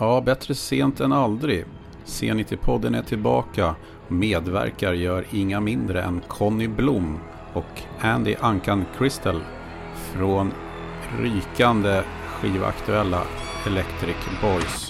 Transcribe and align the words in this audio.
Ja, 0.00 0.20
bättre 0.20 0.54
sent 0.54 1.00
än 1.00 1.12
aldrig. 1.12 1.64
C90-podden 2.04 2.98
är 2.98 3.02
tillbaka. 3.02 3.74
Medverkar 4.08 4.92
gör 4.92 5.24
inga 5.30 5.60
mindre 5.60 6.02
än 6.02 6.20
Conny 6.28 6.68
Blom 6.68 7.18
och 7.52 7.82
Andy 8.00 8.34
Ankan 8.40 8.84
Crystal 8.98 9.40
från 9.94 10.52
rykande 11.18 12.02
skivaktuella 12.26 13.22
Electric 13.66 14.16
Boys. 14.42 14.87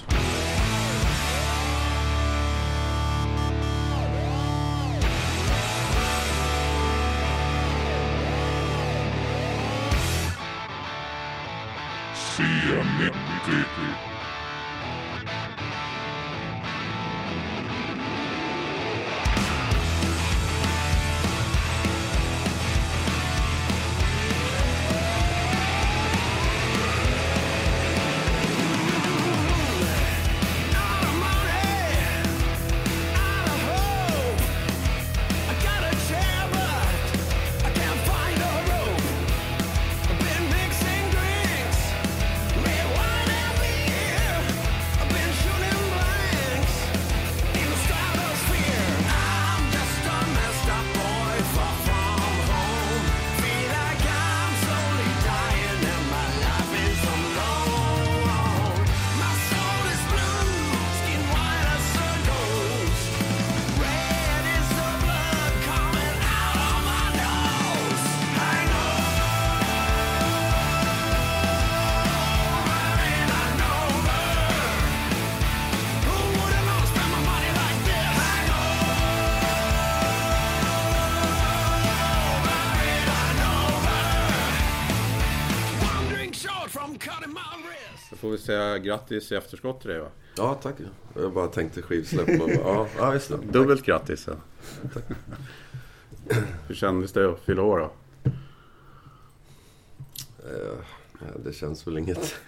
Grattis 89.09 89.33
i 89.33 89.35
efterskott 89.35 89.81
till 89.81 89.91
dig 89.91 90.01
va? 90.01 90.09
Ja, 90.37 90.55
tack. 90.63 90.75
Jag 91.15 91.33
bara 91.33 91.47
tänkte 91.47 91.83
skivsläpp. 91.83 92.29
och 92.43 92.51
Ja, 92.51 92.87
ja, 92.99 93.15
just 93.15 93.29
det. 93.29 93.37
Dubbelt 93.53 93.85
grattis. 93.85 94.27
Ja. 94.29 94.35
Hur 96.69 96.75
kändes 96.75 97.13
det 97.13 97.31
att 97.31 97.41
fylla 97.41 97.63
år 97.63 97.79
då? 97.79 97.91
Eh, 100.49 100.79
Det 101.45 101.53
känns 101.53 101.87
väl 101.87 101.99
inget. 101.99 102.35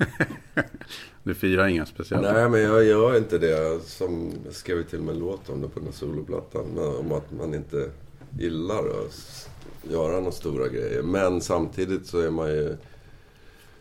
Du 1.22 1.34
firar 1.34 1.66
inga 1.66 1.86
speciellt? 1.86 2.22
Nej, 2.22 2.48
men 2.48 2.61
jag 2.61 2.84
gör 2.84 3.16
inte 3.16 3.38
det. 3.38 3.83
Som 3.84 4.33
jag 4.44 4.55
skrev 4.55 4.83
till 4.83 5.00
med 5.00 5.14
en 5.14 5.19
låt 5.20 5.48
om 5.48 5.61
det 5.62 5.69
på 5.69 5.78
den 5.78 5.88
här 5.88 5.94
soloplattan. 5.94 6.78
Om 6.78 7.12
att 7.12 7.31
man 7.33 7.55
inte 7.55 7.91
gillar 8.38 8.78
att 8.78 9.48
göra 9.82 10.16
några 10.16 10.32
stora 10.32 10.69
grejer. 10.69 11.03
Men 11.03 11.41
samtidigt 11.41 12.06
så 12.06 12.19
är 12.21 12.31
man 12.31 12.48
ju... 12.50 12.77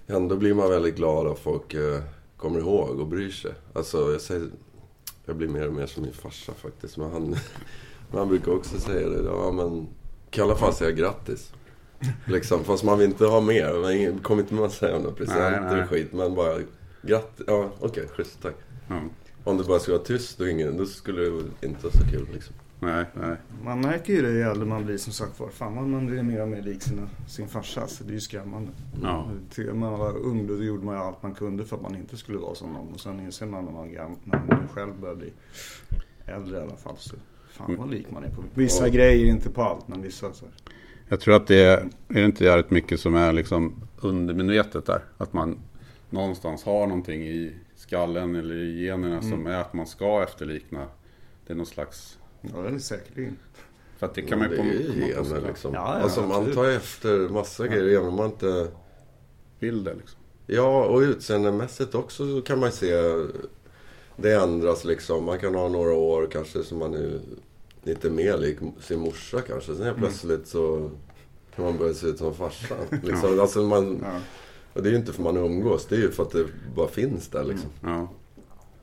Ändå 0.08 0.36
blir 0.36 0.54
man 0.54 0.70
väldigt 0.70 0.96
glad 0.96 1.28
att 1.28 1.40
folk 1.40 1.74
eh, 1.74 2.02
kommer 2.40 2.60
ihåg 2.60 3.00
och 3.00 3.08
bryr 3.08 3.30
sig. 3.32 3.52
Alltså, 3.74 4.12
jag 4.12 4.22
säger... 4.22 4.48
Jag 5.26 5.36
blir 5.36 5.48
mer 5.48 5.68
och 5.68 5.74
mer 5.74 5.86
som 5.86 6.04
min 6.04 6.14
farsa 6.14 6.54
faktiskt. 6.54 6.98
Men 6.98 7.12
han, 7.12 7.30
men 7.30 7.40
han 8.20 8.28
brukar 8.28 8.52
också 8.52 8.80
säga 8.80 9.10
det. 9.10 9.24
Ja, 9.24 9.52
men... 9.52 9.88
Kan 10.30 10.46
i 10.46 10.50
alla 10.50 10.60
fall 10.60 10.74
säga 10.74 10.92
grattis. 10.92 11.54
Liksom, 12.26 12.64
fast 12.64 12.84
man 12.84 12.98
vill 12.98 13.10
inte 13.10 13.26
ha 13.26 13.42
mer. 13.42 13.74
Man 13.82 14.20
kommer 14.20 14.42
inte 14.42 14.54
med 14.54 14.72
säga 14.72 15.00
några 15.00 15.16
presenter 15.16 15.62
Nej, 15.62 15.72
nej. 15.72 15.84
och 15.84 15.90
skit. 15.90 16.14
Men 16.14 16.36
bara 16.36 16.60
grattis. 17.02 17.46
Ja, 17.48 17.72
okej. 17.80 18.08
schysst, 18.16 18.42
tack. 18.42 18.56
Ja. 18.88 19.02
Om 19.44 19.58
det 19.58 19.64
bara 19.64 19.80
skulle 19.80 19.98
vara 19.98 20.06
tyst 20.06 20.42
och 20.42 20.50
ingen, 20.50 20.78
då 20.78 20.86
skulle 20.86 21.22
det 21.22 21.68
inte 21.68 21.84
vara 21.84 21.94
så 21.94 22.12
kul 22.12 22.28
liksom. 22.34 22.56
Nej, 22.82 23.06
nej. 23.14 23.36
Man 23.64 23.82
märker 23.82 24.14
ju 24.14 24.22
det 24.22 24.32
ju 24.32 24.42
äldre 24.42 24.66
man 24.66 24.86
blir 24.86 24.98
som 24.98 25.14
sagt 25.14 25.40
var. 25.40 25.50
Fan 25.50 25.76
vad 25.76 25.88
man 25.88 26.08
blir 26.08 26.24
mer 26.24 26.42
och 26.42 26.48
mer 26.48 26.62
lik 26.62 26.82
sina, 26.82 27.10
sin 27.28 27.48
farsa. 27.48 27.88
Så 27.88 28.04
det 28.04 28.10
är 28.10 28.14
ju 28.14 28.20
skrämmande. 28.20 28.72
Ja. 29.04 29.32
När 29.58 29.74
man 29.74 30.00
var 30.00 30.18
ung 30.18 30.48
då 30.48 30.64
gjorde 30.64 30.86
man 30.86 30.96
ju 30.96 31.02
allt 31.02 31.24
man 31.24 31.34
kunde 31.34 31.66
för 31.66 31.76
att 31.76 31.82
man 31.82 31.96
inte 31.96 32.18
skulle 32.18 32.38
vara 32.38 32.56
som 32.56 32.74
någon. 32.74 32.94
Och 32.94 33.00
sen 33.00 33.20
inser 33.20 33.46
man 33.46 33.66
när 33.66 33.72
man, 33.72 33.88
när 34.24 34.40
man 34.48 34.68
själv 34.74 35.00
börjar 35.02 35.16
bli 35.16 35.34
äldre 36.26 36.58
i 36.58 36.62
alla 36.62 36.76
fall. 36.76 36.96
Så 36.98 37.16
fan 37.52 37.76
vad 37.78 37.90
lik 37.92 38.12
man 38.12 38.24
är 38.24 38.30
på 38.30 38.44
vissa 38.54 38.88
Ja. 38.88 38.94
grejer, 38.94 39.26
inte 39.26 39.50
på 39.50 39.62
allt. 39.64 39.88
Men 39.88 40.02
vissa 40.02 40.34
så 40.34 40.46
här. 40.46 40.54
Jag 41.10 41.20
tror 41.20 41.36
att 41.36 41.48
det 41.48 41.64
är, 41.64 41.78
är 41.78 41.90
det 42.08 42.26
inte 42.26 42.44
jävligt 42.44 42.72
mycket 42.72 43.00
som 43.00 43.16
är 43.16 43.34
liksom 43.34 43.74
undermedvetet 44.02 44.86
där. 44.86 45.02
Att 45.18 45.34
man 45.34 45.60
någonstans 46.10 46.64
har 46.64 46.88
någonting 46.88 47.22
i 47.28 47.56
skallen 47.76 48.36
eller 48.36 48.56
i 48.56 48.86
generna 48.86 49.22
som 49.22 49.48
är 49.48 49.58
att 49.58 49.74
man 49.74 49.88
ska 49.88 50.24
efterlikna. 50.24 50.86
Det 51.48 51.54
är 51.54 51.58
någon 51.58 51.66
slags... 51.66 52.19
Ja, 52.42 52.58
det 52.62 52.76
är 52.76 52.80
säkerligen. 52.80 53.38
För 53.98 54.06
att 54.06 54.16
det 54.16 54.22
kan 54.22 54.40
man 54.40 54.50
det 54.50 54.56
ju 54.56 54.62
är 54.62 54.88
på, 54.88 54.94
ju 54.94 55.14
gener 55.14 55.42
liksom. 55.48 55.74
Ja, 55.74 55.98
ja, 55.98 56.04
alltså 56.04 56.22
man 56.22 56.54
tar 56.54 56.66
efter 56.70 57.30
massa 57.30 57.68
grejer 57.68 57.96
även 57.98 58.08
om 58.08 58.16
man 58.16 58.26
inte... 58.26 58.68
bilder 59.60 59.96
liksom. 59.96 60.20
Ja, 60.48 60.86
och 60.86 61.00
utseendemässigt 61.00 61.96
också 61.96 62.36
så 62.36 62.42
kan 62.42 62.60
man 62.60 62.72
se 62.72 62.94
det 64.16 64.34
ändras 64.36 64.84
liksom. 64.86 65.24
Man 65.26 65.40
kan 65.40 65.56
ha 65.56 65.70
några 65.70 65.94
år 65.94 66.28
kanske 66.32 66.64
som 66.64 66.78
man 66.80 66.94
är 66.94 67.20
lite 67.84 68.10
mer 68.10 68.38
lik 68.38 68.58
sin 68.82 69.00
morsa 69.00 69.42
kanske. 69.42 69.76
Sen 69.76 69.86
helt 69.86 69.98
Mm. 69.98 70.10
plötsligt 70.10 70.48
så 70.48 70.90
kan 71.56 71.66
man 71.66 71.78
börja 71.78 71.94
se 71.94 72.08
ut 72.08 72.18
som 72.18 72.34
farsan. 72.34 72.78
Liksom. 73.04 73.40
Alltså 73.40 73.60
man, 73.64 74.00
Ja. 74.04 74.20
och 74.74 74.84
det 74.84 74.90
är 74.90 74.92
ju 74.92 74.98
inte 74.98 75.14
för 75.14 75.24
man 75.24 75.38
umgås, 75.38 75.86
det 75.86 75.96
är 75.96 76.00
ju 76.00 76.12
för 76.12 76.24
att 76.24 76.32
det 76.32 76.46
bara 76.76 76.88
finns 76.88 77.28
där 77.28 77.44
liksom. 77.44 77.70
Ja. 77.84 78.08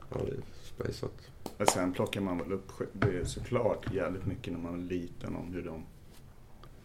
Ja, 0.09 0.17
det 0.25 0.31
är 0.31 0.41
spejsat. 0.63 1.11
Men 1.57 1.67
sen 1.67 1.93
plockar 1.93 2.21
man 2.21 2.37
väl 2.37 2.51
upp 2.51 2.71
det 2.93 3.17
är 3.19 3.25
såklart 3.25 3.93
jävligt 3.93 4.25
mycket 4.25 4.53
när 4.53 4.59
man 4.59 4.73
är 4.73 4.83
liten 4.89 5.35
om 5.35 5.53
hur 5.53 5.61
de, 5.61 5.83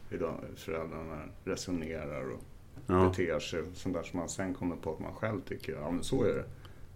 hur 0.09 0.19
de 0.19 0.34
föräldrarna 0.56 1.23
resonerar 1.45 2.31
och 2.33 2.41
Ja. 2.87 3.09
beter 3.09 3.39
sig. 3.41 3.62
Sånt 3.75 3.95
där 3.95 4.03
som 4.03 4.19
man 4.19 4.28
sen 4.28 4.55
kommer 4.55 4.77
på 4.77 4.93
att 4.93 4.99
man 5.00 5.15
själv 5.15 5.41
tycker, 5.49 5.73
ja 5.73 5.91
men 5.91 6.05
så 6.05 6.25
är 6.25 6.34
det. 6.34 6.45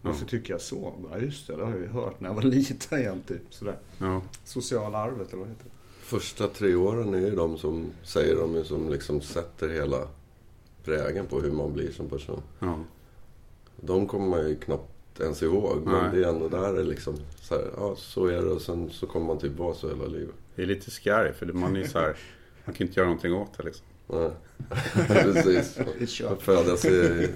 Varför 0.03 0.27
tycker 0.27 0.53
jag 0.55 0.61
så? 0.61 0.95
Ja 1.11 1.19
just 1.19 1.47
det, 1.47 1.57
det 1.57 1.65
har 1.65 1.71
jag 1.71 1.81
ju 1.81 1.87
hört 1.87 2.21
när 2.21 2.29
jag 2.29 2.35
var 2.35 2.43
liten 2.57 2.99
igen 2.99 3.23
typ. 3.29 3.43
Sådär. 3.55 3.79
Ja. 3.99 4.21
Sociala 4.45 4.99
arvet 4.99 5.29
eller 5.29 5.39
vad 5.39 5.49
heter 5.49 5.65
det? 5.65 5.71
Första 6.01 6.47
tre 6.49 6.75
åren 6.75 7.15
är 7.15 7.19
ju 7.19 7.37
de 7.37 7.59
som 7.59 7.87
säger 8.03 8.37
de 8.37 8.65
som 8.65 8.89
liksom 8.91 9.21
sätter 9.21 9.69
hela 9.69 10.09
prägen 10.85 11.27
på 11.27 11.41
hur 11.41 11.53
man 11.53 11.73
blir 11.73 11.93
som 11.93 12.09
person. 12.09 12.43
ja. 12.59 12.79
De 13.81 14.07
kommer 14.07 14.27
man 14.29 14.49
ju 14.49 14.57
knappt 14.57 14.93
ens 15.23 15.43
ihåg. 15.43 15.83
Men 15.85 16.03
Nej. 16.03 16.11
det 16.13 16.25
är 16.25 16.29
ändå 16.29 16.49
där 16.49 16.73
det 16.73 16.83
liksom, 16.83 17.17
så 17.41 17.55
här, 17.55 17.65
ja 17.77 17.95
så 17.97 18.27
är 18.27 18.43
det 18.43 18.51
och 18.51 18.61
sen 18.63 18.91
så 18.91 19.07
kommer 19.07 19.27
man 19.27 19.39
typ 19.39 19.59
vara 19.59 19.75
så 19.75 19.89
hela 19.89 20.07
livet. 20.07 20.35
Det 20.55 20.63
är 20.63 20.67
lite 20.67 20.91
scary 20.91 21.33
för 21.33 21.47
man 21.47 21.77
är 21.77 21.87
så 21.87 21.99
här... 21.99 22.17
Man 22.65 22.75
kan 22.75 22.87
inte 22.87 23.01
göra 23.01 23.09
någonting 23.09 23.35
åt 23.35 23.59
det 23.59 23.63
liksom. 23.63 23.87
Nej. 24.07 24.31
Precis. 25.09 25.75
Det 25.75 26.03
är 26.03 26.07
kört. 26.07 26.33
Att 26.33 26.43
födas 26.43 26.85
är 26.85 27.29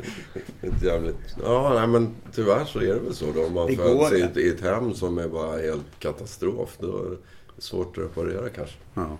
ett 0.63 0.83
jävligt... 0.83 1.37
Ja, 1.43 1.73
nej 1.75 1.87
men 1.87 2.15
tyvärr 2.33 2.65
så 2.65 2.79
är 2.79 2.95
det 2.95 3.01
väl 3.01 3.15
så 3.15 3.33
då. 3.35 3.47
Om 3.47 3.55
man 3.55 3.67
Det 3.67 3.77
föds 3.77 4.13
i 4.13 4.21
ett, 4.21 4.37
i 4.37 4.49
ett 4.49 4.61
hem 4.61 4.95
som 4.95 5.19
är 5.19 5.29
bara 5.29 5.57
helt 5.57 5.99
katastrof. 5.99 6.77
Då 6.81 6.99
är 6.99 7.11
det 7.11 7.17
svårt 7.63 7.99
att 7.99 8.05
reparera 8.05 8.49
kanske. 8.49 8.77
Ja. 8.95 9.19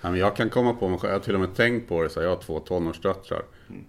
Ja, 0.00 0.10
men 0.10 0.16
jag 0.16 0.36
kan 0.36 0.50
komma 0.50 0.74
på 0.74 0.88
mig 0.88 0.98
själv, 0.98 1.10
jag 1.12 1.18
har 1.18 1.24
till 1.24 1.34
och 1.34 1.40
med 1.40 1.54
tänkt 1.54 1.88
på 1.88 2.02
det, 2.02 2.08
så 2.08 2.20
här, 2.20 2.26
jag 2.26 2.36
har 2.36 2.42
två 2.42 2.60
tonårsdöttrar. 2.60 3.42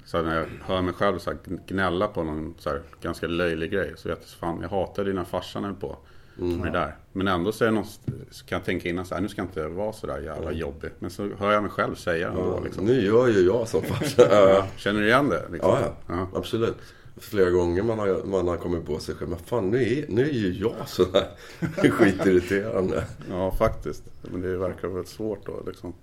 Så 0.06 0.22
när 0.22 0.38
jag 0.38 0.46
hör 0.66 0.82
mig 0.82 0.94
själv 0.94 1.20
så 1.20 1.30
här, 1.30 1.40
gnälla 1.68 2.08
på 2.08 2.24
någon 2.24 2.54
så 2.58 2.70
här, 2.70 2.82
ganska 3.02 3.28
löjlig 3.28 3.72
grej 3.72 3.94
så 3.98 4.10
vet 4.10 4.20
jag 4.22 4.30
fan, 4.30 4.62
jag 4.62 4.70
hatar 4.70 5.06
dina 5.06 5.26
farsan 5.26 5.64
höll 5.64 5.74
på 5.76 5.98
med 6.36 6.74
det 6.74 6.80
där. 6.80 6.96
Men 7.12 7.28
ändå 7.28 7.52
så, 7.52 7.64
är 7.64 7.68
det 7.70 7.76
något, 7.76 8.00
så 8.32 8.46
kan 8.46 8.56
jag 8.58 8.66
tänka 8.66 8.90
innan 8.90 9.06
så 9.06 9.16
här, 9.16 9.22
nu 9.22 9.30
ska 9.30 9.42
jag 9.42 9.48
inte 9.48 9.68
vara 9.68 9.94
så 9.94 10.08
där 10.08 10.22
jävla 10.22 10.52
jobbig. 10.52 10.92
Men 11.00 11.10
så 11.12 11.30
hör 11.38 11.52
jag 11.52 11.64
mig 11.64 11.72
själv 11.72 11.96
säga 11.96 12.30
det 12.32 12.42
ändå. 12.42 12.60
Liksom. 12.64 12.86
Nu 12.86 13.02
gör 13.06 13.28
ju 13.28 13.46
jag 13.46 13.68
som 13.68 13.82
farsa. 13.82 14.28
Ja, 14.32 14.68
känner 14.78 15.02
du 15.02 15.08
igen 15.08 15.30
det? 15.30 15.44
Liksom? 15.52 15.70
Ja, 15.72 15.80
ja. 15.82 16.16
Ja. 16.16 16.38
Absolut. 16.40 16.76
Flera 17.18 17.50
gånger 17.50 17.84
man 17.84 18.00
har, 18.00 18.24
man 18.26 18.48
har 18.48 18.58
kommit 18.58 18.86
på 18.86 19.00
sig 19.00 19.16
själv. 19.16 19.30
Men 19.30 19.40
fan, 19.40 19.70
nu 19.70 19.84
är, 19.84 20.06
nu 20.10 20.22
är 20.22 20.34
ju 20.34 20.54
jag 20.54 20.88
sådär 20.90 21.28
skitirriterande. 21.90 23.04
ja, 23.30 23.52
faktiskt. 23.52 24.04
Men 24.22 24.42
det 24.42 24.58
verkar 24.58 24.88
väldigt 24.88 25.08
svårt 25.08 25.46
då 25.46 25.64
liksom. 25.68 25.94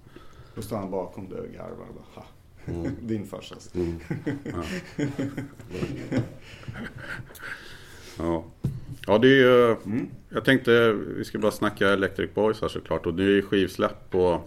Då 0.54 0.62
står 0.62 0.76
han 0.76 0.90
bakom 0.90 1.28
dig 1.28 1.40
och 1.40 1.46
garvar 1.46 1.86
och 1.88 1.94
bara, 1.94 2.04
ha. 2.14 2.26
Mm. 2.74 2.92
Din 3.00 3.26
farsa. 3.26 3.54
Mm. 3.74 4.00
Ja. 8.18 8.44
Ja, 9.06 9.18
det 9.18 9.28
är 9.28 9.36
ju... 9.36 9.72
Mm. 9.72 10.06
Jag 10.28 10.44
tänkte, 10.44 10.92
vi 10.92 11.24
ska 11.24 11.38
bara 11.38 11.52
snacka 11.52 11.88
Electric 11.88 12.34
Boys 12.34 12.60
här 12.60 12.68
såklart. 12.68 13.06
Och 13.06 13.14
det 13.14 13.22
är 13.22 13.28
ju 13.28 13.42
skivsläpp 13.42 14.10
på, 14.10 14.42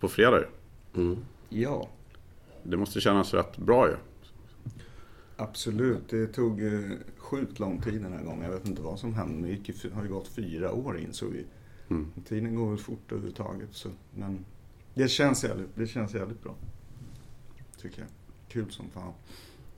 på 0.00 0.08
fredag. 0.08 0.44
Mm. 0.96 1.16
Ja, 1.48 1.88
Det 2.62 2.76
måste 2.76 3.00
kännas 3.00 3.34
rätt 3.34 3.56
bra 3.56 3.88
ju. 3.88 3.96
absolut. 5.36 6.08
Det 6.08 6.26
tog 6.26 6.62
eh, 6.62 6.80
sjukt 7.16 7.58
lång 7.58 7.80
tid 7.82 8.02
den 8.02 8.12
här 8.12 8.24
gången. 8.24 8.42
Jag 8.44 8.58
vet 8.58 8.68
inte 8.68 8.82
vad 8.82 8.98
som 8.98 9.14
hände. 9.14 9.48
Det 9.82 9.92
har 9.94 10.02
ju 10.02 10.08
gått 10.08 10.28
fyra 10.28 10.72
år 10.72 10.98
insåg 10.98 11.30
vi. 11.32 11.44
Mm. 11.90 12.10
Tiden 12.28 12.54
går 12.54 12.68
väl 12.70 12.78
fort 12.78 13.12
överhuvudtaget. 13.12 13.68
Så, 13.72 13.88
men 14.14 14.44
det 14.94 15.08
känns, 15.08 15.44
jävligt, 15.44 15.68
det 15.74 15.86
känns 15.86 16.14
jävligt 16.14 16.42
bra. 16.42 16.54
Tycker 17.84 18.00
jag. 18.00 18.08
Kul 18.48 18.70
som 18.70 18.90
fan. 18.90 19.12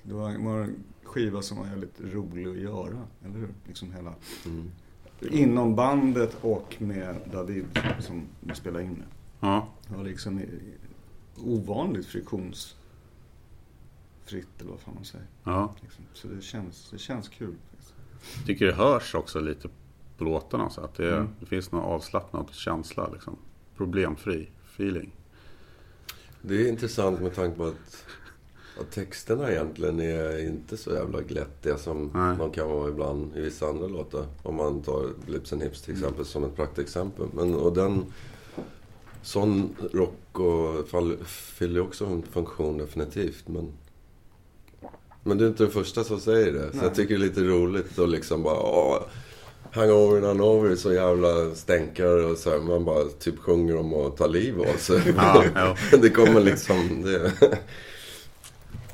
Det 0.03 0.15
var, 0.15 0.39
var 0.45 0.61
en 0.61 0.75
skiva 1.05 1.43
som 1.43 1.59
var 1.59 1.67
jävligt 1.67 2.01
rolig 2.01 2.47
att 2.49 2.57
göra. 2.57 3.03
Eller 3.25 3.35
hur? 3.39 3.49
Liksom 3.67 3.93
hela, 3.93 4.15
Mm. 4.47 4.71
inom 5.21 5.75
bandet 5.77 6.37
och 6.41 6.75
med 6.79 7.17
David 7.33 7.65
som 8.01 8.23
vi 8.41 8.55
spelade 8.55 8.85
in 8.85 8.93
med. 8.93 9.07
Ja, 9.41 9.69
Det 9.89 9.97
var 9.97 10.05
liksom 10.05 10.41
ovanligt 11.37 12.07
friktionsfritt 12.07 12.77
eller 14.61 14.71
vad 14.71 14.81
fan 14.81 14.95
man 14.95 15.05
säger. 15.05 15.27
ja. 15.45 15.75
Liksom. 15.83 16.05
Så 16.13 16.29
det 16.29 16.41
känns, 16.43 16.91
det 16.91 16.99
känns 16.99 17.29
kul. 17.29 17.55
Faktiskt. 17.71 17.95
Tycker 18.47 18.67
det 18.67 18.73
hörs 18.73 19.15
också 19.15 19.41
lite 19.41 19.69
på 20.19 20.25
låtarna. 20.25 20.71
Så 20.71 20.81
att 20.81 20.95
det, 20.95 21.17
Mm. 21.17 21.29
det 21.41 21.47
finns 21.47 21.73
någon 21.73 21.83
avslappnad 21.85 22.49
känsla. 22.53 23.09
Liksom. 23.13 23.37
Problemfri 23.77 24.49
feeling. 24.75 25.13
Det 26.43 26.55
är 26.55 26.69
intressant 26.69 27.21
med 27.21 27.35
tanke 27.35 27.57
på 27.57 27.65
att, 27.65 28.05
att 28.81 28.91
texterna 28.91 29.51
egentligen 29.51 30.01
är 30.01 30.47
inte 30.47 30.77
så 30.77 30.91
jävla 30.91 31.21
glättiga 31.21 31.79
som 31.79 32.11
Nej. 32.15 32.37
de 32.39 32.51
kan 32.51 32.69
vara 32.69 32.89
ibland 32.89 33.37
i 33.37 33.41
vissa 33.41 33.67
andra 33.67 33.87
låtar. 33.87 34.27
Om 34.43 34.55
man 34.55 34.83
tar 34.83 35.07
Lips 35.27 35.53
and 35.53 35.63
Hips 35.63 35.83
till 35.83 35.95
exempel 35.95 36.25
som 36.25 36.45
ett 36.45 36.57
praktexempel. 36.57 37.27
Men, 37.33 37.55
och 37.55 37.73
den... 37.73 38.05
Sån 39.23 39.77
rock 39.93 40.39
och 40.39 40.89
fall, 40.89 41.17
fyller 41.27 41.81
också 41.81 42.07
en 42.07 42.23
funktion 42.23 42.79
definitivt. 42.79 43.49
Men, 43.49 43.73
men 45.23 45.39
du 45.39 45.45
är 45.45 45.49
inte 45.49 45.63
den 45.63 45.73
första 45.73 46.05
som 46.05 46.21
säger 46.21 46.53
det. 46.53 46.71
Så 46.71 46.77
Nej. 46.77 46.87
jag 46.87 46.95
tycker 46.95 47.19
det 47.19 47.25
är 47.25 47.29
lite 47.29 47.41
roligt 47.41 47.99
att 47.99 48.09
liksom 48.09 48.43
bara... 48.43 48.61
Åh, 48.61 49.03
Hangover 49.73 50.17
and 50.17 50.27
Hanover 50.27 50.71
är 50.71 50.77
så 50.77 50.93
jävla 50.93 51.55
stänkare 51.55 52.25
och 52.25 52.39
så 52.39 52.51
här, 52.51 52.59
Man 52.59 52.85
bara 52.85 53.05
typ 53.05 53.39
sjunger 53.39 53.77
om 53.77 53.95
att 53.95 54.17
ta 54.17 54.27
liv 54.27 54.61
av 54.61 54.77
sig. 54.77 55.03
Ja, 55.17 55.45
ja. 55.55 55.77
det 56.03 56.11
kommer 56.11 56.41
liksom... 56.41 57.03
Det, 57.03 57.33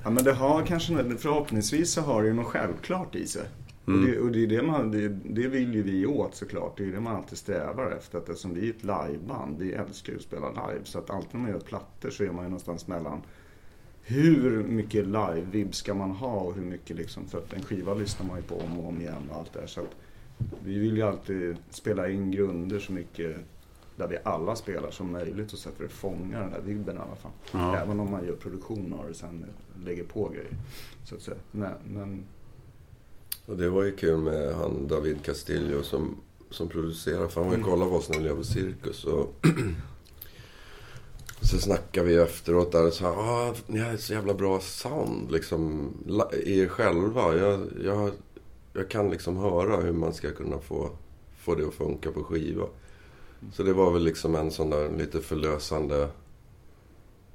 Ja, 0.04 0.10
men 0.10 0.24
det 0.24 0.32
har 0.32 0.66
kanske, 0.66 1.16
förhoppningsvis 1.18 1.92
så 1.92 2.00
har 2.00 2.22
det 2.22 2.28
ju 2.28 2.34
något 2.34 2.46
självklart 2.46 3.14
i 3.14 3.26
sig. 3.26 3.42
Och, 3.84 3.92
det, 3.92 4.18
och 4.18 4.32
det, 4.32 4.42
är 4.42 4.46
det, 4.46 4.62
man, 4.62 4.90
det, 4.90 5.08
det 5.08 5.48
vill 5.48 5.74
ju 5.74 5.82
vi 5.82 6.06
åt 6.06 6.34
såklart. 6.34 6.78
Det 6.78 6.84
är 6.84 6.92
det 6.92 7.00
man 7.00 7.16
alltid 7.16 7.38
strävar 7.38 7.90
efter. 7.90 8.18
Att 8.18 8.28
eftersom 8.28 8.54
vi 8.54 8.66
är 8.66 8.70
ett 8.70 8.82
liveband, 8.82 9.58
vi 9.58 9.72
älskar 9.72 10.12
ju 10.12 10.18
att 10.18 10.24
spela 10.24 10.50
live. 10.50 10.80
Så 10.84 10.98
att 10.98 11.10
alltid 11.10 11.34
när 11.34 11.40
man 11.40 11.50
gör 11.50 11.60
plattor 11.60 12.10
så 12.10 12.24
är 12.24 12.30
man 12.30 12.44
ju 12.44 12.50
någonstans 12.50 12.86
mellan 12.86 13.22
hur 14.02 14.62
mycket 14.62 15.06
live-vibb 15.06 15.74
ska 15.74 15.94
man 15.94 16.10
ha 16.10 16.40
och 16.40 16.54
hur 16.54 16.62
mycket 16.62 16.96
liksom, 16.96 17.28
för 17.28 17.38
att 17.38 17.52
en 17.52 17.62
skiva 17.62 17.94
lyssnar 17.94 18.26
man 18.26 18.36
ju 18.36 18.42
på 18.42 18.54
om 18.54 18.80
och 18.80 18.88
om 18.88 19.00
igen 19.00 19.30
och 19.30 19.36
allt 19.36 19.52
det 19.52 19.60
där. 19.60 19.66
Så 19.66 19.80
att 19.80 19.94
vi 20.64 20.78
vill 20.78 20.96
ju 20.96 21.02
alltid 21.02 21.56
spela 21.70 22.08
in 22.08 22.30
grunder 22.30 22.78
så 22.78 22.92
mycket 22.92 23.36
där 23.96 24.08
vi 24.08 24.18
alla 24.24 24.56
spelar 24.56 24.90
som 24.90 25.12
möjligt 25.12 25.52
och 25.52 25.58
så 25.58 25.70
för 25.70 25.84
att 25.84 25.92
fånga 25.92 26.40
den 26.40 26.50
där 26.50 26.60
vibben 26.60 26.96
i 26.96 26.98
alla 26.98 27.16
fall. 27.16 27.32
Ja. 27.52 27.76
Även 27.76 28.00
om 28.00 28.10
man 28.10 28.26
gör 28.26 28.36
produktion 28.36 28.92
av 28.92 29.08
det 29.08 29.14
sen 29.14 29.44
lägger 29.84 30.04
på 30.04 30.28
grejer. 30.28 30.56
Så 31.04 31.14
att 31.14 31.22
säga. 31.22 31.36
Men, 31.50 31.72
men 31.86 32.24
och 33.46 33.56
det 33.56 33.70
var 33.70 33.82
ju 33.82 33.96
kul 33.96 34.18
med 34.18 34.54
han 34.54 34.88
David 34.88 35.24
Castillo 35.24 35.82
som, 35.82 36.16
som 36.50 36.68
producerar. 36.68 37.28
För 37.28 37.40
han 37.40 37.50
var 37.50 37.56
ju 37.56 37.62
kollade 37.62 37.90
på 37.90 37.96
oss 37.96 38.08
när 38.08 38.18
vi 38.18 38.28
på 38.28 38.44
Cirkus. 38.44 39.04
Och 39.04 39.46
så 41.40 41.58
snackade 41.58 42.06
vi 42.06 42.16
efteråt 42.16 42.72
där 42.72 42.86
och 42.86 42.92
sa 42.92 43.08
ah, 43.08 43.54
ni 43.66 43.78
har 43.78 43.96
så 43.96 44.12
jävla 44.12 44.34
bra 44.34 44.60
sound 44.60 45.32
liksom 45.32 45.90
i 46.44 46.60
er 46.60 46.68
själva. 46.68 47.36
Jag, 47.36 47.60
jag, 47.84 48.10
jag 48.72 48.90
kan 48.90 49.10
liksom 49.10 49.36
höra 49.36 49.76
hur 49.76 49.92
man 49.92 50.12
ska 50.12 50.30
kunna 50.30 50.58
få, 50.58 50.90
få 51.38 51.54
det 51.54 51.68
att 51.68 51.74
funka 51.74 52.12
på 52.12 52.24
skiva. 52.24 52.66
Så 53.52 53.62
det 53.62 53.72
var 53.72 53.92
väl 53.92 54.04
liksom 54.04 54.34
en 54.34 54.50
sån 54.50 54.70
där 54.70 54.90
lite 54.98 55.20
förlösande 55.20 56.08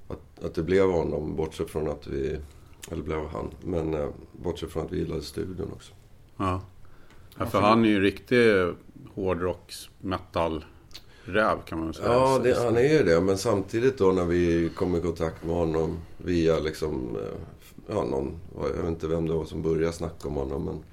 att, 0.08 0.44
att 0.44 0.54
det 0.54 0.64
blev 0.64 0.92
honom, 0.92 1.36
bortsett 1.36 1.70
från 1.70 1.88
att 1.88 2.08
vi... 2.08 2.40
Eller 2.92 3.04
blev 3.04 3.28
han. 3.28 3.52
Men 3.62 3.94
eh, 3.94 4.10
bortsett 4.32 4.72
från 4.72 4.86
att 4.86 4.92
vi 4.92 4.98
gillade 5.00 5.22
studion 5.22 5.72
också. 5.74 5.94
Ja. 6.38 6.62
ja 7.38 7.46
för 7.46 7.62
han 7.62 7.86
är 7.86 7.90
ju 7.90 7.96
en 7.96 8.02
riktig 8.02 8.74
hårdrocks 9.14 9.90
metal 10.02 10.66
räv 11.26 11.58
kan 11.66 11.80
man 11.80 11.94
säga. 11.94 12.14
Ja, 12.14 12.40
det, 12.44 12.58
han 12.58 12.78
är 12.78 12.98
ju 12.98 13.04
det. 13.04 13.22
Men 13.22 13.38
samtidigt 13.38 13.98
då 13.98 14.12
när 14.12 14.26
vi 14.26 14.70
kom 14.76 14.96
i 14.96 15.02
kontakt 15.02 15.44
med 15.44 15.56
honom 15.56 15.98
via 16.18 16.60
liksom... 16.60 17.16
eh, 17.16 17.40
Ja, 17.90 18.04
någon... 18.04 18.40
Jag 18.62 18.82
vet 18.82 18.88
inte 18.88 19.08
vem 19.08 19.28
det 19.28 19.34
var 19.34 19.46
som 19.46 19.62
började 19.62 19.94
snacka 19.94 20.28
om 20.28 20.34
honom. 20.34 20.66
Men, 20.66 20.84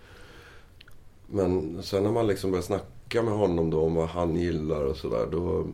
men 1.27 1.83
sen 1.83 2.03
när 2.03 2.13
man 2.13 2.27
liksom 2.27 2.51
börjar 2.51 2.63
snacka 2.63 3.23
med 3.23 3.35
honom 3.35 3.71
då 3.71 3.81
om 3.81 3.95
vad 3.95 4.09
han 4.09 4.37
gillar 4.37 4.85
och 4.85 4.97
sådär. 4.97 5.27
Då, 5.33 5.67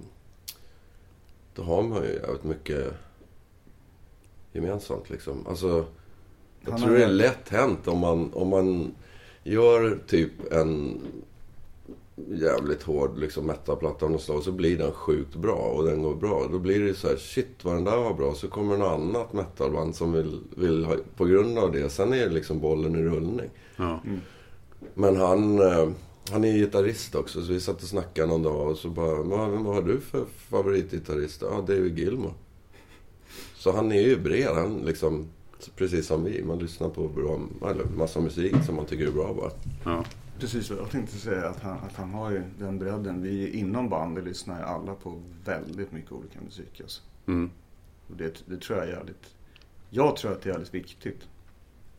då 1.54 1.62
har 1.62 1.82
man 1.82 2.02
ju 2.02 2.08
jävligt 2.08 2.44
mycket 2.44 2.92
gemensamt 4.52 5.10
liksom. 5.10 5.46
Alltså... 5.46 5.84
Jag 6.64 6.72
Han 6.72 6.80
tror 6.80 6.94
det 6.94 7.04
är 7.04 7.08
lätt 7.08 7.48
hänt 7.48 7.88
om 7.88 7.98
man, 7.98 8.32
om 8.32 8.48
man 8.48 8.94
gör 9.44 9.98
typ 10.06 10.52
en 10.52 11.00
jävligt 12.28 12.82
hård 12.82 13.18
liksom 13.18 13.46
metalplatta 13.46 14.04
av 14.04 14.10
något 14.10 14.22
slag. 14.22 14.42
Så 14.42 14.52
blir 14.52 14.78
den 14.78 14.92
sjukt 14.92 15.34
bra 15.34 15.54
och 15.54 15.84
den 15.84 16.02
går 16.02 16.14
bra. 16.14 16.48
Då 16.52 16.58
blir 16.58 16.80
det 16.80 16.94
så 16.94 17.08
här, 17.08 17.16
shit 17.16 17.64
vad 17.64 17.74
den 17.74 17.84
där 17.84 17.96
var 17.96 18.14
bra. 18.14 18.34
Så 18.34 18.48
kommer 18.48 18.76
något 18.76 19.00
annat 19.00 19.32
metalband 19.32 19.94
som 19.94 20.12
vill, 20.12 20.40
vill 20.56 20.84
ha, 20.84 20.96
på 21.16 21.24
grund 21.24 21.58
av 21.58 21.72
det. 21.72 21.90
Sen 21.90 22.12
är 22.12 22.30
liksom 22.30 22.60
bollen 22.60 22.96
i 22.96 23.02
rullning. 23.02 23.50
Ja. 23.76 24.00
Men 24.94 25.16
han, 25.16 25.58
eh, 25.58 25.88
han 26.30 26.44
är 26.44 26.52
gitarrist 26.52 27.14
också. 27.14 27.42
Så 27.42 27.52
vi 27.52 27.60
satt 27.60 27.82
och 27.82 27.88
snackade 27.88 28.28
någon 28.28 28.42
dag 28.42 28.70
och 28.70 28.76
så 28.76 28.88
bara, 28.88 29.22
vad, 29.22 29.50
vad 29.50 29.74
har 29.74 29.82
du 29.82 30.00
för 30.00 30.24
favoritgitarrist? 30.24 31.42
Ja, 31.42 31.64
David 31.66 31.98
Gilmour. 31.98 32.34
Så 33.54 33.72
han 33.72 33.92
är 33.92 34.00
ju 34.00 34.20
bred. 34.20 34.54
Han 34.54 34.78
liksom, 34.78 35.28
precis 35.76 36.06
som 36.06 36.24
vi. 36.24 36.42
Man 36.42 36.58
lyssnar 36.58 36.88
på 36.88 37.08
bra, 37.08 37.40
eller 37.70 37.84
massa 37.84 38.20
musik 38.20 38.54
som 38.66 38.76
man 38.76 38.86
tycker 38.86 39.06
är 39.06 39.12
bra 39.12 39.34
bara. 39.34 39.50
Ja. 39.84 40.04
Precis 40.38 40.70
jag 40.70 40.90
tänkte 40.90 41.16
säga. 41.16 41.48
Att 41.48 41.60
han, 41.60 41.78
att 41.78 41.96
han 41.96 42.10
har 42.10 42.30
ju 42.30 42.42
den 42.58 42.78
bredden. 42.78 43.22
Vi 43.22 43.58
inom 43.58 43.88
bandet 43.88 44.24
lyssnar 44.24 44.58
ju 44.58 44.64
alla 44.64 44.94
på 44.94 45.22
väldigt 45.44 45.92
mycket 45.92 46.12
olika 46.12 46.40
musik. 46.40 46.80
Alltså. 46.80 47.02
Mm. 47.26 47.50
Och 48.10 48.16
det, 48.16 48.42
det 48.46 48.60
tror 48.60 48.78
jag 48.78 48.88
är 48.88 48.92
jävligt... 48.92 49.34
Jag 49.90 50.16
tror 50.16 50.32
att 50.32 50.42
det 50.42 50.48
är 50.48 50.52
jävligt 50.52 50.74
viktigt. 50.74 51.20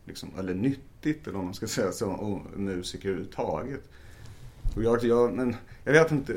Liksom, 0.04 0.30
eller 0.38 0.54
nyttigt 0.54 1.26
eller 1.26 1.36
vad 1.36 1.44
man 1.44 1.54
ska 1.54 1.66
säga 1.66 1.92
som 1.92 2.14
och 2.14 2.58
musiker 2.60 3.08
överhuvudtaget. 3.08 3.88
Och 4.76 4.82
jag, 4.82 5.04
jag, 5.04 5.32
men 5.34 5.56
jag 5.84 5.92
vet 5.92 6.10
inte. 6.12 6.36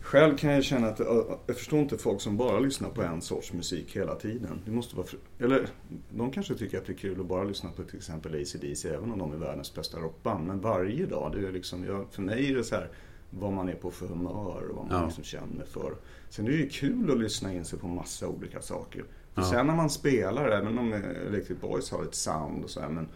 Själv 0.00 0.36
kan 0.36 0.50
jag 0.52 0.64
känna 0.64 0.86
att 0.88 0.98
jag, 0.98 1.38
jag 1.46 1.56
förstår 1.56 1.78
inte 1.78 1.98
folk 1.98 2.20
som 2.20 2.36
bara 2.36 2.60
lyssnar 2.60 2.90
på 2.90 3.02
en 3.02 3.22
sorts 3.22 3.52
musik 3.52 3.96
hela 3.96 4.14
tiden. 4.14 4.60
Det 4.64 4.70
måste 4.70 4.96
vara, 4.96 5.06
eller 5.38 5.68
de 6.10 6.30
kanske 6.30 6.54
tycker 6.54 6.78
att 6.78 6.86
det 6.86 6.92
är 6.92 6.96
kul 6.96 7.20
att 7.20 7.26
bara 7.26 7.44
lyssna 7.44 7.70
på 7.70 7.82
till 7.82 7.96
exempel 7.96 8.34
AC/DC 8.42 8.88
även 8.88 9.12
om 9.12 9.18
de 9.18 9.32
är 9.32 9.36
världens 9.36 9.74
bästa 9.74 9.98
rockband. 9.98 10.46
Men 10.46 10.60
varje 10.60 11.06
dag, 11.06 11.32
det 11.34 11.48
är 11.48 11.52
liksom, 11.52 11.84
jag, 11.84 12.06
för 12.10 12.22
mig 12.22 12.50
är 12.52 12.56
det 12.56 12.64
så 12.64 12.74
här 12.74 12.88
vad 13.30 13.52
man 13.52 13.68
är 13.68 13.74
på 13.74 13.90
för 13.90 14.06
humör 14.06 14.68
och 14.70 14.76
vad 14.76 14.86
man 14.86 15.00
Ja. 15.00 15.04
liksom 15.06 15.24
känner 15.24 15.64
för. 15.64 15.94
Sen 16.30 16.46
är 16.46 16.50
det 16.50 16.56
ju 16.56 16.68
kul 16.68 17.10
att 17.10 17.18
lyssna 17.18 17.52
in 17.54 17.64
sig 17.64 17.78
på 17.78 17.86
massa 17.88 18.28
olika 18.28 18.62
saker. 18.62 19.04
Ja. 19.38 19.50
sen 19.50 19.66
när 19.66 19.74
man 19.76 19.90
spelar, 19.90 20.48
även 20.48 20.78
om 20.78 20.92
Electric 20.92 21.60
Boys 21.60 21.90
har 21.90 22.02
ett 22.04 22.14
sound 22.14 22.64
och 22.64 22.70
så 22.70 22.80
här, 22.80 22.88
men 22.88 23.08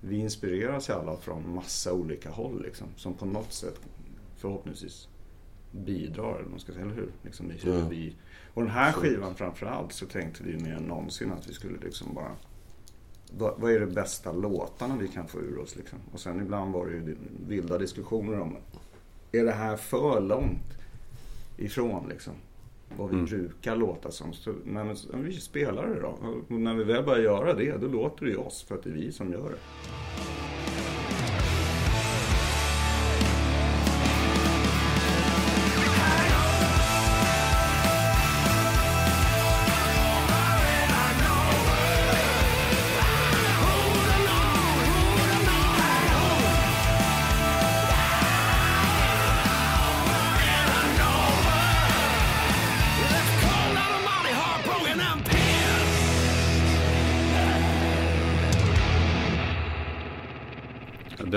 vi 0.00 0.16
inspireras 0.16 0.88
ju 0.88 0.92
alla 0.92 1.16
från 1.16 1.54
massa 1.54 1.92
olika 1.92 2.30
håll 2.30 2.62
liksom. 2.62 2.86
Som 2.96 3.14
på 3.14 3.26
något 3.26 3.52
sätt 3.52 3.80
förhoppningsvis 4.36 5.08
bidrar, 5.72 6.38
eller 6.38 6.48
man 6.50 6.60
ska 6.60 6.72
säga, 6.72 6.84
eller 6.84 6.94
hur? 6.94 7.10
Liksom, 7.22 7.52
Ja. 7.64 7.88
vi, 7.90 8.14
och 8.54 8.62
den 8.62 8.70
här 8.70 8.92
skivan 8.92 9.34
framförallt 9.34 9.92
så 9.92 10.06
tänkte 10.06 10.42
vi 10.44 10.56
mer 10.58 10.74
än 10.74 10.82
någonsin 10.82 11.32
att 11.32 11.48
vi 11.48 11.52
skulle 11.54 11.78
liksom 11.78 12.14
bara 12.14 12.32
vad, 13.38 13.54
vad 13.60 13.72
är 13.72 13.80
det 13.80 13.86
bästa 13.86 14.32
låtarna 14.32 14.96
vi 14.96 15.08
kan 15.08 15.28
få 15.28 15.38
ur 15.40 15.58
oss 15.58 15.76
liksom? 15.76 15.98
Och 16.12 16.20
sen 16.20 16.40
ibland 16.40 16.72
var 16.72 16.86
det 16.86 16.92
ju 16.92 17.16
vilda 17.48 17.78
diskussioner 17.78 18.40
om 18.40 18.56
är 19.32 19.44
det 19.44 19.52
här 19.52 19.76
för 19.76 20.20
långt 20.20 20.78
ifrån 21.56 22.08
liksom? 22.08 22.32
Vad 22.96 23.10
vi 23.10 23.14
Mm. 23.16 23.26
brukar 23.26 23.76
låta 23.76 24.10
som. 24.10 24.32
Så, 24.32 24.54
men, 24.64 24.96
vi 25.12 25.32
spelar 25.32 25.86
det 25.86 26.00
då. 26.00 26.18
Och 26.48 26.60
när 26.60 26.74
vi 26.74 26.84
väl 26.84 27.04
börjar 27.04 27.22
göra 27.22 27.54
det, 27.54 27.76
då 27.76 27.86
låter 27.88 28.24
det 28.24 28.30
ju 28.30 28.36
oss 28.36 28.62
för 28.62 28.74
att 28.74 28.82
det 28.82 28.90
är 28.90 28.94
vi 28.94 29.12
som 29.12 29.32
gör 29.32 29.50
det. 29.50 29.58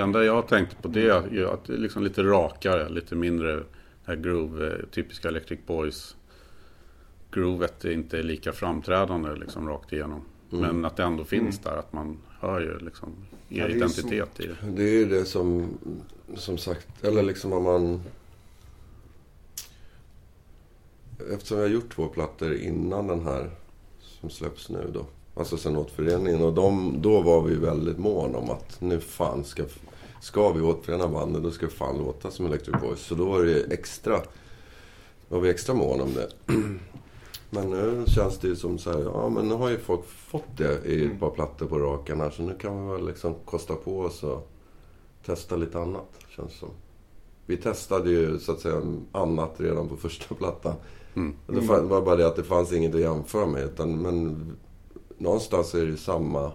Det 0.01 0.05
enda 0.05 0.23
jag 0.23 0.47
tänkte 0.47 0.75
på 0.75 0.87
det 0.87 1.09
är 1.09 1.27
ju 1.31 1.49
att 1.49 1.65
det 1.65 1.73
är 1.73 1.77
liksom 1.77 2.03
lite 2.03 2.23
rakare, 2.23 2.89
lite 2.89 3.15
mindre 3.15 3.63
här 4.05 4.15
groove, 4.15 4.67
eh, 4.67 4.85
typiska 4.91 5.27
Electric 5.27 5.59
Boys. 5.67 6.15
Groovet 7.31 7.85
är 7.85 7.91
inte 7.91 8.23
lika 8.23 8.51
framträdande 8.51 9.35
liksom 9.35 9.69
rakt 9.69 9.93
igenom. 9.93 10.21
Men 10.49 10.85
att 10.85 10.97
det 10.97 11.03
ändå 11.03 11.23
finns 11.23 11.59
där, 11.59 11.77
att 11.77 11.93
man 11.93 12.17
hör 12.39 12.61
ju 12.61 12.79
liksom 12.79 13.09
er 13.49 13.57
Ja, 13.57 13.67
det 13.67 13.73
är 13.73 13.75
ju 13.75 13.77
identitet 13.77 14.39
i 14.39 14.47
det. 14.47 14.55
Det 14.75 14.83
är 14.83 14.93
ju 14.93 15.05
det 15.05 15.25
som, 15.25 15.77
som 16.35 16.57
sagt, 16.57 17.03
eller 17.03 17.23
liksom 17.23 17.53
om 17.53 17.63
man... 17.63 18.01
Eftersom 21.33 21.57
jag 21.57 21.65
har 21.65 21.73
gjort 21.73 21.95
två 21.95 22.07
plattor 22.07 22.53
innan 22.53 23.07
den 23.07 23.21
här 23.21 23.49
som 24.01 24.29
släpps 24.29 24.69
nu 24.69 24.91
då. 24.93 25.05
Alltså 25.35 25.57
sen 25.57 25.77
återföreningen. 25.77 26.41
Och 26.41 26.53
de, 26.53 27.01
då 27.01 27.21
var 27.21 27.41
vi 27.41 27.55
väldigt 27.55 27.97
måna 27.97 28.37
om 28.37 28.49
att 28.49 28.81
nu 28.81 28.99
fan 28.99 29.43
ska, 29.43 29.63
ska 30.21 30.51
vi 30.51 30.61
återförena 30.61 31.07
bandet 31.07 31.43
då 31.43 31.51
ska 31.51 31.65
vi 31.65 31.71
fan 31.71 31.97
låta 31.97 32.31
som 32.31 32.45
Electric 32.45 32.81
Boys. 32.81 32.99
Så 32.99 33.15
då 33.15 33.25
var 33.25 33.43
det 33.43 33.73
extra, 33.73 34.21
var 35.27 35.39
vi 35.39 35.49
extra 35.49 35.75
måna 35.75 36.03
om 36.03 36.13
det. 36.13 36.29
Men 37.49 37.69
nu 37.69 38.03
känns 38.07 38.37
det 38.37 38.47
ju 38.47 38.55
som 38.55 38.77
så 38.77 38.91
här, 38.91 38.99
ja 38.99 39.29
men 39.29 39.47
nu 39.47 39.55
har 39.55 39.69
ju 39.69 39.77
folk 39.77 40.05
fått 40.05 40.57
det 40.57 40.85
i 40.85 41.05
ett 41.05 41.19
par 41.19 41.29
plattor 41.29 41.65
på 41.65 41.79
raken 41.79 42.19
här. 42.19 42.29
Så 42.29 42.43
nu 42.43 42.53
kan 42.57 42.87
vi 42.87 42.93
väl 42.93 43.07
liksom 43.07 43.35
kosta 43.45 43.75
på 43.75 43.99
oss 43.99 44.23
och 44.23 44.51
testa 45.25 45.55
lite 45.55 45.79
annat, 45.79 46.09
känns 46.29 46.51
det 46.51 46.57
som. 46.57 46.69
Vi 47.45 47.57
testade 47.57 48.09
ju 48.09 48.39
så 48.39 48.51
att 48.51 48.59
säga 48.59 48.81
annat 49.11 49.51
redan 49.57 49.89
på 49.89 49.97
första 49.97 50.35
plattan. 50.39 50.75
Mm. 51.15 51.35
Det 51.47 51.59
var 51.61 52.01
bara 52.01 52.15
det 52.15 52.27
att 52.27 52.35
det 52.35 52.43
fanns 52.43 52.73
inget 52.73 52.95
att 52.95 53.01
jämföra 53.01 53.45
med. 53.45 53.63
Utan, 53.63 54.01
men 54.01 54.45
någonstans 55.17 55.75
är 55.75 55.79
det 55.79 55.91
ju 55.91 55.97
samma, 55.97 56.51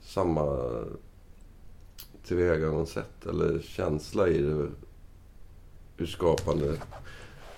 samma 0.00 0.44
tillvägagångssätt 2.28 3.26
eller 3.26 3.60
känsla 3.60 4.28
i 4.28 4.38
det 4.42 4.66
ur 5.98 6.06
skapande 6.06 6.76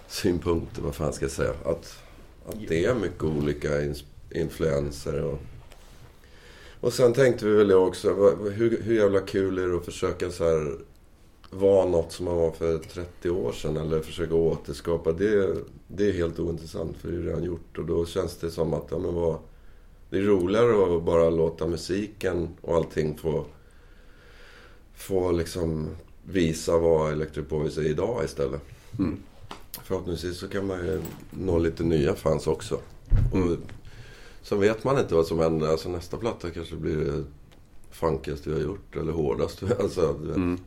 synpunkter, 0.09 0.83
vad 0.83 0.95
fan 0.95 1.13
ska 1.13 1.25
jag 1.25 1.33
säga. 1.33 1.51
Att, 1.65 1.99
att 2.47 2.57
det 2.69 2.85
är 2.85 2.95
mycket 2.95 3.23
olika 3.25 3.69
influenser. 4.35 5.25
Och, 5.25 5.39
och 6.81 6.93
sen 6.93 7.13
tänkte 7.13 7.47
vi 7.47 7.53
väl 7.57 7.69
det 7.69 7.75
också, 7.75 8.15
vad- 8.15 8.53
hur, 8.53 8.83
hur 8.83 8.95
jävla 8.95 9.21
kul 9.21 9.59
är 9.59 9.69
det 9.69 9.77
att 9.77 9.85
försöka 9.85 10.31
så 10.31 10.45
här 10.45 10.73
vara 11.51 11.87
något 11.87 12.13
som 12.13 12.25
man 12.25 12.37
var 12.37 12.51
för 12.51 12.79
30 12.79 13.31
år 13.31 13.53
sedan 13.53 13.77
eller 13.77 14.01
försöka 14.01 14.35
återskapa. 14.35 15.13
Det, 15.13 15.57
det 15.89 16.09
är 16.09 16.13
helt 16.13 16.39
ointressant 16.39 16.97
för 16.97 17.11
det 17.11 17.17
är 17.17 17.21
redan 17.23 17.45
gjort. 17.45 17.79
Och 17.79 17.85
då 17.85 18.07
känns 18.07 18.37
det 18.37 18.51
som 18.51 18.75
att 18.75 18.87
ja, 18.91 18.99
men 18.99 19.15
vad, 19.15 19.39
det 20.11 20.19
är 20.19 20.23
roligare 20.23 20.97
att 20.97 21.03
bara 21.03 21.31
låta 21.31 21.67
musiken 21.67 22.49
och 22.61 22.77
allting 22.77 23.19
få, 23.19 23.45
få 25.01 25.33
liksom 25.33 25.89
visa 26.25 26.79
vad 26.79 27.13
Electric 27.13 27.49
Boys 27.49 27.79
är 27.79 27.83
idag 27.87 28.25
istället. 28.25 28.61
Mm. 28.99 29.17
Förhoppningsvis 29.85 30.39
så 30.39 30.49
kan 30.49 30.67
man 30.67 30.79
ju 30.87 31.01
nå 31.31 31.59
lite 31.59 31.83
nya 31.83 32.15
fans 32.15 32.47
också. 32.47 32.75
Och 33.33 33.57
sen 34.43 34.61
vet 34.61 34.85
man 34.85 34.99
inte 34.99 35.15
vad 35.15 35.27
som 35.27 35.39
händer. 35.39 35.67
Alltså 35.69 35.89
nästa 35.89 36.17
platta 36.17 36.51
kanske 36.51 36.77
blir 36.77 36.97
det 36.97 37.25
funkigaste 37.91 38.49
vi 38.51 38.55
har 38.57 38.63
gjort. 38.63 38.97
Eller 38.97 39.13
hårdaste. 39.13 39.77
Alltså. 39.81 40.09
Mm. 40.35 40.59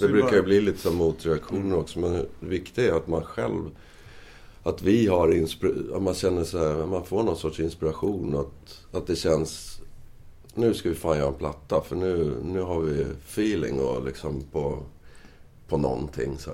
Det 0.00 0.08
brukar 0.08 0.28
bara- 0.28 0.36
ju 0.36 0.42
bli 0.42 0.60
lite 0.60 0.78
som 0.78 0.96
motreaktioner 0.96 1.76
också. 1.76 1.98
Men 1.98 2.12
det 2.12 2.26
viktiga 2.40 2.92
är 2.92 2.96
att 2.96 3.08
man 3.08 3.22
själv... 3.22 3.70
Att 4.62 4.82
vi 4.82 5.06
har 5.06 5.28
inspir- 5.28 5.96
att 5.96 6.02
man 6.02 6.14
känner 6.14 6.44
så 6.44 6.58
här, 6.58 6.86
man 6.86 7.04
får 7.04 7.22
någon 7.22 7.36
sorts 7.36 7.60
inspiration. 7.60 8.36
Att, 8.36 8.84
att 8.96 9.06
det 9.06 9.16
känns... 9.16 9.77
Nu 10.58 10.74
ska 10.74 10.88
vi 10.88 10.94
fan 10.94 11.18
göra 11.18 11.28
en 11.28 11.34
platta. 11.34 11.80
För 11.80 11.96
nu, 11.96 12.36
nu 12.44 12.60
har 12.60 12.80
vi 12.80 13.02
feeling 13.02 13.80
och 13.80 14.04
liksom 14.04 14.42
på, 14.52 14.78
på 15.68 15.76
någonting. 15.78 16.38
Så. 16.38 16.50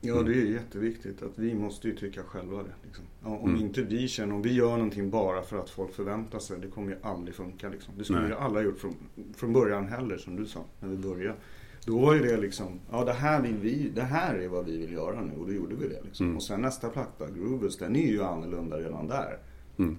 Ja, 0.00 0.22
det 0.22 0.32
är 0.32 0.44
jätteviktigt 0.44 1.22
att 1.22 1.38
vi 1.38 1.54
måste 1.54 1.88
ju 1.88 1.96
tycka 1.96 2.22
själva 2.22 2.56
det. 2.62 2.74
Liksom. 2.86 3.04
Om 3.22 3.50
Mm. 3.50 3.60
inte 3.60 3.82
vi 3.82 4.08
känner, 4.08 4.34
om 4.34 4.42
vi 4.42 4.52
gör 4.52 4.70
någonting 4.70 5.10
bara 5.10 5.42
för 5.42 5.58
att 5.58 5.70
folk 5.70 5.92
förväntar 5.94 6.38
sig, 6.38 6.58
det 6.60 6.68
kommer 6.68 6.90
ju 6.90 6.96
aldrig 7.02 7.34
funka. 7.34 7.68
Liksom. 7.68 7.94
Det 7.98 8.04
skulle 8.04 8.28
ju 8.28 8.34
alla 8.34 8.62
gjort 8.62 8.78
från, 8.78 8.94
från 9.36 9.52
början 9.52 9.86
heller, 9.88 10.16
som 10.18 10.36
du 10.36 10.46
sa, 10.46 10.60
när 10.80 10.88
vi 10.88 10.96
började. 10.96 11.34
Då 11.84 11.98
var 11.98 12.14
ju 12.14 12.20
det 12.20 12.36
liksom, 12.36 12.80
ja 12.90 13.04
det 13.04 13.12
här 13.12 13.42
vill 13.42 13.56
vi, 13.56 13.90
det 13.94 14.02
här 14.02 14.34
är 14.34 14.48
vad 14.48 14.64
vi 14.64 14.76
vill 14.78 14.92
göra 14.92 15.20
nu 15.20 15.32
och 15.40 15.46
då 15.46 15.52
gjorde 15.52 15.74
vi 15.74 15.88
det. 15.88 16.02
Liksom. 16.04 16.26
Mm. 16.26 16.36
Och 16.36 16.42
sen 16.42 16.62
nästa 16.62 16.88
platta, 16.88 17.30
Groovus, 17.30 17.78
den 17.78 17.96
är 17.96 18.06
ju 18.06 18.22
annorlunda 18.22 18.76
redan 18.76 19.08
där. 19.08 19.38
Mm. 19.78 19.98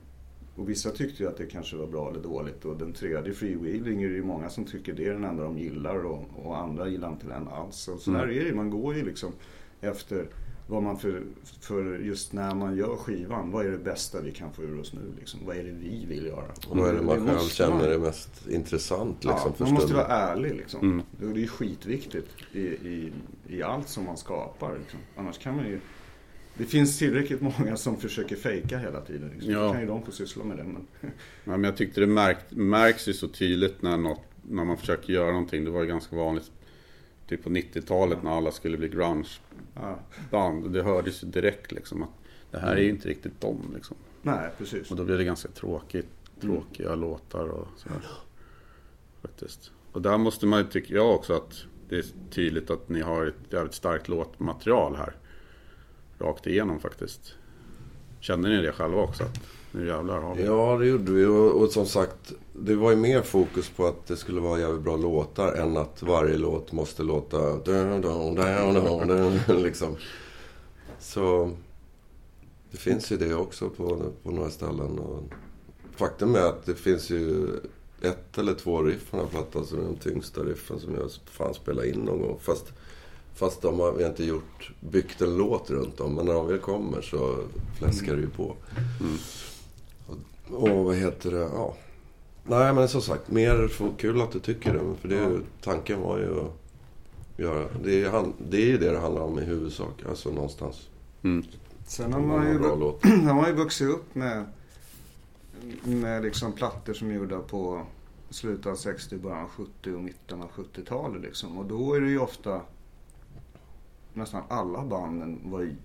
Och 0.59 0.69
vissa 0.69 0.89
tyckte 0.91 1.23
ju 1.23 1.29
att 1.29 1.37
det 1.37 1.45
kanske 1.45 1.75
var 1.75 1.87
bra 1.87 2.09
eller 2.09 2.19
dåligt. 2.23 2.65
Och 2.65 2.77
den 2.77 2.93
tredje, 2.93 3.33
Freewheeling, 3.33 4.03
är 4.03 4.09
det 4.09 4.15
ju 4.15 4.23
många 4.23 4.49
som 4.49 4.65
tycker 4.65 4.93
det 4.93 5.05
är 5.05 5.13
den 5.13 5.23
enda 5.23 5.43
de 5.43 5.57
gillar 5.57 6.05
och, 6.05 6.25
och 6.43 6.57
andra 6.57 6.87
gillar 6.87 7.09
inte 7.09 7.27
den 7.27 7.47
alls. 7.47 7.87
Och 7.87 7.99
så 7.99 8.11
Mm. 8.11 8.21
där 8.21 8.33
är 8.33 8.45
det 8.45 8.53
Man 8.55 8.69
går 8.69 8.95
ju 8.95 9.05
liksom 9.05 9.31
efter 9.81 10.27
vad 10.67 10.83
man 10.83 10.97
för, 10.97 11.23
för 11.61 11.99
just 11.99 12.33
när 12.33 12.55
man 12.55 12.75
gör 12.77 12.95
skivan. 12.95 13.51
Vad 13.51 13.65
är 13.65 13.71
det 13.71 13.77
bästa 13.77 14.21
vi 14.21 14.31
kan 14.31 14.53
få 14.53 14.63
ur 14.63 14.79
oss 14.79 14.93
nu? 14.93 15.01
Liksom? 15.19 15.39
Vad 15.45 15.55
är 15.57 15.63
det 15.63 15.71
vi 15.71 16.05
vill 16.05 16.25
göra? 16.25 16.45
Och 16.69 16.77
vad 16.77 16.89
är 16.89 16.93
det 16.93 17.01
man 17.01 17.27
själv 17.27 17.39
känner 17.39 17.87
är 17.87 17.97
mest 17.97 18.47
intressant 18.47 19.23
liksom, 19.23 19.41
ja, 19.45 19.53
för 19.57 19.65
man 19.65 19.73
måste 19.73 19.93
vara 19.93 20.07
ärlig 20.07 20.55
liksom. 20.55 20.79
Mm. 20.81 21.01
Det 21.19 21.25
är 21.25 21.35
ju 21.35 21.47
skitviktigt 21.47 22.27
i, 22.51 22.59
i, 22.61 23.11
i 23.47 23.61
allt 23.63 23.89
som 23.89 24.05
man 24.05 24.17
skapar. 24.17 24.77
Liksom. 24.79 24.99
Annars 25.15 25.37
kan 25.37 25.55
man 25.55 25.65
ju... 25.65 25.79
Det 26.59 26.65
finns 26.65 26.97
tillräckligt 26.97 27.41
många 27.41 27.77
som 27.77 27.97
försöker 27.97 28.35
fejka 28.35 28.77
hela 28.77 29.01
tiden. 29.01 29.29
Liksom. 29.33 29.51
Ja. 29.51 29.59
Då 29.63 29.71
kan 29.71 29.81
ju 29.81 29.87
de 29.87 30.05
få 30.05 30.11
syssla 30.11 30.43
med 30.43 30.57
det. 30.57 30.63
Men... 30.63 30.87
Ja, 31.43 31.51
men 31.51 31.63
jag 31.63 31.77
tyckte 31.77 31.99
det 31.99 32.07
märk, 32.07 32.37
märks 32.49 33.07
ju 33.07 33.13
så 33.13 33.27
tydligt 33.27 33.81
när, 33.81 33.97
något, 33.97 34.21
när 34.41 34.65
man 34.65 34.77
försöker 34.77 35.13
göra 35.13 35.31
någonting. 35.31 35.65
Det 35.65 35.71
var 35.71 35.81
ju 35.81 35.87
ganska 35.87 36.15
vanligt 36.15 36.51
typ 37.27 37.43
på 37.43 37.49
90-talet 37.49 38.23
när 38.23 38.31
alla 38.31 38.51
skulle 38.51 38.77
bli 38.77 38.89
grunge-band. 38.89 40.65
Ja. 40.65 40.69
Det 40.69 40.83
hördes 40.83 41.23
ju 41.23 41.27
direkt 41.27 41.71
liksom 41.71 42.03
att 42.03 42.09
det 42.51 42.59
här 42.59 42.75
är 42.75 42.81
ju 42.81 42.89
inte 42.89 43.09
riktigt 43.09 43.41
dem 43.41 43.71
liksom. 43.75 43.97
Nej, 44.21 44.49
precis. 44.57 44.91
Och 44.91 44.97
då 44.97 45.03
blir 45.03 45.17
det 45.17 45.23
ganska 45.23 45.49
tråkigt, 45.49 46.09
tråkiga 46.41 46.95
låtar 46.95 47.47
och 47.47 47.67
sådär. 47.77 48.01
Faktiskt. 49.21 49.71
Och 49.91 50.01
där 50.01 50.17
måste 50.17 50.45
man 50.45 50.59
ju, 50.59 50.67
tycker 50.67 50.95
jag 50.95 51.15
också 51.15 51.33
att 51.33 51.63
det 51.89 51.97
är 51.97 52.05
tydligt 52.31 52.69
att 52.69 52.89
ni 52.89 53.01
har 53.01 53.25
ett 53.25 53.53
jävligt 53.53 53.73
starkt 53.73 54.07
låtmaterial 54.07 54.95
här. 54.95 55.15
Rakt 56.19 56.47
igenom 56.47 56.79
faktiskt. 56.79 57.33
Kände 58.19 58.49
ni 58.49 58.61
det 58.61 58.71
själva 58.71 59.01
också? 59.01 59.23
Att 59.23 59.39
nu 59.71 59.87
jävlar 59.87 60.19
har 60.19 60.35
vi... 60.35 60.45
Ja, 60.45 60.77
det 60.77 60.85
gjorde 60.85 61.11
vi. 61.11 61.25
Och, 61.25 61.61
och 61.61 61.71
som 61.71 61.85
sagt, 61.85 62.33
det 62.53 62.75
var 62.75 62.91
ju 62.91 62.97
mer 62.97 63.21
fokus 63.21 63.69
på 63.69 63.87
att 63.87 64.07
det 64.07 64.17
skulle 64.17 64.41
vara 64.41 64.59
jävligt 64.59 64.81
bra 64.83 64.97
låtar 64.97 65.53
än 65.53 65.77
att 65.77 66.03
varje 66.03 66.37
låt 66.37 66.71
måste 66.71 67.03
låta... 67.03 67.57
liksom. 69.47 69.95
Så 70.99 71.51
det 72.71 72.77
finns 72.77 73.11
ju 73.11 73.17
det 73.17 73.35
också 73.35 73.69
på, 73.69 74.11
på 74.23 74.31
några 74.31 74.49
ställen. 74.49 74.99
Och 74.99 75.23
faktum 75.95 76.35
är 76.35 76.39
att 76.39 76.65
det 76.65 76.75
finns 76.75 77.09
ju 77.09 77.47
ett 78.01 78.37
eller 78.37 78.53
två 78.53 78.83
riff 78.83 79.11
på 79.11 79.17
den 79.17 79.25
här 79.25 79.31
plattan 79.31 79.65
som 79.65 79.79
är 79.79 79.83
de 79.83 79.95
tyngsta 79.95 80.41
riffen 80.41 80.79
som 80.79 80.95
jag 80.95 81.11
fan 81.25 81.53
spelar 81.53 81.83
in 81.83 81.99
någon 81.99 82.21
gång. 82.21 82.39
Fast, 82.41 82.73
fast 83.39 83.61
de 83.61 83.79
har 83.79 83.91
vi 83.91 84.05
inte 84.05 84.23
gjort, 84.23 84.71
byggt 84.79 85.21
en 85.21 85.37
låt 85.37 85.69
runt 85.69 85.97
dem. 85.97 86.13
Men 86.15 86.25
när 86.25 86.33
de 86.33 86.47
väl 86.47 86.59
kommer 86.59 87.01
så 87.01 87.37
fläskar 87.77 88.15
det 88.15 88.21
ju 88.21 88.29
på. 88.29 88.55
Och, 90.49 90.69
och 90.69 90.85
vad 90.85 90.95
heter 90.95 91.31
det? 91.31 91.37
Ja. 91.37 91.75
Nej 92.43 92.73
men 92.73 92.87
som 92.87 93.01
sagt, 93.01 93.31
mer 93.31 93.67
för, 93.67 93.91
kul 93.97 94.21
att 94.21 94.31
du 94.31 94.39
tycker 94.39 94.73
det. 94.73 94.79
För 95.01 95.07
det 95.07 95.15
är 95.17 95.29
ju, 95.29 95.39
tanken 95.61 96.01
var 96.01 96.17
ju 96.17 96.39
att 96.39 96.51
göra... 97.37 97.65
Det 97.83 98.03
är, 98.03 98.09
han- 98.09 98.33
det 98.49 98.57
är 98.57 98.65
ju 98.65 98.77
det 98.77 98.89
det 98.91 98.99
handlar 98.99 99.21
om 99.21 99.39
i 99.39 99.41
huvudsak. 99.43 100.03
Alltså 100.09 100.31
någonstans. 100.31 100.87
Mm. 101.23 101.45
Sen 101.87 102.13
har 102.13 102.21
man 102.21 102.47
ju, 102.47 102.59
har 103.29 103.47
ju 103.47 103.53
vuxit 103.53 103.89
upp 103.89 104.15
med, 104.15 104.45
med 105.83 106.23
liksom 106.23 106.51
plattor 106.53 106.93
som 106.93 107.09
är 107.09 107.15
gjorda 107.15 107.39
på 107.39 107.81
slutet 108.29 108.65
av 108.65 108.75
60, 108.75 109.17
början 109.17 109.43
av 109.43 109.49
70 109.49 109.93
och 109.93 110.03
mitten 110.03 110.41
av 110.41 110.49
70-talet. 110.49 111.21
Liksom. 111.21 111.57
Och 111.57 111.65
då 111.65 111.93
är 111.93 112.01
det 112.01 112.09
ju 112.09 112.19
ofta 112.19 112.61
nästan 114.19 114.43
alla 114.47 114.85
banden 114.85 115.39
var 115.43 115.75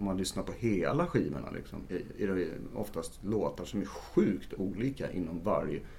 om 0.00 0.06
man 0.06 0.16
lyssnar 0.16 0.42
på 0.42 0.52
hela 0.52 1.06
skivorna 1.06 1.50
liksom, 1.50 1.78
är, 2.18 2.26
det 2.26 2.48
oftast 2.74 3.24
låtar 3.24 3.64
som 3.64 3.80
är 3.80 3.84
sjukt 3.84 4.54
olika 4.54 5.12
inom 5.12 5.40
varje. 5.44 5.72
Liksom. 5.72 5.92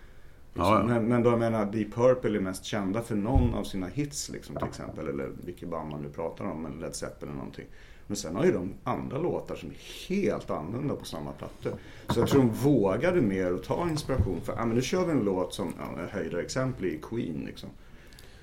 Ja, 0.53 0.79
ja. 0.79 0.83
Men, 0.83 1.05
men 1.05 1.23
då 1.23 1.29
jag 1.29 1.39
menar 1.39 1.65
Deep 1.65 1.93
Purple 1.93 2.38
är 2.38 2.41
mest 2.41 2.65
kända 2.65 3.01
för 3.01 3.15
någon 3.15 3.53
av 3.53 3.63
sina 3.63 3.88
hits 3.88 4.29
liksom, 4.29 4.55
till 4.55 4.67
exempel. 4.67 5.07
Eller 5.07 5.29
vilket 5.45 5.69
band 5.69 5.91
man 5.91 6.01
nu 6.01 6.09
pratar 6.09 6.45
om, 6.45 6.65
eller 6.65 6.77
Led 6.77 6.95
Zeppelin 6.95 7.29
eller 7.29 7.38
någonting. 7.38 7.65
Men 8.07 8.15
sen 8.15 8.35
har 8.35 8.45
ju 8.45 8.51
de 8.51 8.73
andra 8.83 9.17
låtar 9.17 9.55
som 9.55 9.69
är 9.69 10.07
helt 10.09 10.50
annorlunda 10.50 10.95
på 10.95 11.05
samma 11.05 11.31
plattor. 11.31 11.73
Så 12.09 12.19
jag 12.19 12.29
tror 12.29 12.41
de 12.41 12.50
vågade 12.50 13.21
mer 13.21 13.53
att 13.53 13.63
ta 13.63 13.89
inspiration. 13.89 14.41
För 14.41 14.53
ja, 14.53 14.65
men 14.65 14.75
nu 14.75 14.81
kör 14.81 15.05
vi 15.05 15.11
en 15.11 15.19
låt 15.19 15.53
som, 15.53 15.73
ja, 15.79 16.03
ett 16.03 16.09
höjda 16.09 16.41
exempel 16.41 16.85
i 16.85 17.00
Queen 17.01 17.43
liksom. 17.45 17.69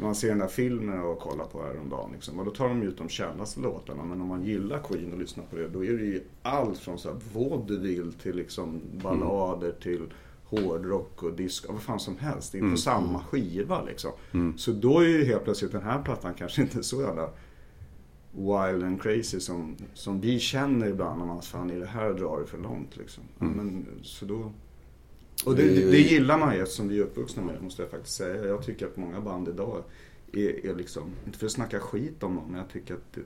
Man 0.00 0.14
ser 0.14 0.28
den 0.28 0.38
där 0.38 0.49
filmen 0.49 1.00
och 1.02 1.19
kollar 1.19 1.45
på 1.45 1.62
häromdagen 1.62 2.12
liksom. 2.12 2.38
Och 2.38 2.45
då 2.45 2.50
tar 2.50 2.69
de 2.69 2.83
ut 2.83 2.99
de 2.99 3.09
kändaste 3.09 3.61
låtarna. 3.61 4.05
Men 4.05 4.21
om 4.21 4.28
man 4.28 4.45
gillar 4.45 4.78
Queen 4.78 5.12
och 5.12 5.19
lyssnar 5.19 5.45
på 5.45 5.57
det. 5.57 5.69
Då 5.69 5.85
är 5.85 5.93
det 5.93 6.05
ju 6.05 6.23
allt 6.43 6.78
från 6.78 6.99
så 6.99 7.09
här 7.09 7.19
vaudeville 7.35 8.12
till 8.12 8.37
liksom 8.37 8.81
ballader 9.02 9.73
till 9.83 10.02
hårdrock 10.45 11.23
och 11.23 11.33
disco, 11.33 11.73
vad 11.73 11.83
fan 11.83 12.00
som 12.00 12.19
helst. 12.19 12.55
In 12.55 12.71
på 12.71 12.76
samma 12.76 13.23
skiva 13.25 13.83
liksom. 13.83 14.11
Så 14.57 14.73
då 14.73 15.00
är 15.00 15.09
ju 15.09 15.25
helt 15.25 15.45
plötsligt 15.45 15.73
den 15.73 15.83
här 15.83 16.02
plattan 16.02 16.35
kanske 16.35 16.62
inte 16.62 16.83
så 16.83 17.02
jävla 17.02 17.31
wild 18.33 18.85
and 18.85 19.02
crazy 19.02 19.40
som, 19.40 19.76
som 19.95 20.21
vi 20.21 20.38
känner 20.38 20.87
ibland 20.87 21.19
när 21.19 21.26
man 21.26 21.43
fan 21.43 21.71
i 21.71 21.78
det 21.78 21.87
här 21.87 22.12
drar 22.12 22.40
det 22.40 22.47
för 22.47 22.59
långt 22.59 22.97
liksom. 22.97 23.25
Ja, 23.38 23.47
Men, 23.47 23.87
så 24.02 24.25
då... 24.25 24.52
Och 25.45 25.57
det, 25.57 25.62
det, 25.62 25.90
det 25.90 25.99
gillar 25.99 26.38
man 26.38 26.54
ju 26.54 26.62
eftersom 26.62 26.88
vi 26.88 26.99
är 26.99 27.02
uppvuxna 27.02 27.42
med 27.42 27.54
det 27.54 27.61
måste 27.61 27.83
jag 27.83 27.90
faktiskt 27.90 28.16
säga. 28.16 28.45
Jag 28.45 28.62
tycker 28.62 28.87
att 28.87 28.97
många 28.97 29.21
band 29.21 29.49
idag 29.49 29.83
är, 30.33 30.66
är 30.66 30.75
liksom, 30.75 31.11
inte 31.26 31.38
för 31.38 31.47
att 31.47 31.52
snacka 31.52 31.80
skit 31.80 32.23
om 32.23 32.35
dem, 32.37 32.45
men 32.49 32.59
jag 32.61 32.71
tycker 32.71 32.95
att 32.95 33.18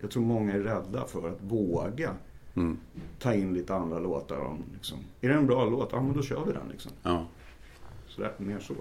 jag 0.00 0.10
tror 0.10 0.22
många 0.22 0.52
är 0.52 0.60
rädda 0.60 1.06
för 1.06 1.28
att 1.28 1.38
våga 1.42 2.14
Mm. 2.56 2.78
ta 3.18 3.34
in 3.34 3.54
lite 3.54 3.74
andra 3.74 3.98
låtar. 3.98 4.38
Om, 4.38 4.64
liksom. 4.74 4.98
Är 5.20 5.28
det 5.28 5.34
en 5.34 5.46
bra 5.46 5.64
låt? 5.64 5.88
Ja, 5.92 6.02
men 6.02 6.16
då 6.16 6.22
kör 6.22 6.44
vi 6.44 6.52
den 6.52 6.68
liksom. 6.72 6.92
Ja. 7.02 7.26
Så 8.08 8.20
där, 8.20 8.32
mer 8.38 8.58
så. 8.58 8.74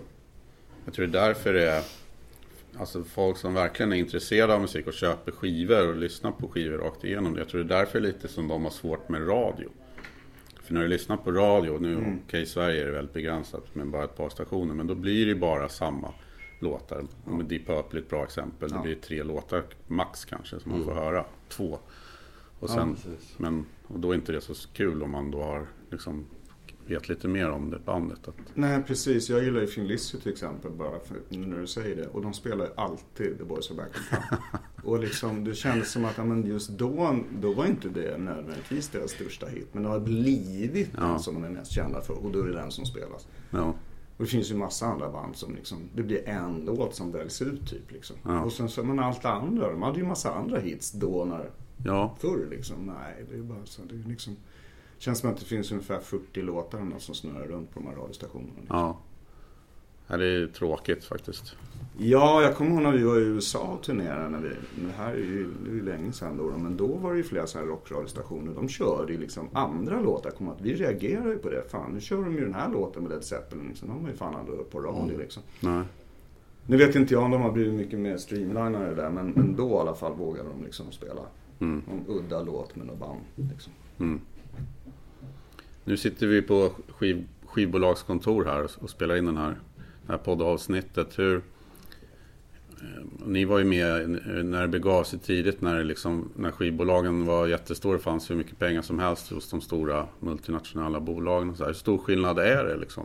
Jag 0.86 0.94
tror 0.94 1.08
det 1.08 1.20
är 1.20 1.28
därför 1.28 1.54
det 1.54 1.70
är 1.70 1.84
Alltså 2.78 3.04
folk 3.04 3.38
som 3.38 3.54
verkligen 3.54 3.94
är 3.94 3.98
intresserade 3.98 4.54
av 4.54 4.62
musik 4.62 4.88
och 4.88 4.94
köper 4.94 5.32
skivor 5.32 5.88
och 5.90 5.96
lyssnar 5.96 6.32
på 6.32 6.48
skivor 6.48 6.78
rakt 6.78 7.04
igenom. 7.04 7.38
Jag 7.38 7.50
tror 7.50 7.64
det 7.64 7.76
är 7.76 7.80
därför 7.80 8.00
lite 8.00 8.28
som 8.28 8.48
de 8.48 8.64
har 8.64 8.72
svårt 8.72 9.10
med 9.10 9.28
radio. 9.28 9.70
För 10.66 10.74
när 10.74 10.82
du 10.82 10.88
lyssnar 10.88 11.18
på 11.18 11.32
radio, 11.32 11.78
nu 11.80 11.94
Mm. 11.96 12.20
okej 12.26 12.42
i 12.42 12.46
Sverige 12.46 12.82
är 12.82 12.86
det 12.86 12.92
väldigt 12.92 13.14
begränsat 13.14 13.76
med 13.76 13.88
bara 13.88 14.04
ett 14.04 14.18
par 14.18 14.30
stationer. 14.30 14.74
Men 14.74 14.88
då 14.88 14.96
blir 14.96 15.26
det 15.26 15.36
bara 15.36 15.70
samma 15.70 16.14
låtar. 16.60 17.06
Med 17.26 17.46
Deep 17.46 17.66
Purple 17.68 18.00
är 18.00 18.04
ett 18.04 18.10
bra 18.10 18.24
exempel. 18.24 18.70
Det 18.70 18.76
Ja. 18.76 18.82
blir 18.82 18.96
tre 18.96 19.24
låtar 19.24 19.64
max 19.88 20.26
kanske 20.26 20.60
som 20.60 20.72
man 20.72 20.84
får 20.84 20.94
höra. 20.94 21.26
Två. 21.50 21.80
Och, 22.60 22.70
Ja, 22.70 22.74
sen, 22.74 22.96
precis. 22.96 23.34
men, 23.40 23.66
och 23.88 24.00
då 24.00 24.12
är 24.12 24.16
inte 24.16 24.32
det 24.32 24.42
så 24.42 24.54
kul 24.74 25.04
om 25.04 25.12
man 25.12 25.32
då 25.32 25.44
har 25.44 25.68
liksom 25.92 26.26
vet 26.88 27.10
lite 27.10 27.28
mer 27.28 27.50
om 27.50 27.70
det 27.70 27.80
bandet. 27.80 28.28
Att, 28.28 28.36
Nej, 28.54 28.84
precis. 28.84 29.30
Jag 29.30 29.44
gillar 29.44 29.62
ju 29.62 29.68
Thin 29.68 29.88
Lizzy 29.88 30.18
till 30.20 30.32
exempel, 30.32 30.72
bara 30.72 31.00
för, 31.00 31.18
när 31.38 31.60
du 31.60 31.68
säger 31.68 31.96
det. 31.96 32.08
Och 32.08 32.22
de 32.22 32.34
spelar 32.34 32.66
ju 32.66 32.72
alltid 32.78 33.38
The 33.38 33.44
Boys 33.44 33.72
Are 33.72 33.78
Back. 33.78 34.22
Och 34.84 35.00
liksom, 35.00 35.44
det 35.44 35.56
kändes 35.56 35.92
som 35.92 36.06
att 36.06 36.18
men 36.18 36.46
just 36.46 36.70
då, 36.70 37.20
då 37.42 37.54
var 37.54 37.66
inte 37.66 37.90
det 37.90 38.18
nödvändigtvis 38.18 38.90
deras 38.90 39.12
största 39.12 39.46
hit. 39.48 39.68
Men 39.72 39.84
det 39.84 39.90
har 39.90 40.00
blivit 40.00 40.90
Ja. 40.98 41.02
den 41.04 41.20
som 41.20 41.34
de 41.34 41.44
är 41.44 41.50
mest 41.50 41.72
kända 41.72 42.02
för. 42.02 42.14
Och 42.26 42.32
då 42.32 42.40
är 42.40 42.48
det 42.48 42.54
den 42.54 42.72
som 42.72 42.86
spelas. 42.86 43.28
ja, 43.52 43.66
Och 44.18 44.24
det 44.24 44.26
finns 44.26 44.52
ju 44.52 44.56
massa 44.56 44.86
andra 44.86 45.10
band 45.12 45.36
som 45.36 45.56
liksom, 45.56 45.78
det 45.96 46.04
blir 46.04 46.30
en 46.30 46.66
låt 46.66 46.96
som 46.96 47.12
väljs 47.12 47.42
ut 47.42 47.70
typ 47.70 47.92
liksom. 47.92 48.16
Ja. 48.24 48.42
Och 48.44 48.52
sen 48.52 48.70
så, 48.70 48.84
men 48.84 49.00
allt 49.00 49.22
det 49.22 49.30
andra, 49.30 49.72
de 49.72 49.82
hade 49.82 50.00
ju 50.00 50.06
massa 50.06 50.34
andra 50.34 50.60
hits 50.60 50.92
då 50.92 51.26
när, 51.26 51.50
ja, 51.86 52.16
förr 52.20 52.48
liksom. 52.50 52.76
Nej, 52.86 53.26
det 53.32 53.38
är 53.38 53.42
bara 53.42 53.66
så, 53.66 53.82
det 53.82 53.96
är 53.96 54.10
liksom, 54.10 54.36
känns 54.98 55.20
som 55.20 55.30
att 55.30 55.38
det 55.38 55.46
finns 55.46 55.72
ungefär 55.72 56.00
40 56.00 56.42
låtar 56.42 57.00
som 57.00 57.16
snurrar 57.16 57.48
runt 57.48 57.74
på 57.74 57.80
de 57.80 57.88
här 57.88 57.96
radiostationerna. 57.96 58.54
Liksom. 58.60 58.78
ja. 58.78 58.98
ja. 60.08 60.18
Det 60.18 60.26
är 60.26 60.48
tråkigt 60.48 61.04
faktiskt. 61.04 61.56
Ja, 61.98 62.42
jag 62.42 62.56
kommer 62.56 62.72
ihåg 62.72 62.82
när 62.82 62.92
vi 62.92 63.04
var 63.04 63.18
i 63.18 63.24
USA 63.24 63.60
och 63.60 63.84
turnerade. 63.84 64.30
När 64.30 64.40
vi, 64.40 64.50
det 64.86 64.92
här 64.98 65.12
är 65.12 65.18
ju, 65.18 65.54
det 65.64 65.70
är 65.70 65.74
ju 65.74 65.84
länge 65.84 66.12
sedan 66.12 66.38
då, 66.38 66.44
men 66.58 66.78
då 66.78 66.88
var 66.88 67.12
det 67.12 67.18
ju 67.18 67.24
flera 67.24 67.48
sådana 67.48 67.68
här 67.68 67.74
rockradiostationer. 67.74 68.54
De 68.54 68.70
körde 68.70 69.14
ju 69.14 69.20
liksom 69.20 69.50
andra 69.54 70.02
låtar. 70.02 70.30
Kom 70.30 70.50
att 70.50 70.62
vi 70.62 70.76
reagerade 70.76 71.30
ju 71.30 71.38
på 71.38 71.50
det. 71.50 71.64
Fan, 71.70 71.92
nu 71.92 72.02
kör 72.02 72.24
de 72.24 72.34
ju 72.36 72.42
den 72.42 72.54
här 72.54 72.72
låten 72.72 73.04
med 73.04 73.12
Led 73.12 73.24
Zeppelin. 73.24 73.68
Liksom. 73.68 73.88
De 73.88 74.02
har 74.02 74.10
ju 74.10 74.16
fan 74.16 74.36
aldrig 74.36 74.70
på 74.70 74.80
radio 74.80 75.18
liksom. 75.18 75.44
Nej. 75.60 75.84
Nu 76.68 76.78
vet 76.78 76.96
inte 76.96 77.14
jag 77.14 77.24
om 77.24 77.32
de 77.32 77.42
har 77.42 77.52
blivit 77.52 77.74
mycket 77.74 78.00
mer 78.00 78.18
streamlinade 78.18 78.96
där, 78.96 79.10
men, 79.10 79.30
men 79.30 79.56
då 79.56 79.70
i 79.70 79.74
alla 79.74 79.96
fall 79.96 80.14
vågade 80.14 80.50
de 80.50 80.64
liksom 80.64 80.92
spela 80.92 81.22
Mm. 81.60 81.84
någon 81.88 82.06
udda 82.18 82.42
låt 82.42 82.76
med 82.76 82.88
något 82.88 83.00
band. 83.00 83.20
Liksom. 83.52 83.74
Mm. 84.00 84.22
Nu 85.84 85.98
sitter 85.98 86.28
vi 86.28 86.42
på 86.42 86.72
skiv, 86.90 87.28
skivbolagskontor 87.46 88.46
här 88.46 88.68
och- 88.80 88.90
spelar 88.90 89.16
in 89.16 89.26
den 89.26 89.38
här, 89.38 89.56
det 90.06 90.12
här 90.12 90.18
poddavsnittet. 90.18 91.20
Hur, 91.20 91.36
eh, 91.36 93.04
ni 93.26 93.46
var 93.46 93.60
ju 93.60 93.66
med 93.66 94.10
när 94.46 94.62
det 94.62 94.68
begav 94.68 95.04
sig 95.04 95.20
tidigt 95.20 95.62
när, 95.62 95.84
liksom, 95.84 96.30
när 96.36 96.52
skivbolagen 96.52 97.26
var 97.26 97.48
jättestora. 97.48 97.98
Det 97.98 98.04
fanns 98.04 98.30
hur 98.32 98.36
mycket 98.36 98.60
pengar 98.60 98.82
som 98.82 99.00
helst 99.00 99.30
hos 99.32 99.50
de 99.50 99.62
stora 99.62 100.08
multinationella 100.20 101.00
bolagen. 101.00 101.50
Och 101.50 101.58
så 101.58 101.64
här. 101.64 101.70
Hur 101.70 101.74
stor 101.76 101.98
skillnad 101.98 102.40
är 102.40 102.64
det 102.64 102.78
liksom? 102.78 103.04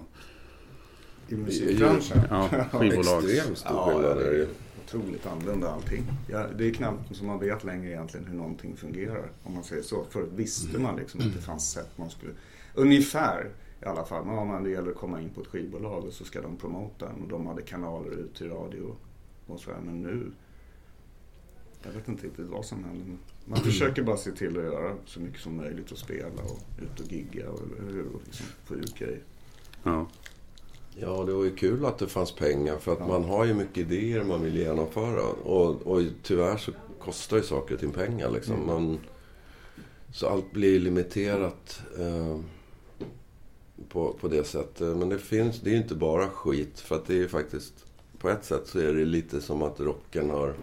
I 1.28 1.34
musikbranschen. 1.34 2.18
Ja, 2.30 2.48
skivbolags... 2.72 3.24
Extremt 3.24 3.58
stor 3.58 3.90
skillnad 3.92 4.18
är 4.18 4.30
det 4.30 4.36
ju 4.36 4.46
otroligt 4.94 5.26
annorlunda 5.26 5.70
allting. 5.70 6.04
Ja, 6.28 6.46
det 6.58 6.68
är 6.68 6.74
knappt 6.74 7.16
som 7.16 7.26
man 7.26 7.38
vet 7.38 7.64
längre 7.64 7.90
egentligen 7.90 8.26
hur 8.26 8.34
någonting 8.34 8.76
fungerar. 8.76 9.30
Om 9.42 9.54
man 9.54 9.64
säger 9.64 9.82
så. 9.82 10.04
Förut 10.10 10.30
visste 10.34 10.78
man 10.78 10.96
liksom 10.96 11.20
att 11.20 11.34
det 11.34 11.40
fanns 11.40 11.70
sätt 11.70 11.90
man 11.96 12.10
skulle... 12.10 12.32
Ungefär 12.74 13.50
i 13.82 13.84
alla 13.84 14.04
fall. 14.04 14.24
Men 14.24 14.38
om 14.38 14.64
det 14.64 14.70
gäller 14.70 14.90
att 14.90 14.96
komma 14.96 15.20
in 15.20 15.30
på 15.30 15.40
ett 15.40 15.46
skivbolag 15.46 16.04
och 16.04 16.12
så 16.12 16.24
ska 16.24 16.42
de 16.42 16.56
promota 16.56 17.08
en. 17.08 17.22
Och 17.22 17.28
de 17.28 17.46
hade 17.46 17.62
kanaler 17.62 18.10
ut 18.10 18.34
till 18.34 18.50
radio 18.50 18.96
och 19.46 19.60
sådär. 19.60 19.80
Men 19.84 20.02
nu... 20.02 20.32
Jag 21.82 21.92
vet 21.92 22.08
inte 22.08 22.26
riktigt 22.26 22.46
vad 22.46 22.64
som 22.64 22.84
händer. 22.84 23.16
Man 23.44 23.58
försöker 23.58 24.02
bara 24.02 24.16
se 24.16 24.30
till 24.30 24.58
att 24.58 24.64
göra 24.64 24.96
så 25.06 25.20
mycket 25.20 25.40
som 25.40 25.56
möjligt 25.56 25.92
och 25.92 25.98
spela 25.98 26.42
och 26.42 26.82
ut 26.82 27.00
och 27.00 27.12
gigga 27.12 27.50
och, 27.50 27.60
och 28.14 28.22
liksom 28.24 28.46
få 28.64 28.74
ut 28.74 28.98
grejer. 28.98 29.22
Ja, 29.82 30.06
Ja, 31.02 31.24
det 31.24 31.32
var 31.32 31.44
ju 31.44 31.56
kul 31.56 31.84
att 31.84 31.98
det 31.98 32.06
fanns 32.08 32.32
pengar 32.32 32.78
för 32.78 32.92
att 32.92 32.98
Ja. 32.98 33.06
man 33.06 33.24
har 33.24 33.44
ju 33.44 33.54
mycket 33.54 33.78
idéer 33.78 34.24
man 34.24 34.42
vill 34.42 34.56
genomföra. 34.56 35.22
Och, 35.26 35.82
och 35.86 36.02
tyvärr 36.22 36.56
så 36.56 36.72
kostar 37.00 37.36
ju 37.36 37.42
saker 37.42 37.74
och 37.74 37.80
ting 37.80 37.92
pengar 37.92 38.30
liksom. 38.30 38.54
Mm. 38.54 38.66
Man, 38.66 38.98
så 40.12 40.26
allt 40.28 40.52
blir 40.52 40.80
limiterat 40.80 41.82
eh, 41.98 42.40
på, 43.88 44.12
på 44.20 44.28
det 44.28 44.44
sättet. 44.44 44.96
Men 44.96 45.08
det 45.08 45.18
finns, 45.18 45.60
det 45.60 45.70
är 45.70 45.72
ju 45.72 45.78
inte 45.82 45.94
bara 45.94 46.28
skit. 46.28 46.80
För 46.80 46.96
att 46.96 47.06
det 47.06 47.12
är 47.14 47.18
ju 47.18 47.28
faktiskt, 47.28 47.74
på 48.18 48.28
ett 48.28 48.44
sätt 48.44 48.62
så 48.66 48.78
är 48.78 48.94
det 48.94 49.04
lite 49.04 49.40
som 49.40 49.62
att 49.62 49.80
rocken 49.80 50.30
har... 50.30 50.54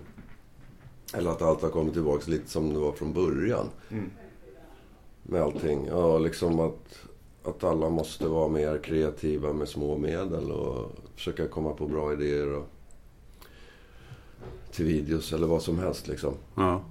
Eller 1.14 1.32
att 1.32 1.42
allt 1.42 1.62
har 1.62 1.70
kommit 1.70 1.94
tillbaka 1.94 2.32
lite 2.32 2.50
som 2.50 2.74
det 2.74 2.80
var 2.80 2.92
från 2.92 3.14
början. 3.14 3.70
Mm. 3.90 4.10
Med 5.24 5.42
allting. 5.42 5.86
Ja, 5.88 6.18
liksom 6.18 6.60
att, 6.60 7.00
att 7.50 7.64
alla 7.64 7.90
måste 7.90 8.28
vara 8.28 8.48
mer 8.48 8.78
kreativa 8.84 9.54
med 9.54 9.68
små 9.68 9.98
medel 9.98 10.52
och 10.52 10.92
försöka 11.16 11.48
komma 11.48 11.74
på 11.74 11.88
bra 11.88 12.14
idéer 12.14 12.54
och, 12.54 12.66
till 14.72 14.86
videos 14.86 15.34
eller 15.34 15.48
vad 15.48 15.62
som 15.62 15.80
helst 15.80 16.08
liksom. 16.08 16.34
ja, 16.56 16.82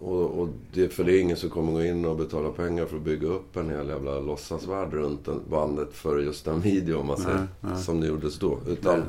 Och, 0.00 0.24
och 0.40 0.48
det, 0.72 0.88
för 0.88 1.04
det 1.04 1.12
är 1.16 1.20
ingen 1.20 1.36
som 1.36 1.50
kommer 1.50 1.72
gå 1.72 1.82
in 1.84 2.04
och 2.04 2.16
betala 2.16 2.50
pengar 2.50 2.86
för 2.86 2.96
att 2.96 3.02
bygga 3.02 3.28
upp 3.28 3.56
en 3.56 3.70
hel 3.70 3.88
jävla 3.88 4.20
låtsasvärld 4.20 4.92
runt 4.92 5.24
den- 5.24 5.42
bandet 5.50 5.92
för 5.94 6.18
just 6.18 6.46
en 6.46 6.60
video 6.60 6.98
om 7.00 7.06
man 7.06 7.16
säger. 7.16 7.36
Nej, 7.38 7.46
nej. 7.72 7.82
Som 7.82 8.00
det 8.00 8.06
gjordes 8.06 8.38
då. 8.38 8.58
Utan, 8.66 8.98
Nej. 8.98 9.08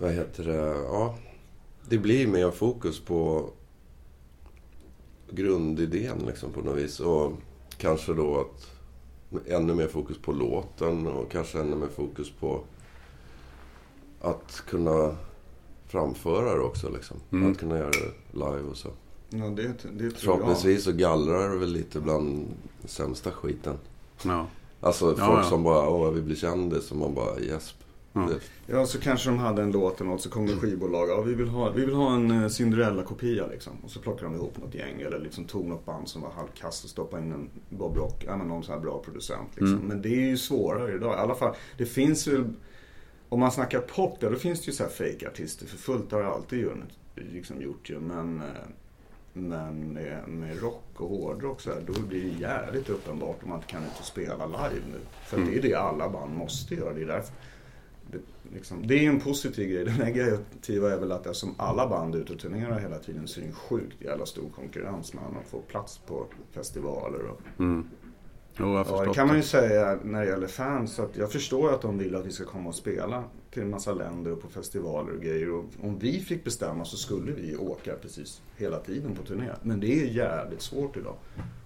vad 0.00 0.12
heter 0.12 0.44
det? 0.44 0.76
Ja, 0.82 1.14
det 1.88 1.98
blir 1.98 2.26
mer 2.26 2.50
fokus 2.50 3.00
på 3.00 3.50
grundidén 5.30 6.18
liksom 6.26 6.52
på 6.52 6.60
något 6.60 6.76
vis. 6.78 7.00
Och 7.00 7.32
kanske 7.78 8.14
då 8.14 8.40
att 8.40 8.70
ännu 9.46 9.74
mer 9.74 9.88
fokus 9.88 10.18
på 10.18 10.32
låten 10.32 11.06
och 11.06 11.30
kanske 11.30 11.60
ännu 11.60 11.76
mer 11.76 11.88
fokus 11.88 12.30
på 12.30 12.60
att 14.20 14.62
kunna 14.68 15.16
framföra 15.86 16.54
det 16.54 16.60
också 16.60 16.90
liksom. 16.90 17.16
Mm. 17.32 17.52
Att 17.52 17.58
kunna 17.58 17.78
göra 17.78 17.90
det 17.90 18.12
live 18.32 18.70
och 18.70 18.76
så. 18.76 18.88
Ja, 19.30 19.44
det, 19.44 19.62
det 19.62 19.78
tror 19.78 20.02
jag. 20.02 20.12
Förhoppningsvis 20.14 20.84
så 20.84 20.92
gallrar 20.92 21.48
det 21.50 21.56
väl 21.58 21.72
lite 21.72 22.00
bland 22.00 22.46
sämsta 22.84 23.30
skiten. 23.32 23.78
ja, 24.22 24.46
Alltså 24.80 25.04
folk 25.06 25.18
Ja, 25.18 25.36
ja. 25.36 25.42
som 25.42 25.62
bara, 25.62 25.88
åh, 25.88 26.10
vi 26.10 26.22
blir 26.22 26.36
kändis. 26.36 26.90
Och 26.90 26.96
man 26.96 27.14
bara, 27.14 27.40
gäsp. 27.40 27.76
Ja. 28.16 28.28
Det- 28.28 28.40
Ja, 28.68 28.86
så 28.86 29.00
kanske 29.00 29.28
de 29.30 29.38
hade 29.38 29.62
en 29.62 29.70
låt 29.72 30.00
eller 30.00 30.10
något, 30.10 30.20
så 30.20 30.30
kom 30.30 30.46
det 30.46 30.56
skivbolag. 30.56 31.08
Ja, 31.08 31.20
vi 31.22 31.34
vill 31.34 31.48
ha, 31.48 31.70
vi 31.70 31.84
vill 31.84 31.94
ha 31.94 32.14
en 32.14 32.30
eh, 32.30 32.48
Cinderella-kopia 32.48 33.46
liksom. 33.46 33.72
Och 33.84 33.90
så 33.90 34.00
plockade 34.00 34.26
de 34.26 34.34
ihop 34.34 34.58
något 34.58 34.74
gäng 34.74 35.00
eller 35.00 35.18
liksom 35.18 35.44
tog 35.44 35.66
något 35.66 35.84
band 35.86 36.08
som 36.08 36.22
var 36.22 36.30
halvkast 36.30 36.84
och 36.84 36.90
stoppade 36.90 37.22
in 37.22 37.32
en 37.32 37.48
Bob 37.68 37.96
Rock, 37.96 38.24
ja 38.26 38.36
men 38.36 38.48
någon 38.48 38.64
sån 38.64 38.74
här 38.74 38.80
bra 38.80 38.98
producent 39.04 39.48
liksom. 39.50 39.74
Mm. 39.74 39.86
Men 39.86 40.02
det 40.02 40.08
är 40.08 40.28
ju 40.30 40.36
svårare 40.36 40.94
idag. 40.94 41.14
I 41.14 41.18
alla 41.18 41.34
fall, 41.34 41.54
det 41.78 41.86
finns 41.86 42.28
ju, 42.28 42.44
om 43.28 43.40
man 43.40 43.50
snackar 43.52 43.80
pop, 43.80 44.16
ja, 44.20 44.30
då 44.30 44.36
finns 44.36 44.60
det 44.60 44.66
ju 44.66 44.72
så 44.72 44.82
här 44.82 44.90
fake-artister 44.90 45.66
för 45.66 45.76
fullt 45.76 46.12
har 46.12 46.20
det 46.22 46.28
alltid 46.28 46.60
gjort, 46.60 46.74
liksom 47.14 47.62
gjort 47.62 47.90
ju. 47.90 48.00
Men, 48.00 48.40
eh, 48.40 48.46
men 49.32 49.92
med, 49.92 50.28
med 50.28 50.62
rock 50.62 50.84
och 50.96 51.08
hårdrock 51.08 51.60
så 51.60 51.70
här, 51.70 51.82
då 51.86 52.00
blir 52.00 52.22
det 52.22 52.40
jävligt 52.40 52.88
uppenbart 52.90 53.42
om 53.42 53.48
man 53.48 53.58
inte 53.58 53.68
kan 53.70 53.82
ut 53.82 53.98
och 54.00 54.04
spela 54.04 54.46
live 54.46 54.82
nu. 54.92 54.98
För 55.26 55.36
Mm. 55.36 55.50
det 55.50 55.58
är 55.58 55.62
det 55.62 55.74
alla 55.74 56.08
band 56.08 56.36
måste 56.36 56.74
göra. 56.74 56.92
Det 56.92 57.02
är 57.02 57.06
därför 57.06 57.34
det, 58.10 58.18
liksom, 58.54 58.86
det 58.86 58.94
är 58.94 59.02
ju 59.02 59.08
en 59.08 59.20
positiv 59.20 59.70
grej. 59.70 59.84
Den 59.84 59.96
negativa 59.96 60.92
är 60.92 60.98
väl 60.98 61.12
att 61.12 61.26
eftersom 61.26 61.54
alla 61.56 61.88
band 61.88 62.14
är 62.14 62.18
ute 62.18 62.32
och 62.32 62.38
turnerar 62.38 62.78
hela 62.78 62.98
tiden 62.98 63.28
så 63.28 63.40
är 63.40 63.42
det 63.42 63.48
en 63.48 63.54
sjukt 63.54 64.02
jävla 64.02 64.26
stor 64.26 64.48
konkurrens 64.54 65.14
med 65.14 65.22
att 65.24 65.50
få 65.50 65.60
plats 65.60 65.98
på 65.98 66.26
festivaler. 66.52 67.20
Och, 67.22 67.40
mm. 67.58 67.88
Jo, 68.58 68.74
ja, 68.74 69.04
det 69.04 69.14
kan 69.14 69.26
man 69.26 69.36
ju 69.36 69.42
det. 69.42 69.48
säga 69.48 69.98
när 70.04 70.20
det 70.20 70.26
gäller 70.26 70.46
fans. 70.46 70.98
Att 70.98 71.16
jag 71.16 71.32
förstår 71.32 71.74
att 71.74 71.82
de 71.82 71.98
vill 71.98 72.14
att 72.14 72.26
vi 72.26 72.32
ska 72.32 72.44
komma 72.44 72.68
och 72.68 72.74
spela 72.74 73.24
till 73.50 73.62
en 73.62 73.70
massa 73.70 73.92
länder 73.92 74.32
och 74.32 74.42
på 74.42 74.48
festivaler 74.48 75.12
och 75.12 75.22
grejer. 75.22 75.50
Och 75.50 75.64
om 75.80 75.98
vi 75.98 76.20
fick 76.20 76.44
bestämma 76.44 76.84
så 76.84 76.96
skulle 76.96 77.32
vi 77.32 77.56
åka 77.56 77.94
precis 78.02 78.42
hela 78.56 78.80
tiden 78.80 79.14
på 79.14 79.22
turné. 79.22 79.50
Men 79.62 79.80
det 79.80 80.02
är 80.02 80.06
jävligt 80.06 80.62
svårt 80.62 80.96
idag. 80.96 81.14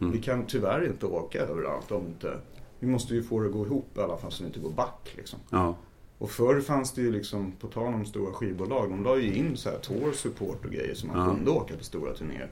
Mm. 0.00 0.12
Vi 0.12 0.18
kan 0.18 0.46
tyvärr 0.46 0.87
inte 0.87 1.07
åka 1.07 1.40
överallt 1.40 1.90
om 1.90 2.07
inte 2.07 2.37
vi 2.79 2.87
måste 2.87 3.14
ju 3.14 3.22
få 3.22 3.40
det 3.40 3.46
att 3.46 3.53
gå 3.53 3.66
ihop 3.66 3.98
i 3.98 4.00
alla 4.00 4.16
fall 4.16 4.33
så 4.33 4.42
vi 4.42 4.46
inte 4.46 4.61
går 4.61 4.70
back 4.70 5.12
liksom. 5.16 5.38
Ja. 5.50 5.76
Och 6.20 6.30
förr 6.30 6.61
fanns 6.61 6.92
det 6.92 7.02
ju 7.02 7.12
liksom, 7.12 7.52
på 7.52 7.66
tal 7.66 7.94
om 7.94 8.04
stora 8.04 8.33
skivbolag, 8.33 8.90
de 8.90 9.04
la 9.04 9.16
ju 9.18 9.35
in 9.35 9.56
så 9.56 9.70
här 9.70 9.78
tour 9.78 10.12
support 10.12 10.64
och 10.64 10.70
grejer 10.70 10.94
så 10.94 11.06
man 11.06 11.18
Ja. 11.18 11.35
kunde 11.35 11.50
åka 11.50 11.76
på 11.76 11.85
stora 11.85 12.14
turnéer. 12.14 12.48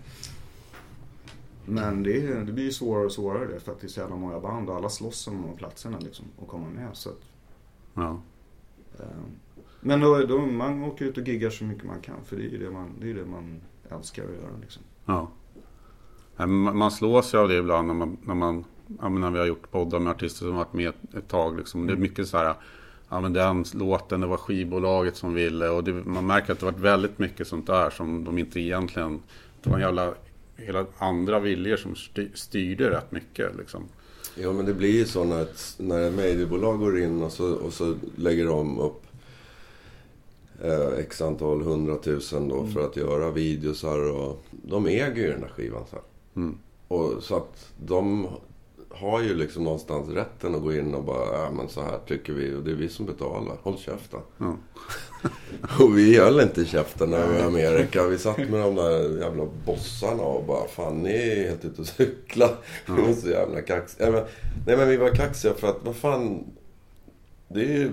Men 1.64 2.02
det, 2.02 2.44
det 2.44 2.52
blir 2.52 2.64
ju 2.64 2.72
svårare 2.72 3.04
och 3.04 3.12
svårare 3.12 3.46
det 3.46 3.60
för 3.60 3.72
att 3.72 3.80
det 3.80 3.86
är 3.86 3.88
så 3.88 4.00
jävla 4.00 4.16
många 4.16 4.40
band 4.40 4.68
och 4.68 4.76
alla 4.76 4.88
slåss 4.88 5.26
om 5.28 5.34
de 5.34 5.44
här 5.48 5.56
platserna 5.56 5.98
liksom 5.98 6.24
och 6.36 6.48
komma 6.48 6.66
med. 6.74 6.88
Så 6.92 7.08
att, 7.08 7.22
ja. 7.94 8.20
eh, 8.98 9.04
men 9.80 10.00
då, 10.00 10.18
då, 10.26 10.38
man 10.38 10.84
åker 10.84 11.04
ut 11.04 11.18
och 11.18 11.28
giggar 11.28 11.50
så 11.50 11.64
mycket 11.64 11.84
man 11.84 12.00
kan 12.00 12.24
för 12.24 12.36
det 12.36 12.42
är 12.42 12.50
ju 12.50 12.58
det 12.58 12.70
man, 12.70 12.94
det 13.00 13.10
är 13.10 13.14
det 13.14 13.24
man 13.24 13.60
älskar 13.90 14.24
att 14.24 14.30
göra 14.30 14.56
liksom. 14.60 14.82
Ja. 15.04 15.30
Man 16.46 16.90
slås 16.90 17.34
ju 17.34 17.38
av 17.38 17.48
det 17.48 17.56
ibland 17.56 17.86
när, 17.86 17.94
man, 17.94 18.16
när, 18.22 18.34
man, 18.34 18.64
ja, 19.00 19.08
när 19.08 19.30
vi 19.30 19.38
har 19.38 19.46
gjort 19.46 19.70
poddar 19.70 19.98
med 20.00 20.10
artister 20.10 20.46
som 20.46 20.56
varit 20.56 20.72
med 20.72 20.88
ett, 20.88 21.14
ett 21.14 21.28
tag. 21.28 21.56
Liksom. 21.56 21.86
Det 21.86 21.92
är 21.92 21.96
mycket 21.96 22.28
så 22.28 22.36
här, 22.36 22.54
ja 23.08 23.20
men 23.20 23.32
den 23.32 23.64
låten, 23.74 24.20
det 24.20 24.26
var 24.26 24.36
skivbolaget 24.36 25.16
som 25.16 25.34
ville. 25.34 25.68
Och 25.68 25.84
det, 25.84 25.92
man 25.92 26.26
märker 26.26 26.52
att 26.52 26.60
det 26.60 26.66
varit 26.66 26.78
väldigt 26.78 27.18
mycket 27.18 27.48
sånt 27.48 27.66
där 27.66 27.90
som 27.90 28.24
de 28.24 28.38
inte 28.38 28.60
egentligen... 28.60 29.22
Det 29.62 29.70
var 29.70 29.76
en 29.76 29.82
jävla, 29.82 30.14
hela 30.56 30.86
andra 30.98 31.38
viljor 31.38 31.76
som 31.76 31.96
styr, 31.96 32.30
styrde 32.34 32.90
rätt 32.90 33.12
mycket. 33.12 33.56
Liksom. 33.56 33.84
Ja 34.34 34.52
men 34.52 34.66
det 34.66 34.74
blir 34.74 34.98
ju 34.98 35.04
så 35.04 35.24
när 35.24 35.42
ett, 35.42 35.74
när 35.78 36.08
ett 36.08 36.14
mediebolag 36.14 36.78
går 36.78 37.00
in 37.00 37.22
och 37.22 37.32
så, 37.32 37.54
och 37.54 37.72
så 37.72 37.94
lägger 38.16 38.46
de 38.46 38.78
upp 38.78 39.02
eh, 40.62 40.98
x 40.98 41.22
antal 41.22 41.62
hundratusen 41.62 42.48
då 42.48 42.66
för 42.66 42.86
att 42.86 42.96
göra 42.96 43.30
videosar 43.30 44.10
och 44.10 44.42
de 44.50 44.86
äger 44.86 45.16
ju 45.16 45.32
den 45.32 45.42
här 45.42 45.48
skivan 45.48 45.84
så 45.90 45.96
här. 45.96 46.04
Mm. 46.36 46.58
Och 46.88 47.22
så 47.22 47.36
att 47.36 47.72
de 47.86 48.28
har 48.90 49.22
ju 49.22 49.34
liksom 49.34 49.64
någonstans 49.64 50.08
rätten 50.08 50.54
att 50.54 50.62
gå 50.62 50.74
in 50.74 50.94
och 50.94 51.04
bara, 51.04 51.42
ja 51.42 51.50
men 51.50 51.68
så 51.68 51.80
här 51.82 51.98
tycker 52.06 52.32
vi 52.32 52.54
och 52.54 52.62
det 52.62 52.70
är 52.70 52.74
vi 52.74 52.88
som 52.88 53.06
betalar. 53.06 53.56
Håll 53.62 53.78
käften. 53.78 54.20
Ja. 54.38 54.56
Och 55.84 55.98
vi 55.98 56.18
höll 56.18 56.40
inte 56.40 56.64
käften 56.64 57.10
när 57.10 57.26
vi 57.26 57.32
var 57.32 57.40
i 57.40 57.42
Amerika. 57.42 58.06
Vi 58.06 58.18
satt 58.18 58.38
med 58.38 58.60
de 58.60 58.74
där 58.74 59.20
jävla 59.20 59.46
bossarna 59.66 60.22
och 60.22 60.44
bara, 60.44 60.68
fan 60.68 61.02
ni 61.02 61.12
är 61.12 61.48
helt 61.48 61.64
ute 61.64 61.80
och 61.80 61.86
cykla. 61.88 62.50
Vi 62.86 62.92
var 63.06 63.12
så 63.12 63.28
jävla 63.28 63.62
kaxiga. 63.62 64.10
Nej 64.10 64.12
men, 64.20 64.24
nej 64.66 64.76
men 64.76 64.88
vi 64.88 64.96
var 64.96 65.10
kaxiga 65.10 65.54
för 65.54 65.68
att, 65.68 65.76
vad 65.84 65.96
fan. 65.96 66.44
Det 67.48 67.60
är 67.60 67.64
ju 67.68 67.90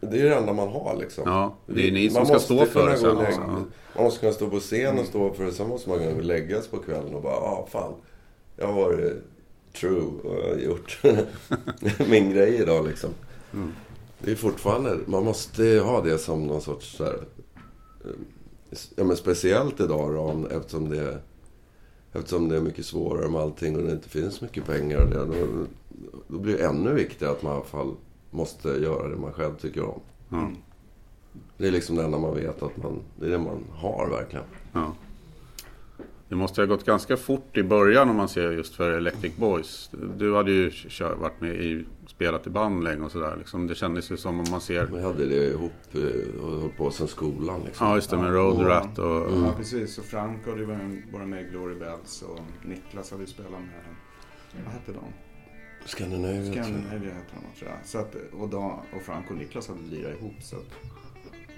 det, 0.00 0.20
är 0.20 0.24
det 0.30 0.34
enda 0.34 0.52
man 0.52 0.68
har 0.68 0.96
liksom. 1.00 1.24
Ja, 1.26 1.56
det 1.66 1.88
är 1.88 1.92
ni 1.92 2.10
som 2.10 2.18
Man 2.18 2.26
ska 2.26 2.38
stå 2.38 2.66
för 2.66 2.90
det 2.90 2.96
sen 2.96 3.16
lägga- 3.16 3.30
Ja. 3.30 3.46
Man 3.94 4.04
måste 4.04 4.20
kunna 4.20 4.32
stå 4.32 4.50
på 4.50 4.60
scen 4.60 4.98
och 4.98 5.06
stå 5.06 5.32
för 5.34 5.44
det. 5.44 5.52
Sen 5.52 5.68
måste 5.68 5.88
man 5.88 5.98
kunna 5.98 6.20
läggas 6.22 6.68
på 6.68 6.76
kvällen 6.78 7.14
och 7.14 7.22
bara, 7.22 7.34
ah, 7.36 7.66
fan. 7.70 7.92
Jag 8.56 8.66
har 8.66 8.72
varit 8.74 9.22
true 9.74 10.02
och 10.24 10.34
jag 10.44 10.48
har 10.54 10.60
gjort 10.60 11.00
min 12.08 12.30
grej 12.30 12.54
idag 12.54 12.86
liksom. 12.86 13.10
Mm. 13.52 13.72
Det 14.18 14.30
är 14.30 14.36
fortfarande, 14.36 14.98
man 15.06 15.24
måste 15.24 15.64
ha 15.84 16.00
det 16.00 16.18
som 16.18 16.46
någon 16.46 16.60
sorts 16.60 16.96
så 16.96 17.04
här, 17.04 17.18
eh, 18.04 18.10
ja 18.96 19.04
men 19.04 19.16
speciellt 19.16 19.80
idag 19.80 20.14
då, 20.14 20.20
om- 20.20 20.46
eftersom 20.46 20.88
det, 20.90 21.18
eftersom 22.12 22.48
det 22.48 22.56
är 22.56 22.60
mycket 22.60 22.86
svårare 22.86 23.28
med 23.28 23.40
allting 23.40 23.76
och 23.76 23.82
det 23.82 23.92
inte 23.92 24.08
finns 24.08 24.40
mycket 24.40 24.66
pengar. 24.66 25.00
och 25.02 25.10
Det, 25.10 25.38
då, 25.38 25.66
då 26.28 26.38
blir 26.38 26.58
det 26.58 26.64
ännu 26.64 26.94
viktigare 26.94 27.32
att 27.32 27.42
man 27.42 27.52
i 27.52 27.56
alla 27.56 27.64
fall 27.64 27.94
måste 28.30 28.68
göra 28.68 29.08
det 29.08 29.16
man 29.16 29.32
själv 29.32 29.56
tycker 29.56 29.82
om. 29.84 30.00
Ja. 30.28 30.50
Det 31.56 31.66
är 31.66 31.70
liksom 31.70 31.96
det 31.96 32.04
enda 32.04 32.18
man 32.18 32.34
vet 32.34 32.62
att 32.62 32.76
man, 32.76 32.98
det 33.20 33.26
är 33.26 33.30
det 33.30 33.38
man 33.38 33.64
har 33.72 34.08
verkligen. 34.10 34.44
Ja. 34.72 34.92
Det 36.30 36.36
måste 36.36 36.60
ha 36.60 36.66
gått 36.66 36.84
ganska 36.84 37.16
fort 37.16 37.56
i 37.56 37.62
början 37.62 38.10
om 38.10 38.16
man 38.16 38.28
ser 38.28 38.52
just 38.52 38.74
för 38.74 38.90
Electric 38.90 39.36
Boys. 39.36 39.90
Du 40.16 40.34
hade 40.34 40.52
ju 40.52 40.70
kör, 40.70 41.14
varit 41.14 41.40
med 41.40 41.54
i, 41.54 41.84
spelat 42.06 42.46
i 42.46 42.50
band 42.50 42.84
länge 42.84 43.04
och 43.04 43.12
sådär. 43.12 43.36
Liksom, 43.38 43.66
det 43.66 43.74
kändes 43.74 44.10
ju 44.12 44.16
som 44.16 44.40
om 44.40 44.46
man 44.50 44.60
ser... 44.60 44.86
Vi 44.86 45.02
hade 45.02 45.26
det 45.26 45.46
ihop 45.50 45.72
eh, 45.94 46.42
och 46.44 46.60
höll 46.60 46.70
på 46.70 46.90
sen 46.90 47.08
skolan 47.08 47.60
liksom. 47.64 47.86
Ja, 47.86 47.94
just 47.94 48.10
det 48.10 48.16
med 48.16 48.32
Road 48.32 48.66
Rat 48.66 48.98
och... 48.98 49.06
Ja, 49.06 49.54
precis. 49.56 49.98
Och 49.98 50.04
Frank 50.04 50.46
hade 50.46 50.58
ju 50.58 50.64
varit- 50.64 51.28
med 51.28 51.42
i 51.42 51.44
Glory 51.44 51.74
Bells 51.74 52.22
och 52.22 52.40
Niklas 52.68 53.10
hade 53.10 53.22
ju 53.22 53.26
spelat 53.26 53.50
med, 53.52 53.84
vad 54.64 54.72
hette 54.72 54.92
de? 54.92 55.04
Scandinavia. 55.86 56.52
Scandinavia 56.52 57.14
hette 57.14 57.34
de 57.34 57.58
tror 57.58 57.70
jag. 57.70 57.86
Så 57.86 57.98
att, 57.98 58.16
och, 58.32 58.48
Dan, 58.48 58.78
och 58.96 59.02
Frank 59.02 59.30
och 59.30 59.36
Niklas 59.36 59.68
hade 59.68 59.80
lirat 59.90 60.18
ihop. 60.20 60.42
Så 60.42 60.56
att, 60.56 60.70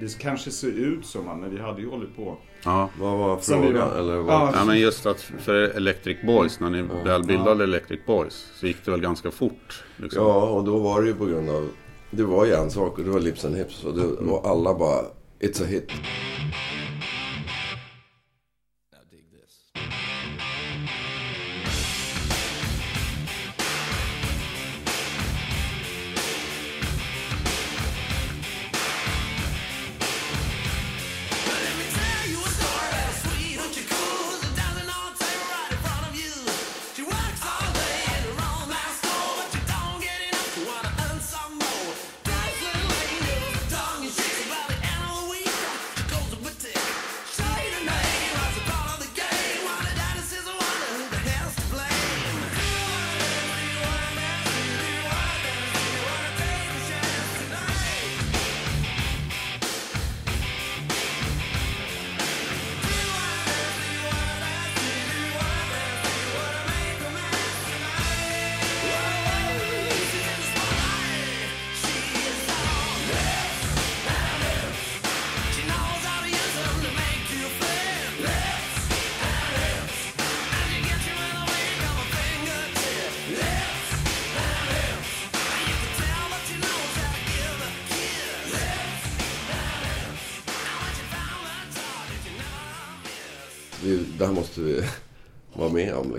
det 0.00 0.18
kanske 0.18 0.50
ser 0.50 0.72
ut 0.72 1.06
som, 1.06 1.40
men 1.40 1.50
vi 1.50 1.58
hade 1.60 1.80
ju 1.80 1.88
hållit 1.88 2.16
på. 2.16 2.38
Ja. 2.64 2.88
Vad 3.00 3.18
var 3.18 3.36
frågan? 3.36 3.74
var- 3.90 3.98
Eller 3.98 4.16
vad? 4.16 4.34
Ja. 4.34 4.52
ja, 4.54 4.64
men 4.64 4.78
just 4.80 5.06
att 5.06 5.20
för 5.20 5.54
Electric 5.54 6.16
Boys, 6.22 6.60
när 6.60 6.70
ni 6.70 6.82
väl 7.04 7.24
bildade 7.24 7.64
Electric 7.64 8.00
Boys, 8.06 8.46
så 8.60 8.66
gick 8.66 8.84
det 8.84 8.90
väl 8.90 9.00
ganska 9.00 9.30
fort. 9.30 9.84
Liksom. 9.96 10.22
Ja, 10.22 10.42
och 10.48 10.64
då 10.64 10.78
var 10.78 11.00
det 11.02 11.08
ju 11.08 11.14
på 11.14 11.26
grund 11.26 11.50
av... 11.50 11.68
Det 12.10 12.22
var 12.22 12.44
ju 12.44 12.52
en 12.52 12.70
sak 12.70 12.98
och 12.98 13.04
det 13.04 13.10
var 13.10 13.20
Lips 13.20 13.44
and 13.44 13.56
Hips. 13.56 13.84
Och, 13.84 13.94
det, 13.94 14.04
och 14.04 14.48
alla 14.50 14.74
bara... 14.74 15.00
It's 15.40 15.62
a 15.62 15.66
hit. 15.68 15.90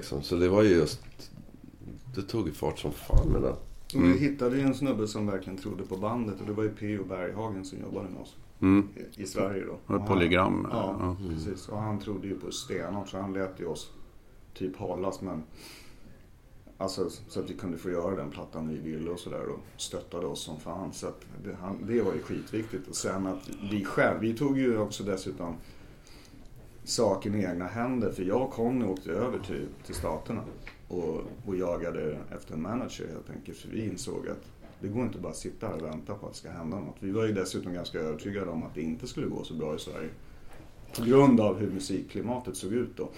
Liksom. 0.04 0.22
Så 0.24 0.36
det 0.36 0.50
var 0.50 0.62
ju 0.64 0.70
just... 0.70 1.02
Det 2.16 2.22
tog 2.22 2.48
ju 2.48 2.54
fart 2.54 2.80
som 2.80 2.92
fan 2.92 3.28
med 3.30 3.42
det. 3.42 3.50
Och 3.98 4.04
vi 4.04 4.18
hittade 4.18 4.58
ju 4.58 4.62
en 4.64 4.76
snubbe 4.76 5.08
som 5.08 5.28
verkligen 5.28 5.58
trodde 5.60 5.84
på 5.84 5.98
bandet 5.98 6.42
och 6.42 6.48
det 6.48 6.54
var 6.54 6.64
ju 6.64 6.70
P.O. 6.70 7.04
Berghagen 7.10 7.66
som 7.66 7.80
jobbade 7.82 8.10
med 8.10 8.22
oss. 8.22 8.36
Mm. 8.62 8.88
I, 9.18 9.22
i 9.22 9.26
Sverige 9.26 9.66
då. 9.66 9.72
Och 9.94 10.00
han- 10.00 10.08
Polygram. 10.08 10.68
Ja, 10.72 10.96
Ja. 11.00 11.16
precis. 11.30 11.68
Och 11.70 11.78
han 11.78 12.00
trodde 12.00 12.28
ju 12.28 12.40
på 12.40 12.52
stenhårt 12.52 13.10
så 13.10 13.18
han 13.18 13.34
lät 13.34 13.60
ju 13.60 13.66
oss 13.66 13.92
typ 14.54 14.78
hållas 14.78 15.22
men 15.22 15.44
Alltså 16.78 17.10
så 17.28 17.40
att 17.40 17.50
vi 17.50 17.54
kunde 17.54 17.78
få 17.78 17.90
göra 17.90 18.16
den 18.16 18.30
plattan 18.30 18.70
vi 18.70 18.78
ville 18.92 19.10
och 19.10 19.20
sådär 19.20 19.46
och 19.48 19.60
stöttade 19.78 20.26
oss 20.28 20.44
som 20.44 20.60
fan. 20.60 20.94
Så 20.94 21.08
att 21.08 21.22
det, 21.44 21.58
han, 21.62 21.78
det 21.88 22.02
var 22.02 22.14
ju 22.14 22.22
skitviktigt. 22.22 22.88
Och 22.88 22.96
sen 22.96 23.28
att 23.28 23.50
vi 23.72 23.86
själv, 23.86 24.20
vi 24.20 24.34
tog 24.38 24.58
ju 24.58 24.78
också 24.78 25.04
dessutom 25.04 25.56
saken 26.84 27.36
i 27.36 27.44
egna 27.44 27.68
händer. 27.68 28.12
För 28.12 28.24
jag 28.24 28.42
och 28.42 28.52
Conny 28.52 28.86
åkte 28.86 29.12
över 29.12 29.40
till, 29.40 29.68
till 29.86 29.96
Staterna 29.96 30.42
och, 30.88 31.22
och 31.46 31.56
jagade 31.56 32.18
efter 32.36 32.54
en 32.54 32.62
manager 32.62 33.08
helt 33.08 33.30
enkelt. 33.30 33.58
För 33.58 33.70
vi 33.70 33.86
insåg 33.86 34.28
att 34.28 34.44
det 34.80 34.88
går 34.88 35.04
inte 35.04 35.20
bara 35.20 35.30
att 35.30 35.38
sitta 35.38 35.68
här 35.68 35.76
och 35.76 35.86
vänta 35.86 36.14
på 36.16 36.26
att 36.26 36.34
det 36.34 36.40
ska 36.40 36.50
hända 36.50 36.80
något. 36.80 36.96
Vi 37.00 37.12
var 37.12 37.26
ju 37.26 37.34
dessutom 37.34 37.74
ganska 37.74 38.00
övertygade 38.00 38.52
om 38.52 38.64
att 38.64 38.76
det 38.76 38.82
inte 38.82 39.08
skulle 39.08 39.28
gå 39.28 39.44
så 39.44 39.54
bra 39.54 39.76
i 39.76 39.80
Sverige. 39.80 40.10
På 40.98 41.04
grund 41.04 41.40
av 41.40 41.60
hur 41.60 41.72
musikklimatet 41.72 42.58
såg 42.58 42.74
ut 42.74 42.98
då. 42.98 43.10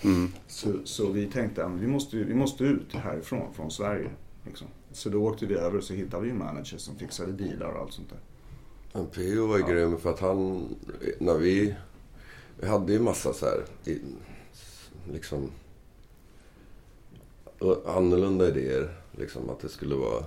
Så, 0.47 0.73
så 0.83 1.11
vi 1.11 1.25
tänkte 1.25 1.65
att 1.65 1.71
vi 1.71 1.87
måste, 1.87 2.17
vi 2.17 2.33
måste 2.33 2.63
ut 2.63 2.93
härifrån, 2.93 3.53
från 3.53 3.71
Sverige. 3.71 4.09
Liksom. 4.45 4.67
Så 4.91 5.09
då 5.09 5.23
åkte 5.23 5.45
vi 5.45 5.55
över 5.55 5.77
och 5.77 5.83
så 5.83 5.93
hittade 5.93 6.23
vi 6.23 6.29
en 6.29 6.37
manager 6.37 6.77
som 6.77 6.95
fixade 6.95 7.31
dealar 7.31 7.71
och 7.71 7.81
allt 7.81 7.93
sånt 7.93 8.09
där. 8.09 8.19
Men 8.93 9.05
P.O. 9.05 9.47
var 9.47 9.57
ju 9.57 9.63
grym 9.63 9.97
för 9.97 10.09
att 10.09 10.19
han... 10.19 10.63
När 11.19 11.37
vi... 11.37 11.75
Vi 12.59 12.67
hade 12.67 12.93
ju 12.93 12.99
massa 12.99 13.33
så 13.33 13.45
här... 13.45 13.63
Liksom... 15.11 15.51
och 17.59 17.95
Annorlunda 17.97 18.47
idéer. 18.47 18.89
Liksom 19.11 19.49
att 19.49 19.59
det 19.59 19.69
skulle 19.69 19.95
vara 19.95 20.23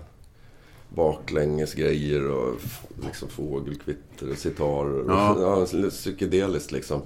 baklänges 0.88 1.74
grejer 1.74 2.30
och 2.30 2.54
liksom 3.02 3.28
fågelkvitter 3.28 4.30
och 4.30 4.38
sitarer. 4.38 5.04
Ja. 5.08 5.66
Ja. 5.72 5.90
Psykedeliskt 5.90 6.72
liksom. 6.72 7.02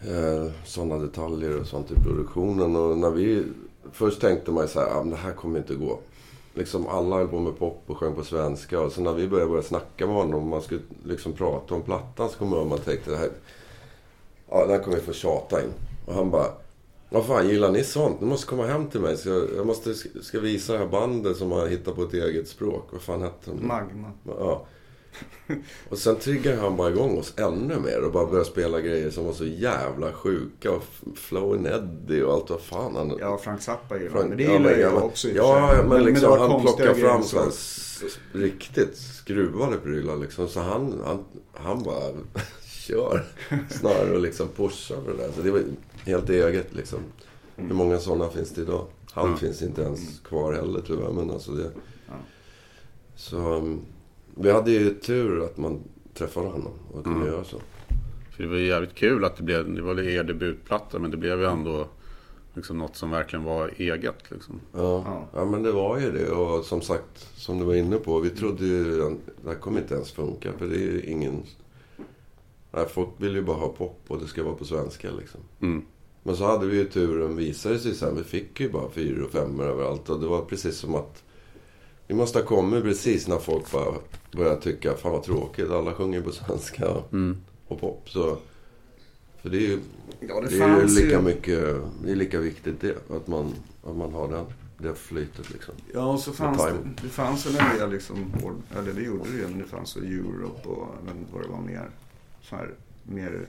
Eh, 0.00 0.50
sådana 0.64 0.98
detaljer 0.98 1.60
och 1.60 1.66
sånt 1.66 1.90
i 1.90 1.94
produktionen. 1.94 2.76
Och 2.76 2.98
när 2.98 3.10
vi... 3.10 3.44
Först 3.92 4.20
tänkte 4.20 4.50
man 4.50 4.64
ju 4.64 4.68
så 4.68 4.80
här, 4.80 4.86
ah, 4.86 5.02
men 5.02 5.10
det 5.10 5.16
här 5.16 5.32
kommer 5.32 5.58
inte 5.58 5.74
gå. 5.74 5.98
Liksom 6.54 6.86
alla 6.86 7.16
höll 7.16 7.28
på 7.28 7.38
med 7.40 7.58
pop 7.58 7.82
och 7.86 7.98
sjöng 7.98 8.14
på 8.14 8.24
svenska. 8.24 8.80
Och 8.80 8.92
så 8.92 9.00
när 9.00 9.12
vi 9.12 9.28
började 9.28 9.50
börja 9.50 9.62
snacka 9.62 10.06
med 10.06 10.14
honom 10.14 10.34
och 10.42 10.46
man 10.46 10.62
skulle 10.62 10.80
liksom 11.04 11.32
prata 11.32 11.74
om 11.74 11.82
plattan 11.82 12.28
så 12.28 12.44
att 12.60 12.66
man 12.68 12.78
tänkte 12.78 13.10
det 13.10 13.16
här... 13.16 13.30
Ja, 14.50 14.60
den 14.60 14.70
här 14.70 14.78
kommer 14.78 14.96
vi 14.96 15.02
få 15.02 15.12
tjata 15.12 15.62
in. 15.62 15.72
Och 16.06 16.14
han 16.14 16.30
bara... 16.30 16.46
Vad 17.12 17.26
fan, 17.26 17.48
gillar 17.48 17.70
ni 17.70 17.84
sånt? 17.84 18.20
Ni 18.20 18.26
måste 18.26 18.46
komma 18.46 18.66
hem 18.66 18.86
till 18.86 19.00
mig. 19.00 19.16
Så 19.16 19.28
jag, 19.28 19.44
jag 19.56 19.66
måste, 19.66 19.94
ska 20.22 20.40
visa 20.40 20.72
det 20.72 20.78
här 20.78 20.86
bandet 20.86 21.36
som 21.36 21.50
har 21.52 21.66
hittat 21.66 21.96
på 21.96 22.02
ett 22.02 22.14
eget 22.14 22.48
språk. 22.48 22.88
Vad 22.92 23.02
fan 23.02 23.22
hette 23.22 23.50
de? 23.50 23.66
Magma. 23.66 24.12
Ja. 24.26 24.66
Och 25.88 25.98
sen 25.98 26.16
triggade 26.16 26.56
han 26.56 26.76
bara 26.76 26.90
igång 26.90 27.18
oss 27.18 27.34
ännu 27.36 27.80
mer 27.80 28.02
och 28.04 28.12
bara 28.12 28.26
började 28.26 28.44
spela 28.44 28.80
grejer 28.80 29.10
som 29.10 29.24
var 29.24 29.32
så 29.32 29.44
jävla 29.44 30.12
sjuka. 30.12 30.70
Och 30.72 30.82
Flow 31.16 31.66
Eddie 31.66 32.22
och 32.22 32.32
allt 32.32 32.50
vad 32.50 32.60
fan 32.60 32.96
han... 32.96 33.16
Ja, 33.20 33.38
Frank 33.38 33.62
Zappa 33.62 33.98
gillar 33.98 34.10
Frank- 34.10 34.28
Men 34.28 34.38
det 34.38 34.44
ja, 34.44 34.52
gillar 34.52 34.70
men- 34.70 34.80
jag 34.80 34.94
men- 34.94 35.02
också 35.02 35.28
Ja, 35.28 35.70
men, 35.88 35.98
det 35.98 36.04
liksom 36.04 36.30
var 36.30 36.38
han 36.48 36.60
plockar 36.60 36.94
fram 36.94 37.22
så. 37.22 37.38
här 37.40 37.50
riktigt 38.32 38.96
skruvade 38.96 39.76
prylar 39.76 40.16
liksom. 40.16 40.48
Så 40.48 40.60
han, 40.60 41.00
han, 41.06 41.24
han 41.54 41.82
bara 41.82 42.04
kör 42.90 43.24
snarare 43.68 44.14
och 44.14 44.20
liksom 44.20 44.48
pushar 44.48 44.96
för 45.04 45.12
det 45.12 45.18
där. 45.18 45.32
Så 45.32 45.42
det 45.42 45.50
var 45.50 45.62
helt 46.04 46.30
eget 46.30 46.74
liksom. 46.74 46.98
Hur 47.56 47.74
många 47.74 47.98
sådana 47.98 48.28
finns 48.28 48.50
det 48.50 48.60
idag? 48.60 48.86
Han 49.12 49.36
finns 49.36 49.62
inte 49.62 49.82
ens 49.82 50.20
kvar 50.20 50.52
heller 50.52 50.80
tyvärr. 50.86 51.12
Men 51.12 51.30
alltså 51.30 51.52
det... 51.52 51.70
Så 53.16 53.36
um, 53.54 53.80
vi 54.34 54.50
hade 54.52 54.70
ju 54.70 54.94
tur 54.94 55.44
att 55.44 55.56
man 55.56 55.80
träffade 56.14 56.46
honom 56.46 56.72
och 56.92 57.04
kunde 57.04 57.26
göra 57.26 57.44
så. 57.44 57.56
För 58.30 58.42
det 58.42 58.48
var 58.48 58.56
ju 58.56 58.66
jävligt 58.66 58.94
kul 58.94 59.24
att 59.24 59.36
det 59.36 59.42
blev, 59.42 59.74
det 59.74 59.82
var 59.82 60.00
er 60.00 60.24
debutplatta 60.24 60.98
men 60.98 61.10
det 61.10 61.16
blev 61.16 61.40
ju 61.40 61.46
ändå 61.46 61.88
liksom 62.54 62.78
något 62.78 62.96
som 62.96 63.10
verkligen 63.10 63.44
var 63.44 63.72
eget 63.76 64.30
liksom. 64.30 64.60
Ja, 64.72 65.02
Ja. 65.06 65.28
ja, 65.34 65.44
men 65.44 65.62
det 65.62 65.72
var 65.72 65.98
ju 65.98 66.10
det. 66.12 66.30
Och 66.30 66.64
som 66.64 66.80
sagt, 66.82 67.28
som 67.34 67.58
du 67.58 67.64
var 67.64 67.74
inne 67.74 67.96
på. 67.96 68.20
Vi 68.20 68.30
trodde 68.30 68.64
ju 68.66 69.02
att 69.06 69.12
det 69.42 69.48
här 69.48 69.56
kommer 69.56 69.80
inte 69.80 69.94
ens 69.94 70.12
funka. 70.12 70.52
För 70.58 70.66
det 70.66 70.76
är 70.76 70.92
ju 70.92 71.02
ingen... 71.02 71.42
Nej, 72.72 72.86
folk 72.88 73.08
vill 73.16 73.34
ju 73.34 73.42
bara 73.42 73.56
ha 73.56 73.68
pop 73.68 74.00
och 74.08 74.18
det 74.18 74.26
ska 74.26 74.42
vara 74.42 74.54
på 74.54 74.64
svenska 74.64 75.10
liksom. 75.10 75.40
Mm. 75.62 75.82
Men 76.22 76.36
så 76.36 76.44
hade 76.44 76.66
vi 76.66 76.76
ju 76.76 76.84
turen, 76.84 77.36
visade 77.36 77.78
sig 77.78 77.94
sen. 77.94 78.16
Vi 78.16 78.24
fick 78.24 78.60
ju 78.60 78.70
bara 78.70 78.90
fyra 78.90 79.24
och 79.24 79.30
femmor 79.30 79.64
överallt. 79.64 80.08
Och 80.08 80.20
det 80.20 80.26
var 80.26 80.44
precis 80.44 80.76
som 80.76 80.94
att... 80.94 81.22
Vi 82.06 82.14
måste 82.14 82.38
ha 82.38 82.46
kommit 82.46 82.82
precis 82.84 83.28
när 83.28 83.38
folk 83.38 83.72
bara 83.72 83.94
började 84.32 84.60
tycka, 84.60 84.94
fan 84.94 85.12
vad 85.12 85.22
tråkigt. 85.22 85.70
Alla 85.70 85.94
sjunger 85.94 86.20
på 86.20 86.32
svenska 86.32 86.88
och 87.68 87.80
pop. 87.80 88.10
Så... 88.10 88.38
För 89.42 89.50
det 89.50 89.56
är 89.56 89.60
ju, 89.60 89.78
Ja, 90.20 90.40
det, 90.40 90.48
det 90.48 90.64
är 90.64 90.80
ju 90.80 90.86
lika 90.86 91.16
ju... 91.16 91.20
mycket... 91.22 91.76
Det 92.04 92.10
är 92.10 92.16
lika 92.16 92.40
viktigt 92.40 92.80
det. 92.80 93.10
Att 93.16 93.26
man, 93.26 93.54
att 93.84 93.96
man 93.96 94.12
har 94.12 94.28
den, 94.28 94.44
det 94.78 94.94
flytet 94.94 95.50
liksom. 95.50 95.74
Ja, 95.94 96.12
och 96.12 96.20
så 96.20 96.32
fanns 96.32 96.58
det, 96.58 97.02
det 97.02 97.08
fanns 97.08 97.46
väl 97.46 97.56
en 97.56 97.78
del 97.78 97.90
liksom, 97.90 98.32
eller 98.78 98.92
det 98.92 99.02
gjorde 99.02 99.30
det 99.30 99.36
ju, 99.36 99.48
men 99.48 99.58
det 99.58 99.64
fanns 99.64 99.96
väl 99.96 100.04
Europe 100.04 100.68
och 100.68 100.88
jag 101.00 101.06
vet 101.06 101.20
inte 101.20 101.32
vad 101.32 101.42
det 101.42 101.48
var 101.48 101.60
mer. 101.60 101.90
Så 102.42 102.56
här, 102.56 102.74
mer 103.02 103.46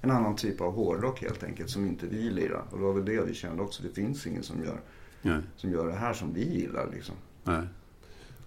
en 0.00 0.10
annan 0.10 0.36
typ 0.36 0.60
av 0.60 0.72
hårdrock 0.72 1.22
helt 1.22 1.42
enkelt 1.42 1.70
som 1.70 1.86
inte 1.86 2.06
vi 2.06 2.30
lirar. 2.30 2.64
Och 2.70 2.78
det 2.78 2.84
var 2.84 2.92
väl 2.92 3.04
det 3.04 3.22
vi 3.22 3.34
kände 3.34 3.62
också. 3.62 3.82
Det 3.82 3.94
finns 3.94 4.26
ingen 4.26 4.42
som 4.42 4.64
gör, 4.64 4.80
Nej. 5.22 5.40
som 5.56 5.70
gör 5.70 5.86
det 5.86 5.92
här 5.94 6.14
som 6.14 6.34
vi 6.34 6.44
gillar 6.60 6.90
liksom. 6.94 7.14
Nej. 7.44 7.62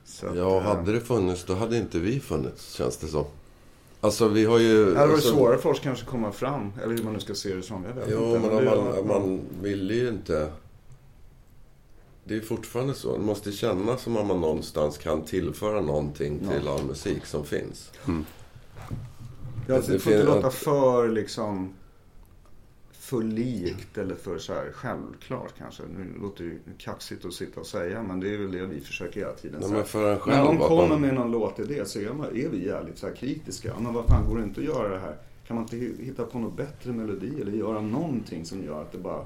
Så 0.05 0.27
att, 0.27 0.35
Ja, 0.37 0.57
eh, 0.57 0.63
hade 0.63 0.91
det 0.91 1.01
funnits 1.01 1.45
då 1.45 1.53
hade 1.53 1.77
inte 1.77 1.99
vi 1.99 2.19
funnits 2.19 2.73
känns 2.73 2.97
det 2.97 3.07
som. 3.07 3.25
Alltså 4.01 4.27
vi 4.27 4.45
har 4.45 4.59
ju... 4.59 4.85
Det 4.85 4.91
varit 4.91 5.13
alltså, 5.13 5.33
svårare 5.33 5.57
för 5.57 5.69
oss 5.69 5.79
kanske 5.79 6.03
att 6.05 6.09
komma 6.11 6.31
fram. 6.31 6.73
Eller 6.83 6.97
hur 6.97 7.03
man 7.03 7.13
nu 7.13 7.19
ska 7.19 7.35
se 7.35 7.55
det 7.55 7.61
som. 7.61 7.83
Jag 7.85 7.93
vet 7.93 8.07
Jo, 8.11 8.35
inte. 8.35 8.49
men 8.49 8.65
man, 8.65 8.77
om 8.99 9.07
man 9.07 9.39
ville 9.61 9.93
ju 9.93 10.09
inte... 10.09 10.51
Det 12.23 12.33
är 12.33 12.39
ju 12.39 12.45
fortfarande 12.45 12.93
så. 12.93 13.17
Det 13.17 13.23
måste 13.23 13.51
kännas 13.51 14.01
som 14.01 14.17
om 14.17 14.27
man 14.27 14.41
någonstans 14.41 14.97
kan 14.97 15.21
tillföra 15.21 15.81
någonting 15.81 16.39
till 16.39 16.67
all 16.67 16.83
musik 16.85 17.25
som 17.25 17.45
finns. 17.45 17.91
Alltså, 19.69 19.91
det 19.91 19.97
Det 19.97 20.00
får 20.04 20.13
inte 20.13 20.26
låta 20.26 20.50
för 20.50 21.10
liksom 21.10 21.74
för 22.91 23.21
likt 23.24 23.97
eller 23.97 24.15
för 24.15 24.38
så 24.38 24.54
här 24.54 24.71
självklart 24.74 25.54
kanske. 25.58 25.84
Nu 25.97 26.19
låter 26.21 26.43
det 26.43 26.50
ju 26.50 26.60
kaxigt 26.78 27.26
att 27.26 27.34
sitta 27.34 27.60
och 27.60 27.65
säga 27.65 28.04
men 28.04 28.19
det 28.19 28.34
är 28.34 28.38
väl 28.38 28.52
det 28.52 28.65
vi 28.65 28.82
försöker 28.82 29.19
hela 29.19 29.34
tiden 29.34 29.60
Nej, 29.62 29.71
men 29.71 29.86
för 29.86 30.04
en 30.04 30.10
När 30.13 30.19
själv 30.19 30.45
de 30.45 30.62
att 30.62 30.67
kommer 30.67 30.88
man- 30.89 31.02
med 31.02 31.13
någon 31.13 31.32
låtidé 31.32 31.86
så 31.86 32.00
är, 32.00 32.13
man, 32.13 32.28
är 32.28 32.50
vi 32.50 32.65
jävligt 32.65 32.97
så 32.97 33.08
här 33.08 33.15
kritiska. 33.15 33.74
Men 33.80 33.93
vad 33.93 34.06
fan, 34.06 34.30
går 34.30 34.38
det 34.38 34.43
inte 34.43 34.60
att 34.60 34.65
göra 34.65 34.89
det 34.89 35.00
här? 35.00 35.15
Kan 35.47 35.56
man 35.56 35.63
inte 35.63 35.76
hi- 35.76 36.04
hitta 36.06 36.24
på 36.26 36.39
något 36.39 36.58
bättre 36.58 36.91
melodi 36.91 37.41
eller 37.41 37.52
göra 37.52 37.82
någonting 37.82 38.45
som 38.45 38.63
gör 38.63 38.82
att 38.82 38.91
det 38.91 38.97
bara 38.97 39.21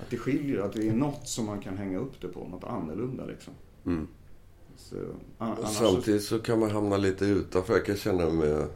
att 0.00 0.10
det 0.10 0.16
skiljer, 0.16 0.60
att 0.60 0.72
det 0.72 0.88
är 0.88 0.92
något 0.92 1.28
som 1.28 1.46
man 1.46 1.60
kan 1.60 1.76
hänga 1.78 1.98
upp 1.98 2.20
det 2.20 2.28
på, 2.28 2.48
något 2.48 2.64
annorlunda 2.64 3.24
liksom. 3.24 3.52
Mm. 3.86 4.06
Så, 4.76 4.96
annars 5.38 5.58
Samtidigt 5.76 6.22
så 6.22 6.38
kan 6.38 6.60
man 6.60 6.70
hamna 6.70 6.96
lite 6.96 7.24
utanför. 7.24 7.72
Jag 7.74 7.84
kan 7.84 7.96
känna 7.96 8.30
med 8.30 8.66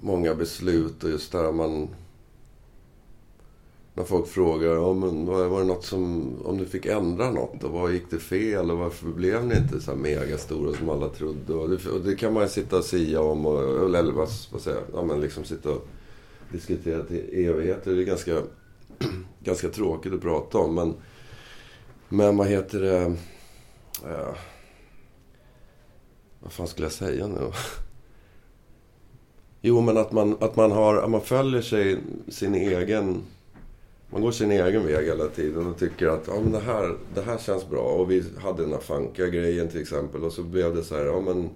många 0.00 0.34
beslut 0.34 1.04
och 1.04 1.10
just 1.10 1.32
där 1.32 1.52
man... 1.52 1.88
När 3.94 4.04
folk 4.04 4.26
frågar 4.28 4.74
ja, 4.74 4.94
men 4.94 5.26
var, 5.26 5.60
det 5.60 5.66
något 5.66 5.84
som... 5.84 6.34
Om 6.44 6.58
du 6.58 6.66
fick 6.66 6.86
ändra 6.86 7.30
något 7.30 7.64
och 7.64 7.70
vad 7.70 7.92
gick 7.92 8.10
det 8.10 8.18
fel 8.18 8.70
och 8.70 8.78
varför 8.78 9.06
blev 9.06 9.46
ni 9.46 9.56
inte 9.56 9.80
så 9.80 9.90
här 9.90 9.98
megastora 9.98 10.76
som 10.76 10.88
alla 10.88 11.08
trodde? 11.08 11.54
Och 11.54 11.70
det, 11.70 11.90
och 11.90 12.00
det 12.00 12.16
kan 12.16 12.32
man 12.32 12.42
ju 12.42 12.48
sitta 12.48 12.78
och 12.78 12.84
sia 12.84 13.20
om 13.20 13.46
och... 13.46 13.84
Eller 13.96 14.12
vad, 14.12 14.28
vad 14.52 14.60
säger 14.60 14.76
jag? 14.76 14.86
Ja, 15.00 15.06
men 15.06 15.20
liksom 15.20 15.44
sitta 15.44 15.70
och 15.70 15.86
diskutera 16.52 17.04
till 17.04 17.46
evigheter. 17.46 17.94
Det 17.94 18.02
är 18.02 18.06
ganska, 18.06 18.42
ganska 19.40 19.68
tråkigt 19.68 20.12
att 20.12 20.20
prata 20.20 20.58
om 20.58 20.74
men... 20.74 20.94
Men 22.12 22.36
vad 22.36 22.46
heter 22.46 22.80
det? 22.80 23.16
Ja, 24.02 24.34
vad 26.40 26.52
fan 26.52 26.66
skulle 26.66 26.84
jag 26.84 26.92
säga 26.92 27.26
nu? 27.26 27.52
Jo, 29.60 29.80
men 29.80 29.96
att 29.96 30.12
man, 30.12 30.36
att 30.40 30.56
man, 30.56 30.72
har, 30.72 30.96
att 30.96 31.10
man 31.10 31.20
följer 31.20 31.62
sig 31.62 31.98
sin 32.28 32.54
egen... 32.54 33.22
Man 34.12 34.22
går 34.22 34.30
sin 34.30 34.50
egen 34.50 34.86
väg 34.86 35.06
hela 35.06 35.28
tiden 35.28 35.66
och 35.66 35.78
tycker 35.78 36.06
att 36.06 36.26
ja, 36.26 36.34
men 36.42 36.52
det, 36.52 36.58
här, 36.58 36.96
det 37.14 37.20
här 37.20 37.38
känns 37.38 37.68
bra. 37.68 37.82
Och 37.82 38.10
vi 38.10 38.24
hade 38.38 38.62
den 38.62 38.72
här 38.72 38.80
funkiga 38.80 39.26
grejen 39.26 39.68
till 39.68 39.80
exempel. 39.80 40.24
Och 40.24 40.32
så 40.32 40.42
blev 40.42 40.74
det 40.74 40.82
så 40.82 40.96
här, 40.96 41.04
ja 41.04 41.20
men... 41.20 41.50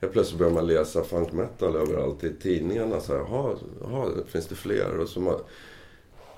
Helt 0.00 0.12
plötsligt 0.12 0.38
börjar 0.38 0.52
man 0.52 0.66
läsa 0.66 1.04
funk 1.04 1.32
metal 1.32 1.76
överallt 1.76 2.24
i 2.24 2.34
tidningarna. 2.42 3.00
Så 3.00 3.12
här, 3.12 3.20
jaha, 3.20 3.54
jaha, 3.80 4.10
finns 4.26 4.46
det 4.46 4.54
fler? 4.54 4.98
Och 4.98 5.08
så 5.08 5.20
man, 5.20 5.40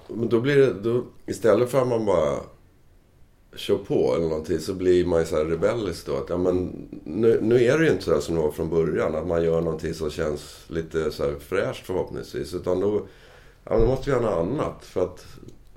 men 0.09 0.29
då 0.29 0.41
blir 0.41 0.57
det... 0.57 0.73
Då, 0.73 1.05
istället 1.27 1.71
för 1.71 1.83
att 1.83 1.89
man 1.89 2.05
bara 2.05 2.37
kör 3.57 3.79
på 3.79 4.15
eller 4.15 4.29
någonting 4.29 4.59
så 4.59 4.75
blir 4.75 5.07
man 5.07 5.21
ju 5.21 5.27
så 5.27 5.37
här 5.37 5.45
rebellisk 5.45 6.07
då. 6.07 6.17
Att, 6.17 6.29
ja, 6.29 6.37
men, 6.37 6.89
nu, 7.05 7.39
nu 7.43 7.65
är 7.65 7.79
det 7.79 7.85
ju 7.85 7.91
inte 7.91 8.05
så 8.05 8.13
här 8.13 8.21
som 8.21 8.35
det 8.35 8.41
var 8.41 8.51
från 8.51 8.71
början. 8.71 9.15
Att 9.15 9.27
man 9.27 9.45
gör 9.45 9.61
någonting 9.61 9.95
som 9.95 10.11
känns 10.11 10.65
lite 10.67 11.11
så 11.11 11.25
här 11.25 11.35
fräscht 11.39 11.87
förhoppningsvis. 11.87 12.55
Utan 12.55 12.81
då, 12.81 13.07
ja, 13.65 13.79
då 13.79 13.87
måste 13.87 14.11
vi 14.11 14.17
göra 14.17 14.31
något 14.31 14.53
annat. 14.53 14.85
För 14.85 15.05
att, 15.05 15.27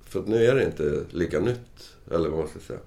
för 0.06 0.20
att 0.20 0.28
nu 0.28 0.46
är 0.46 0.56
det 0.56 0.66
inte 0.66 1.04
lika 1.10 1.40
nytt. 1.40 1.96
Eller 2.12 2.30
vad 2.30 2.40
man 2.40 2.48
ska 2.48 2.60
säga. 2.60 2.80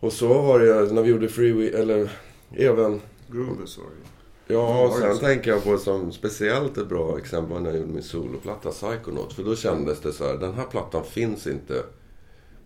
Och 0.00 0.12
så 0.12 0.42
var 0.42 0.58
det 0.58 0.92
när 0.92 1.02
vi 1.02 1.10
gjorde 1.10 1.28
Free 1.28 1.68
eller 1.68 2.10
även... 2.56 3.00
Grooves 3.30 3.78
var 3.78 3.84
det 3.84 4.12
Ja, 4.46 4.86
och 4.86 4.92
sen 4.94 5.18
tänker 5.18 5.50
jag 5.50 5.64
på 5.64 5.78
som 5.78 6.12
speciellt 6.12 6.78
ett 6.78 6.88
bra 6.88 7.18
exempel 7.18 7.62
när 7.62 7.70
jag 7.70 7.80
gjorde 7.80 7.92
min 7.92 8.02
soloplatta 8.02 8.70
Psychonaut. 8.70 9.32
För 9.32 9.42
då 9.42 9.56
kändes 9.56 10.00
det 10.00 10.12
så 10.12 10.26
här, 10.26 10.34
den 10.34 10.54
här 10.54 10.64
plattan 10.64 11.04
finns 11.04 11.46
inte 11.46 11.82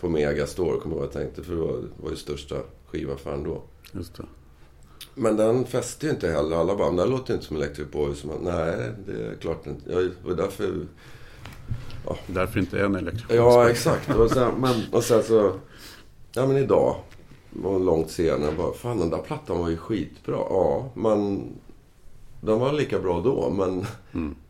på 0.00 0.08
Megastore, 0.08 0.80
kommer 0.80 0.96
jag 0.96 1.02
ihåg 1.04 1.04
jag 1.04 1.12
tänkte. 1.22 1.42
För 1.42 1.52
det 1.54 1.60
var, 1.60 1.82
var 2.02 2.10
ju 2.10 2.16
största 2.16 2.56
skivaffären 2.86 3.42
då. 3.44 3.62
Just 3.92 4.14
det. 4.16 4.22
Men 5.14 5.36
den 5.36 5.64
fäste 5.64 6.06
ju 6.06 6.12
inte 6.12 6.28
heller. 6.30 6.56
Alla 6.56 6.76
bara, 6.76 6.86
"Men 6.88 6.96
det 6.96 7.02
här 7.02 7.10
låter 7.10 7.34
inte 7.34 7.46
som 7.46 7.56
Electric 7.56 7.90
Boys. 7.90 8.24
Men, 8.24 8.36
Nej, 8.42 8.90
det 9.06 9.26
är 9.26 9.34
klart 9.40 9.66
inte. 9.66 9.92
Jag, 9.92 10.10
och 10.24 10.36
därför... 10.36 10.86
Därför 12.26 12.60
inte 12.60 12.80
en 12.80 12.94
elektrisk. 12.94 13.30
Ja, 13.30 13.70
exakt. 13.70 14.14
Och 14.14 14.30
sen, 14.30 14.54
men, 14.60 14.74
och 14.92 15.04
sen 15.04 15.22
så... 15.22 15.52
Ja, 16.32 16.46
men 16.46 16.56
idag. 16.56 16.96
Och 17.64 17.80
långt 17.80 18.10
senare 18.10 18.52
bara, 18.58 18.72
fan 18.72 18.98
den 18.98 19.10
där 19.10 19.18
plattan 19.18 19.58
var 19.58 19.68
ju 19.68 19.76
skitbra. 19.76 20.34
Ja, 20.36 20.90
men... 20.94 21.44
Den 22.40 22.58
var 22.58 22.72
lika 22.72 22.98
bra 22.98 23.20
då, 23.20 23.50
men... 23.50 23.86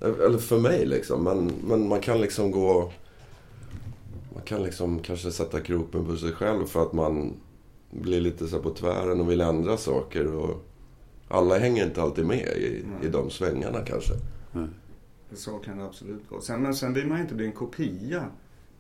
Eller 0.01 0.39
för 0.39 0.59
mig 0.59 0.87
liksom. 0.87 1.25
Men, 1.25 1.53
men 1.69 1.89
man 1.89 2.01
kan 2.01 2.21
liksom 2.21 2.51
gå... 2.51 2.93
Man 4.37 4.45
kan 4.45 4.63
liksom 4.63 4.99
kanske 4.99 5.31
sätta 5.31 5.61
kroppen 5.61 6.05
på 6.07 6.17
sig 6.17 6.33
själv 6.33 6.67
för 6.67 6.83
att 6.83 6.93
man 6.93 7.33
blir 7.91 8.21
lite 8.21 8.47
så 8.49 8.59
på 8.59 8.71
tvären 8.71 9.21
och 9.21 9.31
vill 9.31 9.41
ändra 9.41 9.77
saker. 9.77 10.35
Och 10.35 10.65
alla 11.29 11.59
hänger 11.59 11.85
inte 11.87 12.03
alltid 12.03 12.27
med 12.27 12.49
i, 12.57 12.85
i 13.03 13.09
de 13.09 13.31
svängarna 13.31 13.81
kanske. 13.81 14.15
Så 15.33 15.59
kan 15.59 15.79
det 15.79 15.85
absolut 15.85 16.29
gå. 16.29 16.41
Sen, 16.41 16.63
men 16.63 16.75
sen 16.75 16.95
vill 16.95 17.07
man 17.07 17.21
inte 17.21 17.35
bli 17.35 17.47
en 17.47 17.53
kopia 17.53 18.25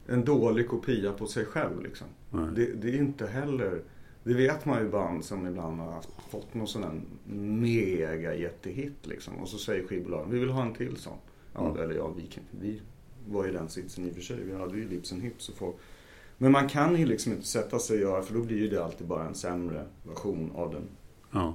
en 0.07 0.25
dålig 0.25 0.69
kopia 0.69 1.12
på 1.12 1.27
sig 1.27 1.45
själv 1.45 1.83
liksom. 1.83 2.07
Nej. 2.31 2.49
Det, 2.57 2.73
det 2.73 2.88
är 2.88 2.97
inte 2.99 3.27
heller, 3.27 3.83
det 4.25 4.35
vet 4.35 4.64
man 4.64 4.83
ju 4.83 4.88
band 4.88 5.25
som 5.25 5.47
ibland 5.47 5.81
har 5.81 5.92
haft, 5.92 6.09
fått 6.31 6.55
någon 6.55 6.66
sån 6.69 6.83
där 6.83 7.01
mega 7.35 8.35
jättehit 8.35 9.07
liksom. 9.07 9.35
Och 9.37 9.49
så 9.49 9.59
säger 9.59 9.87
skivbolagen, 9.87 10.31
vi 10.31 10.38
vill 10.38 10.51
ha 10.51 10.62
en 10.62 10.75
till 10.75 10.97
sån. 10.97 11.19
Ja, 11.55 11.71
Mm. 11.71 11.81
eller 11.83 11.95
ja, 11.95 12.09
vi, 12.16 12.23
kan, 12.27 12.45
vi 12.61 12.81
var 13.29 13.49
i 13.49 13.51
den 13.53 13.69
sitsen 13.69 14.07
i 14.09 14.11
och 14.11 14.15
för 14.15 14.23
sig. 14.23 14.37
Vi 14.43 14.55
hade 14.55 14.77
ju 14.79 14.89
Lips 14.89 15.12
and 15.12 15.23
Hips 15.23 15.49
och 15.49 15.55
folk. 15.55 15.77
Men 16.39 16.53
man 16.53 16.69
kan 16.69 16.97
ju 16.97 17.07
liksom 17.07 17.33
inte 17.33 17.47
sätta 17.47 17.79
sig 17.79 17.97
och 17.97 18.03
göra, 18.03 18.23
för 18.23 18.35
då 18.35 18.41
blir 18.43 18.57
ju 18.57 18.69
det 18.69 18.85
alltid 18.85 19.07
bara 19.07 19.25
en 19.25 19.35
sämre 19.35 19.85
version 20.03 20.53
av 20.55 20.71
den, 20.73 20.83
Ja. 21.33 21.55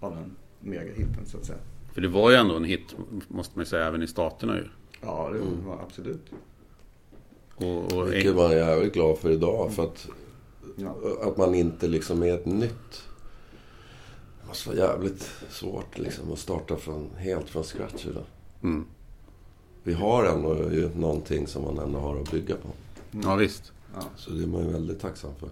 av 0.00 0.14
den 0.14 0.36
megahitten 0.60 1.26
så 1.26 1.38
att 1.38 1.44
säga. 1.44 1.58
För 1.94 2.00
det 2.00 2.08
var 2.08 2.30
ju 2.30 2.36
ändå 2.36 2.56
en 2.56 2.64
hit, 2.64 2.94
måste 3.28 3.58
man 3.58 3.62
ju 3.64 3.68
säga, 3.68 3.86
även 3.86 4.02
i 4.02 4.06
staterna 4.06 4.56
ju. 4.56 4.64
Ja, 5.02 5.30
det 5.32 5.38
var 5.66 5.78
absolut. 5.82 6.30
Och, 7.54 7.92
och 7.92 8.12
Vilket 8.12 8.36
man 8.36 8.50
är 8.50 8.56
jävligt 8.56 8.92
glad 8.94 9.18
för 9.18 9.30
idag. 9.30 9.72
För 9.72 9.84
att, 9.84 10.08
Ja. 10.76 10.96
att 11.22 11.36
man 11.36 11.54
inte 11.54 11.88
liksom 11.88 12.22
är 12.22 12.34
ett 12.34 12.46
nytt. 12.46 13.02
Det 14.42 14.48
måste 14.48 14.68
vara 14.68 14.78
jävligt 14.78 15.30
svårt 15.48 15.98
liksom 15.98 16.32
att 16.32 16.38
starta 16.38 16.76
från, 16.76 17.10
helt 17.16 17.48
från 17.48 17.62
scratch 17.64 18.06
idag. 18.06 18.24
Mm. 18.62 18.86
Vi 19.82 19.92
har 19.92 20.24
ändå 20.24 20.72
ju 20.72 20.90
någonting 20.94 21.46
som 21.46 21.62
man 21.62 21.78
ändå 21.78 21.98
har 21.98 22.20
att 22.20 22.30
bygga 22.30 22.56
på. 22.56 22.68
Ja, 23.10 23.34
visst. 23.34 23.72
Så 24.16 24.30
det 24.30 24.42
är 24.42 24.46
man 24.46 24.66
ju 24.66 24.72
väldigt 24.72 25.00
tacksam 25.00 25.30
för. 25.40 25.48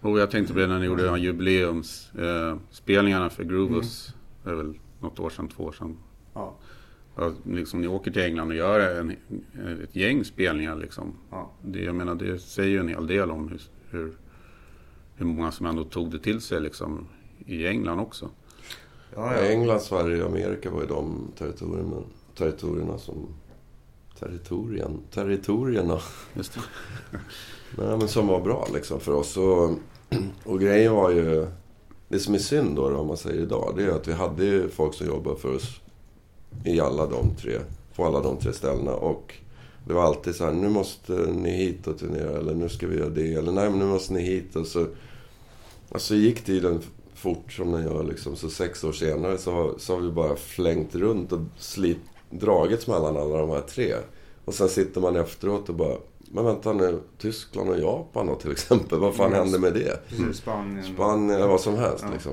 Och 0.00 0.20
jag 0.20 0.30
tänkte 0.30 0.52
på 0.52 0.58
det 0.58 0.66
när 0.66 0.78
ni 0.78 0.86
gjorde 0.86 1.18
jubileumsspelningarna 1.18 3.24
eh, 3.24 3.30
för 3.30 3.44
Groovus. 3.44 4.14
Det 4.44 4.50
är 4.50 4.54
väl 4.54 4.74
något 5.00 5.20
år 5.20 5.30
sedan, 5.30 5.48
två 5.48 5.64
år 5.64 5.72
sedan. 5.72 5.96
Ja. 6.34 6.54
Ja, 7.16 7.32
liksom, 7.44 7.80
ni 7.80 7.86
åker 7.86 8.10
till 8.10 8.22
England 8.22 8.48
och 8.48 8.54
gör 8.56 9.00
en, 9.00 9.10
ett 9.82 9.96
gäng 9.96 10.24
spelningar. 10.24 10.76
Liksom. 10.76 11.14
Ja. 11.30 11.50
Det, 11.62 11.84
jag 11.84 11.94
menar, 11.94 12.14
det 12.14 12.38
säger 12.38 12.70
ju 12.70 12.78
en 12.78 12.88
hel 12.88 13.06
del 13.06 13.30
om 13.30 13.48
hur, 13.48 13.60
hur, 13.90 14.12
hur 15.14 15.26
många 15.26 15.52
som 15.52 15.66
ändå 15.66 15.84
tog 15.84 16.10
det 16.10 16.18
till 16.18 16.40
sig 16.40 16.60
liksom, 16.60 17.06
i 17.46 17.66
England 17.66 18.00
också. 18.00 18.30
Ja, 19.14 19.34
Ja, 19.34 19.42
ja. 19.42 19.48
England, 19.48 19.80
Sverige 19.80 20.22
och 20.22 20.30
Amerika 20.30 20.70
var 20.70 20.80
ju 20.80 20.86
de 20.86 21.32
territorierna, 21.38 21.96
territorierna 22.38 22.98
som... 22.98 23.28
Territorien? 24.18 25.00
Territorierna. 25.10 26.00
Just 26.34 26.54
det. 26.54 26.60
Nej, 27.78 27.98
men 27.98 28.08
som 28.08 28.26
var 28.26 28.40
bra 28.40 28.68
liksom 28.74 29.00
för 29.00 29.12
oss. 29.12 29.36
Och, 29.36 29.70
och 30.44 30.60
grejen 30.60 30.94
var 30.94 31.10
ju... 31.10 31.46
Det 32.08 32.18
som 32.18 32.34
är 32.34 32.38
synd 32.38 32.76
då, 32.76 32.90
då, 32.90 32.96
om 32.96 33.06
man 33.06 33.16
säger 33.16 33.42
idag, 33.42 33.72
det 33.76 33.84
är 33.84 33.90
att 33.90 34.08
vi 34.08 34.12
hade 34.12 34.44
ju 34.44 34.68
folk 34.68 34.94
som 34.94 35.06
jobbade 35.06 35.36
för 35.36 35.56
oss 35.56 35.80
i 36.64 36.80
alla 36.80 37.06
de 37.06 37.34
tre, 37.40 37.58
på 37.96 38.04
alla 38.04 38.20
de 38.20 38.36
tre 38.36 38.52
ställena. 38.52 38.94
Och 38.94 39.34
det 39.86 39.94
var 39.94 40.02
alltid 40.02 40.34
så 40.34 40.44
här, 40.44 40.52
nu 40.52 40.68
måste 40.68 41.12
ni 41.12 41.50
hit 41.50 41.86
och 41.86 41.98
turnera, 41.98 42.38
eller 42.38 42.54
nu 42.54 42.68
ska 42.68 42.86
vi 42.86 42.98
göra 42.98 43.08
det, 43.08 43.34
eller 43.34 43.52
nej 43.52 43.70
men 43.70 43.78
nu 43.78 43.84
måste 43.84 44.12
ni 44.12 44.20
hit. 44.22 44.56
Och 44.56 44.66
så, 44.66 44.86
och 45.88 46.00
så 46.00 46.14
gick 46.14 46.44
tiden 46.44 46.80
fort 47.14 47.52
som 47.52 47.72
den 47.72 47.82
gör 47.82 48.04
liksom. 48.04 48.36
Så 48.36 48.50
sex 48.50 48.84
år 48.84 48.92
senare 48.92 49.38
så 49.38 49.74
så 49.78 49.94
har 49.94 50.00
vi 50.00 50.10
bara 50.10 50.36
flängt 50.36 50.94
runt 50.94 51.32
och 51.32 51.40
slit, 51.58 51.98
dragits 52.30 52.86
mellan 52.86 53.16
alla 53.16 53.36
de 53.38 53.50
här 53.50 53.60
tre. 53.60 53.94
Och 54.44 54.54
sen 54.54 54.68
sitter 54.68 55.00
man 55.00 55.16
efteråt 55.16 55.68
och 55.68 55.74
bara, 55.74 55.96
men 56.18 56.44
vänta 56.44 56.72
nu, 56.72 56.98
Tyskland 57.18 57.70
och 57.70 57.78
Japan 57.78 58.26
då 58.26 58.34
till 58.34 58.52
exempel, 58.52 58.98
vad 58.98 59.14
fan 59.14 59.26
Mm. 59.26 59.38
hände 59.38 59.58
med 59.58 59.72
det? 59.74 60.08
Precis, 60.08 60.36
Spanien. 60.36 60.84
Spanien 60.94 61.30
eller 61.36 61.46
vad 61.48 61.60
som 61.60 61.74
helst 61.74 62.04
Ja. 62.06 62.12
liksom. 62.12 62.32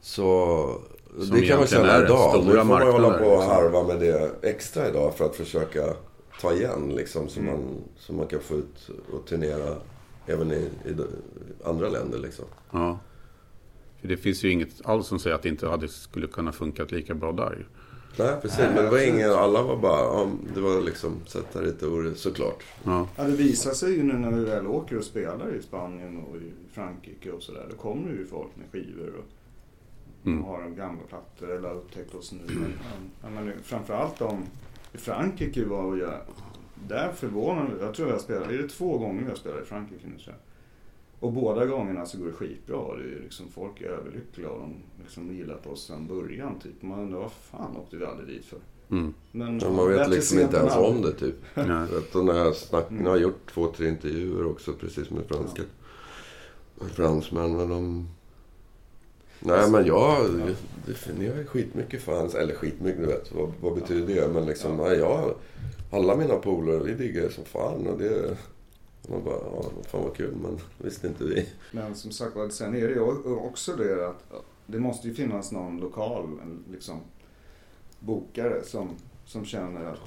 Så 0.00 0.80
Som 1.18 1.30
det 1.30 1.46
kan 1.46 1.58
man 1.58 1.66
känna 1.66 2.04
idag. 2.04 2.44
Nu 2.44 2.52
får 2.56 2.64
man 2.64 2.82
hålla 2.92 3.10
på 3.18 3.24
och 3.24 3.32
liksom. 3.36 3.50
harva 3.50 3.82
med 3.82 4.00
det 4.00 4.30
extra 4.42 4.88
idag 4.88 5.14
för 5.14 5.24
att 5.24 5.36
försöka 5.36 5.94
ta 6.40 6.52
igen 6.52 6.92
liksom. 6.96 7.28
Så, 7.28 7.40
Mm. 7.40 7.52
man, 7.52 7.76
så 7.98 8.12
man 8.12 8.26
kan 8.26 8.40
få 8.40 8.54
ut 8.54 8.90
och 9.12 9.26
turnera 9.26 9.76
även 10.26 10.52
i, 10.52 10.68
i 10.84 10.94
andra 11.64 11.88
länder 11.88 12.18
liksom. 12.18 12.44
Ja. 12.70 12.98
För 14.00 14.08
det 14.08 14.16
finns 14.16 14.44
ju 14.44 14.50
inget 14.50 14.68
alls 14.84 15.06
som 15.06 15.18
säger 15.18 15.36
att 15.36 15.42
det 15.42 15.48
inte 15.48 15.68
hade, 15.68 15.88
skulle 15.88 16.26
kunna 16.26 16.52
funkat 16.52 16.90
lika 16.92 17.14
bra 17.14 17.32
där. 17.32 17.66
Nej 18.18 18.36
precis, 18.42 18.58
Nej, 18.58 18.74
men 18.74 18.84
det 18.84 18.90
var 18.90 19.06
ingen, 19.08 19.30
alla 19.32 19.62
var 19.62 19.76
bara, 19.76 20.00
ja, 20.00 20.30
det 20.54 20.60
var 20.60 20.80
liksom 20.80 21.20
sätta 21.26 21.60
lite 21.60 21.86
ord 21.86 22.12
såklart. 22.16 22.62
Ja. 22.84 23.06
Ja, 23.16 23.24
det 23.24 23.36
visar 23.36 23.70
sig 23.70 23.92
ju 23.92 24.02
nu 24.02 24.12
när 24.12 24.30
vi 24.30 24.44
väl 24.44 24.66
åker 24.66 24.98
och 24.98 25.04
spelar 25.04 25.54
i 25.54 25.62
Spanien 25.62 26.18
och 26.22 26.36
i 26.36 26.52
Frankrike 26.72 27.32
och 27.32 27.42
sådär. 27.42 27.66
Då 27.70 27.76
kommer 27.76 28.08
ju 28.08 28.26
folk 28.26 28.50
med 28.56 28.66
skivor 28.72 29.14
och 29.18 29.24
Mm. 30.26 30.44
har 30.44 30.62
de 30.62 30.74
gamla 30.76 31.02
plattor 31.08 31.50
eller 31.50 31.68
har 31.68 31.74
upptäckt 31.76 32.14
oss 32.14 32.32
nu. 32.32 32.54
Men, 32.54 32.72
ja, 33.22 33.30
men 33.30 33.52
framförallt 33.62 34.18
de 34.18 34.42
i 34.92 34.98
Frankrike 34.98 35.64
var 35.64 35.96
jag 35.96 36.14
där 36.88 37.12
förvånade 37.12 37.70
Jag 37.80 37.94
tror 37.94 38.10
jag 38.10 38.20
spelade, 38.20 38.54
är 38.54 38.58
det 38.58 38.68
två 38.68 38.98
gånger 38.98 39.28
jag 39.28 39.38
spelade 39.38 39.62
i 39.62 39.64
Frankrike 39.64 40.06
nu 40.06 40.18
tror 40.22 40.34
jag. 40.36 40.51
Och 41.22 41.32
båda 41.32 41.66
gångerna 41.66 42.06
så 42.06 42.18
går 42.18 42.26
det 42.26 42.32
skitbra. 42.32 42.96
Det 42.96 43.02
är 43.02 43.20
liksom, 43.22 43.46
folk 43.54 43.80
är 43.80 43.86
överlyckliga 43.86 44.48
och 44.48 44.60
de 44.60 44.74
liksom 45.02 45.34
gillat 45.34 45.66
oss 45.66 45.86
sedan 45.86 46.06
början 46.06 46.58
typ. 46.58 46.82
Man 46.82 47.00
undrar 47.00 47.18
vad 47.18 47.32
fan 47.32 47.76
åkte 47.76 47.96
vi 47.96 48.04
aldrig 48.04 48.28
dit 48.28 48.44
för? 48.44 48.58
Mm. 48.90 49.14
Men, 49.32 49.56
Men 49.56 49.76
man 49.76 49.88
vet 49.88 50.10
liksom 50.10 50.38
inte 50.40 50.56
ens 50.56 50.72
aldrig. 50.72 50.96
om 50.96 51.02
det 51.02 51.12
typ. 51.12 51.34
Att 51.54 52.24
när 52.24 52.34
jag, 52.38 52.56
snack, 52.56 52.90
Mm. 52.90 53.04
jag 53.04 53.10
har 53.10 53.18
gjort 53.18 53.52
två, 53.54 53.66
tre 53.66 53.88
intervjuer 53.88 54.46
också 54.46 54.72
precis 54.72 55.10
med 55.10 55.24
franska 55.28 55.62
fransmän. 56.78 57.56
Men 57.56 57.68
de... 57.68 58.08
Nej 59.40 59.70
men 59.70 59.86
jag, 59.86 60.00
har 60.00 60.24
ju 61.20 61.44
skitmycket 61.46 62.02
fans. 62.02 62.34
Eller 62.34 62.54
skitmycket, 62.54 63.00
du 63.00 63.06
vet. 63.06 63.32
Vad, 63.32 63.52
vad 63.60 63.74
betyder 63.74 64.14
det? 64.14 64.28
Men 64.28 64.46
liksom, 64.46 64.76
nej, 64.76 64.98
jag... 64.98 65.34
Alla 65.90 66.16
mina 66.16 66.34
polare, 66.36 66.78
vi 66.78 66.94
diggar 66.94 67.28
som 67.28 67.44
fan. 67.44 67.86
Och 67.86 67.98
det... 67.98 68.36
Man 69.08 69.24
bara, 69.24 69.34
ja, 69.34 69.70
fan 69.86 70.02
vad 70.02 70.16
kul. 70.16 70.34
Men 70.42 70.58
visste 70.78 71.06
inte 71.06 71.24
vi. 71.24 71.48
Men 71.72 71.94
som 71.94 72.10
sagt 72.10 72.36
var, 72.36 72.48
sen 72.48 72.74
är 72.74 72.88
det 72.88 72.94
ju 72.94 73.00
också 73.34 73.76
det 73.76 74.08
att 74.08 74.32
det 74.66 74.78
måste 74.78 75.08
ju 75.08 75.14
finnas 75.14 75.52
någon 75.52 75.80
lokal 75.80 76.40
liksom, 76.70 77.00
bokare 78.00 78.62
som, 78.64 78.96
som 79.24 79.44
känner 79.44 79.84
att 79.84 80.00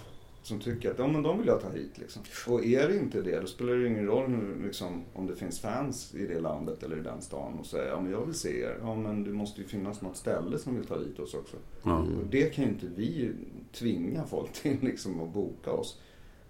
som 0.45 0.59
tycker 0.59 0.91
att 0.91 0.99
ja, 0.99 1.07
men 1.07 1.23
de 1.23 1.37
vill 1.37 1.47
jag 1.47 1.61
ta 1.61 1.69
hit. 1.69 1.97
Liksom. 1.97 2.21
Och 2.47 2.65
är 2.65 2.87
det 2.87 2.97
inte 2.97 3.21
det, 3.21 3.39
då 3.39 3.47
spelar 3.47 3.73
det 3.73 3.87
ingen 3.87 4.05
roll 4.05 4.29
nu, 4.29 4.63
liksom, 4.65 5.03
om 5.13 5.27
det 5.27 5.35
finns 5.35 5.59
fans 5.59 6.15
i 6.15 6.27
det 6.27 6.39
landet 6.39 6.83
eller 6.83 6.97
i 6.97 7.01
den 7.01 7.21
stan 7.21 7.59
och 7.59 7.65
säger 7.65 7.89
ja, 7.89 8.01
men 8.01 8.11
jag 8.11 8.25
vill 8.25 8.35
se 8.35 8.61
er. 8.61 8.77
Ja, 8.81 8.95
men 8.95 9.23
det 9.23 9.29
måste 9.29 9.61
ju 9.61 9.67
finnas 9.67 10.01
något 10.01 10.17
ställe 10.17 10.57
som 10.57 10.75
vill 10.75 10.85
ta 10.85 10.99
hit 10.99 11.19
oss 11.19 11.33
också. 11.33 11.57
Mm. 11.85 11.97
Och 11.97 12.25
det 12.29 12.55
kan 12.55 12.63
ju 12.63 12.69
inte 12.69 12.87
vi 12.95 13.31
tvinga 13.73 14.23
folk 14.23 14.53
till 14.53 14.77
liksom, 14.81 15.21
att 15.21 15.33
boka 15.33 15.71
oss 15.71 15.99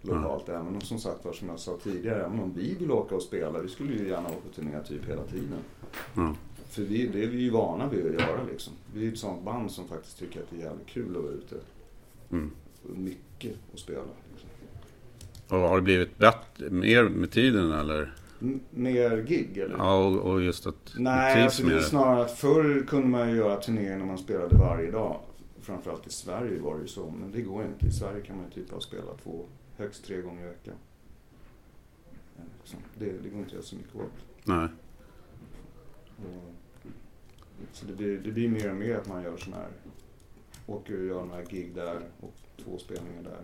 lokalt. 0.08 0.50
Även 0.50 0.68
om 0.68 0.82
som 0.82 1.00
sagt 1.00 1.26
var, 1.26 1.34
som 1.34 1.50
jag 1.50 1.60
sa 1.60 1.78
tidigare, 1.84 2.26
även 2.26 2.40
om 2.40 2.54
vi 2.56 2.76
vill 2.80 2.92
åka 2.92 3.16
och 3.16 3.22
spela, 3.22 3.60
vi 3.60 3.68
skulle 3.70 3.94
ju 3.94 4.08
gärna 4.08 4.28
åka 4.28 4.38
på 4.48 4.56
turné 4.56 4.84
typ 4.88 5.06
hela 5.10 5.24
tiden. 5.24 5.60
Ja. 6.16 6.36
För 6.70 6.82
vi, 6.82 7.08
det 7.08 7.24
är 7.24 7.28
vi 7.28 7.38
ju 7.38 7.50
vana 7.50 7.90
vid 7.90 8.06
att 8.06 8.22
göra 8.22 8.44
liksom. 8.52 8.74
Vi 8.94 9.08
är 9.08 9.12
ett 9.12 9.18
sånt 9.18 9.44
band 9.44 9.72
som 9.72 9.88
faktiskt 9.88 10.20
tycker 10.20 10.40
att 10.40 10.50
det 10.50 10.56
är 10.56 10.62
jävligt 10.66 10.88
kul 10.88 11.18
att 11.18 11.24
vara 11.24 11.34
ute. 11.34 11.56
Mm. 12.32 12.52
Mycket 12.82 13.56
och 13.74 13.80
spela. 13.80 14.00
Liksom. 14.32 14.50
Och 15.50 15.58
har 15.70 15.76
det 15.76 15.82
blivit 15.82 16.18
bättre, 16.18 16.70
mer 16.70 17.04
med 17.04 17.32
tiden 17.32 17.72
eller? 17.72 18.14
M- 18.42 18.60
mer 18.70 19.24
gig 19.28 19.58
eller? 19.58 19.78
Ja, 19.78 20.06
och, 20.06 20.32
och 20.32 20.42
just 20.42 20.68
att 20.68 20.94
Nej, 20.98 21.44
alltså 21.44 21.64
det 21.64 21.76
är 21.76 21.80
snarare 21.80 22.22
att 22.22 22.38
förr 22.38 22.86
kunde 22.88 23.08
man 23.08 23.30
ju 23.30 23.36
göra 23.36 23.56
turnéer 23.56 23.98
när 23.98 24.06
man 24.06 24.18
spelade 24.18 24.58
varje 24.58 24.92
dag. 24.92 25.20
Framförallt 25.62 26.08
i 26.08 26.10
Sverige 26.10 26.60
var 26.60 26.76
det 26.76 26.82
ju 26.82 26.88
så, 26.88 27.14
men 27.20 27.32
det 27.32 27.42
går 27.42 27.66
inte. 27.66 27.86
I 27.86 27.92
Sverige 27.92 28.22
kan 28.22 28.36
man 28.36 28.46
ju 28.46 28.52
typ 28.52 28.72
ha 28.74 28.80
spelat 28.80 29.24
två, 29.24 29.46
högst 29.78 30.06
tre 30.06 30.22
gånger 30.22 30.44
i 30.46 30.50
veckan. 30.50 30.76
Men 32.38 32.46
Liksom, 32.60 32.80
det, 32.98 33.06
det 33.06 33.30
går 33.30 33.38
inte 33.40 33.46
att 33.48 33.54
göra 33.54 33.64
så 33.64 33.76
mycket 33.76 33.96
åt. 33.96 34.12
Nej. 34.44 34.68
Och- 36.18 36.54
Så 37.72 37.86
det 37.86 37.94
blir, 37.94 38.18
det 38.18 38.32
blir 38.32 38.50
mer 38.50 38.70
och 38.70 38.76
mer 38.76 38.96
att 38.96 39.08
man 39.08 39.24
gör 39.24 39.38
sån 39.38 39.54
här, 39.54 39.68
åker 40.68 41.00
och 41.00 41.06
gör 41.06 41.26
några 41.26 41.44
gig 41.44 41.76
där 41.76 42.02
och 42.20 42.34
två 42.64 42.78
spelningar 42.78 43.24
där. 43.24 43.42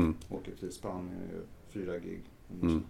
Mm. 0.00 0.14
Åker 0.28 0.52
till 0.56 0.72
Spanien 0.72 1.16
och 1.28 1.34
gör 1.34 1.42
fyra 1.70 1.98
gig. 1.98 2.20
Mm. 2.62 2.78
det 2.78 2.82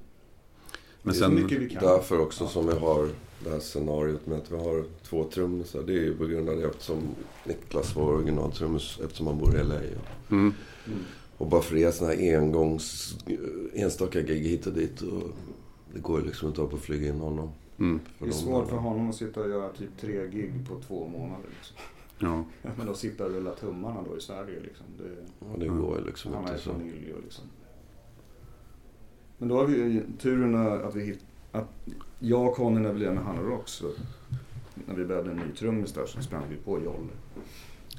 Men 1.03 1.15
är 1.15 1.19
så 1.19 1.29
mycket 1.29 1.51
sen, 1.51 1.61
vi 1.61 1.69
kan. 1.75 1.83
Därför 1.83 2.21
också 2.21 2.45
Ja. 2.45 2.49
som 2.51 2.67
vi 2.67 2.73
har 2.75 3.09
det 3.45 3.51
här 3.51 3.61
scenariot 3.61 4.27
med 4.27 4.39
att 4.39 4.51
vi 4.53 4.57
har 4.57 4.85
två 5.03 5.25
trummisar. 5.25 5.83
Det 5.83 5.93
är 5.93 6.03
ju 6.03 6.17
på 6.17 6.27
grund 6.27 6.49
av 6.49 6.57
det 6.57 6.65
eftersom 6.67 6.99
Niklas 7.47 7.97
var 7.97 8.05
originaltrummis 8.05 8.99
eftersom 9.05 9.27
han 9.27 9.39
bor 9.39 9.57
i 9.57 9.65
LA. 9.65 9.75
mm. 9.79 9.95
Mm. 10.31 10.55
Och 11.39 11.47
bara 11.47 11.63
för 11.63 11.77
är 11.77 11.91
sådana 11.91 12.15
här 12.15 12.39
engångs, 12.39 13.17
enstaka 13.75 14.21
gig 14.21 14.43
hit 14.43 14.67
och 14.67 14.73
dit. 14.73 15.01
Och 15.01 15.23
det 15.95 16.01
går 16.01 16.21
ju 16.21 16.27
liksom 16.27 16.49
inte 16.49 16.63
att 16.63 16.81
flyga 16.81 17.09
in 17.09 17.21
honom. 17.21 17.51
Mm. 17.79 18.01
Det 18.19 18.27
är 18.27 18.33
svårt 18.33 18.69
för 18.69 18.77
honom 18.77 19.11
att 19.11 19.17
sitta 19.17 19.41
och 19.41 19.49
göra 19.51 19.69
typ 19.69 19.91
tre 20.01 20.27
gig 20.27 20.69
på 20.69 20.81
två 20.81 21.09
månader. 21.09 21.49
Liksom. 21.57 21.77
Ja. 22.19 22.45
Men 22.77 22.89
att 22.89 22.97
sitta 22.97 23.25
och 23.25 23.31
rulla 23.31 23.55
tummarna 23.55 24.03
då 24.11 24.17
i 24.17 24.21
Sverige 24.21 24.61
liksom. 24.61 24.87
Det, 24.99 25.25
Ja, 25.39 25.57
det 25.59 25.69
går 25.69 25.99
ju 25.99 26.05
liksom 26.05 26.33
han 26.33 26.43
inte 26.43 26.53
ju 26.55 26.59
så. 26.59 26.73
familj 26.73 27.13
och 27.13 27.23
liksom. 27.23 27.45
Men 29.39 29.49
då 29.49 29.57
har 29.57 29.67
vi 29.67 29.77
ju 29.77 30.03
turen 30.19 30.55
att 30.55 30.95
vi 30.95 31.05
hitt, 31.05 31.21
att 31.53 31.69
jag 32.19 32.47
och 32.47 32.57
Conny 32.57 32.81
när 32.81 32.93
vi 32.93 32.99
lirade 32.99 33.15
med 33.15 33.25
Hanna 33.25 33.43
Rock 33.43 33.69
så 33.69 33.91
när 34.87 34.95
vi 34.95 35.05
behövde 35.05 35.31
en 35.31 35.37
ny 35.37 35.55
trummis 35.59 35.93
där 35.93 36.07
så 36.07 36.23
sprang 36.23 36.43
vi 36.51 36.57
på 36.57 36.79
Jolle. 36.85 37.13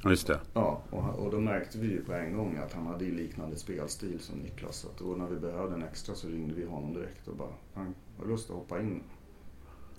Ja, 0.06 0.10
just 0.10 0.26
det. 0.26 0.40
Ja, 0.54 0.80
och, 0.90 1.24
och 1.24 1.30
då 1.30 1.40
märkte 1.40 1.78
vi 1.78 1.86
ju 1.88 2.04
på 2.04 2.12
en 2.12 2.36
gång 2.36 2.56
att 2.56 2.72
han 2.72 2.86
hade 2.86 3.04
ju 3.04 3.14
liknande 3.16 3.56
spelstil 3.56 4.20
som 4.20 4.38
Niklas. 4.38 4.76
Så 4.76 4.88
då 5.04 5.16
när 5.16 5.26
vi 5.26 5.36
behövde 5.36 5.74
en 5.74 5.82
extra 5.82 6.14
så 6.14 6.28
ringde 6.28 6.54
vi 6.54 6.64
honom 6.66 6.94
direkt 6.94 7.28
och 7.28 7.36
bara, 7.36 7.48
han 7.74 7.94
har 8.18 8.26
lust 8.26 8.50
att 8.50 8.56
hoppa 8.56 8.80
in. 8.80 9.02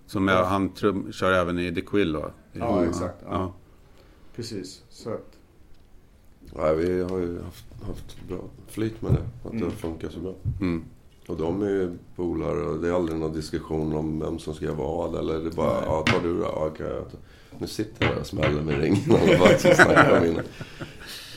Som 0.05 0.27
jag, 0.27 0.45
han 0.45 0.69
trum, 0.73 1.11
kör 1.11 1.31
även 1.31 1.59
i 1.59 1.75
The 1.75 1.81
Quill 1.81 2.15
va? 2.15 2.31
Ja, 2.53 2.85
exakt, 2.85 3.15
ja. 3.25 3.27
Ja. 3.31 3.53
Precis, 4.35 4.83
så 4.89 5.13
att, 5.13 5.37
Nej, 6.55 6.75
vi 6.75 7.03
har 7.03 7.17
ju 7.19 7.41
haft, 7.43 7.65
haft 7.87 8.27
bra 8.27 8.37
flyt 8.67 9.01
med 9.01 9.11
det. 9.11 9.47
Att 9.47 9.53
Mm. 9.53 9.65
det 9.69 9.71
funkar 9.75 10.09
så 10.09 10.19
bra. 10.19 10.33
Mm. 10.61 10.83
Och 11.27 11.37
de 11.37 11.61
är 11.61 11.69
ju 11.69 11.97
polare 12.15 12.61
och 12.65 12.79
det 12.81 12.87
är 12.87 12.91
aldrig 12.93 13.19
någon 13.19 13.33
diskussion 13.33 13.93
om 13.95 14.19
vem 14.19 14.39
som 14.39 14.53
ska 14.53 14.65
göra 14.65 14.75
vad. 14.75 15.15
Eller 15.15 15.39
det 15.39 15.47
är 15.47 15.51
bara, 15.55 15.85
ja 15.85 16.03
tar 16.07 16.19
du 16.23 16.33
det? 16.37 16.43
Ja, 16.43 16.63
jag 16.65 16.77
tar- 16.77 17.19
Nu 17.59 17.67
sitter 17.67 18.05
jag 18.05 18.15
där 18.15 18.19
och 18.21 18.27
smäller 18.27 18.61
med 18.61 18.79
ringen 18.81 19.01
alla 19.11 19.37
fall. 19.37 19.59
Så 19.59 19.73
snackar 19.73 20.21
de 20.21 20.27
innan. 20.27 20.43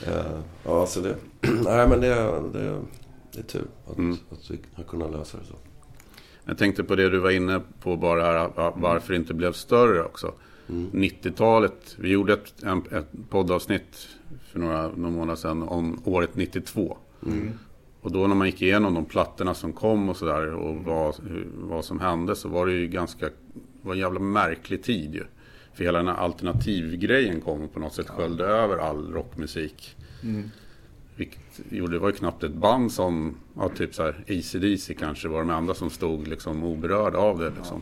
Eh, 0.07 0.39
Ja, 0.65 0.85
så 0.85 0.99
det... 0.99 1.15
Nej, 1.63 1.87
men 1.87 2.01
det, 2.01 2.07
är- 2.07 2.53
det, 2.53 2.81
det 3.33 3.39
är 3.39 3.43
tur 3.43 3.65
att, 3.87 3.97
Mm. 3.97 4.17
att 4.29 4.51
vi 4.51 4.59
har 4.73 4.83
kunnat 4.83 5.11
lösa 5.11 5.37
det 5.37 5.43
så. 5.45 5.53
Jag 6.45 6.57
tänkte 6.57 6.83
på 6.83 6.95
det 6.95 7.09
du 7.09 7.19
var 7.19 7.29
inne 7.31 7.61
på 7.81 7.97
bara 7.97 8.23
här, 8.23 8.47
va- 8.55 8.73
varför 8.75 9.13
det 9.13 9.17
inte 9.19 9.33
blev 9.33 9.51
större 9.53 10.03
också. 10.03 10.33
Mm. 10.69 10.91
90-talet, 10.91 11.95
vi 11.99 12.09
gjorde 12.09 12.33
ett, 12.33 12.63
ett 12.91 13.07
poddavsnitt 13.29 14.07
för 14.51 14.59
några, 14.59 14.87
några 14.87 15.09
månader 15.11 15.35
sedan 15.35 15.63
om 15.63 16.01
året 16.05 16.35
92. 16.35 16.97
Mm. 17.25 17.51
Och 18.01 18.11
då 18.11 18.27
när 18.27 18.35
man 18.35 18.47
gick 18.47 18.61
igenom 18.61 18.93
de 18.93 19.05
plattorna 19.05 19.53
som 19.53 19.73
kom 19.73 20.09
och 20.09 20.17
sådär 20.17 20.53
och 20.53 20.75
vad, 20.75 21.15
vad 21.53 21.85
som 21.85 21.99
hände 21.99 22.35
så 22.35 22.49
var 22.49 22.65
det 22.65 22.71
ju 22.73 22.87
ganska, 22.87 23.29
var 23.81 23.93
en 23.93 23.99
jävla 23.99 24.19
märklig 24.19 24.83
tid 24.83 25.13
ju. 25.15 25.23
För 25.73 25.83
hela 25.83 25.97
den 25.97 26.07
här 26.07 26.15
alternativgrejen 26.15 27.41
kom 27.41 27.67
på 27.67 27.79
något 27.79 27.93
sätt 27.93 28.09
sköljde 28.09 28.45
över 28.45 28.77
all 28.77 29.13
rockmusik. 29.13 29.95
Vilket 31.15 31.61
gjorde, 31.69 31.93
det 31.93 31.99
var 31.99 32.09
ju 32.09 32.15
knappt 32.15 32.43
ett 32.43 32.53
band 32.53 32.91
som, 32.91 33.37
ja, 33.55 33.69
typ 33.69 33.95
så 33.95 34.03
här 34.03 34.23
AC/DC 34.27 34.93
kanske 34.93 35.27
var 35.27 35.39
de 35.39 35.49
enda 35.49 35.73
som 35.73 35.89
stod 35.89 36.27
liksom 36.27 36.63
oberörda 36.63 37.17
av 37.17 37.39
det 37.39 37.49
liksom. 37.49 37.81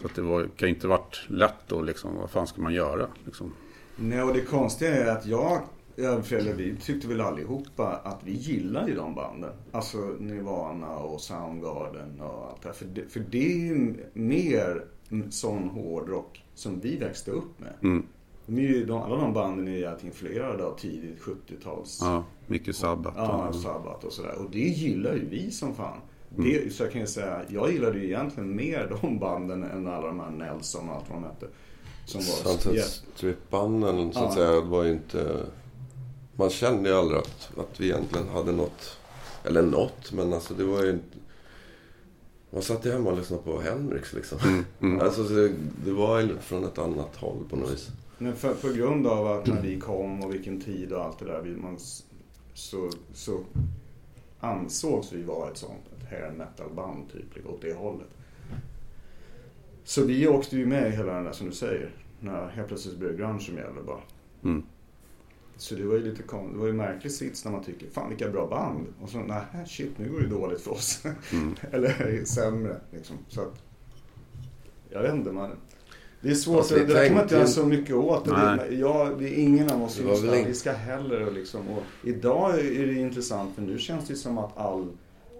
Så 0.00 0.06
att 0.06 0.14
det 0.14 0.22
var, 0.22 0.48
kan 0.56 0.68
inte 0.68 0.88
varit 0.88 1.24
lätt 1.28 1.54
då 1.66 1.82
liksom, 1.82 2.16
vad 2.16 2.30
fan 2.30 2.46
ska 2.46 2.62
man 2.62 2.74
göra 2.74 3.06
liksom? 3.24 3.52
Nej, 3.96 4.22
och 4.22 4.34
det 4.34 4.40
konstiga 4.40 4.94
är 4.94 5.06
att 5.06 5.26
jag, 5.26 5.62
eller 5.96 6.54
vi 6.54 6.76
tyckte 6.76 7.08
väl 7.08 7.20
allihopa 7.20 8.00
att 8.04 8.20
vi 8.24 8.32
gillar 8.32 8.88
ju 8.88 8.94
de 8.94 9.14
banden. 9.14 9.52
Alltså 9.72 9.98
Nirvana 9.98 10.96
och 10.96 11.20
Soundgarden 11.20 12.20
och 12.20 12.50
allt 12.50 12.62
det 12.62 12.68
här. 12.68 12.74
För 12.74 12.84
det, 12.84 13.12
för 13.12 13.20
det 13.20 13.52
är 13.52 13.58
ju 13.58 13.94
mer 14.12 14.84
sån 15.30 15.68
hårdrock 15.68 16.44
som 16.54 16.80
vi 16.80 16.96
växte 16.96 17.30
upp 17.30 17.60
med. 17.60 17.72
Mm. 17.82 18.06
De 18.46 18.58
är 18.58 18.62
ju, 18.62 18.84
de, 18.86 19.02
alla 19.02 19.16
de 19.16 19.32
banden 19.32 19.68
är 19.68 19.72
ju 19.78 19.96
influerade 20.04 20.64
av 20.64 20.78
tidigt 20.78 21.20
70-tals. 21.20 21.98
Ja, 22.02 22.24
mycket 22.46 22.76
Sabbath. 22.76 23.16
Ja, 23.18 23.48
och- 23.48 23.54
Sabbath 23.54 24.06
och 24.06 24.12
sådär. 24.12 24.34
Och 24.38 24.50
det 24.50 24.58
gillar 24.58 25.14
ju 25.14 25.28
vi 25.28 25.50
som 25.50 25.74
fan. 25.74 25.98
Det, 26.36 26.74
så 26.74 26.82
jag 26.82 26.92
kan 26.92 27.00
ju 27.00 27.06
säga, 27.06 27.40
jag 27.48 27.72
gillade 27.72 27.98
ju 27.98 28.04
egentligen 28.04 28.56
mer 28.56 28.96
de 29.02 29.18
banden 29.18 29.62
än 29.64 29.86
alla 29.86 30.06
de 30.06 30.20
här 30.20 30.30
Nelson 30.30 30.88
och 30.88 30.94
allt 30.94 31.04
vad 31.10 31.18
de 31.22 31.24
hette. 31.24 31.46
Som 32.06 32.20
var 32.20 32.26
Sunset 32.52 32.74
jätte- 32.74 32.88
Strip-banden 33.14 34.12
så 34.12 34.18
att 34.18 34.24
Ja. 34.24 34.34
säga 34.34 34.60
var 34.60 34.82
ju 34.84 34.92
inte... 34.92 35.46
Man 36.36 36.50
kände 36.50 36.88
ju 36.88 36.94
aldrig 36.96 37.18
att, 37.18 37.50
att 37.58 37.80
vi 37.80 37.84
egentligen 37.90 38.28
hade 38.28 38.52
något. 38.52 38.98
Eller 39.44 39.62
något, 39.62 40.12
men 40.12 40.32
alltså 40.32 40.54
det 40.54 40.64
var 40.64 40.82
ju 40.84 40.90
inte... 40.90 41.16
Man 42.54 42.62
satt 42.62 42.86
ju 42.86 42.92
hemma 42.92 43.10
och 43.10 43.16
lyssnade 43.16 43.42
på 43.42 43.60
Hendrix 43.60 44.12
liksom. 44.12 44.64
Alltså 45.00 45.26
så 45.26 45.32
det, 45.32 45.52
det 45.84 45.92
var 45.92 46.20
ju 46.20 46.38
från 46.38 46.64
ett 46.64 46.78
annat 46.78 47.16
håll 47.16 47.44
på 47.50 47.56
något 47.56 47.72
vis. 47.72 47.90
Men 48.18 48.36
för, 48.36 48.54
på 48.54 48.68
grund 48.68 49.06
av 49.06 49.26
att 49.26 49.46
när 49.46 49.62
vi 49.62 49.80
kom 49.80 50.22
och 50.22 50.34
vilken 50.34 50.60
tid 50.60 50.92
och 50.92 51.04
allt 51.04 51.18
det 51.18 51.24
där. 51.24 51.42
Vi, 51.42 51.56
man, 51.56 51.78
så, 52.54 52.90
så 53.12 53.40
ansågs 54.40 55.12
vi 55.12 55.22
vara 55.22 55.50
ett 55.50 55.56
sånt 55.56 55.82
ett 55.98 56.10
hair 56.10 56.30
metal 56.30 56.74
band 56.74 57.12
typ 57.12 57.34
liksom, 57.34 57.54
åt 57.54 57.62
det 57.62 57.74
hållet. 57.74 58.10
Så 59.84 60.04
vi 60.04 60.28
åkte 60.28 60.56
ju 60.56 60.66
med 60.66 60.88
i 60.88 60.96
hela 60.96 61.14
den 61.14 61.24
där 61.24 61.32
som 61.32 61.46
du 61.46 61.54
säger. 61.54 61.90
När 62.20 62.48
helt 62.48 62.68
plötsligt 62.68 62.98
blev 62.98 63.12
det 63.12 63.18
grunge 63.18 63.40
som 63.40 63.56
gällde 63.56 63.82
bara. 63.82 64.00
Mm. 64.44 64.62
Så 65.56 65.74
det 65.74 65.84
var 65.84 65.94
ju 65.94 66.02
lite 66.10 66.22
kon- 66.22 66.52
det 66.52 66.58
var 66.58 66.66
ju 66.66 66.72
märklig 66.72 67.12
sits 67.12 67.44
när 67.44 67.52
man 67.52 67.64
tycker, 67.64 67.90
fan 67.90 68.08
vilka 68.08 68.28
bra 68.30 68.46
band. 68.46 68.86
Och 69.02 69.08
så, 69.10 69.18
nej 69.18 69.42
shit 69.66 69.98
nu 69.98 70.08
går 70.12 70.20
det 70.20 70.26
dåligt 70.28 70.60
för 70.60 70.70
oss. 70.70 71.02
Eller 71.70 72.24
sämre 72.24 72.80
liksom. 72.92 73.16
Så 73.28 73.40
att, 73.40 73.62
jag 74.90 75.02
vet 75.02 75.14
inte 75.14 75.32
man. 75.32 75.50
Det 76.20 76.30
är 76.30 76.34
svårt, 76.34 76.56
Alltså, 76.56 76.74
det 76.74 76.84
där 76.84 77.04
kan 77.06 77.14
man 77.14 77.22
inte 77.22 77.34
göra 77.34 77.44
ju- 77.46 77.50
så 77.52 77.66
mycket 77.66 77.94
åt. 77.96 78.24
Det, 78.24 78.32
Nej. 78.56 78.80
ja, 78.80 79.10
det 79.18 79.28
är 79.28 79.42
ingen 79.42 79.70
av 79.70 79.82
oss 79.82 79.98
vi 80.46 80.54
ska 80.54 80.72
heller 80.72 81.26
och 81.26 81.32
liksom. 81.32 81.68
Och 81.68 81.82
idag 82.04 82.58
är 82.60 82.86
det 82.86 82.94
intressant 82.94 83.54
för 83.54 83.62
nu 83.62 83.78
känns 83.78 84.08
det 84.08 84.16
som 84.16 84.38
att 84.38 84.56
all, 84.58 84.88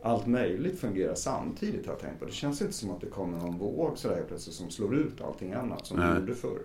allt 0.03 0.27
möjligt 0.27 0.81
fungerar 0.81 1.15
samtidigt 1.15 1.87
har 1.87 1.93
jag 1.93 2.01
tänkt 2.01 2.19
på. 2.21 2.25
Det 2.27 2.33
känns 2.33 2.61
inte 2.61 2.73
som 2.75 2.91
att 2.91 3.01
det 3.01 3.07
kommer 3.07 3.39
någon 3.39 3.59
våg 3.59 3.99
sådär 3.99 4.25
plötsligt 4.29 4.55
som 4.57 4.71
slår 4.71 4.97
ut 4.97 5.21
allting 5.21 5.53
annat 5.53 5.87
som 5.87 5.97
Nej. 5.99 6.12
det 6.15 6.21
gjorde 6.21 6.35
förr. 6.35 6.59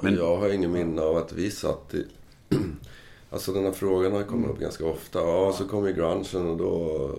Men- 0.00 0.04
Men 0.04 0.14
jag 0.14 0.36
har 0.36 0.48
ingen 0.48 0.72
minne 0.72 1.02
av 1.02 1.16
att 1.16 1.32
vi 1.32 1.50
satt 1.50 1.94
i... 1.94 2.06
Alltså 3.32 3.52
den 3.52 3.64
här 3.64 3.72
frågan 3.72 4.12
har 4.12 4.22
kommit 4.22 4.50
upp 4.50 4.58
ganska 4.58 4.86
ofta. 4.86 5.20
Ja, 5.20 5.52
så 5.52 5.64
kom 5.64 5.86
ju 5.86 5.92
grungen 5.92 6.50
och 6.50 6.56
då... 6.56 7.10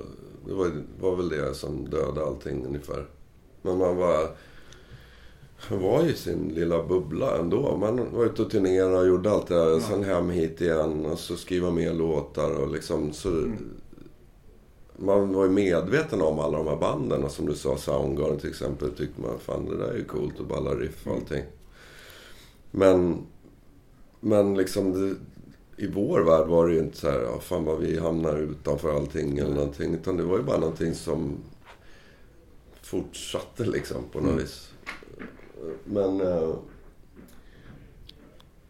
Det 0.47 0.53
var, 0.53 0.71
var 0.99 1.15
väl 1.15 1.29
det 1.29 1.53
som 1.53 1.89
dödade 1.89 2.25
allting 2.25 2.65
ungefär. 2.65 3.05
Men 3.61 3.77
man 3.77 3.97
var... 3.97 4.35
Man 5.69 5.81
var 5.81 6.03
ju 6.03 6.09
i 6.09 6.15
sin 6.15 6.47
lilla 6.47 6.83
bubbla 6.83 7.37
ändå. 7.37 7.77
Man 7.77 8.13
var 8.13 8.25
ute 8.25 8.41
och 8.41 8.51
turnerade 8.51 8.97
och 8.97 9.07
gjorde 9.07 9.31
allt 9.31 9.47
det 9.47 9.55
där. 9.55 9.79
Sen 9.79 10.03
hem 10.03 10.29
hit 10.29 10.61
igen 10.61 11.05
och 11.05 11.19
så 11.19 11.35
skriva 11.35 11.71
mer 11.71 11.93
låtar 11.93 12.51
och 12.51 12.71
liksom 12.71 13.13
så... 13.13 13.51
Man 14.95 15.33
var 15.33 15.43
ju 15.43 15.49
medveten 15.49 16.21
om 16.21 16.39
alla 16.39 16.57
de 16.57 16.67
här 16.67 16.77
banden. 16.77 17.23
Och 17.23 17.31
som 17.31 17.45
du 17.45 17.55
sa, 17.55 17.77
Soundgarden 17.77 18.39
till 18.39 18.49
exempel. 18.49 18.91
Tyckte 18.91 19.21
man, 19.21 19.39
fan 19.39 19.65
det 19.65 19.77
där 19.77 19.91
är 19.91 19.97
ju 19.97 20.03
coolt 20.03 20.39
och 20.39 20.45
balla 20.45 20.71
riff 20.71 21.07
och 21.07 21.13
allting. 21.13 21.43
Men, 22.71 23.17
men 24.23 24.53
liksom 24.53 24.91
det, 24.91 25.15
i 25.83 25.87
vår 25.87 26.19
värld 26.19 26.47
var 26.47 26.67
det 26.67 26.73
ju 26.73 26.79
inte 26.79 26.97
så 26.97 27.09
här, 27.09 27.19
ja, 27.19 27.39
fan 27.39 27.65
vad 27.65 27.79
vi 27.79 27.99
hamnar 27.99 28.37
utanför 28.37 28.95
allting 28.95 29.37
eller 29.37 29.55
någonting. 29.55 29.93
Utan 29.93 30.17
det 30.17 30.23
var 30.23 30.37
ju 30.37 30.43
bara 30.43 30.57
någonting 30.57 30.93
som 30.93 31.37
fortsatte 32.81 33.65
liksom 33.65 34.03
på 34.11 34.21
något 34.21 34.41
vis. 34.41 34.69
Men... 35.85 36.21
Eh, 36.21 36.55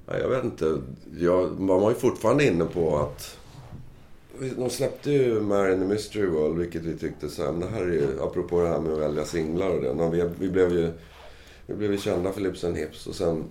jag 0.06 0.30
vet 0.30 0.44
inte. 0.44 0.82
Jag, 1.18 1.60
man 1.60 1.82
var 1.82 1.90
ju 1.90 1.96
fortfarande 1.96 2.46
inne 2.46 2.66
på 2.66 2.98
att... 2.98 3.38
De 4.56 4.70
släppte 4.70 5.12
ju 5.12 5.42
Mary 5.42 5.74
in 5.74 5.80
the 5.80 5.86
Mystery 5.86 6.26
World, 6.26 6.58
vilket 6.58 6.84
vi 6.84 6.98
tyckte 6.98 7.30
så 7.30 7.44
här, 7.44 7.52
men 7.52 7.62
det 7.62 7.68
här 7.68 7.82
är 7.82 7.92
ju, 7.92 8.22
apropå 8.22 8.62
det 8.62 8.68
här 8.68 8.80
med 8.80 8.94
att 8.94 9.00
välja 9.00 9.26
singlar 9.26 9.70
och 9.70 9.82
det. 9.82 10.10
Vi, 10.10 10.30
vi 10.40 10.50
blev 10.50 10.72
ju 10.72 10.92
vi 11.66 11.76
blev 11.76 11.92
ju 11.92 11.98
kända 11.98 12.32
för 12.32 12.42
Lips 12.42 12.64
and 12.64 12.78
Hips 12.78 13.08
och 13.08 13.16
sen 13.16 13.44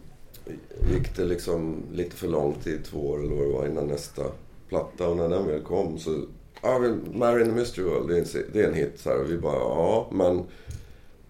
gick 0.92 1.16
det 1.16 1.24
liksom 1.24 1.76
lite 1.92 2.16
för 2.16 2.28
lång 2.28 2.54
tid, 2.54 2.84
två 2.84 2.98
år 3.10 3.18
eller 3.24 3.34
vad 3.34 3.46
det 3.46 3.52
var, 3.52 3.66
innan 3.66 3.86
nästa 3.86 4.22
platta. 4.68 5.08
Och 5.08 5.16
när 5.16 5.28
den 5.28 5.46
väl 5.46 5.62
kom 5.62 5.98
så... 5.98 6.24
Ja, 6.62 6.78
vi- 6.78 7.18
Mary 7.18 7.40
in 7.42 7.48
the 7.48 7.54
Mystery 7.54 7.84
World, 7.84 8.08
det 8.08 8.16
är 8.16 8.20
en, 8.20 8.26
det 8.52 8.60
är 8.62 8.68
en 8.68 8.74
hit. 8.74 8.92
Så 8.96 9.10
här, 9.10 9.20
och 9.20 9.30
vi 9.30 9.38
bara, 9.38 9.58
ja, 9.58 10.08
men 10.12 10.42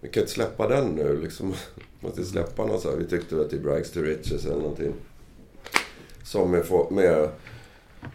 vi 0.01 0.09
kan 0.09 0.21
inte 0.23 0.33
släppa 0.33 0.67
den 0.67 0.87
nu. 0.87 1.21
Liksom, 1.21 1.53
måste 1.99 2.23
släppa 2.25 2.65
något 2.65 2.81
så 2.81 2.89
här. 2.89 2.97
Vi 2.97 3.05
tyckte 3.05 3.35
väl 3.35 3.49
typ 3.49 3.63
Brags 3.63 3.91
to 3.91 3.99
Riches 4.01 4.45
eller 4.45 4.55
någonting. 4.61 4.93
Som 6.23 6.51
med, 6.51 6.65
med, 6.91 7.29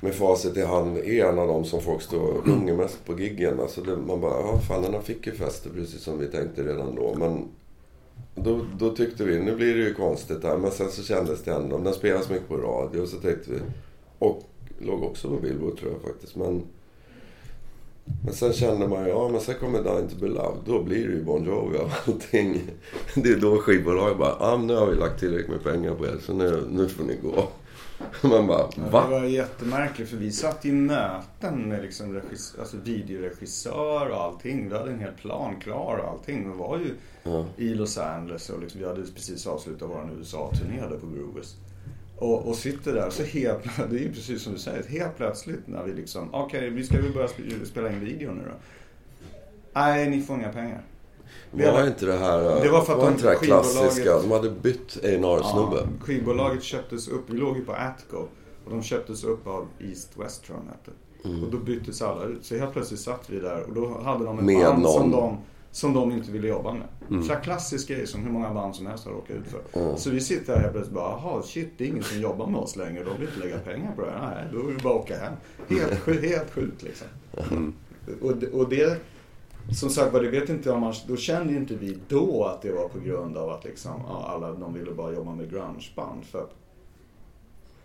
med 0.00 0.14
facit 0.14 0.56
i 0.56 0.62
hand 0.62 0.96
är 0.98 1.24
en 1.24 1.38
av 1.38 1.48
de 1.48 1.64
som 1.64 1.80
folk 1.80 2.02
står 2.02 2.20
och 2.32 2.44
sjunger 2.44 2.74
mest 2.76 3.04
på 3.06 3.20
giggen. 3.20 3.60
Alltså 3.60 3.82
det, 3.82 3.96
man 3.96 4.20
bara, 4.20 4.40
ja 4.40 4.58
fan 4.68 4.82
den 4.82 4.94
här 4.94 5.00
fick 5.00 5.26
ju 5.26 5.32
fäste 5.32 5.68
precis 5.70 6.00
som 6.00 6.18
vi 6.18 6.26
tänkte 6.26 6.62
redan 6.62 6.94
då. 6.94 7.14
Men 7.18 7.44
då, 8.34 8.60
då 8.78 8.96
tyckte 8.96 9.24
vi, 9.24 9.40
nu 9.40 9.56
blir 9.56 9.74
det 9.74 9.82
ju 9.82 9.94
konstigt 9.94 10.44
här. 10.44 10.56
Men 10.56 10.70
sen 10.70 10.90
så 10.90 11.02
kändes 11.02 11.42
det 11.42 11.52
ändå, 11.52 11.78
den 11.78 11.94
spelas 11.94 12.30
mycket 12.30 12.48
på 12.48 12.56
radio. 12.56 13.06
Så 13.06 13.16
tänkte 13.16 13.50
vi, 13.50 13.58
och 14.18 14.42
låg 14.78 15.02
också 15.02 15.28
på 15.28 15.36
Billboard 15.36 15.78
tror 15.78 15.92
jag 15.92 16.02
faktiskt. 16.02 16.36
Men, 16.36 16.62
men 18.24 18.34
sen 18.34 18.52
kände 18.52 18.88
man, 18.88 19.04
ju, 19.04 19.08
ja 19.08 19.28
men 19.28 19.40
sen 19.40 19.54
kommer 19.60 19.78
Dine 19.78 20.08
to 20.08 20.16
be 20.20 20.26
loved. 20.26 20.62
Då 20.66 20.82
blir 20.82 21.08
det 21.08 21.14
ju 21.14 21.24
Bon 21.24 21.44
Jovi 21.44 21.78
av 21.78 21.92
allting. 22.06 22.60
Det 23.14 23.28
är 23.28 23.36
då 23.36 23.56
skivbolaget 23.58 24.18
bara, 24.18 24.36
ja 24.40 24.52
ah, 24.52 24.56
nu 24.56 24.74
har 24.74 24.86
vi 24.86 24.96
lagt 24.96 25.20
tillräckligt 25.20 25.50
med 25.50 25.62
pengar 25.62 25.94
på 25.94 26.06
er 26.06 26.18
så 26.22 26.32
nu, 26.32 26.62
nu 26.70 26.88
får 26.88 27.04
ni 27.04 27.16
gå. 27.22 27.48
Man 28.22 28.46
bara, 28.46 28.58
Ja, 28.58 28.82
Det 28.84 28.90
va? 28.90 29.06
var 29.10 29.24
jättemärkligt 29.24 30.10
för 30.10 30.16
vi 30.16 30.32
satt 30.32 30.64
i 30.66 30.72
möten 30.72 31.68
med 31.68 31.82
liksom 31.82 32.14
regis- 32.20 32.60
alltså 32.60 32.76
videoregissör 32.84 34.08
och 34.10 34.22
allting. 34.22 34.68
Vi 34.68 34.76
hade 34.76 34.90
en 34.90 35.00
hel 35.00 35.12
plan 35.12 35.60
klar 35.60 35.96
och 35.98 36.08
allting. 36.10 36.52
Vi 36.52 36.58
var 36.58 36.78
ju 36.78 36.90
Ja. 37.22 37.44
i 37.56 37.74
Los 37.74 37.98
Angeles 37.98 38.50
och 38.50 38.60
liksom, 38.60 38.80
vi 38.80 38.86
hade 38.86 39.02
precis 39.02 39.46
avslutat 39.46 39.88
vår 39.90 40.10
USA-turné 40.18 40.80
där 40.80 40.98
på 40.98 41.06
Grooves. 41.06 41.56
Och, 42.16 42.48
och 42.48 42.56
sitter 42.56 42.94
där 42.94 43.10
så 43.10 43.22
helt 43.22 43.64
det 43.90 43.96
är 43.96 44.00
ju 44.00 44.12
precis 44.12 44.42
som 44.42 44.52
du 44.52 44.58
säger, 44.58 44.88
helt 44.88 45.16
plötsligt 45.16 45.66
när 45.66 45.82
vi 45.84 45.92
liksom, 45.92 46.34
okej 46.34 46.70
vi 46.70 46.84
ska 46.84 46.96
väl 47.02 47.12
börja 47.12 47.26
sp- 47.26 47.64
spela 47.64 47.88
in 47.92 48.00
video 48.00 48.32
nu 48.32 48.42
då. 48.44 48.54
Nej, 49.72 50.10
ni 50.10 50.22
får 50.22 50.36
inga 50.36 50.52
pengar. 50.52 50.80
Var 51.52 51.86
inte 51.86 52.06
det 52.06 52.18
här... 52.18 52.60
Det 52.62 52.68
var 52.68 52.80
för 52.84 52.92
att 52.94 53.00
de- 53.00 53.08
inte 53.12 53.22
det 53.22 53.28
här 53.28 53.36
klassiska? 53.36 54.18
De 54.18 54.30
hade 54.30 54.50
bytt 54.50 54.96
A&R-snubbe. 55.02 55.76
Ja, 55.76 56.04
skivbolaget 56.04 56.62
köptes 56.62 57.08
upp, 57.08 57.22
vi 57.26 57.38
låg 57.38 57.56
ju 57.56 57.64
på 57.64 57.72
Atco. 57.72 58.16
Och 58.64 58.70
de 58.70 58.82
köptes 58.82 59.24
upp 59.24 59.46
av 59.46 59.66
East 59.80 60.10
West 60.16 60.44
tror 60.44 60.58
jag 60.58 60.70
hette. 60.72 60.90
Mm. 61.24 61.44
Och 61.44 61.50
då 61.50 61.58
byttes 61.58 62.02
alla 62.02 62.24
ut. 62.24 62.44
Så 62.44 62.56
helt 62.58 62.72
plötsligt 62.72 63.00
satt 63.00 63.30
vi 63.30 63.40
där 63.40 63.62
och 63.68 63.74
då 63.74 64.00
hade 64.04 64.24
de 64.24 64.38
ett 64.38 64.44
Med 64.44 64.64
band 64.66 64.86
som 64.88 65.10
de, 65.10 65.36
som 65.70 65.92
de 65.94 66.12
inte 66.12 66.30
ville 66.32 66.48
jobba 66.48 66.72
med. 66.72 67.24
Så 67.26 67.32
här 67.32 67.40
klassisk 67.40 67.88
grej 67.88 68.06
som 68.06 68.22
hur 68.24 68.30
många 68.30 68.54
band 68.54 68.76
som 68.76 68.86
helst 68.86 69.04
har 69.04 69.12
råkat 69.12 69.36
ut 69.36 69.44
för. 69.72 69.96
Så 69.96 70.10
vi 70.10 70.20
sitter 70.20 70.52
där 70.52 70.60
helt 70.60 70.72
plötsligt 70.72 70.96
och 70.96 71.02
bara, 71.02 71.10
jaha 71.22 71.42
shit 71.42 71.68
det 71.78 71.84
är 71.84 71.88
ingen 71.88 72.02
som 72.02 72.20
jobbar 72.20 72.46
med 72.46 72.60
oss 72.60 72.76
längre. 72.76 73.04
De 73.04 73.20
vill 73.20 73.28
inte 73.28 73.40
lägga 73.40 73.58
pengar 73.58 73.92
på 73.96 74.02
det 74.04 74.10
här. 74.10 74.34
Nej, 74.34 74.44
då 74.62 74.68
är 74.68 74.72
det 74.72 74.82
bara 74.82 74.94
att 74.94 75.00
åka 75.00 75.18
hem. 75.18 75.32
Helt, 75.68 76.22
helt 76.24 76.50
sjukt 76.50 76.82
liksom. 76.82 77.06
Och, 78.22 78.36
det- 78.36 78.50
och 78.50 78.68
det, 78.68 78.96
som 79.74 79.90
sagt 79.90 80.12
var, 80.12 80.22
det 80.22 80.28
vet 80.28 80.48
inte 80.48 80.70
om 80.70 80.80
man, 80.80 80.94
då 81.06 81.16
kände 81.16 81.52
inte 81.52 81.74
vi 81.74 81.98
då 82.08 82.44
att 82.44 82.62
det 82.62 82.72
var 82.72 82.88
på 82.88 82.98
grund 82.98 83.36
av 83.36 83.50
att 83.50 83.64
liksom, 83.64 83.92
ja, 84.08 84.24
alla 84.28 84.52
de 84.52 84.74
ville 84.74 84.90
bara 84.90 85.12
jobba 85.12 85.34
med 85.34 85.50
grungeband. 85.50 86.24
För 86.24 86.38
att, 86.38 86.50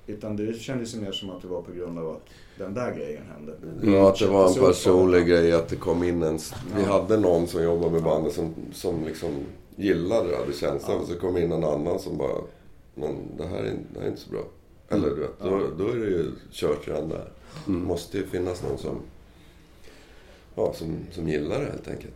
utan 0.08 0.36
det 0.36 0.54
kändes 0.54 0.96
ju 0.96 1.02
mer 1.02 1.12
som 1.12 1.30
att 1.30 1.42
det 1.42 1.48
var 1.48 1.62
på 1.62 1.72
grund 1.72 2.00
av 2.00 2.10
att 2.10 2.24
den 2.58 2.74
där 2.74 2.96
grejen 2.96 3.24
hände. 3.34 3.54
Ja, 3.82 4.10
att 4.10 4.20
det 4.20 4.28
var 4.28 4.48
en 4.48 4.54
personlig 4.54 5.28
grej 5.28 5.54
att 5.54 5.68
det 5.68 5.76
kom 5.76 6.04
in 6.04 6.24
en... 6.24 6.40
Vi 6.76 6.84
hade 6.84 7.18
någon 7.18 7.48
som 7.48 7.64
jobbade 7.64 7.92
med 7.92 8.04
bandet 8.04 8.34
som, 8.34 8.54
som 8.74 9.06
liksom 9.06 9.30
gillade 9.76 10.30
det, 10.30 10.38
hade 10.38 10.54
känslan. 10.54 11.00
Och 11.00 11.08
så 11.08 11.16
kom 11.16 11.38
in 11.38 11.52
en 11.52 11.64
annan 11.64 12.00
som 12.00 12.18
bara... 12.18 12.38
Men 12.96 13.16
det 13.38 13.48
här 13.48 13.58
är, 13.58 13.74
det 13.94 14.00
här 14.00 14.06
är 14.06 14.10
inte 14.10 14.22
så 14.22 14.32
bra. 14.32 14.44
Eller 14.90 15.10
du 15.10 15.16
vet, 15.16 15.40
då, 15.40 15.62
då 15.78 15.92
är 15.92 15.96
det 15.96 16.06
ju 16.06 16.32
kört 16.52 16.88
redan 16.88 17.10
där. 17.10 17.32
Det 17.66 17.72
måste 17.72 18.18
ju 18.18 18.28
finnas 18.28 18.64
någon 18.64 18.78
som... 18.78 19.00
Ja, 20.56 20.74
som, 20.74 20.98
som 21.12 21.28
gillar 21.30 21.60
det 21.60 21.66
helt 21.66 21.88
enkelt. 21.88 22.16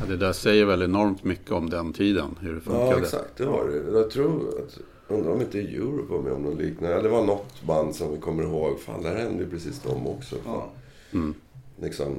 Ja, 0.00 0.06
det 0.06 0.16
där 0.16 0.32
säger 0.32 0.64
väl 0.64 0.82
enormt 0.82 1.24
mycket 1.24 1.50
om 1.52 1.70
den 1.70 1.92
tiden, 1.92 2.36
hur 2.40 2.54
det 2.54 2.60
funkade. 2.60 2.90
Ja, 2.90 2.98
exakt. 2.98 3.36
Det 3.36 3.46
var 3.46 3.68
det. 3.68 3.98
Jag 3.98 4.10
tror 4.10 4.48
att... 4.58 4.78
Undrar 5.10 5.32
om 5.32 5.40
inte 5.40 5.58
Europe 5.60 6.12
var 6.12 6.22
med 6.22 6.32
om 6.32 6.42
något 6.42 6.58
liknande. 6.58 6.96
Ja, 6.96 7.02
det 7.02 7.08
var 7.08 7.24
något 7.24 7.62
band 7.62 7.94
som 7.94 8.12
vi 8.12 8.18
kommer 8.18 8.42
ihåg. 8.42 8.80
Fan, 8.80 9.02
det 9.02 9.08
här 9.08 9.16
hände 9.16 9.42
ju 9.44 9.50
precis 9.50 9.82
dem 9.82 10.06
också. 10.06 10.36
Ja. 10.46 10.68
Liksom. 11.80 12.14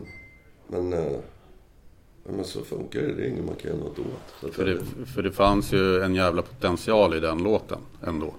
Men... 0.67 0.93
Eh, 0.93 1.17
men 2.35 2.43
så 2.45 2.61
funkar 2.63 3.01
det. 3.01 3.13
Det 3.13 3.23
är 3.25 3.27
inget 3.29 3.45
man 3.45 3.55
kan 3.55 3.71
göra 3.71 3.79
något 3.83 3.99
åt. 3.99 4.53
För 4.53 4.65
det, 4.65 5.05
för 5.05 5.23
det 5.23 5.31
fanns 5.31 5.73
ju 5.73 6.01
en 6.03 6.15
jävla 6.15 6.41
potential 6.41 7.13
i 7.15 7.19
den 7.19 7.43
låten 7.43 7.79
ändå. 8.07 8.33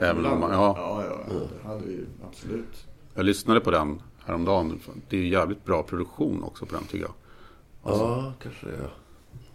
Även 0.00 0.26
om 0.26 0.40
man- 0.40 0.52
ja. 0.52 0.74
ja, 0.78 1.04
ja, 1.04 1.34
det 1.34 1.68
hade 1.68 1.86
vi 1.86 1.92
ju 1.92 2.06
absolut. 2.28 2.86
Jag 3.14 3.24
lyssnade 3.24 3.60
på 3.60 3.70
den 3.70 4.02
häromdagen. 4.26 4.80
Det 5.08 5.16
är 5.16 5.20
ju 5.20 5.28
jävligt 5.28 5.64
bra 5.64 5.82
produktion 5.82 6.42
också 6.42 6.66
på 6.66 6.74
den 6.74 6.84
tycker 6.84 7.04
jag. 7.04 7.14
Ja, 7.84 8.32
kanske 8.42 8.66
det. 8.66 8.90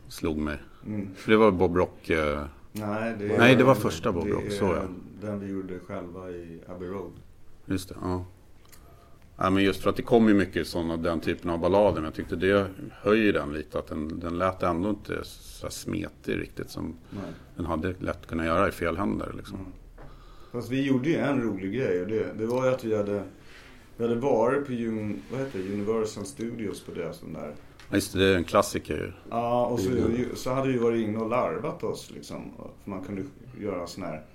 Slog 0.07 0.37
mig. 0.37 0.57
Mm. 0.85 1.09
För 1.15 1.31
det 1.31 1.37
var 1.37 1.51
Bob 1.51 1.77
Rock. 1.77 2.09
Eh, 2.09 2.43
Nej, 2.71 3.15
det, 3.19 3.37
Nej, 3.37 3.55
det 3.55 3.63
var 3.63 3.75
första 3.75 4.11
Bob 4.11 4.27
Rock, 4.27 4.51
så 4.51 4.65
ja. 4.65 4.81
Den 5.21 5.39
vi 5.39 5.47
gjorde 5.47 5.79
själva 5.79 6.29
i 6.29 6.59
Abbey 6.67 6.87
Road. 6.89 7.11
just 7.65 7.89
det, 7.89 7.95
ja. 8.01 8.25
ja. 9.37 9.49
men 9.49 9.63
just 9.63 9.81
för 9.81 9.89
att 9.89 9.95
det 9.95 10.01
kom 10.01 10.27
ju 10.27 10.33
mycket 10.33 10.67
sådana, 10.67 10.97
den 10.97 11.19
typen 11.19 11.49
av 11.49 11.59
ballader. 11.59 11.95
Men 11.95 12.03
jag 12.03 12.13
tyckte 12.13 12.35
det 12.35 12.67
höjer 13.01 13.33
den 13.33 13.53
lite. 13.53 13.79
Att 13.79 13.87
den, 13.87 14.19
den 14.19 14.37
lät 14.37 14.63
ändå 14.63 14.89
inte 14.89 15.19
så 15.23 15.69
smetig 15.69 16.39
riktigt. 16.39 16.69
Som 16.69 16.95
Nej. 17.09 17.21
den 17.55 17.65
hade 17.65 17.93
lätt 17.99 18.27
kunnat 18.27 18.45
göra 18.45 18.67
i 18.67 18.71
fel 18.71 18.97
händer. 18.97 19.33
Liksom. 19.37 19.57
Fast 20.51 20.69
vi 20.71 20.87
gjorde 20.87 21.09
ju 21.09 21.15
en 21.15 21.41
rolig 21.41 21.73
grej 21.73 22.01
och 22.01 22.07
det, 22.07 22.33
det 22.37 22.45
var 22.45 22.65
ju 22.65 22.71
att 22.73 22.83
vi 22.83 22.97
hade, 22.97 23.23
vi 23.97 24.03
hade 24.03 24.15
varit 24.19 24.65
på 24.67 24.71
Un, 24.73 25.21
vad 25.31 25.39
heter 25.39 25.59
det, 25.59 25.73
Universal 25.73 26.25
Studios 26.25 26.81
på 26.83 26.91
deras 26.91 27.17
sån 27.17 27.33
där. 27.33 27.53
Ja, 27.89 27.95
Just 27.95 28.13
det, 28.13 28.19
det 28.19 28.25
är 28.33 28.37
en 28.37 28.43
klassiker 28.43 28.93
ju. 28.97 29.11
Ja, 29.29 29.65
och 29.65 29.79
så, 29.79 29.89
så 30.35 30.49
hade 30.53 30.71
vi 30.71 30.77
varit 30.77 31.07
inne 31.07 31.17
och 31.17 31.29
larvat 31.29 31.83
oss 31.83 32.11
liksom. 32.15 32.51
För 32.83 32.89
man 32.91 33.03
kunde 33.03 33.23
göra 33.61 33.87
sån 33.87 34.03
här, 34.03 34.25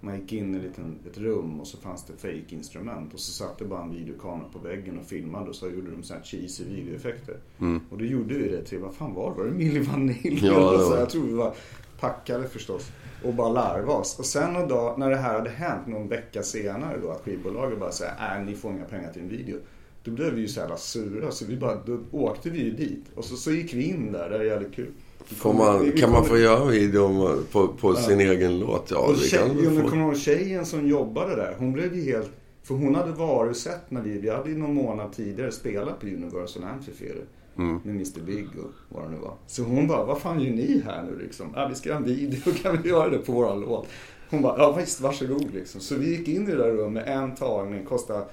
man 0.00 0.20
gick 0.20 0.32
in 0.32 0.54
i 0.54 0.58
ett, 0.58 0.64
liten, 0.64 0.98
ett 1.10 1.18
rum 1.18 1.60
och 1.60 1.66
så 1.66 1.76
fanns 1.76 2.04
det 2.06 2.12
fake 2.16 2.44
instrument 2.54 3.14
och 3.14 3.20
så 3.20 3.32
satt 3.32 3.58
det 3.58 3.64
bara 3.64 3.82
en 3.82 3.92
videokamera 3.94 4.48
på 4.52 4.58
väggen 4.58 4.98
och 4.98 5.06
filmade 5.06 5.48
och 5.48 5.54
så 5.56 5.68
gjorde 5.70 5.90
de 5.90 6.02
så 6.02 6.14
här 6.14 6.22
cheesy 6.22 6.64
videoeffekter. 6.64 7.36
Mm. 7.60 7.80
Och 7.90 7.98
då 7.98 8.04
gjorde 8.04 8.34
vi 8.34 8.48
det 8.48 8.64
till, 8.64 8.78
vad 8.78 8.94
fan 8.94 9.14
var 9.14 9.30
det? 9.30 9.36
Var 9.36 9.44
det 9.44 9.50
Milli 9.54 9.80
Vanilli? 9.80 10.38
Ja, 10.46 10.52
det 10.52 10.56
eller 10.68 10.78
så? 10.78 10.90
var- 10.90 10.98
Jag 10.98 11.10
tror 11.10 11.22
vi 11.26 11.32
var 11.34 11.54
packade 12.00 12.48
förstås. 12.48 12.90
Och 13.24 13.34
bara 13.34 13.48
larva 13.48 13.92
oss. 13.92 14.18
Och 14.18 14.24
sen 14.26 14.56
en 14.56 14.68
dag 14.68 14.98
när 14.98 15.10
det 15.10 15.16
här 15.16 15.34
hade 15.34 15.50
hänt 15.50 15.86
någon 15.86 16.08
vecka 16.08 16.42
senare 16.42 16.98
då 17.02 17.10
att 17.10 17.20
skivbolaget 17.24 17.80
bara 17.80 17.92
säger 17.92 18.12
nej 18.20 18.44
ni 18.44 18.54
får 18.54 18.72
inga 18.72 18.84
pengar 18.84 19.12
till 19.12 19.22
en 19.22 19.28
video. 19.28 19.56
Då 20.04 20.10
blev 20.10 20.34
vi 20.34 20.40
ju 20.40 20.48
så 20.48 20.60
jävla 20.60 20.76
sura 20.76 21.30
så 21.30 21.44
vi 21.44 21.56
bara, 21.56 21.74
då 21.86 21.98
åkte 22.12 22.50
vi 22.50 22.58
ju 22.58 22.70
dit. 22.70 23.04
Och 23.14 23.24
så, 23.24 23.36
så 23.36 23.50
gick 23.50 23.74
vi 23.74 23.82
in 23.88 24.12
där, 24.12 24.30
det 24.30 24.36
är 24.36 24.42
jävligt 24.42 24.74
kul. 24.74 24.90
Får 25.24 25.52
man, 25.54 25.80
Vi- 25.84 25.90
vi 25.90 26.00
kan 26.00 26.10
man 26.10 26.24
få 26.24 26.38
göra 26.38 26.64
video 26.64 27.32
på, 27.52 27.68
på 27.68 27.94
sin 27.94 28.20
egen 28.20 28.58
låt? 28.60 28.90
Ja, 28.90 28.98
och 28.98 29.16
tjej, 29.16 29.38
kan 29.64 29.74
man 29.74 29.82
få. 29.84 29.88
kommer 29.90 30.02
ihåg 30.02 30.16
tjejen 30.16 30.66
som 30.66 30.88
jobbade 30.88 31.36
där? 31.36 31.54
Hon 31.58 31.72
blev 31.72 31.94
ju 31.96 32.12
helt... 32.12 32.30
För 32.62 32.74
hon 32.74 32.94
hade 32.94 33.12
varusett 33.12 33.90
när 33.90 34.02
vi, 34.02 34.18
vi 34.18 34.30
hade 34.30 34.50
ju 34.50 34.56
någon 34.58 34.74
månad 34.74 35.12
tidigare 35.12 35.52
spelat 35.52 36.00
på 36.00 36.06
Universal 36.06 36.64
Amphitheater. 36.64 37.24
Mm. 37.58 37.80
Med 37.84 37.94
Mr 37.94 38.20
Big 38.20 38.46
och 38.58 38.72
vad 38.88 39.04
det 39.04 39.10
nu 39.10 39.16
var. 39.16 39.34
Så 39.46 39.62
hon 39.62 39.86
bara, 39.86 40.04
vad 40.04 40.18
fan 40.18 40.40
gör 40.40 40.52
ni 40.52 40.82
här 40.86 41.02
nu 41.02 41.18
liksom? 41.18 41.46
Ja, 41.54 41.66
vi 41.68 41.74
ska 41.74 41.88
göra 41.88 41.98
en 41.98 42.04
video, 42.04 42.52
kan 42.62 42.82
vi 42.82 42.88
göra 42.88 43.08
det 43.08 43.18
på 43.18 43.32
våran 43.32 43.60
låt? 43.60 43.86
Hon 44.30 44.42
bara, 44.42 44.58
ja 44.58 44.72
visst, 44.72 45.00
varsågod 45.00 45.54
liksom. 45.54 45.80
Så 45.80 45.94
vi 45.94 46.16
gick 46.16 46.28
in 46.28 46.48
i 46.48 46.50
det 46.50 46.56
där 46.56 46.70
rummet, 46.70 47.06
en 47.06 47.34
tagning, 47.34 47.84
kostade, 47.84 48.24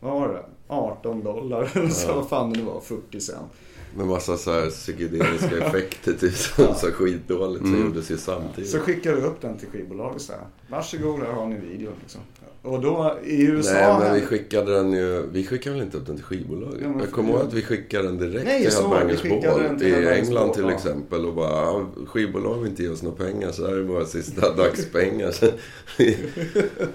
vad 0.00 0.12
var 0.20 0.28
det? 0.28 0.44
18 0.68 1.24
dollar 1.24 1.70
eller 1.74 1.88
så 1.88 2.14
vad 2.14 2.28
fan 2.28 2.52
det 2.52 2.58
nu 2.58 2.64
var, 2.64 2.80
40 2.80 3.20
cent. 3.20 3.52
Med 3.96 4.06
massa 4.06 4.36
så 4.36 4.52
här 4.52 4.70
psykedeliska 4.70 5.58
effekter 5.66 6.12
typ. 6.12 6.34
Så 6.34 6.62
här 6.62 6.92
skitdåligt 6.92 7.64
som 7.64 7.80
gjordes 7.80 8.10
ju 8.10 8.16
samtidigt. 8.16 8.70
Så 8.70 8.78
skickade 8.78 9.16
vi 9.20 9.22
upp 9.22 9.40
den 9.40 9.58
till 9.58 9.68
skivbolaget 9.68 10.22
så 10.22 10.32
här. 10.32 10.42
Varsågod, 10.68 11.20
här 11.20 11.32
har 11.32 11.46
ni 11.46 11.56
videon 11.56 11.94
liksom. 12.00 12.20
Och 12.64 12.80
då 12.80 13.18
i 13.24 13.42
USA... 13.42 13.72
Nej, 13.72 13.98
men 13.98 14.14
vi 14.14 14.26
skickade 14.26 14.74
den 14.74 14.92
ju... 14.92 15.26
Vi 15.32 15.46
skickade 15.46 15.76
väl 15.76 15.84
inte 15.84 15.96
upp 15.96 16.06
den 16.06 16.16
till 16.16 16.24
skivbolaget? 16.24 16.80
Ja, 16.82 16.94
jag 17.00 17.10
kommer 17.10 17.30
ihåg 17.30 17.40
att 17.40 17.52
vi 17.52 17.62
skickade 17.62 18.08
den 18.08 18.18
direkt 18.18 18.44
Nej, 18.44 18.62
till 18.62 18.72
så 18.72 18.94
Headbangers 18.94 19.22
Ball 19.22 19.82
i 19.82 20.08
England 20.08 20.52
till 20.52 20.62
ja. 20.62 20.72
exempel. 20.72 21.24
Och 21.24 21.34
bara, 21.34 21.50
ja, 21.50 21.86
skivbolag 22.06 22.58
vill 22.58 22.70
inte 22.70 22.82
ge 22.82 22.88
oss 22.88 23.02
några 23.02 23.16
pengar 23.16 23.52
så 23.52 23.66
här 23.66 23.76
är 23.76 23.82
våra 23.82 24.04
sista 24.04 24.54
dagspengar. 24.56 25.30
Så 25.30 25.46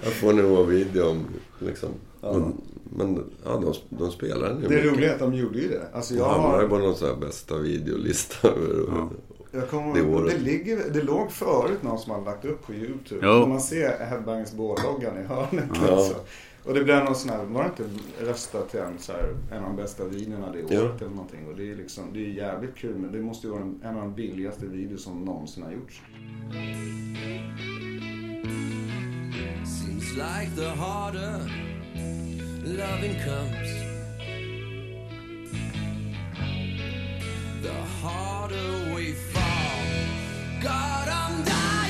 Här 0.02 0.12
får 0.12 0.34
ni 0.34 0.42
vår 0.42 0.64
video 0.64 1.10
om, 1.10 1.26
liksom. 1.60 1.90
Men, 2.22 2.54
men 2.90 3.24
ja, 3.46 3.52
de, 3.58 3.74
de 3.98 4.12
spelar 4.12 4.50
den 4.50 4.62
ju 4.62 4.68
Det 4.68 4.74
är 4.76 4.78
mycket. 4.84 4.98
roligt 4.98 5.12
att 5.12 5.20
de 5.20 5.34
gjorde 5.34 5.60
ju 5.60 5.68
det. 5.70 5.88
Alltså 5.94 6.14
jag 6.14 6.28
ju 6.36 6.42
har... 6.42 6.68
på 6.68 6.78
någon 6.78 6.96
sån 6.96 7.08
här 7.08 7.16
bästa 7.16 7.58
videolista. 7.58 8.48
över- 8.48 9.08
Jag 9.52 9.70
kommer 9.70 9.94
det 9.96 10.02
året. 10.02 10.32
det, 10.38 10.42
ligger, 10.44 10.90
det 10.94 11.02
låg 11.02 11.32
förut 11.32 11.84
någon 11.84 12.00
som 12.00 12.12
hade 12.12 12.26
lagt 12.26 12.46
upp 12.46 12.66
på 12.66 12.74
YouTube. 12.74 13.20
Jo. 13.24 13.40
När 13.40 13.48
man 13.48 13.62
ser 13.62 14.06
Headbangers 14.06 14.52
Ball-loggan 14.52 15.22
i 15.24 15.24
hörnet. 15.28 15.66
Ja. 15.88 15.92
Alltså. 15.92 16.16
Och 16.64 16.74
det 16.74 16.84
blev 16.84 17.04
någon 17.04 17.16
sån 17.16 17.30
här, 17.30 17.44
var 17.46 17.64
det 17.78 17.84
inte 17.84 17.96
röstat 18.32 18.70
till 18.72 18.80
en, 18.80 18.94
så 19.00 19.12
här, 19.12 19.36
en 19.52 19.58
av 19.64 19.64
de 19.64 19.76
bästa 19.76 20.04
videorna 20.06 20.52
det 20.52 20.64
året 20.64 20.72
Ja. 20.72 20.80
eller 21.06 21.10
någonting. 21.16 21.48
Och 21.48 21.56
det 21.58 21.72
är 21.72 21.76
liksom, 21.76 22.04
det 22.14 22.20
är 22.20 22.30
jävligt 22.30 22.76
kul 22.76 22.96
men 22.98 23.12
det 23.12 23.20
måste 23.20 23.48
ju 23.48 23.52
vara 23.54 23.62
en, 23.62 23.80
en 23.84 23.96
av 23.96 24.02
de 24.02 24.14
billigaste 24.16 24.66
videos 24.66 25.04
som 25.04 25.26
någonsin 25.26 25.64
har 25.64 25.72
gjorts. 25.72 26.02
Seems 29.66 30.14
like 30.16 30.52
the 30.56 30.68
harder 30.68 31.40
loving 32.78 33.16
comes, 33.20 33.70
the 37.62 37.74
harder 38.02 38.94
we 38.96 39.14
fall. 39.14 39.82
God, 40.62 41.08
I'm 41.08 41.44
dying 41.44 41.89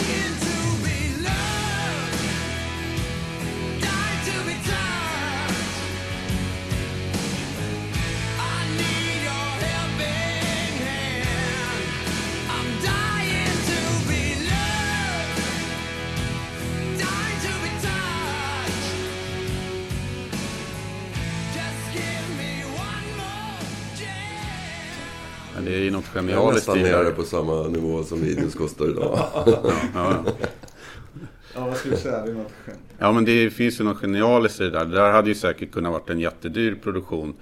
genialiskt 26.14 26.68
nästan 26.68 26.80
nere 26.84 27.12
på 27.12 27.24
samma 27.24 27.68
nivå 27.68 28.04
som 28.04 28.22
videos 28.22 28.56
kostar 28.56 28.86
idag. 28.90 29.20
Ja, 29.34 29.62
ja. 29.94 30.24
Ja, 31.56 31.66
vad 31.68 31.78
skulle 31.78 31.96
du 31.96 32.02
säga? 32.02 32.22
Det 32.26 32.32
är 32.32 32.36
något 32.36 32.52
skönt. 32.66 32.80
Ja 32.98 33.12
men 33.12 33.26
det 33.26 33.50
finns 33.50 33.80
ju 33.80 33.84
något 33.84 33.98
genialiskt 34.02 34.62
i 34.62 34.64
det 34.64 34.70
där. 34.70 34.86
Det 34.86 34.96
där 34.96 35.12
hade 35.12 35.30
ju 35.30 35.36
säkert 35.36 35.72
kunnat 35.72 35.92
varit 35.92 36.10
en 36.10 36.20
jättedyr 36.20 36.76
produktion. 36.84 37.34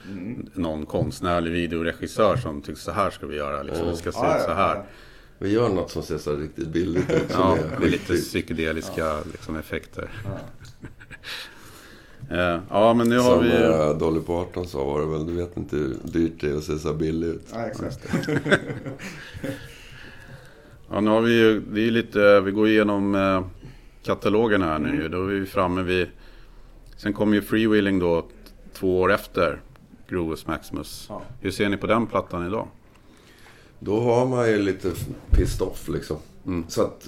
Någon 0.54 0.86
konstnärlig 0.86 1.52
videoregissör 1.52 2.38
som 2.38 2.62
tyckte 2.62 2.82
så 2.82 2.92
här 2.92 3.10
ska 3.10 3.28
vi 3.28 3.36
göra. 3.36 3.64
Liksom. 3.64 3.88
Det 3.88 3.98
ska 3.98 4.12
se 4.12 4.18
Ja, 4.22 4.36
ut 4.36 4.42
ja, 4.42 4.46
så 4.48 4.54
här. 4.54 4.76
ja. 4.76 4.86
Vi 5.40 5.50
gör 5.52 5.70
något 5.70 5.92
som 5.92 6.04
ser 6.04 6.18
så 6.18 6.36
riktigt 6.36 6.68
billigt 6.68 7.10
ut. 7.12 7.24
Ja, 7.34 7.58
är 7.58 7.80
med 7.80 7.92
lite 7.92 8.14
psykedeliska 8.14 9.18
liksom, 9.32 9.56
effekter. 9.56 10.10
Eh, 12.30 12.60
ja, 12.70 12.94
men 12.94 13.10
nu 13.10 13.18
har 13.20 13.36
Som 13.36 13.44
vi 13.44 13.64
eh, 13.64 13.98
Dolly 13.98 14.20
Parton 14.22 14.68
sa 14.68 14.84
var 14.84 15.00
det 15.02 15.08
väl, 15.08 15.26
du 15.28 15.34
vet 15.34 15.58
inte 15.58 15.76
hur 15.76 15.96
dyrt 16.04 16.42
det 16.42 16.50
är 16.50 16.58
att 16.58 16.64
se 16.64 16.80
så 16.80 16.94
billig 16.94 17.28
ut. 17.28 17.48
Ja, 17.54 17.66
exakt. 17.66 18.10
Ja, 20.90 21.00
nu 21.02 21.10
har 21.10 21.22
vi 21.22 21.40
ju, 21.40 21.60
det 21.60 21.80
är 21.80 21.84
ju 21.84 21.92
lite, 21.92 22.42
vi 22.42 22.52
går 22.52 22.68
igenom 22.68 23.16
eh, 23.16 23.46
katalogen 24.04 24.62
här 24.62 24.80
nu 24.80 24.96
ju. 24.96 25.08
Då 25.08 25.24
är 25.24 25.28
vi 25.28 25.46
framme 25.46 25.82
vid, 25.82 26.08
sen 26.98 27.14
kommer 27.14 27.36
ju 27.36 27.42
Freewheeling 27.42 28.00
då 28.00 28.26
två 28.74 29.02
år 29.02 29.14
efter 29.14 29.62
Groves 30.10 30.48
Maximus. 30.48 31.06
Ja. 31.10 31.22
Hur 31.42 31.52
ser 31.52 31.70
ni 31.70 31.78
på 31.78 31.88
den 31.88 32.08
plattan 32.08 32.48
idag? 32.48 32.68
Då 33.80 34.00
har 34.00 34.26
man 34.26 34.50
ju 34.50 34.58
lite 34.58 34.92
pissed 35.32 35.68
off 35.68 35.88
liksom. 35.88 36.18
Så 36.68 36.82
att, 36.82 37.08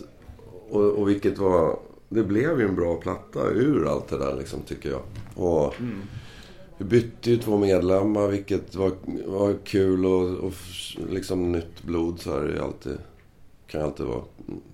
och, 0.69 0.83
och 0.83 1.09
vilket 1.09 1.37
var, 1.37 1.79
det 2.09 2.23
blev 2.23 2.59
ju 2.59 2.67
en 2.67 2.75
bra 2.75 2.95
platta 2.95 3.49
ur 3.49 3.87
allt 3.87 4.07
det 4.07 4.17
där 4.17 4.35
liksom 4.35 4.61
tycker 4.61 4.89
jag. 4.89 5.01
Och 5.35 5.73
vi 6.77 6.85
bytte 6.85 7.31
ju 7.31 7.37
två 7.37 7.57
medlemmar 7.57 8.27
vilket 8.27 8.75
var, 8.75 8.91
var 9.25 9.53
kul 9.63 10.05
och, 10.05 10.29
och 10.29 10.53
liksom 11.09 11.51
nytt 11.51 11.83
blod 11.83 12.19
så 12.19 12.31
här 12.31 12.41
är 12.41 12.59
alltid, 12.59 12.97
kan 13.67 13.81
alltid 13.81 14.05
vara, 14.05 14.23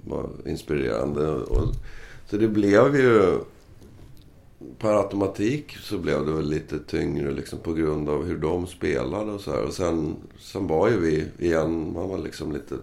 vara 0.03 0.27
inspirerande. 0.45 1.29
Och, 1.29 1.67
så 2.29 2.38
det 2.38 2.47
blev 2.47 2.95
ju 2.95 3.39
per 4.79 4.93
automatik 4.93 5.77
så 5.77 5.97
blev 5.97 6.25
det 6.25 6.31
väl 6.31 6.49
lite 6.49 6.79
tyngre 6.79 7.31
liksom 7.31 7.59
på 7.59 7.73
grund 7.73 8.09
av 8.09 8.25
hur 8.25 8.38
de 8.38 8.67
spelade 8.67 9.31
och 9.31 9.41
så 9.41 9.51
här. 9.51 9.63
Och 9.63 9.73
sen, 9.73 10.15
sen 10.39 10.67
var 10.67 10.89
ju 10.89 10.99
vi 10.99 11.45
igen, 11.45 11.93
man 11.93 12.09
var 12.09 12.17
liksom 12.17 12.51
lite... 12.51 12.75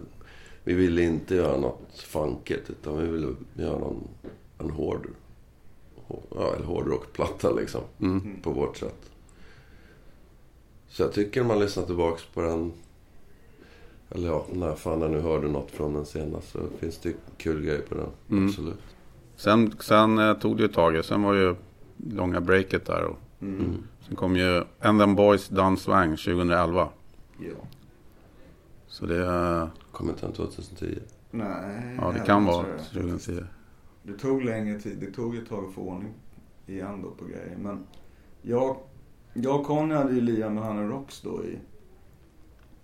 Vi 0.63 0.73
ville 0.73 1.01
inte 1.01 1.35
göra 1.35 1.57
något 1.57 1.97
funkigt 1.97 2.69
utan 2.69 2.97
vi 2.97 3.07
ville 3.07 3.27
göra 3.55 3.79
någon, 3.79 4.07
en 4.63 4.69
hård... 4.71 5.07
Ja, 6.35 6.55
en 6.59 6.63
hårdrockplatta 6.63 7.51
liksom. 7.51 7.81
På 8.43 8.51
vårt 8.51 8.77
sätt. 8.77 9.11
Så 10.87 11.01
jag 11.03 11.13
tycker 11.13 11.41
när 11.41 11.47
man 11.47 11.59
lyssnar 11.59 11.83
tillbaks 11.83 12.23
på 12.33 12.41
den... 12.41 12.71
Eller 14.09 14.27
ja, 14.27 14.45
när 14.51 14.75
fan 14.75 15.01
jag 15.01 15.11
nu 15.11 15.19
hörde 15.19 15.47
något 15.47 15.71
från 15.71 15.93
den 15.93 16.05
senast 16.05 16.51
så 16.51 16.59
finns 16.79 16.97
det 16.97 17.13
kul 17.37 17.65
grejer 17.65 17.81
på 17.81 17.95
den. 17.95 18.45
Absolut. 18.47 18.79
Sen, 19.35 19.73
sen 19.79 20.17
eh, 20.19 20.33
tog 20.33 20.57
det 20.57 20.63
ju 20.63 20.69
ett 20.69 20.75
tag, 20.75 21.05
sen 21.05 21.23
var 21.23 21.33
ju 21.33 21.55
långa 21.97 22.41
breaket 22.41 22.85
där. 22.85 23.03
Och, 23.03 23.17
Mm. 23.41 23.83
Sen 24.07 24.15
kom 24.15 24.35
ju 24.35 24.63
And 24.79 24.99
Them 25.01 25.15
Boys 25.15 25.47
Done 25.47 25.77
Swang 25.77 26.09
2011. 26.17 26.89
Ja. 27.39 27.47
Så 28.87 29.05
det, 29.05 29.25
eh, 29.25 29.67
Kommer 29.91 30.11
inte 30.13 30.25
den 30.25 30.33
2010? 30.35 30.99
Nej, 31.31 31.97
ja, 32.01 32.11
det 32.11 32.19
kan 32.19 32.45
vara 32.45 32.67
det. 32.67 32.83
2010. 32.83 33.43
Det 34.03 34.13
tog 34.13 34.43
längre 34.43 34.79
tid. 34.79 34.97
Det 34.99 35.11
tog 35.11 35.35
ett 35.35 35.49
tag 35.49 35.65
att 35.65 35.73
få 35.73 35.81
ordning 35.81 36.13
igen 36.67 37.01
då 37.01 37.11
på 37.11 37.25
grejer. 37.25 37.57
Men 37.61 37.79
jag, 38.41 38.77
jag 39.33 39.59
och 39.59 39.65
Conny 39.65 39.95
hade 39.95 40.13
ju 40.13 40.21
lirat 40.21 40.51
med 40.51 40.63
Hanna 40.63 40.83
Rocks 40.83 41.21
då 41.21 41.43
i... 41.45 41.57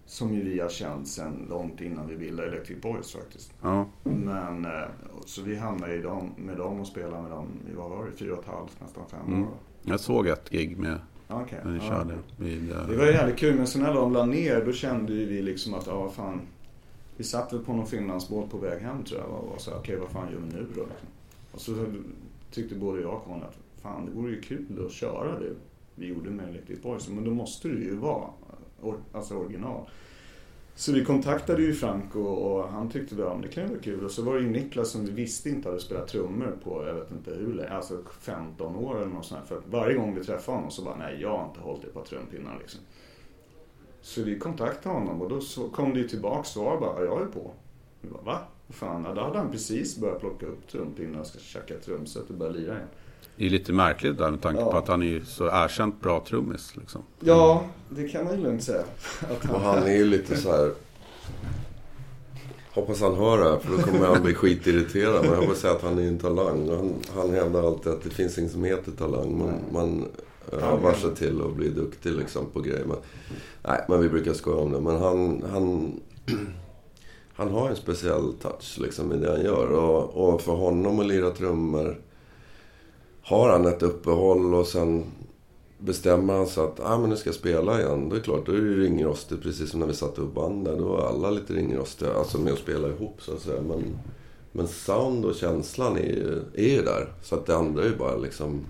Som 0.05 0.34
ju 0.34 0.43
vi 0.43 0.59
har 0.59 0.70
känt 0.70 1.07
sen 1.07 1.45
långt 1.49 1.82
innan 1.82 2.07
vi 2.07 2.17
bildade 2.17 2.49
Electric 2.49 2.82
Boys 2.82 3.13
faktiskt. 3.13 3.53
Ja, 3.61 3.86
Men, 4.03 4.65
eh, 4.65 4.72
så 5.26 5.41
vi 5.41 5.55
hamnade 5.55 5.95
i 5.95 6.01
dem, 6.01 6.32
med 6.38 6.57
dem 6.57 6.80
och 6.80 6.88
spelade 6.88 7.22
med 7.22 7.32
dem 7.32 7.47
i, 7.72 7.76
vad 7.76 7.89
var 7.89 8.05
det, 8.05 8.11
fyra 8.11 8.34
och 8.34 8.39
ett 8.43 8.49
halvt, 8.49 8.82
nästan 8.82 9.03
fem 9.11 9.20
Mm. 9.28 9.43
år. 9.43 9.49
jag 9.84 9.99
såg 9.99 10.28
ett 10.28 10.49
gig 10.49 10.78
med 10.78 10.99
Okej. 11.28 11.59
när 11.63 11.72
ni 11.72 11.78
ja. 11.78 11.84
körde. 11.89 12.13
Vid, 12.38 12.72
eh, 12.72 12.88
Det 12.88 12.97
var 12.97 13.05
jävligt 13.05 13.38
kul, 13.38 13.55
men 13.55 13.67
sen 13.67 13.82
när 13.82 13.93
de 13.93 14.13
la 14.13 14.26
ner 14.26 14.65
då 14.65 14.72
kände 14.72 15.13
ju 15.13 15.26
vi 15.26 15.41
liksom 15.41 15.74
att, 15.74 15.88
ja 15.88 16.09
fan. 16.09 16.41
Vi 17.20 17.26
satt 17.26 17.53
väl 17.53 17.59
på 17.59 17.74
någon 17.74 17.88
Finlandsbåt 17.88 18.51
på 18.51 18.57
väg 18.57 18.82
hem 18.82 19.03
tror 19.03 19.20
jag 19.20 19.30
och 19.30 19.49
var 19.49 19.57
så 19.57 19.72
här, 19.72 19.78
okej 19.78 19.95
vad 19.95 20.09
fan 20.09 20.32
gör 20.32 20.39
vi 20.39 20.53
nu 20.53 20.67
då? 20.76 20.86
Och 21.51 21.61
så 21.61 21.86
tyckte 22.51 22.76
både 22.76 23.01
jag 23.01 23.13
och 23.13 23.26
Conny 23.26 23.43
att, 23.43 23.57
fan 23.82 24.05
det 24.05 24.11
vore 24.11 24.32
ju 24.32 24.41
kul 24.41 24.86
att 24.86 24.91
köra 24.91 25.39
det 25.39 25.55
vi 25.95 26.07
gjorde 26.07 26.30
med 26.30 26.49
Electric 26.49 26.82
Boys. 26.82 27.09
Men 27.09 27.24
då 27.24 27.32
måste 27.32 27.67
det 27.67 27.80
ju 27.80 27.95
vara 27.95 28.30
or, 28.82 28.95
alltså 29.13 29.36
original. 29.36 29.89
Så 30.76 30.91
vi 30.91 31.05
kontaktade 31.05 31.61
ju 31.61 31.74
Frank 31.74 32.15
och, 32.15 32.51
och 32.51 32.70
han 32.70 32.89
tyckte 32.89 33.32
att 33.32 33.41
det 33.41 33.47
kan 33.47 33.63
ju 33.63 33.70
vara 33.70 33.82
kul. 33.82 34.05
Och 34.05 34.11
så 34.11 34.22
var 34.22 34.36
det 34.36 34.41
ju 34.41 34.49
Niklas 34.49 34.89
som 34.89 35.05
vi 35.05 35.11
visste 35.11 35.49
inte 35.49 35.70
hade 35.70 35.82
spelat 35.82 36.07
trummor 36.07 36.57
på, 36.63 36.86
jag 36.88 36.93
vet 36.93 37.11
inte 37.11 37.32
hur 37.32 37.53
länge, 37.53 37.70
alltså 37.70 37.97
15 38.22 38.76
år 38.76 38.97
eller 38.97 39.07
något 39.07 39.26
sånt 39.26 39.39
här. 39.39 39.47
För 39.47 39.61
varje 39.70 39.95
gång 39.95 40.15
vi 40.15 40.24
träffade 40.24 40.57
honom 40.57 40.72
så 40.72 40.84
bara, 40.84 40.95
nej 40.95 41.22
jag 41.22 41.38
har 41.38 41.45
inte 41.45 41.59
hållit 41.59 41.84
i 41.84 41.88
ett 41.88 41.93
par 41.93 42.03
trumpinnar 42.03 42.57
liksom. 42.59 42.82
Så 44.02 44.24
vi 44.24 44.39
kontaktade 44.39 44.95
honom 44.95 45.22
och 45.22 45.30
då 45.30 45.41
kom 45.70 45.93
det 45.93 46.00
ju 46.00 46.08
tillbaks 46.08 46.50
svar 46.50 46.80
bara, 46.80 47.00
"Ja, 47.00 47.06
jag 47.06 47.22
är 47.22 47.26
på. 47.26 47.52
Vi 48.02 48.10
bara, 48.10 48.22
va? 48.22 48.39
Vad 48.68 48.76
Fan, 48.76 49.04
ja, 49.08 49.14
då 49.14 49.22
hade 49.22 49.38
han 49.38 49.52
precis 49.52 49.97
börjat 49.97 50.20
plocka 50.20 50.45
upp 50.45 50.68
trumpinnar 50.72 51.20
och 51.20 51.28
ska 51.28 51.39
tjacka 51.39 51.74
trumset 51.86 52.30
och 52.30 52.36
börja 52.36 52.52
lira 52.52 52.74
igen. 52.74 52.88
Det 53.36 53.45
är 53.45 53.50
lite 53.50 53.74
märkligt 53.74 54.18
där 54.18 54.32
med 54.32 54.41
tanke 54.41 54.62
Ja. 54.62 54.72
på 54.72 54.78
att 54.78 54.88
han 54.88 55.02
är 55.02 55.08
ju 55.08 55.26
så 55.26 55.45
erkänt 55.47 56.02
bra 56.02 56.24
trummis. 56.28 56.76
Liksom. 56.76 57.02
Ja, 57.20 57.64
det 57.89 58.08
kan 58.08 58.24
man 58.26 58.36
ju 58.38 58.41
lugnt 58.43 58.64
säga. 58.64 58.84
Att 59.22 59.50
Och 59.54 59.60
han 59.60 59.84
är 59.84 59.97
ju 59.97 60.06
lite 60.06 60.38
så 60.38 60.52
här. 60.52 60.72
Hoppas 62.74 63.02
han 63.02 63.16
hör 63.16 63.38
det 63.38 63.43
här 63.52 63.60
för 63.60 63.72
då 63.78 63.84
kommer 63.84 64.06
han 64.08 64.24
bli 64.24 64.34
skitirriterad. 64.34 65.22
Men 65.22 65.32
jag 65.32 65.41
hoppas 65.41 65.60
säga 65.60 65.74
att 65.74 65.82
han 65.82 65.97
är 66.00 66.08
en 66.08 66.20
talang. 66.20 66.70
Han, 66.70 66.93
han 67.16 67.30
hävdar 67.34 67.64
alltid 67.68 67.91
att 67.91 68.04
det 68.04 68.10
finns 68.10 68.38
inget 68.38 68.52
som 68.52 68.64
heter 68.64 68.91
talang. 68.91 69.38
Man, 69.38 69.54
man 69.74 70.06
övar 70.52 70.93
sig 70.93 71.16
till 71.16 71.41
att 71.41 71.56
bli 71.56 71.70
duktig 71.70 72.12
liksom 72.12 72.45
på 72.45 72.62
grejer. 72.62 72.86
Men, 72.86 72.97
nej, 73.64 73.86
men 73.89 74.02
vi 74.02 74.10
brukar 74.10 74.34
skoja 74.34 74.58
om 74.58 74.72
det. 74.72 74.80
Men 74.80 74.97
han, 74.97 75.43
han, 75.52 76.00
han 77.34 77.52
har 77.52 77.70
en 77.70 77.76
speciell 77.76 78.34
touch 78.41 78.78
liksom 78.80 79.14
i 79.14 79.18
det 79.18 79.32
han 79.32 79.41
gör. 79.41 79.72
Och, 79.72 80.30
och 80.34 80.41
för 80.41 80.56
honom 80.56 81.00
att 81.00 81.06
lira 81.06 81.30
trummor 81.30 82.02
har 83.22 83.50
han 83.50 83.66
ett 83.66 83.84
uppehåll 83.84 84.54
och 84.54 84.68
sen 84.68 85.06
bestämmer 85.80 86.34
han 86.34 86.47
sig 86.47 86.64
att 86.64 86.80
ah, 86.80 86.97
men 86.97 87.10
nu 87.10 87.16
ska 87.16 87.30
jag 87.30 87.36
spela 87.36 87.82
igen. 87.82 88.10
Då 88.10 88.16
är 88.16 88.20
det 88.20 88.26
klart, 88.26 88.45
då 88.45 88.52
är 88.52 88.62
det 88.62 88.76
ringrostigt. 88.76 89.43
Precis 89.43 89.70
som 89.70 89.80
när 89.80 89.88
vi 89.88 89.93
satte 89.93 90.22
upp 90.22 90.34
bandet. 90.34 90.78
Då 90.78 90.84
var 90.84 91.08
alla 91.08 91.30
lite 91.32 91.54
ringrostiga. 91.54 92.14
Alltså 92.14 92.38
med 92.38 92.54
att 92.54 92.60
spela 92.60 92.88
ihop 92.88 93.22
så 93.22 93.34
att 93.34 93.41
säga. 93.41 93.62
Men, 93.62 93.97
men 94.52 94.68
sound 94.68 95.26
och 95.26 95.36
känslan 95.36 95.97
är 95.97 96.02
ju, 96.02 96.41
är 96.56 96.76
ju 96.76 96.82
där. 96.82 97.14
Så 97.24 97.36
att 97.36 97.45
det 97.45 97.56
andra 97.56 97.84
är 97.84 97.88
ju 97.88 97.95
bara 97.95 98.18
liksom... 98.18 98.66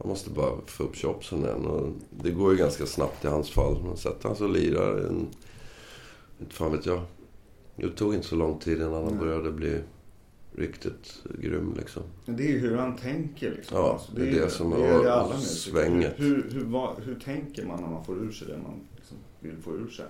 Man 0.00 0.08
måste 0.08 0.30
bara 0.30 0.52
få 0.66 0.84
upp 0.84 0.96
chopsen 0.96 1.44
igen. 1.44 1.66
Och 1.66 1.92
det 2.10 2.30
går 2.30 2.52
ju 2.52 2.58
ganska 2.58 2.86
snabbt 2.86 3.24
i 3.24 3.28
hans 3.28 3.50
fall. 3.50 3.82
Men 3.84 3.96
sätter 3.96 4.28
han 4.28 4.36
sig 4.36 4.44
och 4.44 4.52
lirar 4.52 4.98
en... 4.98 5.26
Inte 6.40 6.54
fan 6.54 6.72
vet 6.72 6.86
jag. 6.86 7.02
Det 7.76 7.90
tog 7.90 8.14
inte 8.14 8.26
så 8.26 8.36
lång 8.36 8.58
tid 8.58 8.78
innan 8.78 9.04
han 9.04 9.18
började 9.18 9.50
bli 9.50 9.80
riktigt 10.52 11.22
grym 11.38 11.74
liksom. 11.78 12.02
Det 12.26 12.42
är 12.42 12.48
ju 12.48 12.58
hur 12.58 12.76
han 12.76 12.96
tänker 12.96 13.50
liksom. 13.50 13.78
Ja, 13.78 14.00
det 14.16 14.28
är 14.28 14.32
det 14.32 14.50
som 14.50 14.70
det 14.70 14.86
är 14.86 15.02
det 15.02 15.14
alla 15.14 15.38
svänget. 15.38 16.14
Hur, 16.16 16.50
hur, 16.50 16.64
vad, 16.64 17.02
hur 17.02 17.14
tänker 17.14 17.66
man 17.66 17.80
när 17.82 17.88
man 17.88 18.04
får 18.04 18.18
ur 18.18 18.32
sig 18.32 18.48
det 18.48 18.58
man 18.58 18.80
liksom 18.96 19.16
vill 19.40 19.56
få 19.56 19.74
ur 19.74 19.88
sig? 19.88 20.06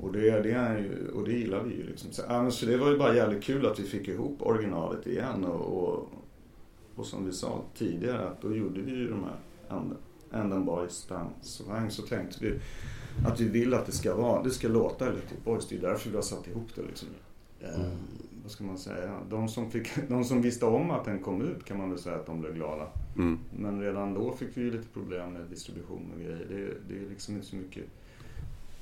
Och 0.00 0.12
det, 0.12 0.40
det, 0.40 0.50
är 0.50 0.90
och 1.14 1.24
det 1.24 1.32
gillar 1.32 1.62
vi 1.62 1.74
ju 1.74 1.86
liksom. 1.86 2.12
Så, 2.12 2.22
men 2.28 2.52
så 2.52 2.66
det 2.66 2.76
var 2.76 2.90
ju 2.90 2.98
bara 2.98 3.16
jävligt 3.16 3.44
kul 3.44 3.66
att 3.66 3.78
vi 3.78 3.84
fick 3.84 4.08
ihop 4.08 4.36
originalet 4.40 5.06
igen 5.06 5.44
och, 5.44 5.84
och, 5.84 6.08
och 6.98 7.06
som 7.06 7.26
vi 7.26 7.32
sa 7.32 7.62
tidigare 7.74 8.28
att 8.28 8.42
då 8.42 8.56
gjorde 8.56 8.80
vi 8.80 8.90
ju 8.90 9.10
de 9.10 9.24
här 9.24 10.60
Boys 10.60 11.06
Dance 11.08 11.34
Swang 11.42 11.90
så 11.90 12.02
tänkte 12.02 12.44
vi 12.44 12.60
att 13.26 13.40
vi 13.40 13.48
vill 13.48 13.74
att 13.74 13.86
det 13.86 13.92
ska 13.92 14.14
vara, 14.14 14.42
det 14.42 14.50
ska 14.50 14.68
låta 14.68 15.06
Electric 15.06 15.44
Boys. 15.44 15.68
Det 15.68 15.76
är 15.76 15.80
därför 15.80 16.10
vi 16.10 16.16
har 16.16 16.22
satt 16.22 16.48
ihop 16.48 16.68
det 16.74 16.82
liksom. 16.82 17.08
Eh, 17.60 17.88
vad 18.42 18.50
ska 18.50 18.64
man 18.64 18.78
säga? 18.78 19.20
De 19.30 19.48
som, 19.48 19.70
fick, 19.70 19.88
de 20.08 20.24
som 20.24 20.42
visste 20.42 20.66
om 20.66 20.90
att 20.90 21.04
den 21.04 21.18
kom 21.18 21.42
ut 21.42 21.64
kan 21.64 21.78
man 21.78 21.90
väl 21.90 21.98
säga 21.98 22.16
att 22.16 22.26
de 22.26 22.40
blev 22.40 22.54
glada. 22.54 22.86
Mm. 23.16 23.38
Men 23.56 23.80
redan 23.80 24.14
då 24.14 24.32
fick 24.32 24.56
vi 24.56 24.60
ju 24.60 24.70
lite 24.70 24.88
problem 24.88 25.32
med 25.32 25.42
distribution 25.50 26.12
och 26.14 26.20
grejer. 26.20 26.46
Det, 26.48 26.94
det 26.94 27.04
är 27.04 27.08
liksom 27.08 27.34
inte 27.34 27.46
så 27.46 27.56
mycket. 27.56 27.84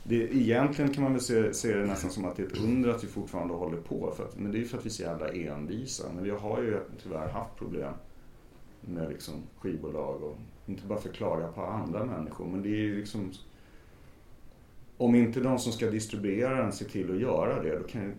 Det, 0.09 0.34
egentligen 0.36 0.94
kan 0.94 1.02
man 1.02 1.12
väl 1.12 1.20
se, 1.22 1.54
se 1.54 1.74
det 1.74 1.86
nästan 1.86 2.11
som 2.11 2.24
att 2.24 2.36
det 2.36 2.42
är 2.42 2.46
ett 2.46 2.59
under 2.59 2.90
att 2.90 3.04
vi 3.04 3.09
fortfarande 3.09 3.54
håller 3.54 3.76
på. 3.76 4.12
För 4.16 4.24
att, 4.24 4.38
men 4.38 4.52
det 4.52 4.59
är 4.59 4.61
ju 4.61 4.66
för 4.66 4.78
att 4.78 4.84
vi 4.84 4.88
är 4.88 4.92
så 4.92 5.02
jävla 5.02 5.28
envisa. 5.32 6.04
Men 6.14 6.24
vi 6.24 6.30
har 6.30 6.62
ju 6.62 6.80
tyvärr 7.02 7.28
haft 7.28 7.57
problem 7.57 7.92
med 8.80 9.09
liksom 9.09 9.34
skivbolag 9.59 10.22
och 10.22 10.36
inte 10.66 10.86
bara 10.86 11.00
förklaga 11.00 11.48
på 11.48 11.62
andra 11.62 12.04
människor. 12.04 12.46
Men 12.46 12.62
det 12.62 12.68
är 12.68 12.82
ju 12.82 12.96
liksom 12.96 13.32
om 14.96 15.14
inte 15.14 15.40
de 15.40 15.59
som 15.59 15.72
ska 15.72 15.90
distribuera 15.90 16.62
den 16.62 16.72
ser 16.72 16.84
till 16.88 17.11
att 17.11 17.20
göra 17.20 17.62
det, 17.62 17.78
då 17.78 17.84
kan 17.84 18.02
ju, 18.02 18.12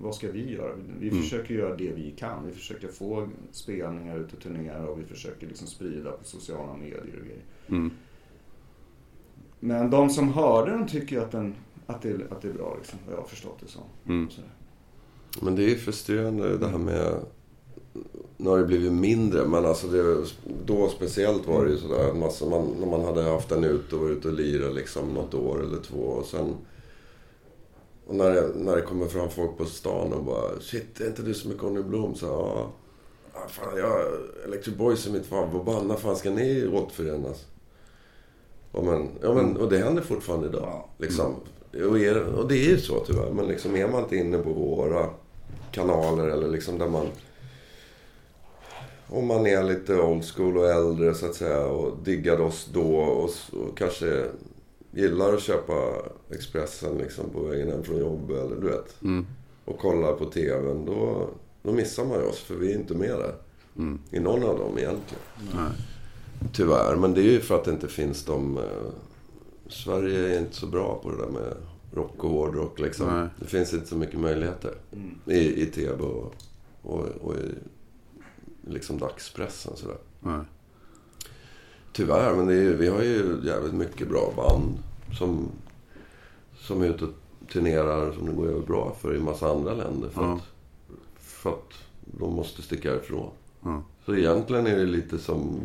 vad 0.00 0.14
ska 0.14 0.30
vi 0.30 0.52
göra? 0.52 0.72
Vi 0.98 1.08
Mm. 1.08 1.22
försöker 1.22 1.54
göra 1.54 1.76
det 1.76 1.92
vi 1.92 2.10
kan. 2.10 2.46
Vi 2.46 2.52
försöker 2.52 2.88
få 2.88 3.28
spelningar 3.50 4.18
ut 4.18 4.32
och 4.32 4.40
turnera 4.40 4.88
och 4.88 5.00
vi 5.00 5.04
försöker 5.04 5.46
liksom 5.46 5.66
sprida 5.66 6.12
på 6.12 6.24
sociala 6.24 6.76
medier 6.76 7.18
och 7.20 7.26
grejer. 7.26 7.42
Mm. 7.68 7.90
Men 9.60 9.90
de 9.90 10.10
som 10.10 10.32
hörde 10.32 10.70
den 10.70 10.88
tycker 10.88 11.16
ju 11.16 11.22
att, 11.22 11.32
den, 11.32 11.54
att, 11.86 12.02
det, 12.02 12.14
att 12.30 12.42
det 12.42 12.48
är 12.48 12.52
bra, 12.52 12.76
liksom, 12.78 12.98
vad 13.06 13.14
jag 13.14 13.20
har 13.20 13.28
förstått 13.28 13.58
det 13.60 13.68
som. 13.68 13.82
Mm. 14.06 14.28
Men 15.40 15.56
det 15.56 15.72
är 15.72 15.76
frustrerande 15.76 16.58
det 16.58 16.68
här 16.68 16.78
med... 16.78 17.14
Nu 18.36 18.50
har 18.50 18.58
det 18.58 18.64
blivit 18.64 18.92
mindre, 18.92 19.46
men 19.46 19.66
alltså 19.66 19.86
det, 19.86 20.26
då 20.64 20.88
speciellt 20.88 21.46
var 21.46 21.64
det 21.64 21.70
ju 21.70 21.78
sådär. 21.78 22.10
att 22.10 22.16
Massa, 22.16 22.46
man, 22.46 22.66
när 22.80 22.86
man 22.86 23.04
hade 23.04 23.22
haft 23.22 23.48
den 23.48 23.64
ute 23.64 23.96
och 23.96 24.02
varit 24.02 24.16
ute 24.16 24.28
och 24.28 24.34
lirat 24.34 24.74
liksom 24.74 25.08
något 25.08 25.34
år 25.34 25.62
eller 25.62 25.82
två. 25.82 25.98
Och 25.98 26.26
sen... 26.26 26.54
Och 28.06 28.14
när, 28.14 28.30
det, 28.30 28.52
när 28.56 28.76
det 28.76 28.82
kommer 28.82 29.06
fram 29.06 29.30
folk 29.30 29.56
på 29.56 29.64
stan 29.64 30.12
och 30.12 30.24
bara 30.24 30.60
Shit, 30.60 31.00
är 31.00 31.06
inte 31.06 31.22
du 31.22 31.34
som 31.34 31.50
är 31.50 31.54
Conny 31.54 31.82
Blom? 31.82 32.14
Så 32.14 32.26
ja, 33.34 33.40
fan, 33.48 33.76
jag, 33.76 34.00
Electric 34.44 34.76
Boys 34.76 35.06
är 35.06 35.12
mitt 35.12 35.26
favoritband. 35.26 35.88
När 35.88 35.96
fan 35.96 36.16
ska 36.16 36.30
ni 36.30 36.66
återförenas? 36.66 37.46
Ja 38.74 38.82
men, 38.82 39.08
ja, 39.22 39.34
men, 39.34 39.56
och 39.56 39.70
det 39.70 39.78
händer 39.78 40.02
fortfarande 40.02 40.46
idag. 40.46 40.62
Ja. 40.62 40.88
Liksom. 40.98 41.34
Och, 41.72 41.98
är, 41.98 42.24
och 42.24 42.48
det 42.48 42.54
är 42.54 42.68
ju 42.68 42.78
så 42.78 43.00
tyvärr. 43.00 43.30
Men 43.30 43.46
liksom 43.46 43.76
är 43.76 43.88
man 43.88 44.02
inte 44.02 44.16
inne 44.16 44.38
på 44.38 44.52
våra 44.52 45.10
kanaler 45.72 46.28
eller 46.28 46.48
liksom 46.48 46.78
där 46.78 46.88
man... 46.88 47.06
Om 49.06 49.26
man 49.26 49.46
är 49.46 49.62
lite 49.62 50.00
old 50.00 50.24
school 50.24 50.58
och 50.58 50.70
äldre 50.70 51.14
så 51.14 51.26
att 51.26 51.34
säga 51.34 51.66
och 51.66 51.98
diggade 52.04 52.42
oss 52.42 52.68
då 52.72 52.96
och, 52.96 53.30
och 53.52 53.78
kanske 53.78 54.24
gillar 54.90 55.34
att 55.34 55.42
köpa 55.42 55.74
Expressen 56.30 56.98
liksom 56.98 57.30
på 57.30 57.42
vägen 57.42 57.70
hem 57.70 57.84
från 57.84 57.98
jobbet 57.98 58.36
eller 58.36 58.56
du 58.56 58.66
vet. 58.66 59.02
Mm. 59.02 59.26
Och 59.64 59.78
kollar 59.78 60.12
på 60.12 60.24
TVn 60.24 60.84
då, 60.84 61.28
då 61.62 61.72
missar 61.72 62.04
man 62.04 62.18
ju 62.18 62.26
oss 62.26 62.38
för 62.38 62.54
vi 62.54 62.72
är 62.72 62.76
inte 62.76 62.94
med 62.94 63.10
där. 63.18 63.34
Mm. 63.76 63.98
I 64.10 64.20
någon 64.20 64.42
av 64.42 64.58
dem 64.58 64.78
egentligen. 64.78 65.22
Nej. 65.54 65.72
Tyvärr, 66.52 66.96
men 66.96 67.14
det 67.14 67.20
är 67.20 67.30
ju 67.32 67.40
för 67.40 67.54
att 67.54 67.64
det 67.64 67.70
inte 67.70 67.88
finns 67.88 68.24
de... 68.24 68.56
Eh, 68.58 68.62
Sverige 69.68 70.34
är 70.34 70.38
inte 70.38 70.54
så 70.56 70.66
bra 70.66 71.00
på 71.02 71.10
det 71.10 71.16
där 71.16 71.30
med 71.30 71.52
rock 71.92 72.24
och 72.24 72.30
hårdrock 72.30 72.78
liksom. 72.80 73.06
Nej. 73.06 73.28
Det 73.38 73.44
finns 73.46 73.74
inte 73.74 73.86
så 73.86 73.96
mycket 73.96 74.20
möjligheter 74.20 74.74
Mm. 74.92 75.14
i, 75.26 75.62
i 75.62 75.66
TV 75.66 76.02
och, 76.02 76.34
och, 76.82 77.00
och 77.20 77.34
i 77.34 77.54
liksom 78.70 78.98
dagspressen 78.98 79.76
sådär. 79.76 79.96
Nej. 80.20 80.40
Tyvärr, 81.92 82.34
men 82.34 82.46
det 82.46 82.52
är, 82.54 82.62
ju- 82.62 82.76
vi 82.76 82.88
har 82.88 83.02
ju 83.02 83.40
jävligt 83.44 83.74
mycket 83.74 84.08
bra 84.08 84.32
band 84.36 84.78
som, 85.18 85.48
som 86.58 86.82
är 86.82 86.86
ute 86.86 87.04
och 87.04 87.10
turnerar 87.52 88.12
som 88.12 88.26
det 88.26 88.32
går 88.32 88.46
över 88.48 88.60
bra 88.66 88.96
för 89.00 89.16
i 89.16 89.20
massa 89.20 89.50
andra 89.50 89.74
länder. 89.74 90.08
För, 90.08 90.22
Ja. 90.22 90.32
att, 90.34 90.42
för 91.18 91.50
att 91.50 91.72
de 92.18 92.32
måste 92.34 92.62
sticka 92.62 92.94
ifrån. 92.96 93.30
Ja. 93.62 93.82
Så 94.06 94.14
egentligen 94.16 94.66
är 94.66 94.76
det 94.78 94.86
lite 94.86 95.18
som 95.18 95.60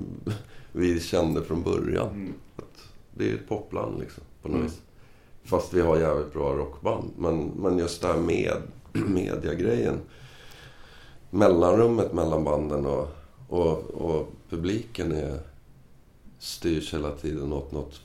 vi 0.71 0.99
kände 0.99 1.43
från 1.43 1.63
början. 1.63 2.09
Mm. 2.09 2.33
Att 2.55 2.83
det 3.13 3.29
är 3.29 3.33
ett 3.33 3.47
popland 3.47 3.99
liksom, 3.99 4.23
på 4.41 4.47
något 4.47 4.55
Mm. 4.55 4.67
vis. 4.67 4.81
Fast 5.43 5.73
vi 5.73 5.81
har 5.81 5.97
jävligt 5.97 6.33
bra 6.33 6.53
rockband. 6.55 7.11
Men, 7.17 7.47
men 7.47 7.77
just 7.77 8.01
det 8.01 8.07
här 8.07 8.19
med 8.19 8.53
mediagrejen. 8.93 9.99
Mellanrummet 11.29 12.13
mellan 12.13 12.43
banden 12.43 12.85
och, 12.85 13.07
och, 13.49 13.77
och 13.77 14.27
publiken 14.49 15.11
är, 15.11 15.39
styrs 16.39 16.93
hela 16.93 17.11
tiden 17.11 17.53
åt 17.53 17.71
något 17.71 18.01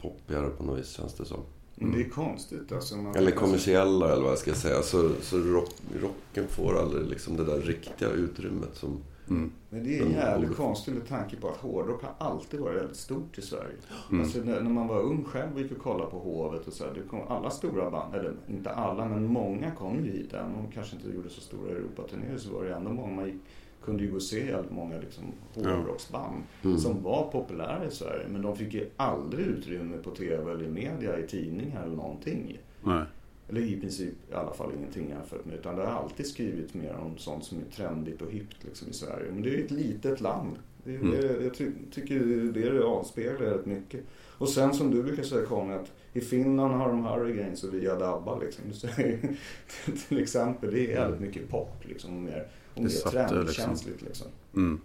poppigare 0.00 0.50
på 0.50 0.64
något 0.64 0.78
vis 0.78 0.90
känns 0.90 1.14
det 1.14 1.24
som. 1.24 1.38
Men 1.74 1.92
det 1.92 2.00
är 2.00 2.08
konstigt 2.08 2.72
alltså. 2.72 2.96
Man, 2.96 3.16
Eller 3.16 3.30
kommersiella 3.30 4.12
eller 4.12 4.22
vad 4.22 4.30
jag 4.32 4.38
ska 4.38 4.54
säga. 4.54 4.82
Så, 4.82 5.10
så 5.22 5.38
rock, 5.38 5.70
rocken 6.00 6.48
får 6.48 6.78
aldrig 6.78 7.06
liksom 7.06 7.36
det 7.36 7.44
där 7.44 7.60
riktiga 7.60 8.08
utrymmet 8.10 8.70
som... 8.74 8.98
Mm. 9.30 9.50
Men 9.70 9.84
det 9.84 9.98
är 9.98 10.02
Mm. 10.02 10.12
jävligt 10.12 10.56
konstigt 10.56 10.94
med 10.94 11.08
tanke 11.08 11.36
på 11.36 11.48
att 11.48 11.56
hårdrock 11.56 12.02
har 12.02 12.12
alltid 12.28 12.60
varit 12.60 12.76
väldigt 12.76 12.96
stort 12.96 13.38
i 13.38 13.42
Sverige. 13.42 13.74
Mm. 14.10 14.20
Alltså 14.22 14.38
när, 14.38 14.60
när 14.60 14.70
man 14.70 14.86
var 14.88 15.00
ung 15.00 15.24
själv 15.24 15.54
och 15.54 15.60
gick 15.60 15.72
och 15.72 15.78
kollade 15.78 16.10
på 16.10 16.18
Hovet 16.18 16.66
och 16.66 16.72
så 16.72 16.84
här, 16.84 16.94
det 16.94 17.00
kom 17.08 17.20
alla 17.28 17.50
stora 17.50 17.90
band, 17.90 18.14
eller 18.14 18.32
inte 18.48 18.70
alla 18.70 19.08
men 19.08 19.24
många 19.26 19.70
kom 19.70 20.04
ju 20.04 20.10
hit. 20.12 20.32
Även 20.34 20.54
om 20.54 20.62
de 20.66 20.72
kanske 20.72 20.96
inte 20.96 21.08
gjorde 21.10 21.28
så 21.30 21.40
stora 21.40 21.70
Europaturnéer 21.70 22.36
så 22.38 22.52
var 22.54 22.64
det 22.64 22.74
ändå 22.74 22.90
många 22.90 23.14
man 23.14 23.26
gick, 23.26 23.40
kunde 23.84 24.02
ju 24.04 24.10
gå 24.10 24.16
och 24.16 24.22
se 24.22 24.46
jävligt 24.46 24.72
många 24.72 24.98
liksom, 24.98 25.24
hårdrocksband 25.54 26.42
Mm. 26.64 26.78
som 26.78 27.02
var 27.02 27.30
populära 27.32 27.84
i 27.86 27.90
Sverige. 27.90 28.26
Men 28.28 28.42
de 28.42 28.56
fick 28.56 28.74
ju 28.74 28.90
aldrig 28.96 29.46
utrymme 29.46 29.96
på 29.98 30.10
TV 30.10 30.52
eller 30.52 30.64
i 30.64 30.68
media, 30.68 31.18
i 31.18 31.26
tidningar 31.26 31.82
eller 31.84 31.96
någonting. 31.96 32.58
Nej. 32.84 33.04
Eller 33.50 33.60
i 33.60 33.80
princip 33.80 34.14
i 34.30 34.34
alla 34.34 34.52
fall 34.52 34.70
ingenting 34.78 35.08
jämfört 35.08 35.44
med. 35.44 35.54
Utan 35.54 35.76
det 35.76 35.82
har 35.82 36.02
alltid 36.02 36.26
skrivits 36.26 36.74
mer 36.74 36.94
om 36.94 37.18
sånt 37.18 37.44
som 37.44 37.58
är 37.58 37.76
trendigt 37.76 38.22
och 38.22 38.30
hippt 38.30 38.64
liksom 38.64 38.88
i 38.88 38.92
Sverige. 38.92 39.32
Men 39.32 39.42
det 39.42 39.48
är 39.48 39.52
ju 39.52 39.64
ett 39.64 39.70
litet 39.70 40.20
land. 40.20 40.56
Det 40.84 40.94
Mm. 40.94 41.10
det, 41.10 41.44
jag 41.44 41.54
ty, 41.54 41.70
tycker 41.90 42.20
det 42.52 42.66
är 42.66 42.70
det 42.72 42.84
avspeglar 42.84 43.46
rätt 43.46 43.66
mycket. 43.66 44.00
Och 44.38 44.48
sen 44.48 44.74
som 44.74 44.90
du 44.90 45.02
brukar 45.02 45.22
säga 45.22 45.46
Conny, 45.46 45.74
att 45.74 45.92
i 46.12 46.20
Finland 46.20 46.74
har 46.74 46.88
de 46.88 47.04
Hurricanes 47.04 47.64
och 47.64 47.74
vi 47.74 47.86
har 47.86 47.98
DABBA 47.98 48.38
liksom. 48.38 48.72
Säger, 48.72 49.36
till 50.08 50.18
exempel, 50.22 50.70
det 50.70 50.80
är 50.80 50.90
jävligt 50.90 51.20
mycket 51.20 51.48
pop 51.48 51.84
liksom. 51.88 52.16
Och 52.16 52.22
mer, 52.22 52.48
och 52.74 52.82
mer 52.82 52.88
liksom. 52.88 53.10
trendkänsligt 53.10 54.02
liksom. 54.02 54.26
Mm. 54.56 54.80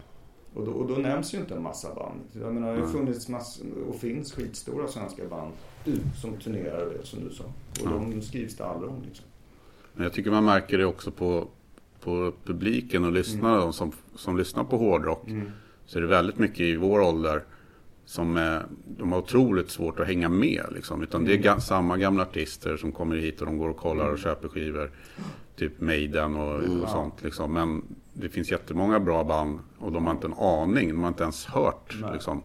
Och 0.55 0.65
då, 0.65 0.71
och 0.71 0.87
då 0.87 0.95
nämns 0.95 1.33
ju 1.33 1.37
inte 1.37 1.55
en 1.55 1.63
massa 1.63 1.95
band. 1.95 2.19
Jag 2.41 2.53
menar, 2.53 2.67
det 2.67 2.73
har 2.79 2.83
Nej. 2.83 2.91
funnits 2.93 3.29
massor, 3.29 3.65
och 3.89 3.95
finns 3.95 4.33
skitstora 4.33 4.87
svenska 4.87 5.23
band 5.27 5.51
som 6.21 6.33
turnerar, 6.37 6.85
det, 6.85 7.05
som 7.05 7.19
du 7.23 7.35
sa. 7.35 7.43
Och 7.43 7.51
Ja. 7.85 7.89
de 7.89 8.21
skrivs 8.21 8.55
det 8.55 8.65
aldrig 8.65 8.91
om 8.91 9.01
liksom. 9.07 9.25
Men 9.93 10.03
jag 10.03 10.13
tycker 10.13 10.31
man 10.31 10.45
märker 10.45 10.77
det 10.77 10.85
också 10.85 11.11
på, 11.11 11.47
på 12.03 12.33
publiken 12.45 13.05
och 13.05 13.11
lyssnarna 13.11 13.57
de 13.57 13.73
som, 13.73 13.91
som 14.15 14.37
lyssnar 14.37 14.63
på 14.63 14.77
hårdrock. 14.77 15.27
Så 15.85 15.97
är 15.97 16.01
det 16.01 16.07
väldigt 16.07 16.39
mycket 16.39 16.59
i 16.59 16.75
vår 16.75 16.99
ålder 17.01 17.43
som 18.05 18.37
är, 18.37 18.65
de 18.97 19.11
har 19.11 19.19
otroligt 19.19 19.69
svårt 19.69 19.99
att 19.99 20.07
hänga 20.07 20.29
med. 20.29 20.65
Liksom. 20.71 21.03
Utan 21.03 21.25
det 21.25 21.33
är 21.33 21.37
ga- 21.37 21.59
samma 21.59 21.97
gamla 21.97 22.23
artister 22.23 22.77
som 22.77 22.91
kommer 22.91 23.15
hit 23.15 23.39
och 23.39 23.45
de 23.45 23.57
går 23.57 23.69
och 23.69 23.77
kollar 23.77 24.09
och 24.09 24.19
köper 24.19 24.47
skivor. 24.47 24.91
Typ 25.55 25.81
Maiden 25.81 26.35
och, 26.35 26.55
och 26.83 26.89
sånt. 26.89 27.23
Liksom. 27.23 27.53
Men 27.53 27.81
det 28.19 28.29
finns 28.29 28.51
jättemånga 28.51 28.99
bra 28.99 29.23
band 29.23 29.59
och 29.79 29.91
de 29.91 30.05
har 30.05 30.13
inte 30.13 30.27
en 30.27 30.33
aning. 30.33 30.89
De 30.89 31.01
har 31.01 31.07
inte 31.07 31.23
ens 31.23 31.45
hört. 31.45 31.95
Liksom. 32.13 32.41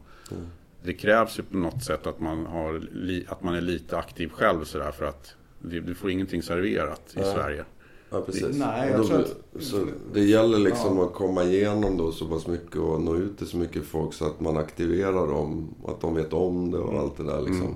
Det 0.82 0.92
krävs 0.92 1.38
ju 1.38 1.42
på 1.42 1.56
något 1.56 1.84
sätt 1.84 2.06
att 2.06 2.20
man, 2.20 2.46
har, 2.46 2.88
att 3.28 3.42
man 3.42 3.54
är 3.54 3.60
lite 3.60 3.98
aktiv 3.98 4.28
själv 4.28 4.64
sådär 4.64 4.90
för 4.90 5.04
att 5.04 5.34
du 5.60 5.94
får 5.94 6.10
ingenting 6.10 6.42
serverat 6.42 7.02
i 7.16 7.18
Nej. 7.20 7.34
Sverige. 7.34 7.64
Ja, 8.10 8.20
precis. 8.20 8.56
Nej, 8.58 8.90
jag 8.90 9.00
då, 9.00 9.06
tror 9.06 9.18
att- 9.20 9.62
så 9.62 9.86
det 10.14 10.20
gäller 10.24 10.58
liksom 10.58 10.96
Ja. 10.98 11.04
att 11.04 11.12
komma 11.14 11.42
igenom 11.44 11.96
då 11.96 12.12
så 12.12 12.28
pass 12.28 12.46
mycket 12.46 12.76
och 12.76 13.00
nå 13.02 13.16
ut 13.16 13.38
till 13.38 13.46
så 13.46 13.56
mycket 13.56 13.84
folk 13.84 14.14
så 14.14 14.26
att 14.26 14.40
man 14.40 14.56
aktiverar 14.56 15.26
dem. 15.26 15.74
Att 15.86 16.00
de 16.00 16.14
vet 16.14 16.32
om 16.32 16.70
det 16.70 16.78
och 16.78 17.00
allt 17.00 17.16
det 17.16 17.24
där 17.24 17.40
liksom. 17.40 17.74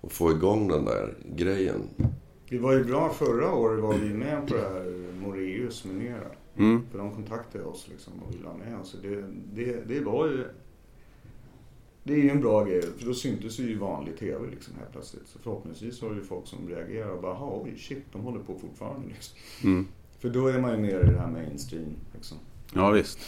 Och 0.00 0.12
få 0.12 0.30
igång 0.30 0.68
den 0.68 0.84
där 0.84 1.14
grejen. 1.24 1.80
Det 2.48 2.58
var 2.58 2.72
ju 2.72 2.84
bra 2.84 3.08
förra 3.12 3.52
året 3.54 3.82
var 3.82 3.94
vi 3.94 4.14
med 4.14 4.48
på 4.48 4.54
det 4.54 4.60
här 4.62 5.12
Moreus 5.22 5.84
med 5.84 5.94
mera. 5.94 6.26
Mm. 6.56 6.82
För 6.90 6.98
de 6.98 7.14
kontaktade 7.14 7.64
oss 7.64 7.88
liksom 7.88 8.12
och 8.22 8.34
ville 8.34 8.48
ha 8.48 8.56
med 8.56 8.80
oss. 8.80 8.96
Det, 9.02 9.24
det, 9.54 9.88
det 9.88 10.00
var 10.00 10.26
ju... 10.26 10.44
Det 12.02 12.12
är 12.12 12.18
ju 12.18 12.30
en 12.30 12.40
bra 12.40 12.64
grej, 12.64 12.82
för 12.98 13.06
då 13.06 13.14
syntes 13.14 13.58
ju 13.58 13.78
vanlig 13.78 14.18
TV 14.18 14.50
liksom 14.50 14.74
helt 14.78 14.92
plötsligt. 14.92 15.26
Så 15.26 15.38
förhoppningsvis 15.38 16.02
har 16.02 16.14
ju 16.14 16.20
folk 16.20 16.46
som 16.46 16.68
reagerar 16.68 17.10
och 17.10 17.22
bara, 17.22 17.32
"Jaha, 17.32 17.60
oj 17.64 17.78
shit, 17.78 18.04
de 18.12 18.22
håller 18.22 18.40
på 18.40 18.58
fortfarande 18.58 19.08
liksom. 19.08 19.38
Mm. 19.64 19.86
För 20.18 20.28
då 20.28 20.46
är 20.46 20.60
man 20.60 20.70
ju 20.70 20.76
mer 20.76 21.00
i 21.00 21.12
det 21.12 21.18
här 21.18 21.30
mainstream 21.30 21.96
liksom. 22.14 22.38
Ja 22.74 22.90
visst. 22.90 23.18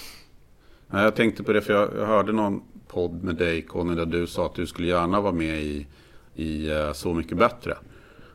Jag 0.90 1.16
tänkte 1.16 1.42
på 1.42 1.52
det 1.52 1.60
för 1.62 1.72
jag, 1.72 2.06
hörde 2.06 2.32
någon 2.32 2.62
podd 2.88 3.24
med 3.24 3.36
dig 3.36 3.62
Conny 3.62 3.94
där 3.94 4.06
du 4.06 4.26
sa 4.26 4.46
att 4.46 4.54
du 4.54 4.66
skulle 4.66 4.88
gärna 4.88 5.20
vara 5.20 5.32
med 5.32 5.62
i, 5.62 5.86
i 6.34 6.70
eh, 6.70 6.92
Så 6.92 7.14
mycket 7.14 7.38
bättre. 7.38 7.76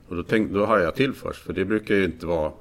Och 0.08 0.16
då, 0.16 0.24
tänkte, 0.24 0.54
då 0.54 0.66
hajade 0.66 0.84
jag 0.84 0.96
till 0.96 1.14
först 1.14 1.44
för 1.44 1.54
det 1.54 1.66
brukar 1.66 1.96
ju 1.96 2.06
inte 2.06 2.26
vara 2.26 2.52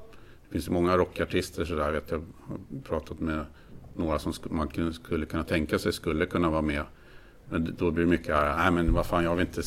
det 0.47 0.53
finns 0.53 0.69
många 0.69 0.97
rockartister 0.97 1.65
sådär 1.65 1.91
vet 1.91 2.11
jag 2.11 2.23
har 2.47 2.81
pratat 2.83 3.19
med 3.19 3.45
några 3.95 4.19
som 4.19 4.33
man 4.49 4.93
skulle 4.93 5.25
kunna 5.25 5.43
tänka 5.43 5.79
sig 5.79 5.93
skulle 5.93 6.25
kunna 6.25 6.49
vara 6.49 6.61
med. 6.61 6.83
Men 7.49 7.75
då 7.77 7.91
blir 7.91 8.05
det 8.05 8.09
mycket 8.09 8.35
här, 8.35 8.57
nej 8.57 8.71
men 8.71 8.93
vad 8.93 9.05
fan 9.05 9.23
jag 9.23 9.35
vill 9.35 9.47
inte 9.47 9.63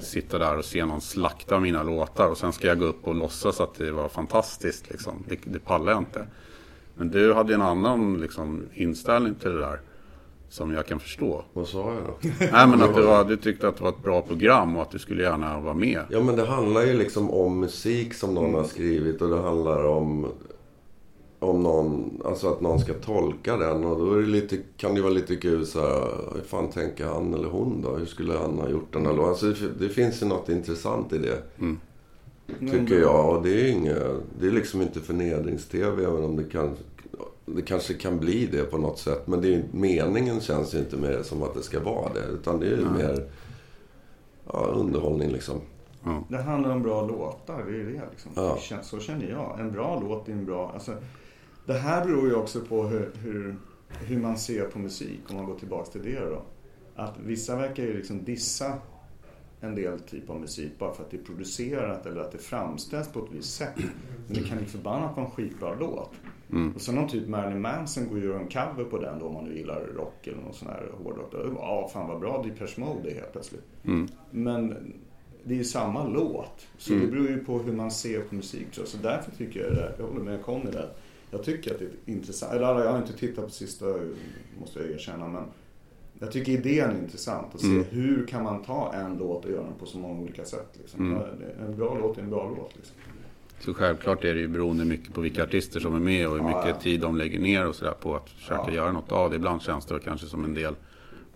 sitta 0.00 0.38
där 0.38 0.58
och 0.58 0.64
se 0.64 0.84
någon 0.84 1.00
slakta 1.00 1.60
mina 1.60 1.82
låtar 1.82 2.28
och 2.28 2.38
sen 2.38 2.52
ska 2.52 2.66
jag 2.66 2.78
gå 2.78 2.84
upp 2.84 3.08
och 3.08 3.14
låtsas 3.14 3.60
att 3.60 3.74
det 3.74 3.90
var 3.90 4.08
fantastiskt 4.08 4.90
liksom. 4.90 5.24
Det, 5.28 5.38
det 5.44 5.58
pallar 5.58 5.92
jag 5.92 6.00
inte. 6.00 6.26
Men 6.94 7.10
du 7.10 7.34
hade 7.34 7.54
en 7.54 7.62
annan 7.62 8.20
liksom, 8.20 8.62
inställning 8.74 9.34
till 9.34 9.50
det 9.50 9.60
där. 9.60 9.80
Som 10.50 10.72
jag 10.72 10.86
kan 10.86 11.00
förstå. 11.00 11.44
Vad 11.52 11.66
sa 11.68 11.94
jag 11.94 12.04
då? 12.04 12.28
Nej 12.52 12.66
men 12.66 12.82
att 12.82 12.94
du, 12.96 13.02
var, 13.02 13.24
du 13.24 13.36
tyckte 13.36 13.68
att 13.68 13.76
det 13.76 13.82
var 13.82 13.90
ett 13.90 14.02
bra 14.02 14.22
program 14.22 14.76
och 14.76 14.82
att 14.82 14.90
du 14.90 14.98
skulle 14.98 15.22
gärna 15.22 15.60
vara 15.60 15.74
med. 15.74 16.00
Ja 16.10 16.20
men 16.22 16.36
det 16.36 16.46
handlar 16.46 16.82
ju 16.82 16.92
liksom 16.94 17.30
om 17.30 17.60
musik 17.60 18.14
som 18.14 18.34
någon 18.34 18.44
Mm. 18.44 18.54
har 18.56 18.64
skrivit 18.64 19.22
och 19.22 19.28
det 19.30 19.40
handlar 19.40 19.84
om 19.84 20.26
om 21.42 21.62
någon, 21.62 22.20
alltså 22.24 22.48
att 22.48 22.60
någon 22.60 22.80
ska 22.80 22.92
tolka 22.94 23.56
den 23.56 23.84
och 23.84 23.98
då 23.98 24.12
är 24.12 24.20
det 24.20 24.26
lite, 24.26 24.58
kan 24.76 24.94
det 24.94 25.00
vara 25.02 25.12
lite 25.12 25.36
kul 25.36 25.66
så 25.66 25.80
här, 25.80 26.08
hur 26.34 26.42
fan 26.46 26.70
tänker 26.70 27.06
han 27.06 27.34
eller 27.34 27.48
hon 27.48 27.82
då? 27.82 27.96
Hur 27.96 28.06
skulle 28.06 28.32
han 28.38 28.58
ha 28.58 28.68
gjort 28.68 28.92
den 28.92 29.06
här 29.06 29.12
låten? 29.12 29.28
Alltså 29.28 29.46
det, 29.46 29.86
det 29.86 29.88
finns 29.88 30.22
ju 30.22 30.26
något 30.26 30.48
intressant 30.48 31.12
i 31.12 31.18
det. 31.18 31.42
Tycker 32.70 33.00
jag. 33.00 33.36
Och 33.36 33.42
det 33.42 33.50
är 33.60 33.68
inget, 33.72 34.02
det 34.40 34.46
är 34.46 34.50
liksom 34.50 34.82
inte 34.82 35.00
förnedrings-tv 35.00 36.04
även 36.04 36.24
om 36.24 36.36
det 36.36 36.44
kan, 36.44 36.76
det 37.56 37.62
kanske 37.62 37.94
kan 37.94 38.18
bli 38.18 38.46
det 38.46 38.62
på 38.62 38.78
något 38.78 38.98
sätt. 38.98 39.26
Men 39.26 39.40
det 39.40 39.54
är, 39.54 39.64
meningen 39.72 40.40
känns 40.40 40.74
ju 40.74 40.78
inte 40.78 40.96
mer 40.96 41.22
som 41.22 41.42
att 41.42 41.54
det 41.54 41.62
ska 41.62 41.80
vara 41.80 42.12
det. 42.12 42.24
Utan 42.24 42.60
det 42.60 42.66
är 42.66 42.76
ju 42.76 42.90
mer 42.90 43.30
ja, 44.46 44.58
underhållning 44.58 45.30
liksom. 45.30 45.60
Det 46.28 46.42
handlar 46.42 46.70
om 46.70 46.82
bra 46.82 47.06
låtar, 47.06 47.64
det 47.64 47.80
är 47.80 47.84
det 47.84 48.02
liksom. 48.10 48.32
Ja. 48.34 48.58
Så 48.82 49.00
känner 49.00 49.30
jag. 49.30 49.60
En 49.60 49.72
bra 49.72 50.00
låt 50.00 50.28
är 50.28 50.32
en 50.32 50.44
bra... 50.44 50.70
Alltså, 50.74 50.94
det 51.66 51.78
här 51.78 52.04
beror 52.04 52.28
ju 52.28 52.34
också 52.34 52.60
på 52.60 52.82
hur, 52.82 53.10
hur, 53.14 53.56
hur 53.88 54.18
man 54.18 54.38
ser 54.38 54.64
på 54.64 54.78
musik, 54.78 55.20
om 55.28 55.36
man 55.36 55.46
går 55.46 55.58
tillbaka 55.58 55.90
till 55.90 56.02
det 56.02 56.20
då. 56.20 56.42
Att 56.96 57.14
vissa 57.18 57.56
verkar 57.56 57.82
ju 57.82 57.96
liksom 57.96 58.24
dissa 58.24 58.72
en 59.60 59.74
del 59.74 60.00
typ 60.00 60.30
av 60.30 60.40
musik 60.40 60.72
bara 60.78 60.94
för 60.94 61.02
att 61.02 61.10
det 61.10 61.16
är 61.16 61.22
producerat 61.22 62.06
eller 62.06 62.20
att 62.20 62.32
det 62.32 62.38
framställs 62.38 63.08
på 63.08 63.18
ett 63.24 63.32
visst 63.32 63.56
sätt. 63.56 63.74
Men 64.26 64.36
det 64.36 64.48
kan 64.48 64.58
ju 64.58 64.64
förbannat 64.64 65.16
vara 65.16 65.26
en 65.26 65.32
skitbra 65.32 65.74
låt. 65.74 66.10
Mm. 66.52 66.72
Och 66.74 66.80
sen 66.80 66.98
om 66.98 67.08
typ 67.08 67.28
Marilyn 67.28 67.60
Manson 67.60 68.08
går 68.08 68.16
och 68.16 68.22
gör 68.22 68.38
en 68.38 68.48
cover 68.48 68.84
på 68.90 68.98
den 68.98 69.18
då 69.18 69.26
om 69.26 69.34
man 69.34 69.44
nu 69.44 69.56
gillar 69.56 69.80
rock 69.96 70.26
eller 70.26 70.42
någon 70.42 70.54
sån 70.54 70.68
här 70.68 70.90
hårdrock. 71.04 71.34
Ja 71.58 71.90
fan 71.92 72.08
vad 72.08 72.20
bra 72.20 72.42
Depeche 72.42 72.80
Mode 72.80 73.10
är 73.10 73.14
helt 73.14 73.32
plötsligt. 73.32 73.64
Mm. 73.84 74.08
Men 74.30 74.92
det 75.44 75.54
är 75.54 75.58
ju 75.58 75.64
samma 75.64 76.06
låt. 76.08 76.66
Så 76.78 76.92
Mm. 76.92 77.06
det 77.06 77.12
beror 77.12 77.28
ju 77.28 77.44
på 77.44 77.58
hur 77.58 77.72
man 77.72 77.90
ser 77.90 78.20
på 78.20 78.34
musik 78.34 78.70
tror 78.70 78.82
jag. 78.84 78.88
Så 78.88 78.98
därför 79.02 79.30
tycker 79.30 79.60
jag 79.60 79.70
det 79.70 79.74
där, 79.76 79.94
jag 79.98 80.06
håller 80.06 80.20
med 80.20 80.42
Conny 80.42 80.70
där. 80.70 80.88
Jag 81.30 81.42
tycker 81.44 81.72
att 81.74 81.78
det 81.78 81.84
är 81.84 81.90
intressant. 82.06 82.52
Eller 82.52 82.66
jag 82.84 82.90
har 82.92 82.98
inte 82.98 83.12
tittat 83.12 83.44
på 83.44 83.50
sista, 83.50 83.86
måste 84.60 84.78
jag 84.78 84.90
erkänna. 84.90 85.28
Men 85.28 85.42
jag 86.18 86.32
tycker 86.32 86.52
idén 86.52 86.90
är 86.90 86.98
intressant. 86.98 87.54
Att 87.54 87.60
se 87.60 87.66
Mm. 87.66 87.84
hur 87.90 88.26
kan 88.26 88.42
man 88.44 88.62
ta 88.62 88.92
en 88.94 89.16
låt 89.16 89.44
och 89.44 89.50
göra 89.50 89.62
den 89.62 89.74
på 89.78 89.86
så 89.86 89.98
många 89.98 90.20
olika 90.20 90.44
sätt. 90.44 90.68
Liksom. 90.80 91.06
Mm. 91.12 91.22
En 91.66 91.76
bra 91.76 91.98
låt 91.98 92.18
är 92.18 92.22
en 92.22 92.30
bra 92.30 92.54
låt. 92.58 92.76
Liksom. 92.76 92.96
Så 93.60 93.74
självklart 93.74 94.24
är 94.24 94.34
det 94.34 94.40
ju 94.40 94.48
beroende 94.48 94.84
mycket 94.84 95.14
på 95.14 95.20
vilka 95.20 95.44
artister 95.44 95.80
som 95.80 95.94
är 95.94 95.98
med 96.00 96.26
och 96.28 96.32
hur 96.32 96.38
Ja, 96.40 96.46
mycket 96.48 96.74
ja. 96.76 96.80
tid 96.82 97.00
de 97.00 97.16
lägger 97.16 97.38
ner 97.40 97.66
och 97.66 97.74
sådär 97.74 97.94
på 98.00 98.16
att 98.16 98.30
försöka 98.30 98.62
Ja. 98.66 98.72
göra 98.72 98.92
något 98.92 99.12
av 99.12 99.30
det. 99.30 99.36
Ibland 99.36 99.62
känns 99.62 99.86
det 99.86 99.98
kanske 100.04 100.26
som 100.26 100.44
en 100.44 100.54
del 100.54 100.74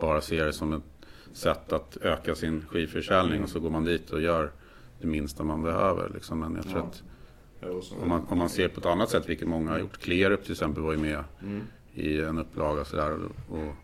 bara 0.01 0.21
ser 0.21 0.45
det 0.45 0.53
som 0.53 0.73
ett 0.73 0.83
sätt 1.33 1.73
att 1.73 1.97
öka 2.01 2.35
sin 2.35 2.65
skivförsäljning 2.69 3.43
och 3.43 3.49
så 3.49 3.61
går 3.61 3.71
man 3.71 3.85
dit 3.85 4.11
och 4.11 4.21
gör 4.21 4.51
det 5.01 5.07
minsta 5.07 5.45
man 5.45 5.63
behöver. 5.63 6.11
Liksom. 6.15 6.39
Men 6.41 6.55
jag 6.55 6.65
tror 6.65 6.79
Ja. 6.79 6.85
att 6.85 7.03
Ja, 7.61 7.69
om 8.03 8.09
man, 8.09 8.27
om 8.29 8.39
man 8.39 8.49
ser 8.49 8.69
på 8.69 8.81
ett 8.81 8.87
annat 8.87 9.11
sätt, 9.11 9.29
vilket 9.29 9.49
många 9.49 9.71
har 9.71 9.79
gjort. 9.79 9.99
Klerup 9.99 10.43
till 10.43 10.53
exempel 10.53 10.83
var 10.83 10.93
ju 10.93 10.99
med 10.99 11.25
Mm. 11.43 11.63
i 11.95 12.21
en 12.21 12.39
upplaga 12.39 12.81
och 12.81 12.87
sådär. 12.87 13.13
Och, 13.13 13.59
och 13.59 13.75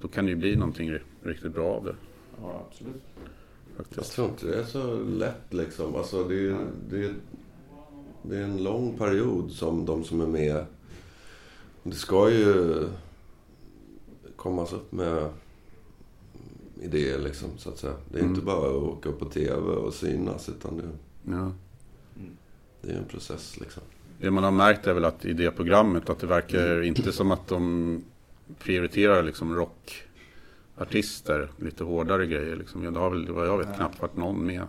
då 0.00 0.08
kan 0.08 0.24
det 0.24 0.30
ju 0.30 0.36
bli 0.36 0.56
någonting 0.56 0.90
ri- 0.92 1.00
riktigt 1.22 1.54
bra 1.54 1.66
av 1.74 1.84
det. 1.84 1.94
Ja, 2.42 2.66
absolut. 2.70 3.02
Jag 3.76 3.86
Faktiskt. 3.86 4.12
tror 4.12 4.28
inte 4.28 4.46
det 4.46 4.58
är 4.60 4.64
så 4.64 4.94
lätt 5.02 5.44
liksom. 5.54 5.94
Alltså 5.94 6.24
det 6.24 6.34
är, 6.48 6.56
det 6.90 7.04
är, 7.04 7.14
det 8.22 8.36
är 8.38 8.42
en 8.42 8.62
lång 8.62 8.98
period 8.98 9.50
som 9.52 9.84
de 9.86 10.04
som 10.04 10.20
är 10.20 10.26
med... 10.26 10.64
Det 11.82 11.94
ska 11.94 12.30
ju 12.30 12.84
kommas 14.36 14.72
upp 14.72 14.92
med 14.92 15.28
idéer 16.82 17.18
liksom, 17.18 17.48
så 17.58 17.68
att 17.70 17.78
säga. 17.78 17.92
Det 18.12 18.18
är 18.18 18.22
Mm. 18.22 18.34
inte 18.34 18.46
bara 18.46 18.68
att 18.68 18.74
åka 18.82 19.08
upp 19.08 19.18
på 19.18 19.24
TV 19.24 19.56
och 19.60 19.94
synas, 19.94 20.48
utan 20.48 20.76
det, 20.76 20.84
Ja. 21.32 21.52
det 22.82 22.92
är 22.92 22.96
en 22.98 23.04
process 23.04 23.60
liksom. 23.60 23.82
Det 24.20 24.30
man 24.30 24.44
har 24.44 24.50
märkt 24.50 24.86
är 24.86 24.92
väl 24.94 25.04
att 25.04 25.24
i 25.24 25.32
det 25.32 25.50
programmet 25.50 26.10
att 26.10 26.18
det 26.18 26.26
verkar 26.26 26.82
inte 26.82 27.12
som 27.12 27.30
att 27.30 27.48
de 27.48 28.02
prioriterar 28.58 29.22
liksom 29.22 29.54
rockartister, 29.54 31.50
lite 31.56 31.84
hårdare 31.84 32.26
grejer. 32.26 32.56
Liksom. 32.56 32.92
Det 32.94 33.00
har 33.00 33.10
väl, 33.10 33.32
vad 33.32 33.46
jag 33.46 33.58
vet, 33.58 33.76
knappt 33.76 34.00
varit 34.00 34.16
någon 34.16 34.46
med. 34.46 34.62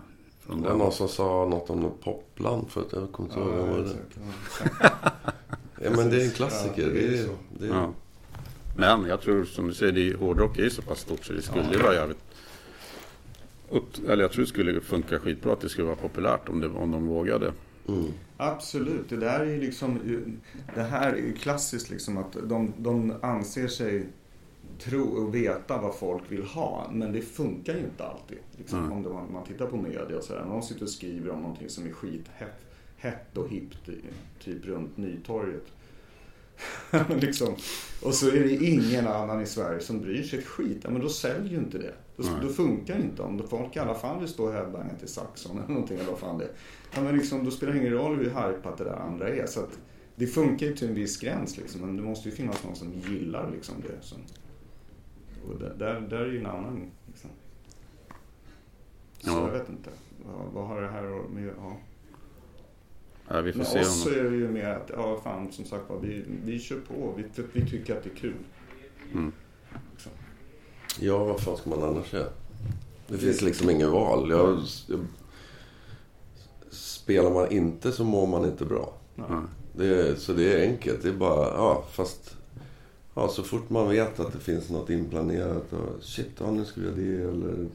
Det 0.50 0.70
var 0.70 0.78
någon 0.78 0.92
som 0.92 1.08
sa 1.08 1.46
något 1.50 1.70
om 1.70 1.80
något 1.80 2.02
popland 2.02 2.70
förut. 2.70 2.88
Jag 2.94 3.12
kommer 3.12 3.30
inte 3.30 3.40
ihåg 3.40 3.50
vad 3.50 3.68
det 3.68 3.72
var. 3.72 3.80
exakt. 3.82 4.94
Ja, 5.84 5.90
men 5.96 6.10
det 6.10 6.22
är 6.22 6.26
en 6.26 6.32
klassiker. 6.32 6.82
Ja, 6.88 6.90
det 6.94 7.06
är 7.06 7.12
Det 7.12 7.18
är, 7.20 7.24
så. 7.26 7.32
det 7.60 7.66
är, 7.66 7.70
Ja. 7.70 7.94
Men 8.78 9.06
jag 9.06 9.22
tror 9.22 9.46
som 9.46 9.68
du 9.68 9.74
säger, 9.74 9.92
det 9.92 10.10
är, 10.10 10.14
hårdrock 10.18 10.58
är 10.58 10.64
ju 10.64 10.70
så 10.70 10.82
pass 10.82 11.00
stort 11.00 11.26
så 11.26 11.34
det 11.34 11.42
skulle 11.42 11.72
ju 11.74 11.78
vara 11.78 11.94
jävligt 11.94 12.18
upp, 13.70 14.10
eller 14.10 14.24
jag 14.24 14.32
tror 14.32 14.42
det 14.44 14.50
skulle 14.50 14.82
funka 14.82 15.20
skitbra 15.20 15.54
att 15.54 15.62
det 15.62 15.70
skulle 15.70 15.88
vara 15.88 15.96
populärt 15.98 16.50
om, 16.50 16.62
det, 16.62 16.68
om 16.68 16.92
de 16.92 17.08
vågade. 17.08 17.54
Mm. 17.88 18.06
Absolut, 18.38 19.10
det 19.10 19.18
där 19.18 19.40
är 19.40 19.46
ju 19.46 19.60
liksom, 19.60 20.00
det 20.76 20.82
här 20.84 21.14
är 21.14 21.18
ju 21.18 21.34
klassiskt 21.34 21.90
liksom 21.90 22.18
att 22.18 22.38
de, 22.44 22.74
de 22.78 23.14
anser 23.22 23.68
sig 23.68 24.06
tro 24.80 25.04
och 25.04 25.36
veta 25.36 25.78
vad 25.78 25.96
folk 25.96 26.24
vill 26.32 26.44
ha. 26.44 26.90
Men 26.94 27.12
det 27.12 27.22
funkar 27.22 27.74
ju 27.74 27.80
inte 27.80 28.06
alltid. 28.06 28.38
Liksom, 28.58 28.80
Mm. 28.80 28.92
Om 28.92 29.04
det, 29.04 29.10
man, 29.34 29.44
tittar 29.44 29.66
på 29.66 29.78
media 29.78 30.18
och 30.18 30.24
sådär. 30.24 30.46
Någon 30.46 30.64
sitter 30.64 30.84
och 30.84 30.90
skriver 30.90 31.30
om 31.30 31.42
någonting 31.42 31.70
som 31.70 31.88
är 31.88 31.92
skithett 31.92 32.66
hett 33.00 33.38
och 33.38 33.50
hippt, 33.50 33.90
typ 34.44 34.66
runt 34.66 34.98
Nytorget. 34.98 35.66
liksom. 37.22 37.56
Och 38.04 38.14
så 38.14 38.28
är 38.28 38.44
det 38.44 38.56
ingen 38.56 39.08
annan 39.08 39.42
i 39.42 39.46
Sverige 39.46 39.80
som 39.80 40.00
bryr 40.02 40.24
sig 40.24 40.40
ett 40.40 40.46
skit. 40.46 40.78
Ja, 40.84 40.90
men 40.90 41.02
då 41.02 41.10
säljer 41.10 41.52
ju 41.52 41.58
inte 41.58 41.78
det. 41.78 41.94
Då, 42.18 42.24
då 42.42 42.50
funkar 42.50 42.96
det 42.98 43.04
inte. 43.04 43.22
Om 43.22 43.48
folk 43.48 43.76
i 43.76 43.80
alla 43.80 43.96
fall 43.96 44.20
vill 44.20 44.28
stå 44.28 44.46
och 44.46 44.54
headbanga 44.54 44.96
till 45.00 45.08
Saxon 45.08 45.58
eller 45.58 45.68
någonting 45.68 45.98
eller 45.98 46.12
vad 46.12 46.20
fan 46.20 46.38
det 46.38 46.44
är. 46.44 46.52
Ja, 46.96 47.02
men 47.02 47.18
liksom, 47.18 47.46
då 47.46 47.52
spelar 47.52 47.74
det 47.74 47.80
ingen 47.80 47.94
roll 47.94 48.16
hur 48.16 48.26
hypat 48.26 48.78
det 48.78 48.84
där 48.84 48.96
andra 48.96 49.30
är. 49.30 49.46
Så 49.46 49.60
att 49.60 49.80
det 50.16 50.28
funkar 50.28 50.66
ju 50.66 50.76
till 50.76 50.88
en 50.88 50.96
viss 50.96 51.18
gräns 51.18 51.58
liksom. 51.58 51.82
Men 51.82 51.96
det 51.96 52.02
måste 52.02 52.30
ju 52.30 52.36
finnas 52.36 52.64
någon 52.64 52.76
som 52.76 52.94
gillar 52.94 53.52
liksom 53.52 53.76
det. 53.82 54.06
Så. 54.06 54.16
Och 55.48 55.60
där, 55.60 56.06
där, 56.10 56.18
är 56.20 56.26
ju 56.32 56.40
en 56.40 56.46
annan 56.46 56.92
liksom. 57.08 57.30
Så 59.22 59.30
Ja. 59.30 59.46
jag 59.48 59.52
vet 59.60 59.70
inte. 59.70 59.90
Vad, 60.26 60.46
vad 60.54 60.68
har 60.68 60.82
det 60.82 60.88
här 60.88 61.20
att- 61.20 61.30
med 61.32 61.48
ja. 61.58 61.78
Ja, 63.28 63.42
vi 63.42 63.52
får 63.52 63.58
Med 63.60 63.68
se 63.68 63.80
oss 63.80 64.04
så 64.04 64.10
om... 64.10 64.16
är 64.20 64.24
det 64.24 64.36
ju 64.38 64.48
mer 64.48 64.66
att, 64.70 64.90
ja 64.94 65.20
fan 65.24 65.52
som 65.52 65.66
sagt 65.66 65.90
var, 65.90 66.00
vi, 66.00 66.24
vi 66.46 66.60
kör 66.60 66.80
på. 66.80 67.14
Vi, 67.18 67.44
vi 67.54 67.70
tycker 67.70 67.98
att 67.98 68.04
det 68.04 68.10
är 68.10 68.16
kul. 68.16 68.34
Mm. 69.14 69.32
Ja, 71.00 71.24
vad 71.24 71.40
fan 71.42 71.58
ska 71.58 71.70
man 71.70 71.84
annars 71.84 72.14
göra? 72.14 72.30
Det 73.08 73.18
finns 73.18 73.42
liksom 73.42 73.70
inget 73.70 73.90
val. 73.90 74.30
Jag, 74.30 74.60
jag, 74.88 75.00
spelar 76.70 77.32
man 77.32 77.52
inte 77.52 77.92
så 77.92 78.04
mår 78.04 78.28
man 78.28 78.46
inte 78.46 78.66
bra. 78.66 78.94
Ja. 79.16 79.44
Det 79.76 79.88
är, 79.88 80.16
så 80.16 80.34
det 80.34 80.54
är 80.54 80.70
enkelt. 80.70 81.02
Det 81.04 81.10
är 81.10 81.14
bara, 81.14 81.48
ja 81.48 81.84
fast... 81.92 82.36
Ja, 83.14 83.28
så 83.28 83.44
fort 83.44 83.70
man 83.70 83.90
vet 83.90 84.20
att 84.20 84.34
det 84.34 84.40
finns 84.40 84.70
något 84.70 84.90
inplanerat 84.90 85.74
och 85.74 86.04
shit, 86.04 86.30
ja, 86.40 86.52
nu 86.52 86.66
ska 86.66 86.82
vi 86.82 86.88
göra 87.18 87.32
det 87.32 87.32
eller 87.32 87.68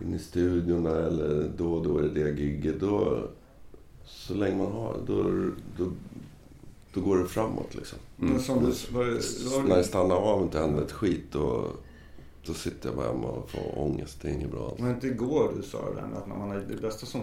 in 0.00 0.14
i 0.14 0.18
studiorna 0.18 0.90
eller 0.90 1.50
då 1.56 1.72
och 1.74 1.84
då 1.84 1.98
är 1.98 2.02
det 2.02 2.08
det 2.08 2.40
gigget. 2.40 2.80
Då, 2.80 3.24
så 4.04 4.34
länge 4.34 4.56
man 4.56 4.72
har 4.72 4.96
då, 5.06 5.22
då, 5.78 5.92
då 6.94 7.00
går 7.00 7.18
det 7.18 7.26
framåt 7.26 7.74
liksom. 7.74 7.98
Mm. 8.20 8.32
Men 8.32 8.42
som 8.42 8.58
du, 8.58 8.94
var, 8.96 9.04
det- 9.04 9.56
var, 9.56 9.62
När 9.68 9.76
det 9.76 9.84
stannar 9.84 10.14
av 10.16 10.38
och 10.38 10.42
inte 10.44 10.58
händer 10.58 10.82
ett 10.82 10.92
skit 10.92 11.24
då, 11.32 11.66
då 12.46 12.54
sitter 12.54 12.88
jag 12.88 12.96
bara 12.96 13.06
hemma 13.06 13.28
och 13.28 13.50
får 13.50 13.78
ångest. 13.78 14.18
Det 14.22 14.28
är 14.28 14.32
inget 14.32 14.50
bra. 14.50 14.74
Men 14.78 14.94
inte 14.94 15.06
igår 15.06 15.52
du 15.56 15.62
sa 15.62 15.78
det 15.90 15.94
där 16.00 16.18
att 16.18 16.28
när 16.28 16.36
man 16.36 16.48
har, 16.48 16.56
det 16.56 16.76
bästa 16.82 17.06
som, 17.06 17.20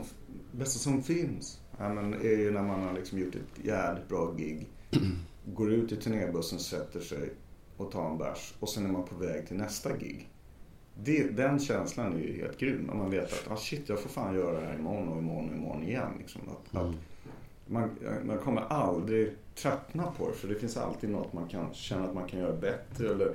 bästa 0.51 0.79
som 0.79 1.03
finns 1.03 1.59
ja, 1.77 1.93
men 1.93 2.13
är 2.13 2.37
ju 2.37 2.51
när 2.51 2.63
man 2.63 2.83
har 2.83 2.93
liksom 2.93 3.19
gjort 3.19 3.35
ett 3.35 3.65
jävligt 3.65 4.07
bra 4.09 4.33
gig. 4.37 4.67
Går 5.53 5.73
ut 5.73 5.91
i 5.91 5.95
turnébussen, 5.95 6.59
sätter 6.59 6.99
sig 6.99 7.29
och 7.77 7.91
tar 7.91 8.09
en 8.09 8.17
bärs 8.17 8.53
och 8.59 8.69
sen 8.69 8.85
är 8.85 8.89
man 8.89 9.03
på 9.03 9.15
väg 9.15 9.47
till 9.47 9.57
nästa 9.57 9.97
gig. 9.97 10.29
Det, 11.03 11.23
den 11.23 11.59
känslan 11.59 12.13
är 12.13 12.19
ju 12.19 12.37
helt 12.37 12.57
grym. 12.57 12.81
När 12.81 12.93
man 12.93 13.11
vet 13.11 13.33
att 13.33 13.51
ah, 13.51 13.55
shit, 13.55 13.89
jag 13.89 13.99
får 13.99 14.09
fan 14.09 14.35
göra 14.35 14.59
det 14.59 14.65
här 14.65 14.75
imorgon 14.75 15.09
och 15.09 15.17
imorgon 15.17 15.49
och 15.49 15.55
imorgon 15.55 15.83
igen. 15.83 16.11
Liksom. 16.19 16.41
Att, 16.47 16.75
att 16.75 16.95
man, 17.67 17.89
man 18.25 18.37
kommer 18.37 18.61
aldrig 18.61 19.35
tröttna 19.55 20.11
på 20.17 20.27
det 20.29 20.33
för 20.33 20.47
det 20.47 20.55
finns 20.55 20.77
alltid 20.77 21.09
något 21.09 21.33
man 21.33 21.47
kan 21.47 21.73
känna 21.73 22.05
att 22.05 22.13
man 22.13 22.27
kan 22.27 22.39
göra 22.39 22.55
bättre. 22.55 23.09
Eller, 23.09 23.33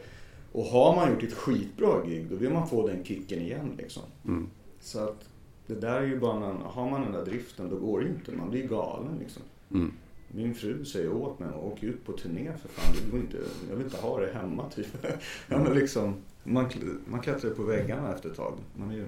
och 0.52 0.64
har 0.64 0.96
man 0.96 1.10
gjort 1.10 1.22
ett 1.22 1.32
skitbra 1.32 2.06
gig 2.06 2.26
då 2.30 2.36
vill 2.36 2.50
man 2.50 2.68
få 2.68 2.88
den 2.88 3.04
kicken 3.04 3.42
igen. 3.42 3.74
Liksom. 3.78 4.02
Mm. 4.24 4.48
Så 4.80 5.04
att 5.04 5.28
det 5.66 5.74
där 5.74 6.00
är 6.00 6.06
ju 6.06 6.20
bara 6.20 6.46
en, 6.46 6.56
har 6.56 6.90
man 6.90 7.02
den 7.02 7.12
där 7.12 7.24
driften 7.24 7.70
då 7.70 7.76
går 7.76 8.00
det 8.00 8.06
ju 8.06 8.12
inte. 8.12 8.32
Man 8.32 8.50
blir 8.50 8.68
galen 8.68 9.16
liksom. 9.20 9.42
Mm. 9.70 9.92
Min 10.36 10.54
fru 10.54 10.84
säger 10.84 11.12
åt 11.12 11.38
mig, 11.38 11.48
åk 11.54 11.82
ut 11.82 12.04
på 12.04 12.12
turné 12.12 12.52
för 12.62 12.68
fan. 12.68 12.94
Det 13.04 13.10
går 13.10 13.20
inte, 13.20 13.36
jag 13.70 13.76
vill 13.76 13.84
inte 13.84 13.96
ha 14.00 14.20
det 14.20 14.32
hemma 14.32 14.70
typ. 14.70 14.86
ja, 15.48 15.58
men 15.58 15.74
liksom, 15.74 16.14
man, 16.44 16.70
man 17.06 17.20
klättrar 17.20 17.50
på 17.50 17.62
väggarna 17.62 18.14
efter 18.14 18.30
ett 18.30 18.36
tag. 18.36 18.58
Man, 18.76 18.90
är, 18.90 19.06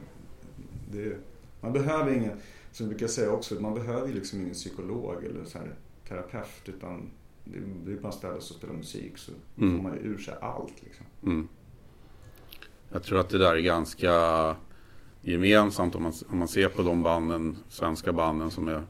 det, 0.92 1.16
man 1.60 1.72
behöver 1.72 2.12
ingen, 2.12 2.32
som 2.72 2.86
jag 2.86 2.88
brukar 2.88 3.06
säga 3.06 3.30
också, 3.30 3.54
man 3.54 3.74
behöver 3.74 4.12
liksom 4.12 4.40
ingen 4.40 4.54
psykolog 4.54 5.24
eller 5.24 5.44
så 5.44 5.58
här, 5.58 5.74
terapeut. 6.08 6.62
Utan 6.68 7.10
det 7.44 7.58
det 7.84 7.92
är 7.92 7.96
bara 7.96 8.08
att 8.08 8.14
ställa 8.14 8.32
sig 8.32 8.54
och 8.54 8.58
spela 8.58 8.72
musik 8.72 9.18
så 9.18 9.32
Mm. 9.58 9.76
får 9.76 9.82
man 9.82 9.94
ju 9.94 10.00
ur 10.00 10.18
sig 10.18 10.34
allt. 10.40 10.82
Liksom. 10.84 11.06
Mm. 11.22 11.48
Jag 12.92 13.02
tror 13.02 13.18
att 13.20 13.28
det 13.28 13.38
där 13.38 13.56
är 13.56 13.60
ganska 13.60 14.56
gemensamt 15.22 15.94
om 15.94 16.02
man, 16.02 16.12
om 16.28 16.38
man 16.38 16.48
ser 16.48 16.68
på 16.68 16.82
de 16.82 17.02
banden, 17.02 17.56
svenska 17.68 18.12
banden 18.12 18.50
som 18.50 18.68
är 18.68 18.82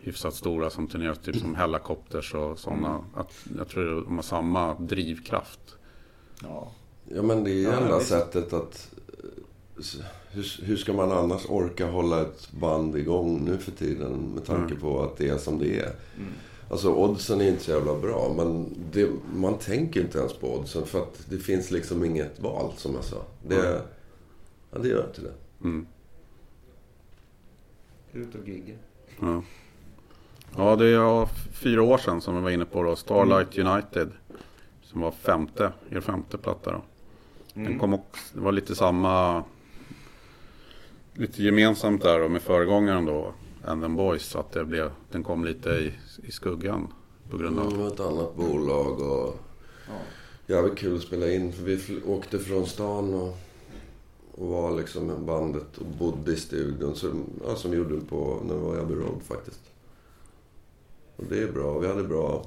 hyfsat 0.00 0.34
stora 0.34 0.70
som 0.70 0.86
turnerar, 0.88 1.14
typ 1.14 1.36
som 1.36 1.54
Hellacopters 1.54 2.34
och 2.34 2.58
sådana. 2.58 3.04
Att 3.14 3.32
jag 3.58 3.68
tror 3.68 4.04
de 4.04 4.16
har 4.16 4.22
samma 4.22 4.74
drivkraft. 4.74 5.60
Ja. 6.42 6.72
Ja, 7.14 7.22
men 7.22 7.44
det 7.44 7.50
är 7.50 7.54
ju 7.54 7.62
Ja, 7.62 7.72
enda 7.80 8.00
sättet 8.00 8.52
att... 8.52 8.94
eh, 9.76 10.04
Hur, 10.32 10.62
hur 10.64 10.76
ska 10.76 10.92
man 10.92 11.12
annars 11.12 11.46
orka 11.48 11.86
hålla 11.90 12.20
ett 12.22 12.52
band 12.52 12.96
igång 12.96 13.44
nu 13.44 13.58
för 13.58 13.70
tiden 13.72 14.12
med 14.34 14.44
tanke 14.44 14.64
Mm. 14.74 14.80
på 14.80 15.02
att 15.02 15.16
det 15.16 15.28
är 15.28 15.38
som 15.38 15.58
det 15.58 15.78
är? 15.80 15.92
Mm. 16.16 16.32
Alltså 16.70 16.94
oddsen 16.94 17.40
är 17.40 17.48
inte 17.48 17.62
så 17.64 17.70
jävla 17.70 17.98
bra, 17.98 18.32
men 18.36 18.68
det, 18.92 19.10
man 19.34 19.58
tänker 19.58 20.00
inte 20.00 20.18
ens 20.18 20.32
på 20.32 20.54
oddsen 20.58 20.86
för 20.86 21.02
att 21.02 21.24
det 21.30 21.38
finns 21.38 21.70
liksom 21.70 22.04
inget 22.04 22.40
val, 22.40 22.72
som 22.76 22.94
jag 22.94 23.04
sa. 23.04 23.16
Det, 23.48 23.54
Mm. 23.68 23.82
ja, 24.72 24.78
det 24.78 24.88
gör 24.88 25.06
inte 25.08 25.20
det. 25.20 25.32
Mm. 25.64 25.86
Ut 28.12 28.34
och 28.34 28.48
gigga. 28.48 28.74
Ja. 29.20 29.42
Ja, 30.56 30.76
det 30.76 30.86
är 30.86 31.28
fyra 31.52 31.82
år 31.82 31.98
sedan 31.98 32.20
som 32.20 32.36
vi 32.36 32.40
var 32.42 32.50
inne 32.50 32.64
på 32.64 32.82
då. 32.82 32.96
Starlight 32.96 33.58
United. 33.58 34.10
Som 34.82 35.00
var 35.00 35.10
femte, 35.10 35.72
er 35.90 36.00
femte 36.00 36.38
platta 36.38 36.72
då. 36.72 36.82
Den 37.54 37.66
Mm. 37.66 37.78
kom 37.78 37.94
också, 37.94 38.34
det 38.34 38.40
var 38.40 38.52
lite 38.52 38.74
samma, 38.74 39.44
lite 41.14 41.42
gemensamt 41.42 42.02
där 42.02 42.20
då 42.20 42.28
med 42.28 42.42
föregångaren 42.42 43.04
då, 43.04 43.32
And 43.64 43.82
Them 43.82 43.96
Boys. 43.96 44.22
Så 44.22 44.38
att 44.38 44.52
det 44.52 44.64
blev, 44.64 44.90
den 45.10 45.22
kom 45.24 45.44
lite 45.44 45.70
i, 45.70 45.92
i 46.22 46.32
skuggan 46.32 46.92
på 47.30 47.36
grund 47.36 47.58
av... 47.58 47.72
Mm, 47.72 47.86
ett 47.86 48.00
annat 48.00 48.36
bolag 48.36 49.00
och... 49.00 49.36
Jävligt 50.46 50.78
kul 50.78 50.96
att 50.96 51.02
spela 51.02 51.30
in 51.30 51.52
för 51.52 51.62
vi 51.62 52.00
åkte 52.06 52.38
från 52.38 52.66
stan 52.66 53.14
och, 53.14 53.36
och 54.32 54.46
var 54.48 54.76
liksom 54.76 55.26
bandet 55.26 55.78
och 55.78 55.86
bodde 55.86 56.32
i 56.32 56.36
studion 56.36 56.96
som, 56.96 57.24
ja, 57.46 57.54
som 57.56 57.70
vi 57.70 57.76
gjorde 57.76 58.00
på 58.00 58.42
när 58.44 58.54
vi 58.54 58.60
var 58.60 58.76
i 58.76 58.80
Abbey 58.80 58.96
Road 58.96 59.22
faktiskt. 59.28 59.69
Och 61.20 61.26
det 61.28 61.42
är 61.42 61.52
bra. 61.52 61.78
Vi 61.78 61.86
hade 61.88 62.04
bra... 62.04 62.44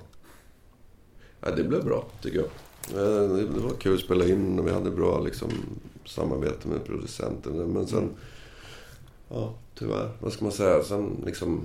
Ja, 1.41 1.51
det 1.51 1.63
blev 1.63 1.84
bra 1.86 2.05
tycker 2.21 2.38
jag. 2.38 2.47
Eh, 3.01 3.36
Det 3.38 3.59
var 3.59 3.71
kul 3.80 3.93
att 3.93 3.99
spela 3.99 4.26
in 4.28 4.59
och 4.59 4.67
vi 4.67 4.71
hade 4.71 4.91
bra 4.91 5.19
liksom, 5.19 5.49
samarbete 6.05 6.67
med 6.67 6.86
producenten. 6.86 7.57
Men 7.57 7.88
sen... 7.88 8.09
Ja, 9.30 9.53
tyvärr. 9.76 10.11
Vad 10.19 10.34
ska 10.34 10.45
man 10.45 10.51
säga? 10.51 10.84
Sen 10.84 11.21
liksom... 11.26 11.61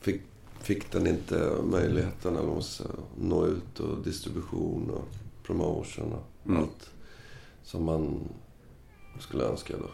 Fick, 0.00 0.20
fick 0.60 0.92
den 0.92 1.06
inte 1.06 1.52
möjligheten 1.70 2.36
att 2.36 2.82
nå 3.20 3.46
ut 3.46 3.80
och 3.80 4.04
distribution 4.04 4.90
och 4.90 5.04
promotion 5.46 6.12
och 6.12 6.22
Mm. 6.46 6.62
allt 6.62 6.90
som 7.64 7.84
man 7.84 8.18
skulle 9.20 9.44
önska 9.44 9.74
då. 9.76 9.86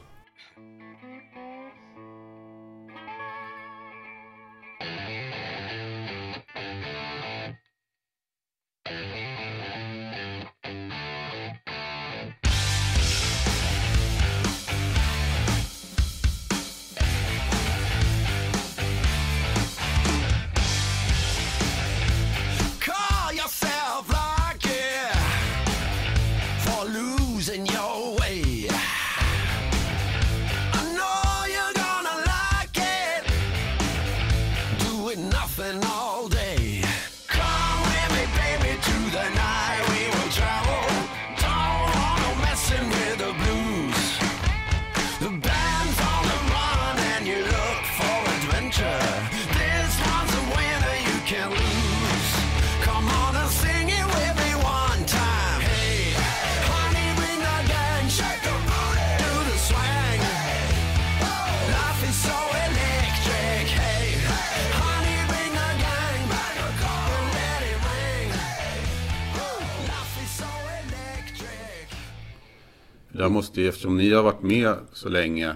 Jag 73.19 73.33
måste 73.33 73.61
ju, 73.61 73.69
eftersom 73.69 73.97
ni 73.97 74.13
har 74.13 74.23
varit 74.23 74.43
med 74.43 74.75
så 74.93 75.09
länge 75.09 75.55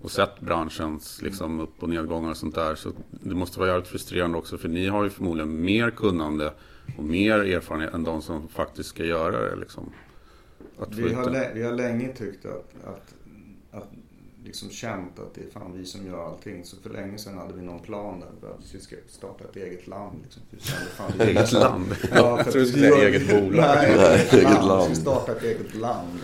och 0.00 0.10
sett 0.10 0.40
branschens 0.40 1.22
liksom, 1.22 1.60
upp 1.60 1.82
och 1.82 1.88
nedgångar 1.88 2.30
och 2.30 2.36
sånt 2.36 2.54
där. 2.54 2.74
Så 2.74 2.92
det 3.10 3.34
måste 3.34 3.58
vara 3.58 3.68
jävligt 3.68 3.88
frustrerande 3.88 4.38
också. 4.38 4.58
För 4.58 4.68
ni 4.68 4.86
har 4.86 5.04
ju 5.04 5.10
förmodligen 5.10 5.64
mer 5.64 5.90
kunnande 5.90 6.52
och 6.98 7.04
mer 7.04 7.38
erfarenhet 7.38 7.94
än 7.94 8.04
de 8.04 8.22
som 8.22 8.48
faktiskt 8.48 8.88
ska 8.88 9.04
göra 9.04 9.40
det. 9.50 9.56
Liksom. 9.56 9.90
Vi 10.88 11.12
har, 11.12 11.30
det. 11.30 11.50
vi 11.54 11.62
har 11.62 11.72
länge 11.72 12.08
tyckt 12.12 12.46
att, 12.46 12.74
att, 12.84 13.14
att 13.70 13.88
liksom 14.44 14.70
känt 14.70 15.18
att 15.18 15.34
det 15.34 15.40
är 15.40 15.50
fan 15.60 15.72
vi 15.78 15.84
som 15.86 16.06
gör 16.06 16.26
allting. 16.26 16.64
Så 16.64 16.76
för 16.82 16.90
länge 16.90 17.18
sedan 17.18 17.38
hade 17.38 17.54
vi 17.54 17.62
någon 17.62 17.80
plan 17.80 18.20
där. 18.20 18.50
Vi 18.72 18.80
ska 18.80 18.96
starta 19.08 19.44
ett 19.44 19.56
eget 19.56 19.86
land. 19.86 20.16
Liksom. 20.22 20.42
Vi 20.50 20.60
kände, 20.60 20.86
fan, 20.86 21.12
vi- 21.18 21.24
Eget 21.30 21.52
land? 21.52 21.86
Ja, 22.14 22.36
Jag 22.36 22.52
tror 22.52 22.62
du 22.62 22.66
skulle 22.66 22.90
säga 22.90 23.08
eget 23.08 23.28
bolag. 23.30 23.50
Nej, 23.76 23.94
Nej, 23.98 24.28
eget 24.32 24.42
land. 24.52 24.68
land. 24.68 24.88
Vi 24.88 24.94
ska 24.94 25.02
starta 25.02 25.32
ett 25.32 25.42
eget 25.42 25.74
land. 25.74 26.18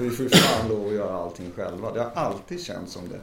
Så 0.00 0.04
vi 0.04 0.10
får 0.10 0.24
ju 0.24 0.30
fan 0.30 0.68
lov 0.68 0.86
att 0.86 0.94
göra 0.94 1.14
allting 1.14 1.50
själva. 1.56 1.92
Det 1.92 2.00
har 2.00 2.10
alltid 2.10 2.60
känts 2.60 2.92
som 2.92 3.08
det. 3.08 3.20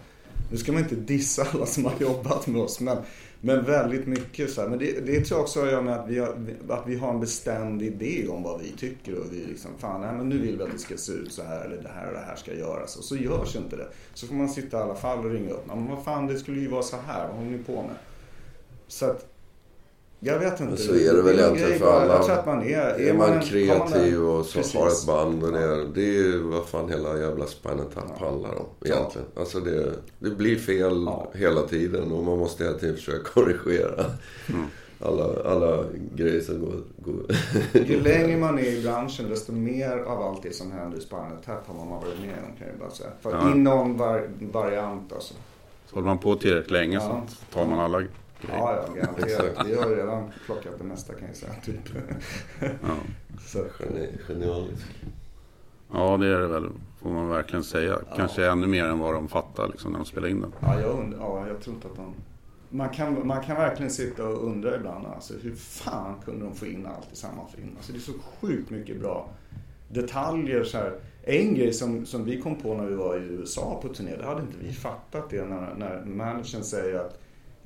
Nu 0.52 0.58
ska 0.58 0.72
man 0.72 0.82
inte 0.82 0.96
dissa 0.96 1.48
alla 1.54 1.66
som 1.66 1.86
har 1.86 1.94
jobbat 2.00 2.48
med 2.48 2.62
oss. 2.62 2.80
Men, 2.80 2.98
men 3.42 3.66
väldigt 3.66 4.08
mycket 4.08 4.52
så 4.52 4.62
här. 4.62 4.68
Men 4.68 4.80
det, 4.80 5.06
det 5.06 5.22
tror 5.22 5.38
jag 5.38 5.44
också 5.44 5.60
har 5.60 5.68
att 5.68 5.72
göra 5.72 5.82
med 5.82 5.94
att 5.94 6.10
vi, 6.10 6.20
har, 6.20 6.38
att 6.70 6.88
vi 6.88 6.98
har 6.98 7.10
en 7.10 7.20
bestämd 7.20 7.82
idé 7.82 8.28
om 8.28 8.44
vad 8.44 8.62
vi 8.62 8.72
tycker. 8.72 9.20
Och 9.20 9.26
vi 9.32 9.46
liksom, 9.46 9.72
fan 9.78 10.02
nej, 10.02 10.14
men 10.14 10.30
nu 10.30 10.38
vill 10.38 10.58
vi 10.58 10.64
att 10.64 10.72
det 10.72 10.78
ska 10.78 10.98
se 10.98 11.12
ut 11.12 11.34
så 11.34 11.44
här. 11.44 11.66
Eller 11.66 11.84
det 11.84 11.92
här 11.96 12.08
och 12.08 12.14
det 12.14 12.26
här 12.26 12.36
ska 12.36 12.54
göras. 12.54 12.96
Och 12.96 13.04
så 13.04 13.16
görs 13.16 13.56
inte 13.56 13.76
det. 13.76 13.88
Så 14.14 14.28
får 14.28 14.36
man 14.36 14.50
sitta 14.50 14.78
i 14.80 14.82
alla 14.82 14.96
fall 14.96 15.26
och 15.26 15.32
ringa 15.32 15.52
upp. 15.52 15.68
Men 15.68 15.88
vad 15.88 16.04
fan, 16.04 16.28
det 16.28 16.40
skulle 16.40 16.62
ju 16.62 16.68
vara 16.68 16.84
så 16.84 16.98
här. 17.08 17.28
Vad 17.28 17.38
håller 17.38 17.52
ni 17.52 17.64
på 17.64 17.74
med? 17.74 17.96
Så 18.88 19.06
att, 19.06 19.26
jag 20.20 20.40
vet 20.40 20.52
inte. 20.52 20.64
Men 20.64 20.78
så 20.78 20.94
är 20.96 21.14
det 21.14 21.22
väl 21.22 21.40
egentligen 21.40 21.80
för 21.80 22.02
alla. 22.02 22.14
Jag 22.14 22.26
tror 22.26 22.36
att 22.40 22.46
man 22.46 22.64
är... 22.64 23.00
Är 23.10 23.14
man 23.14 23.40
kreativ 23.42 24.14
man 24.20 24.30
en- 24.30 24.40
och 24.40 24.46
så 24.46 24.58
Precis. 24.58 24.76
har 24.76 24.88
ett 24.88 25.06
band 25.08 25.44
och 25.44 25.52
det, 25.52 25.60
är- 25.64 25.88
det 25.96 26.02
är 26.02 26.14
ju 26.14 26.38
vad 26.44 26.66
fan 26.66 26.90
hela 26.90 27.18
jävla 27.20 27.46
Tap 27.46 28.20
handlar 28.20 28.56
om 28.56 28.66
egentligen. 28.86 29.28
Alltså 29.36 29.60
det, 29.60 29.92
det 30.20 30.30
blir 30.30 30.56
fel 30.56 31.04
Ja. 31.06 31.28
hela 31.34 31.62
tiden 31.62 32.12
och 32.12 32.24
man 32.24 32.38
måste 32.38 32.64
hela 32.64 32.78
tiden 32.78 32.96
försöka 32.96 33.24
korrigera 33.34 34.06
alla, 35.02 35.24
alla 35.46 35.84
grejer 36.16 36.42
som 36.42 36.60
går... 36.62 36.76
går. 36.98 37.24
Ju 37.86 38.02
längre 38.02 38.38
man 38.38 38.60
är 38.60 38.64
i 38.64 38.82
branschen 38.84 39.30
desto 39.30 39.52
mer 39.52 39.98
av 39.98 40.22
allt 40.22 40.44
det 40.44 40.56
som 40.56 40.72
händer 40.72 40.98
i 40.98 41.02
Spinal 41.02 41.38
Tap 41.46 41.68
har 41.68 41.76
man 41.76 41.88
varit 41.90 42.20
med 42.20 42.36
om 42.50 42.58
kan 42.60 42.68
jag 42.68 42.78
bara 42.80 42.90
säga. 42.92 43.10
För 43.22 43.32
Ja. 43.32 43.52
i 43.52 43.58
någon 43.58 43.98
var, 43.98 44.28
variant 44.52 45.14
alltså. 45.14 45.34
Så 45.90 45.96
håller 45.96 46.08
man 46.08 46.18
på 46.18 46.36
tillräckligt 46.36 46.72
länge 46.72 46.96
Ja. 46.96 47.22
så 47.30 47.54
tar 47.54 47.66
man 47.66 47.80
alla 47.80 48.04
grejer. 48.42 48.60
Ja, 48.60 48.86
ja, 48.88 48.94
garanterat. 48.94 49.68
Vi 49.68 49.76
har 49.76 49.90
redan 49.90 50.32
plockat 50.46 50.74
det 50.78 50.84
mesta 50.84 51.14
kan 51.14 51.28
jag 51.28 51.36
säga. 51.36 51.54
Typ. 51.66 51.80
Ja. 52.60 52.68
Så, 53.46 53.66
genialiskt. 54.28 54.86
ja, 55.94 56.18
det 56.18 56.28
är 56.28 56.40
det 56.40 56.48
väl. 56.48 56.70
Får 57.02 57.10
man 57.10 57.30
verkligen 57.30 57.64
säga. 57.64 58.00
Kanske 58.16 58.48
ännu 58.48 58.68
mer 58.68 58.86
än 58.86 59.00
vad 59.00 59.14
de 59.14 59.28
fattar 59.28 59.68
liksom, 59.68 59.92
när 59.92 60.00
de 60.00 60.06
spelar 60.06 60.28
in 60.28 60.42
den. 60.42 60.54
ja, 60.60 60.82
jag 60.82 61.00
undrar, 61.00 61.20
ja, 61.20 61.48
jag 61.48 61.62
tror 61.62 61.76
inte 61.76 61.88
att 61.88 61.96
de... 61.96 62.14
Man 62.70 62.90
kan, 62.90 63.28
man 63.28 63.44
kan 63.44 63.56
verkligen 63.56 63.92
sitta 63.92 64.28
och 64.28 64.48
undra 64.48 64.76
ibland 64.76 65.06
alltså, 65.06 65.34
hur 65.42 65.56
fan 65.56 66.16
kunde 66.26 66.46
de 66.46 66.56
få 66.56 66.66
in 66.66 66.86
allt 66.86 67.14
i 67.14 67.16
samma 67.16 67.48
film? 67.56 67.70
Alltså, 67.78 67.92
det 67.92 67.98
är 67.98 68.02
så 68.02 68.14
sjukt 68.42 68.70
mycket 68.70 69.00
bra 69.00 69.30
detaljer. 69.90 70.64
Så 70.64 70.78
här. 70.78 71.00
En 71.24 71.56
grej 71.56 71.74
som, 71.74 72.06
som 72.06 72.26
vi 72.26 72.42
kom 72.42 72.56
på 72.56 72.74
när 72.74 72.86
vi 72.86 72.96
var 72.96 73.18
i 73.18 73.20
USA 73.20 73.80
på 73.82 73.88
turné, 73.88 74.16
det 74.16 74.26
hade 74.26 74.42
inte 74.42 74.58
vi 74.60 74.74
fattat 74.74 75.30
det 75.30 75.46
när, 75.46 75.76
när 75.76 76.06
managern 76.06 76.64
säger 76.64 77.00
att 77.00 77.20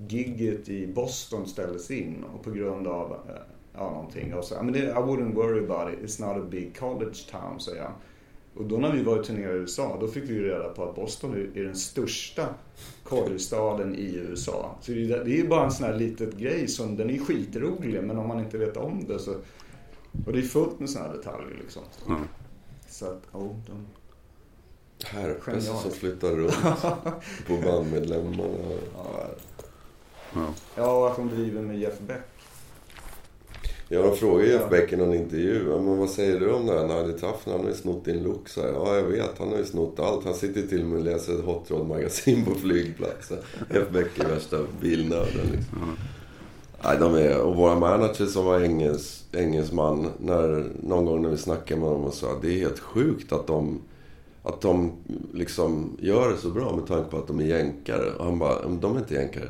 gigget 0.07 0.69
i 0.69 0.87
Boston 0.87 1.47
ställdes 1.47 1.91
in 1.91 2.23
och 2.23 2.43
på 2.43 2.51
grund 2.51 2.87
av 2.87 3.11
eh, 3.11 3.35
ja, 3.73 3.89
någonting. 3.91 4.33
Och 4.33 4.45
så, 4.45 4.55
I, 4.55 4.63
mean, 4.63 4.75
I 4.75 4.93
wouldn't 4.93 5.33
worry 5.35 5.65
about 5.65 5.93
it, 5.93 5.99
it's 5.99 6.27
not 6.27 6.43
a 6.43 6.47
big 6.51 6.77
college 6.77 7.17
town, 7.31 7.59
säger 7.59 7.81
han. 7.81 7.93
Och 8.55 8.65
då 8.65 8.77
när 8.77 8.91
vi 8.91 9.03
var 9.03 9.19
och 9.19 9.25
turnerade 9.25 9.57
i 9.57 9.59
USA, 9.59 9.97
då 9.99 10.07
fick 10.07 10.23
vi 10.23 10.33
ju 10.33 10.43
reda 10.43 10.69
på 10.69 10.83
att 10.83 10.95
Boston 10.95 11.33
är- 11.33 11.63
den 11.63 11.75
största 11.75 12.47
collegestaden 13.03 13.95
i 13.95 14.15
USA. 14.15 14.75
Så 14.81 14.91
det 14.91 15.13
är 15.13 15.27
ju 15.27 15.47
bara 15.47 15.65
en 15.65 15.71
sån 15.71 15.85
här 15.85 15.97
litet 15.97 16.37
grej 16.37 16.67
som, 16.67 16.97
den 16.97 17.09
är 17.09 17.17
skitrolig, 17.17 18.03
men 18.03 18.17
om 18.17 18.27
man 18.27 18.39
inte 18.39 18.57
vet 18.57 18.77
om 18.77 19.05
det 19.07 19.19
så... 19.19 19.35
Och 20.25 20.33
det 20.33 20.39
är 20.39 20.43
fullt 20.43 20.79
med 20.79 20.89
såna 20.89 21.05
här 21.05 21.13
detaljer 21.13 21.57
liksom. 21.61 21.81
Ja. 22.07 22.17
Så 22.87 23.05
att, 23.05 23.21
oh, 23.31 23.55
de... 23.67 23.87
Genialt. 25.11 25.63
som 25.63 25.91
flyttar 25.91 26.29
runt 26.29 26.61
på 27.47 27.57
bandmedlemmarna. 27.63 28.43
Ja, 28.95 29.25
Ja. 30.35 30.45
ja, 30.75 30.97
och 30.97 31.07
att 31.11 31.15
de 31.15 31.29
driver 31.29 31.61
med 31.61 31.79
Jeff 31.79 31.99
Beck. 31.99 32.21
Ja, 33.93 34.01
de 34.01 34.15
frågar 34.15 34.45
Jeff. 34.45 34.69
Beck 34.69 34.93
i 34.93 34.95
någon 34.97 35.13
intervju. 35.13 35.63
Men 35.63 35.97
vad 35.97 36.09
säger 36.09 36.39
du 36.39 36.51
om 36.51 36.65
det 36.65 36.73
här? 36.79 36.87
Nej, 36.87 37.03
det 37.03 37.13
är 37.13 37.17
tough. 37.17 37.37
Han 37.45 37.59
har 37.59 37.67
ju 37.67 37.73
snott 37.73 38.05
din 38.05 38.23
look. 38.23 38.49
Så 38.49 38.61
här, 38.61 38.67
ja, 38.69 38.95
jag 38.95 39.03
vet. 39.03 39.37
Han 39.39 39.47
har 39.49 39.57
ju 39.57 39.65
snott 39.65 39.99
allt. 39.99 40.25
Han 40.25 40.33
sitter 40.33 40.61
till 40.61 40.81
och 40.81 40.87
med 40.87 40.99
och 40.99 41.05
läser 41.05 41.33
ett 41.33 41.45
Hot 41.45 41.71
Rod-magasin 41.71 42.45
på 42.45 42.55
flygplatsen. 42.55 43.37
Jeff 43.73 43.89
Beck 43.89 44.19
är 44.19 44.27
värsta 44.29 44.57
bilnörden 44.81 45.45
liksom. 45.51 45.97
Nej, 46.83 46.97
de 46.99 47.15
är, 47.15 47.41
och 47.41 47.55
våra 47.55 47.79
managers 47.79 48.33
som 48.33 48.45
var 48.45 48.61
engels, 48.61 49.23
engelsman, 49.31 50.07
när, 50.19 50.65
någon 50.83 51.05
gång 51.05 51.21
när 51.21 51.29
vi 51.29 51.37
snackade 51.37 51.81
med 51.81 51.89
dem 51.89 52.03
och 52.03 52.13
sa 52.13 52.31
att 52.31 52.41
det 52.41 52.47
är 52.47 52.59
helt 52.59 52.79
sjukt 52.79 53.31
att 53.31 53.47
de, 53.47 53.81
att 54.43 54.61
de 54.61 54.91
liksom 55.33 55.97
gör 55.99 56.29
det 56.29 56.37
så 56.37 56.49
bra 56.49 56.75
med 56.75 56.87
tanke 56.87 57.09
på 57.11 57.17
att 57.17 57.27
de 57.27 57.39
är 57.39 57.43
jänkare. 57.45 58.11
Och 58.17 58.25
han 58.25 58.39
bara, 58.39 58.67
"Men 58.67 58.79
de 58.79 58.95
är 58.95 58.99
inte 58.99 59.13
jänkare. 59.13 59.47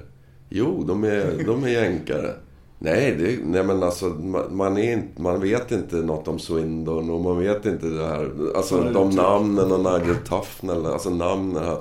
Jo, 0.53 0.83
de 0.83 1.03
är, 1.03 1.43
de 1.45 1.63
är 1.63 1.67
jänkare. 1.67 2.33
Nej, 2.79 3.15
det, 3.19 3.39
nej 3.45 3.63
men 3.63 3.83
alltså 3.83 4.05
man, 4.05 4.55
man, 4.55 4.77
är 4.77 4.93
inte, 4.93 5.21
man 5.21 5.41
vet 5.41 5.71
inte 5.71 5.95
något 5.95 6.27
om 6.27 6.39
Swindon 6.39 7.09
och 7.09 7.21
man 7.21 7.39
vet 7.39 7.65
inte 7.65 7.85
det 7.87 8.07
här. 8.07 8.31
Alltså 8.55 8.77
Nej, 8.83 8.93
de 8.93 9.09
namnen 9.09 9.71
och 9.71 9.79
Nigel 10.01 10.15
Tufnell, 10.15 10.85
alltså 10.85 11.09
namnen. 11.09 11.63
Han, 11.65 11.77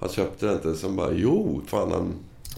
han 0.00 0.08
köpte 0.08 0.46
det 0.46 0.52
inte. 0.52 0.74
Sen 0.74 0.96
bara, 0.96 1.12
jo, 1.12 1.60
fan 1.66 1.90
han, 1.92 2.12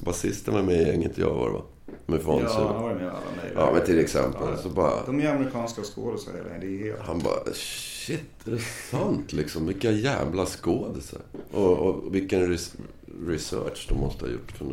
basisten 0.05 0.55
var 0.55 0.63
med 0.63 0.81
i 0.83 0.87
gänget 0.89 1.19
jag 1.19 1.35
var 1.35 1.51
va. 1.51 1.63
Med 2.07 2.21
Fonzie. 2.23 2.49
Ja, 2.59 2.67
han 2.67 2.77
Ja, 2.77 2.83
var 2.83 2.95
med 2.95 3.03
i 3.03 3.09
alla 3.57 3.65
mejl. 3.65 3.75
men 3.75 3.87
till 3.87 3.99
exempel. 3.99 4.49
Ja, 4.51 4.57
Så 4.57 4.69
bara, 4.69 4.93
De 5.07 5.21
är 5.21 5.35
amerikanska 5.35 5.83
skådisar 5.83 6.33
hela 6.33 6.45
tiden. 6.45 6.61
Det 6.61 6.67
är 6.67 6.85
helt... 6.93 7.01
han 7.07 7.19
bara, 7.19 7.53
shit, 7.55 8.21
är 8.47 8.51
det 8.51 8.59
sant 8.91 9.33
liksom? 9.33 9.67
Vilka 9.67 9.91
jävla 9.91 10.47
skådisar. 10.47 11.21
Och, 11.53 11.73
och 11.79 12.15
vilken 12.15 12.47
res- 12.51 12.75
research 13.27 13.87
de 13.89 13.99
måste 14.01 14.25
ha 14.25 14.33
gjort. 14.33 14.53
För 14.53 14.65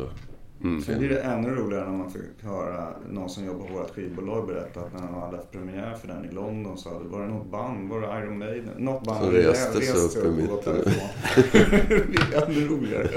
det. 0.58 0.82
Sen 0.82 0.98
blir 0.98 1.08
det 1.08 1.20
ännu 1.20 1.54
roligare 1.54 1.90
när 1.90 1.98
man 1.98 2.10
fick 2.10 2.42
höra 2.42 2.88
någon 3.10 3.30
som 3.30 3.44
jobbar 3.44 3.66
på 3.66 3.74
vårt 3.74 3.94
skivbolag 3.94 4.46
berätta 4.46 4.80
att 4.80 4.92
när 4.92 5.00
han 5.00 5.14
hade 5.14 5.36
haft 5.36 5.50
premiär 5.52 5.94
för 6.00 6.08
den 6.08 6.24
i 6.24 6.32
London 6.32 6.78
så 6.78 6.88
hade, 6.88 7.08
var 7.08 7.20
det 7.20 7.28
något 7.28 7.50
band, 7.50 7.90
var 7.90 8.00
det 8.00 8.06
Iron 8.06 8.38
Maiden? 8.38 8.72
Något 8.76 9.04
band 9.04 9.24
Som 9.24 9.30
reste 9.30 9.80
sig 9.80 10.20
upp 10.20 10.26
i 10.26 10.42
mitten. 10.42 10.74
det 11.88 12.08
blir 12.08 12.42
ännu 12.42 12.68
roligare. 12.68 13.08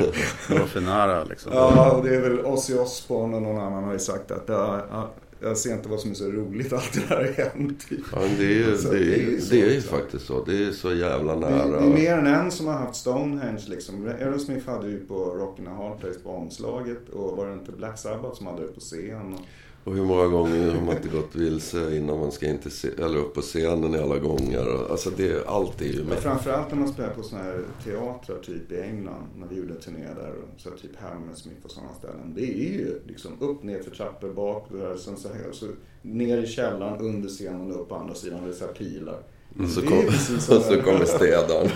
Det 0.48 0.60
var 0.60 0.66
för 0.66 0.82
nära 0.82 1.24
liksom. 1.24 1.52
Ja, 1.56 1.92
och 1.92 2.04
det 2.04 2.16
är 2.16 2.22
väl 2.22 2.40
Ozzy 2.46 2.78
Osbourne 2.78 3.36
och 3.36 3.42
någon 3.42 3.62
annan 3.62 3.84
har 3.84 3.94
ju 3.94 4.00
sagt 4.00 4.32
att 4.32 4.44
ja, 4.48 4.82
ja, 4.92 5.10
jag 5.40 5.58
ser 5.58 5.74
inte 5.74 5.90
vad 5.90 6.00
som 6.00 6.12
är 6.12 6.16
så 6.16 6.26
roligt 6.32 6.74
allt 6.74 6.94
det 6.94 7.00
här 7.16 7.16
har 7.18 7.44
hänt. 7.58 7.90
Typ. 7.90 8.00
Ja, 8.12 8.20
det 8.38 8.44
är 8.46 8.50
ju, 8.70 8.78
Så 8.78 8.92
det 8.92 9.00
det 9.00 9.06
är 9.16 9.18
ju- 9.20 9.38
det 9.50 9.62
är 9.62 9.74
ju 9.74 9.82
faktiskt 9.82 10.26
så. 10.26 10.44
Det 10.46 10.66
är 10.68 10.72
så 10.72 10.94
jävla 10.96 11.34
Det, 11.36 11.40
nära. 11.40 11.80
det 11.80 11.86
är 11.86 11.94
mer 11.94 12.18
än 12.18 12.28
en 12.28 12.52
som 12.52 12.68
har 12.68 12.74
haft 12.74 12.96
Stonehenge 12.96 13.64
liksom. 13.68 14.08
Aerosmith 14.08 14.70
hade 14.70 14.88
ju 14.90 15.00
på 15.06 15.16
Rockin' 15.16 15.68
a 15.70 15.74
Hard 15.78 16.00
Place 16.00 16.20
på 16.20 16.30
omslaget 16.30 17.10
och 17.10 17.38
var 17.38 17.48
det 17.48 17.54
inte 17.54 17.72
Black 17.72 18.00
Sabbath 18.00 18.38
som 18.38 18.48
hade 18.48 18.62
det 18.62 18.68
på 18.74 18.80
scen? 18.80 19.34
Och... 19.34 19.40
Och 19.84 19.95
hur 19.95 20.03
många 20.03 20.27
gånger 20.27 20.71
har 20.75 20.82
man 20.82 20.95
inte 20.95 21.07
gått 21.09 21.36
vilse 21.36 21.97
innan 21.97 22.19
man 22.19 22.32
ska 22.32 22.45
in 22.45 22.57
till 22.57 22.99
eller 22.99 23.17
upp 23.17 23.34
på 23.34 23.41
scenen 23.41 23.95
i 23.95 23.97
alla 23.97 24.17
gånger. 24.17 24.91
Alltså 24.91 25.09
det, 25.09 25.47
allt 25.47 25.82
är 25.82 25.86
ju 25.86 25.97
Men 25.97 26.07
med. 26.07 26.19
framförallt 26.19 26.71
när 26.71 26.77
man 26.80 26.88
spelar 26.88 27.09
på 27.09 27.23
såna 27.23 27.43
här 27.43 27.63
teatrar 27.84 28.38
typ 28.43 28.71
i 28.71 28.82
England. 28.82 29.23
När 29.38 29.47
vi 29.47 29.55
gjorde 29.55 29.75
turné 29.75 30.07
där. 30.15 30.32
Och 30.32 30.59
så 30.61 30.69
här, 30.69 30.77
typ 30.77 30.95
Hammersmith 30.95 31.65
och 31.65 31.71
sådana 31.71 31.93
ställen. 31.93 32.34
Det 32.36 32.41
är 32.41 32.71
ju 32.71 32.99
liksom 33.07 33.32
upp, 33.39 33.63
ner 33.63 33.80
för 33.84 33.91
trappor, 33.91 34.34
bak, 34.34 34.67
där, 34.71 34.95
sen 34.97 35.17
så 35.17 35.27
här, 35.27 35.51
så 35.51 35.65
ner 36.01 36.38
i 36.38 36.47
källaren, 36.47 36.99
under 36.99 37.30
scenen 37.30 37.71
och 37.71 37.82
upp 37.82 37.89
på 37.89 37.95
andra 37.95 38.15
sidan. 38.15 38.43
Det 38.43 38.49
är 38.49 38.53
så 38.53 38.65
här 38.65 38.73
pilar. 38.73 39.19
Och 39.63 39.69
så, 39.69 39.82
kom, 39.82 39.97
och 40.07 40.13
så 40.63 40.82
kommer 40.82 41.05
städaren. 41.05 41.69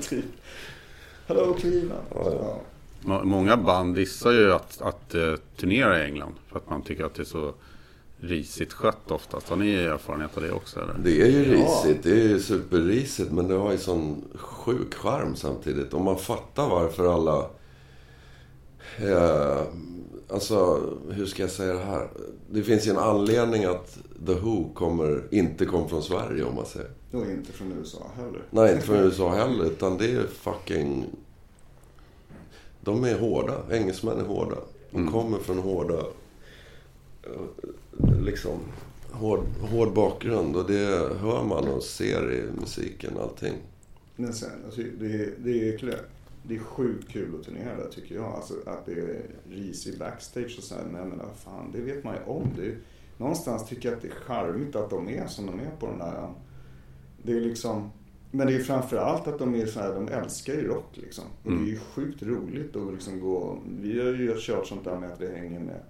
typ. 0.00 0.24
Hallå 1.26 1.56
Cleveland. 1.60 2.02
Ja, 2.14 2.22
ja. 2.24 2.38
Ja. 2.40 2.60
Må- 3.06 3.24
Många 3.24 3.56
band 3.56 3.94
dissar 3.94 4.32
ju 4.32 4.52
att, 4.52 4.82
att 4.82 5.14
eh, 5.14 5.34
turnera 5.56 5.98
i 6.02 6.04
England. 6.04 6.34
För 6.48 6.56
att 6.58 6.70
man 6.70 6.82
tycker 6.82 7.04
att 7.04 7.14
det 7.14 7.22
är 7.22 7.24
så 7.24 7.54
risigt 8.20 8.72
skött 8.72 9.10
oftast. 9.10 9.48
Har 9.48 9.56
ni 9.56 9.74
erfarenhet 9.74 10.36
av 10.36 10.42
det 10.42 10.52
också 10.52 10.80
eller? 10.80 10.94
Det 10.98 11.22
är 11.22 11.26
ju 11.30 11.44
Ja. 11.58 11.64
risigt. 11.64 12.02
Det 12.02 12.10
är 12.10 12.28
ju 12.28 12.40
superrisigt. 12.40 13.32
Men 13.32 13.48
det 13.48 13.54
har 13.54 13.72
ju 13.72 13.78
sån 13.78 14.24
sjuk 14.34 14.94
charm 14.94 15.36
samtidigt. 15.36 15.94
Och 15.94 16.00
man 16.00 16.18
fattar 16.18 16.68
varför 16.68 17.14
alla... 17.14 17.46
Eh, 18.98 19.62
alltså, 20.28 20.80
hur 21.10 21.26
ska 21.26 21.42
jag 21.42 21.50
säga 21.50 21.72
det 21.74 21.84
här? 21.84 22.08
Det 22.50 22.62
finns 22.62 22.86
ju 22.86 22.90
en 22.90 22.98
anledning 22.98 23.64
att 23.64 23.98
The 24.26 24.34
Who 24.34 24.72
kommer, 24.74 25.22
inte 25.30 25.66
kom 25.66 25.88
från 25.88 26.02
Sverige 26.02 26.44
om 26.44 26.54
man 26.54 26.66
säger. 26.66 26.90
Och 27.12 27.26
inte 27.26 27.52
från 27.52 27.72
USA 27.72 28.06
heller. 28.16 28.42
Nej, 28.50 28.72
inte 28.74 28.86
från 28.86 28.96
USA 28.96 29.34
heller. 29.34 29.64
Utan 29.64 29.98
det 29.98 30.10
är 30.12 30.26
fucking... 30.26 31.04
De 32.86 33.04
är 33.04 33.18
hårda. 33.18 33.62
Engelsmän 33.70 34.18
är 34.20 34.24
hårda. 34.24 34.56
De 34.90 35.06
kommer 35.12 35.38
från 35.38 35.58
hårda... 35.58 35.98
eh, 37.22 38.20
Liksom... 38.20 38.58
Hård, 39.10 39.40
hård 39.60 39.92
bakgrund. 39.94 40.56
Och 40.56 40.66
det 40.66 41.08
hör 41.20 41.44
man 41.44 41.68
och 41.68 41.82
ser 41.82 42.32
i 42.32 42.60
musiken 42.60 43.18
allting. 43.18 43.54
Men 44.16 44.34
sen, 44.34 44.50
alltså, 44.64 44.80
det, 44.98 45.06
är- 45.06 45.34
det, 45.38 45.68
är, 45.68 46.00
det 46.42 46.54
är 46.54 46.58
sjukt 46.58 47.08
kul 47.12 47.34
att 47.40 47.46
turnera 47.46 47.76
där 47.76 47.88
tycker 47.90 48.14
jag. 48.14 48.24
Alltså, 48.24 48.54
att 48.66 48.86
det 48.86 48.92
är 48.92 49.22
risig 49.50 49.98
backstage 49.98 50.54
och 50.58 50.64
så 50.64 50.74
här. 50.74 50.82
Men 50.84 51.00
jag 51.00 51.08
menar, 51.08 51.28
fan, 51.44 51.72
det 51.72 51.80
vet 51.80 52.04
man 52.04 52.14
ju 52.14 52.20
om. 52.32 52.48
Det 52.56 52.66
är, 52.66 52.76
någonstans 53.18 53.68
tycker 53.68 53.88
jag 53.88 53.96
att 53.96 54.02
det 54.02 54.08
är 54.08 54.12
charmigt 54.12 54.76
att 54.76 54.90
de 54.90 55.08
är 55.08 55.26
som 55.26 55.46
de 55.46 55.60
är 55.60 55.70
på 55.80 55.86
den 55.86 55.98
där. 55.98 56.32
Det 57.22 57.32
är 57.32 57.40
liksom... 57.40 57.90
Men 58.36 58.46
det 58.46 58.54
är 58.54 58.58
framförallt 58.58 59.26
att 59.26 59.38
de 59.38 59.54
är 59.54 59.66
så 59.66 59.80
här, 59.80 59.94
de 59.94 60.08
älskar 60.08 60.52
ju 60.54 60.68
rock 60.68 60.90
liksom. 60.92 61.24
Och 61.44 61.52
det 61.52 61.58
är 61.62 61.66
ju 61.66 61.78
sjukt 61.78 62.22
roligt 62.22 62.76
att 62.76 62.92
liksom 62.92 63.20
gå... 63.20 63.58
Vi 63.80 64.00
har 64.00 64.06
ju 64.06 64.34
kört 64.38 64.66
sånt 64.66 64.84
där 64.84 64.98
med 64.98 65.12
att 65.12 65.20
vi 65.20 65.36
hänger 65.36 65.60
med, 65.60 65.80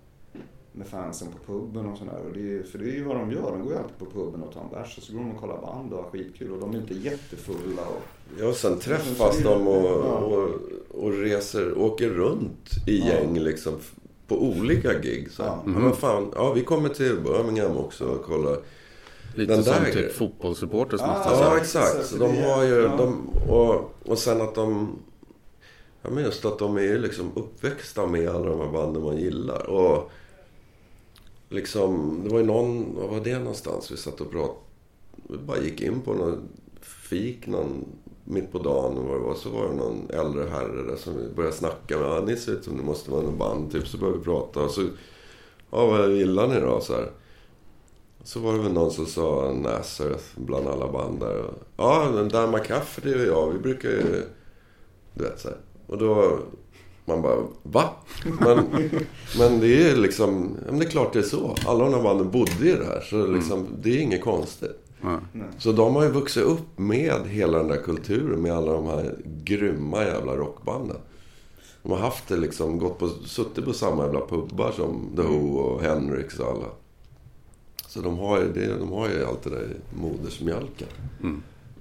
med 0.72 0.86
fansen 0.86 1.28
på 1.28 1.52
puben 1.52 1.86
och 1.86 1.98
sådär. 1.98 2.20
Och 2.28 2.32
det 2.34 2.58
är, 2.58 2.62
för 2.62 2.78
det 2.78 2.84
är 2.84 2.92
ju 2.94 3.04
vad 3.04 3.16
de 3.16 3.32
gör. 3.32 3.50
De 3.50 3.62
går 3.62 3.72
ju 3.72 3.78
alltid 3.78 3.98
på 3.98 4.06
puben 4.06 4.42
och 4.42 4.52
tar 4.52 4.60
en 4.60 4.70
bärs 4.70 4.98
och 4.98 5.02
så 5.02 5.12
går 5.12 5.20
de 5.20 5.30
och 5.30 5.40
kollar 5.40 5.60
band 5.60 5.92
och 5.92 6.02
har 6.04 6.10
skitkul. 6.10 6.52
Och 6.52 6.58
de 6.60 6.74
är 6.74 6.78
inte 6.78 6.94
jättefulla 6.94 7.82
och... 7.82 8.02
Ja, 8.40 8.52
sen 8.52 8.78
träffas 8.78 9.38
de 9.42 9.66
och, 9.68 10.32
och, 10.32 10.50
och 10.90 11.12
reser, 11.12 11.78
åker 11.78 12.08
runt 12.08 12.70
i 12.86 12.98
Ja. 12.98 13.06
gäng 13.06 13.38
liksom. 13.38 13.72
På 14.26 14.42
olika 14.42 14.98
gig. 15.00 15.30
Så. 15.30 15.42
Ja. 15.42 15.62
Ja. 15.66 15.70
Men 15.70 15.92
fan, 15.92 16.32
ja 16.34 16.52
vi 16.52 16.62
kommer 16.64 16.88
till 16.88 17.20
Birmingham 17.24 17.76
också 17.76 18.04
och 18.04 18.22
kollar. 18.22 18.58
Lite 19.36 19.52
Den 19.54 19.64
som 19.64 19.72
där 19.74 19.92
typ 19.92 20.12
fotbollssupporters 20.12 21.00
Ah, 21.00 21.06
måste 21.06 21.30
Ja, 21.30 21.56
jag 21.56 21.66
säga. 21.66 21.84
exakt. 21.84 22.06
Så 22.06 22.16
de 22.16 22.42
har 22.42 22.64
ju... 22.64 22.82
De, 22.82 23.28
och, 23.50 23.92
och 24.04 24.18
sen 24.18 24.40
att 24.40 24.54
de... 24.54 24.88
Ja, 26.02 26.10
men 26.10 26.24
just 26.24 26.44
att 26.44 26.58
de 26.58 26.76
är 26.76 26.80
ju 26.82 26.98
liksom 26.98 27.30
uppväxta 27.34 28.06
med 28.06 28.28
alla 28.28 28.44
de 28.50 28.60
här 28.60 28.72
banden 28.72 29.02
man 29.02 29.16
gillar. 29.16 29.70
Och 29.70 30.10
liksom, 31.48 32.20
det 32.24 32.30
var 32.30 32.38
ju 32.38 32.46
någon... 32.46 32.94
Vad 32.96 33.10
var 33.10 33.20
det 33.20 33.38
någonstans? 33.38 33.90
Vi 33.90 33.96
satt 33.96 34.20
och 34.20 34.30
pratade. 34.30 34.58
Vi 35.28 35.38
bara 35.38 35.58
gick 35.58 35.80
in 35.80 36.00
på 36.00 36.12
någon 36.14 36.38
fik 36.80 37.46
någon 37.46 37.84
mitt 38.24 38.52
på 38.52 38.58
dagen 38.58 38.98
och 38.98 39.04
vad 39.04 39.16
det 39.20 39.24
var. 39.24 39.34
Så 39.34 39.48
var 39.50 39.68
det 39.68 39.74
någon 39.74 40.10
äldre 40.10 40.48
herre 40.50 40.82
där 40.90 40.96
som 40.96 41.16
vi 41.16 41.34
började 41.36 41.56
snacka 41.56 41.98
med. 41.98 42.08
Ja, 42.08 42.22
ni 42.26 42.36
ser 42.36 42.52
ut 42.52 42.64
som 42.64 42.76
det 42.76 42.82
måste 42.82 43.10
vara 43.10 43.22
någon 43.22 43.38
band. 43.38 43.72
Typ 43.72 43.88
så 43.88 43.98
började 43.98 44.18
vi 44.18 44.24
prata. 44.24 44.60
Och 44.60 44.70
så... 44.70 44.82
Ja, 45.70 45.86
vad 45.86 46.12
gillar 46.12 46.48
ni 46.48 46.60
då? 46.60 46.80
Så 46.80 46.92
här. 46.92 47.10
Så 48.26 48.40
var 48.40 48.52
det 48.52 48.58
väl 48.58 48.72
någon 48.72 48.90
som 48.90 49.06
sa 49.06 49.52
Nazareth 49.62 50.24
bland 50.34 50.68
alla 50.68 50.92
band 50.92 51.20
där. 51.20 51.38
Och, 51.38 51.54
Ja, 51.76 52.10
den 52.14 52.28
där 52.28 52.46
McCaffrey, 52.46 53.14
det 53.14 53.22
är 53.22 53.26
jag. 53.26 53.50
Vi 53.50 53.58
brukar 53.58 53.88
ju... 53.88 54.22
Du 55.14 55.24
vet 55.24 55.40
så 55.40 55.48
här. 55.48 55.58
Och 55.86 55.98
då... 55.98 56.38
Man 57.04 57.22
bara, 57.22 57.36
va? 57.62 57.90
Men, 58.40 58.64
men 59.38 59.60
det 59.60 59.90
är 59.90 59.96
liksom... 59.96 60.56
Ja, 60.64 60.70
men 60.70 60.78
det 60.80 60.86
är 60.86 60.90
klart 60.90 61.12
det 61.12 61.18
är 61.18 61.22
så. 61.22 61.54
Alla 61.66 61.84
de 61.84 61.94
här 61.94 62.02
banden 62.02 62.30
bodde 62.30 62.68
i 62.68 62.72
det 62.72 62.84
här. 62.84 63.00
Så 63.00 63.26
liksom, 63.26 63.66
det 63.82 63.90
är 63.90 64.00
inget 64.00 64.24
konstigt. 64.24 64.84
Ja. 65.02 65.20
Så 65.58 65.72
de 65.72 65.94
har 65.94 66.02
ju 66.02 66.10
vuxit 66.10 66.42
upp 66.42 66.78
med 66.78 67.26
hela 67.26 67.58
den 67.58 67.68
där 67.68 67.82
kulturen. 67.82 68.42
Med 68.42 68.52
alla 68.52 68.72
de 68.72 68.86
här 68.86 69.16
grymma 69.24 70.04
jävla 70.04 70.36
rockbanden. 70.36 70.96
De 71.82 71.92
har 71.92 71.98
haft 71.98 72.28
det 72.28 72.36
liksom, 72.36 72.78
gått 72.78 72.98
på, 72.98 73.08
suttit 73.08 73.64
på 73.64 73.72
samma 73.72 74.04
jävla 74.04 74.26
pubbar 74.26 74.72
som 74.72 75.12
The 75.16 75.22
Who 75.22 75.58
och 75.58 75.82
Hendrix 75.82 76.38
och 76.38 76.50
alla. 76.50 76.66
Så 77.96 78.02
de 78.02 78.18
har 78.18 78.40
ju, 78.40 78.52
det, 78.52 78.66
de 78.78 78.92
har 78.92 79.08
ju 79.08 79.24
allt 79.24 79.42
det 79.42 79.50
där 79.50 79.68
modersmjölken. 79.94 80.88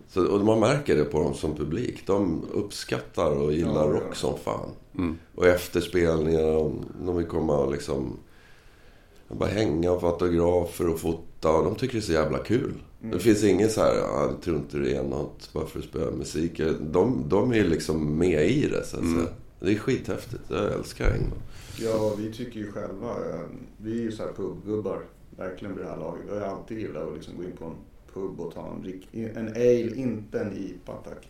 Så, 0.10 0.26
och 0.28 0.46
man 0.46 0.60
märker 0.60 0.96
det 0.96 1.04
på 1.06 1.20
dem 1.24 1.34
som 1.34 1.56
publik. 1.56 2.04
De 2.08 2.42
uppskattar 2.54 3.32
och 3.32 3.54
gillar 3.54 3.74
Ja, 3.74 3.86
ja. 3.86 4.00
rock 4.02 4.16
som 4.16 4.38
fan. 4.38 4.70
Och 5.36 5.46
efterspelningar, 5.48 6.42
de, 6.54 6.86
de 7.06 7.18
vill 7.18 7.26
komma 7.28 7.58
och 7.58 7.72
liksom... 7.72 8.18
Bara 9.28 9.50
hänga 9.50 9.92
och 9.92 10.02
få 10.02 10.08
autografer 10.08 10.90
och 10.90 11.00
fota. 11.00 11.52
Och 11.52 11.64
de 11.66 11.76
tycker 11.76 11.94
det 11.94 12.00
är 12.00 12.02
så 12.02 12.12
jävla 12.12 12.38
kul. 12.38 12.74
Det 13.02 13.20
finns 13.20 13.44
ingen 13.44 13.70
så 13.70 13.82
här, 13.82 13.92
"Ah, 14.02 14.22
jag 14.32 14.42
tror 14.42 14.58
inte 14.58 14.78
det 14.78 14.96
är 14.96 15.04
något 15.04 15.50
bara 15.54 15.66
för 15.66 15.80
att 15.80 15.86
spela 15.86 16.12
musik. 16.12 16.62
De, 16.82 17.24
de 17.28 17.54
är 17.54 17.64
liksom 17.64 18.18
med 18.18 18.50
i 18.52 18.68
det 18.68 18.86
så 18.86 18.98
att 18.98 19.04
säga. 19.04 19.28
Det 19.60 19.72
är 19.72 19.76
skithäftigt. 19.78 20.44
Jag 20.50 20.74
älskar 20.74 21.06
England. 21.06 21.42
Ja, 21.80 22.14
vi 22.18 22.34
tycker 22.34 22.60
ju 22.60 22.72
själva, 22.72 23.10
eh, 23.10 23.40
vi 23.78 23.92
är 24.00 24.04
ju 24.04 24.12
så 24.12 24.24
här 24.24 24.32
pubgubbar, 24.34 25.00
verkligen 25.38 25.76
vid 25.76 25.86
det 25.86 25.90
här 25.90 25.98
laget. 25.98 26.24
Jag 26.28 26.36
har 26.40 26.48
alltid 26.48 26.80
gillat 26.80 27.04
att 27.08 27.14
liksom 27.16 27.38
gå 27.38 27.44
in 27.44 27.52
på 27.58 27.66
en 27.66 27.76
pub 28.14 28.40
och 28.40 28.54
ta 28.54 28.72
en, 28.76 28.84
rik- 28.84 29.08
en 29.38 29.48
ale, 29.48 29.96
inte 29.96 30.40
en 30.40 30.54
IPA 30.58 30.94
tack. 31.04 31.30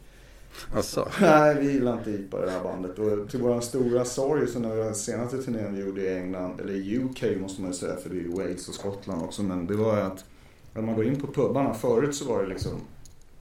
Alltså, 0.75 1.07
Nej, 1.21 1.55
vi 1.61 1.71
gillar 1.71 1.97
inte 1.97 2.11
IPA 2.11 2.43
i 2.43 2.45
det 2.45 2.51
här 2.51 2.63
bandet. 2.63 2.99
Och 2.99 3.29
till 3.29 3.41
våran 3.41 3.61
stora 3.61 4.05
sorg 4.05 4.47
så 4.47 4.59
när 4.59 4.75
vi 4.75 4.81
den 4.83 4.95
senaste 4.95 5.43
turnén 5.43 5.75
vi 5.75 5.81
gjorde 5.81 6.01
i 6.01 6.17
England, 6.17 6.59
eller 6.61 6.73
UK 6.99 7.39
måste 7.41 7.61
man 7.61 7.71
ju 7.71 7.77
säga 7.77 7.95
för 7.95 8.09
det 8.09 8.15
är 8.15 8.19
ju 8.19 8.29
Wales 8.31 8.69
och 8.69 8.75
Skottland 8.75 9.23
också. 9.23 9.43
Men 9.43 9.67
det 9.67 9.75
var 9.75 9.95
ju 9.97 10.01
att 10.01 10.25
när 10.73 10.81
man 10.81 10.95
går 10.95 11.05
in 11.05 11.21
på 11.21 11.27
pubarna, 11.27 11.73
förut 11.73 12.15
så 12.15 12.25
var 12.25 12.41
det 12.43 12.47
liksom 12.49 12.71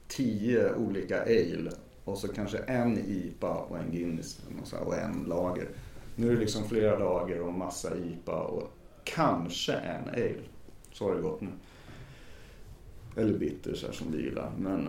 tio 0.09 0.75
olika 0.75 1.23
ale. 1.23 1.71
Och 2.05 2.19
så 2.19 2.29
kanske 2.29 2.59
en 2.59 2.99
IPA 2.99 3.55
och 3.55 3.79
en 3.79 3.91
Guinness 3.93 4.39
och 4.87 4.95
en 4.99 5.25
lager. 5.27 5.69
Nu 6.17 6.29
är 6.29 6.33
det 6.35 6.41
liksom 6.41 6.69
flera 6.69 6.99
lager 6.99 7.41
och 7.41 7.53
massa 7.55 7.97
IPA 7.97 8.37
och 8.43 8.71
kanske 9.05 9.73
en 9.73 10.09
ale. 10.09 10.35
Så 10.95 11.09
har 11.09 11.15
det 11.15 11.23
gått 11.23 11.41
nu. 11.41 11.49
Eller 13.17 13.39
bitter 13.39 13.75
så 13.75 13.87
här 13.87 13.93
som 13.95 14.07
vi 14.13 14.23
gillar. 14.23 14.51
Men, 14.59 14.89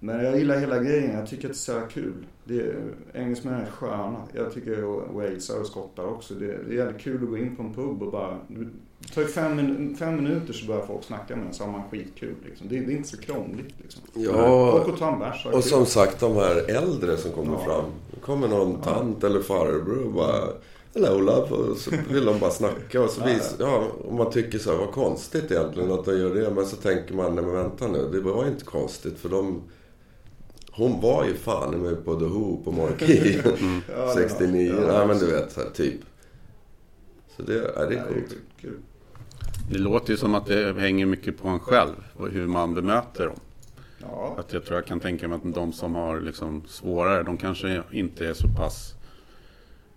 men 0.00 0.24
jag 0.24 0.38
gillar 0.38 0.58
hela 0.58 0.78
grejen. 0.82 1.18
Jag 1.18 1.26
tycker 1.28 1.48
att 1.48 1.54
det 1.66 1.72
är 1.72 1.80
så 1.80 1.86
kul. 1.92 2.12
Det 2.44 2.60
är, 2.60 2.76
engelsmän 3.14 3.54
är 3.54 3.66
sköna. 3.66 4.16
Jag 4.32 4.54
tycker 4.54 4.82
walesare 5.14 5.60
och 5.60 5.66
skottar 5.66 6.04
också. 6.04 6.34
Det, 6.34 6.46
det 6.46 6.74
är 6.74 6.76
jävligt 6.76 7.02
kul 7.02 7.22
att 7.22 7.28
gå 7.30 7.38
in 7.38 7.56
på 7.56 7.62
en 7.62 7.74
pub 7.74 8.02
och 8.02 8.12
bara... 8.12 8.38
Det 8.48 9.08
tar 9.14 9.24
fem, 9.24 9.56
min- 9.56 9.96
fem 9.96 10.16
minuter 10.16 10.52
så 10.52 10.66
börjar 10.66 10.86
folk 10.86 11.04
snacka 11.04 11.36
med 11.36 11.46
en 11.46 11.54
så 11.54 11.64
har 11.64 11.72
man 11.72 11.82
skitkul. 11.90 12.34
Liksom. 12.46 12.68
Det, 12.68 12.80
det 12.80 12.92
är 12.92 12.96
inte 12.96 13.08
så 13.08 13.16
krångligt. 13.16 13.74
Liksom. 13.82 14.02
Ja, 14.14 14.72
Folk 14.72 14.92
och 14.92 14.98
ta 14.98 15.12
en 15.12 15.18
bärs. 15.18 15.46
Och 15.46 15.64
som 15.64 15.86
sagt, 15.86 16.20
de 16.20 16.32
här 16.36 16.70
äldre 16.70 17.16
som 17.16 17.32
kommer 17.32 17.52
Ja. 17.52 17.64
fram. 17.64 17.84
Det 18.14 18.20
kommer 18.20 18.48
någon 18.48 18.80
tant 18.82 19.24
eller 19.24 19.40
farbror 19.40 20.04
och 20.06 20.12
bara... 20.12 20.44
Hello 20.94 21.20
love. 21.20 21.50
Och 21.56 21.76
så 21.76 21.90
vill 22.10 22.24
de 22.24 22.38
bara 22.38 22.50
snacka. 22.50 23.02
Och 23.02 23.10
så 23.10 23.24
vis, 23.24 23.56
ja, 23.58 23.88
och 24.04 24.14
man 24.14 24.30
tycker 24.30 24.58
så 24.58 24.70
här, 24.70 24.78
vad 24.78 24.92
konstigt 24.92 25.50
egentligen 25.50 25.92
att 25.92 26.04
de 26.04 26.18
gör 26.18 26.34
det. 26.34 26.50
Men 26.50 26.66
så 26.66 26.76
tänker 26.76 27.14
man, 27.14 27.34
nej 27.34 27.44
men 27.44 27.54
vänta 27.54 27.88
nu. 27.88 28.08
Det 28.12 28.20
var 28.20 28.46
inte 28.46 28.64
konstigt 28.64 29.18
för 29.18 29.28
de... 29.28 29.62
Hon 30.70 31.00
var 31.00 31.24
ju 31.24 31.34
fan 31.34 31.78
med 31.82 32.04
på 32.04 32.14
The 32.20 32.24
Who 32.24 32.62
på 32.64 32.72
Marquee. 32.72 33.42
69. 34.14 34.74
Ja, 34.80 34.98
nej 34.98 35.06
men 35.06 35.18
du 35.18 35.26
vet, 35.26 35.52
så 35.52 35.60
här, 35.60 35.70
typ. 35.70 36.00
Så 37.36 37.42
det, 37.42 37.54
ja, 37.54 37.86
det 37.86 37.94
är 37.96 38.04
Nej, 38.10 38.24
coolt. 38.62 38.74
Det 39.70 39.78
låter 39.78 40.10
ju 40.10 40.16
som 40.16 40.34
att 40.34 40.46
det 40.46 40.74
hänger 40.78 41.06
mycket 41.06 41.38
på 41.38 41.48
en 41.48 41.60
själv 41.60 41.94
och 42.16 42.28
hur 42.28 42.46
man 42.46 42.74
bemöter 42.74 43.26
dem. 43.26 43.40
Ja, 43.98 44.36
Att 44.38 44.52
jag 44.52 44.64
tror 44.64 44.78
jag 44.78 44.86
kan 44.86 45.00
tänka 45.00 45.28
mig 45.28 45.36
att 45.36 45.54
de 45.54 45.72
som 45.72 45.94
har 45.94 46.20
liksom 46.20 46.62
svårare, 46.68 47.22
de 47.22 47.36
kanske 47.36 47.82
inte 47.90 48.26
är 48.26 48.34
så 48.34 48.48
pass 48.48 48.93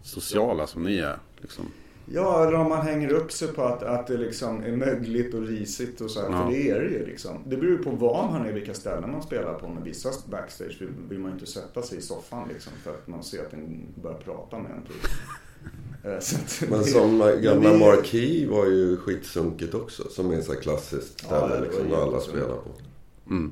sociala 0.08 0.68
som 0.68 0.84
ni 0.84 0.98
är. 0.98 1.18
Liksom. 1.38 1.66
Ja, 2.14 2.44
eller 2.48 2.54
om 2.58 2.70
man 2.70 2.86
hänger 2.88 3.12
upp 3.14 3.32
sig 3.32 3.48
på 3.48 3.64
att, 3.64 3.84
att 3.84 4.08
det 4.08 4.18
liksom 4.18 4.64
är 4.64 4.72
mögligt 4.72 5.34
och 5.34 5.42
risigt 5.48 6.02
och 6.02 6.12
så 6.12 6.22
här. 6.22 6.30
Ja. 6.30 6.44
För 6.46 6.52
det 6.52 6.70
är 6.70 6.80
det 6.80 6.90
ju 6.90 7.06
liksom. 7.06 7.38
Det 7.46 7.58
beror 7.58 7.72
ju 7.72 7.84
på 7.84 7.92
var 7.92 8.32
man 8.32 8.46
är, 8.46 8.54
vilka 8.54 8.74
ställen 8.74 9.12
man 9.12 9.22
spelar 9.24 9.54
på. 9.54 9.68
Med 9.68 9.84
vissa 9.84 10.10
backstage 10.26 10.78
vill, 10.82 10.90
vill 11.10 11.20
man 11.20 11.32
ju 11.32 11.34
inte 11.40 11.52
sätta 11.52 11.82
sig 11.82 11.98
i 11.98 12.02
soffan 12.02 12.48
liksom. 12.54 12.74
För 12.84 12.92
att 12.92 13.08
man 13.08 13.24
ser 13.24 13.42
att 13.42 13.52
den 13.52 13.82
börjar 14.04 14.18
prata 14.18 14.60
med 14.60 14.72
en 14.72 14.82
typ. 14.82 15.12
Eh, 16.04 16.20
Men 16.70 16.84
som 16.84 17.20
gamla 17.20 17.56
men 17.62 17.62
det- 17.74 17.78
Marquee 17.80 18.48
var 18.50 18.66
ju 18.66 18.98
skitsunkigt 18.98 19.74
också. 19.74 20.10
Som 20.10 20.32
är 20.32 20.42
så 20.42 20.54
här 20.54 20.60
klassiskt 20.62 21.26
Ja, 21.30 21.38
ställe 21.38 21.56
var 21.56 21.62
liksom, 21.66 21.90
där 21.90 21.98
alla 21.98 22.20
spelar 22.20 22.48
på. 22.56 22.70
Mm. 23.30 23.52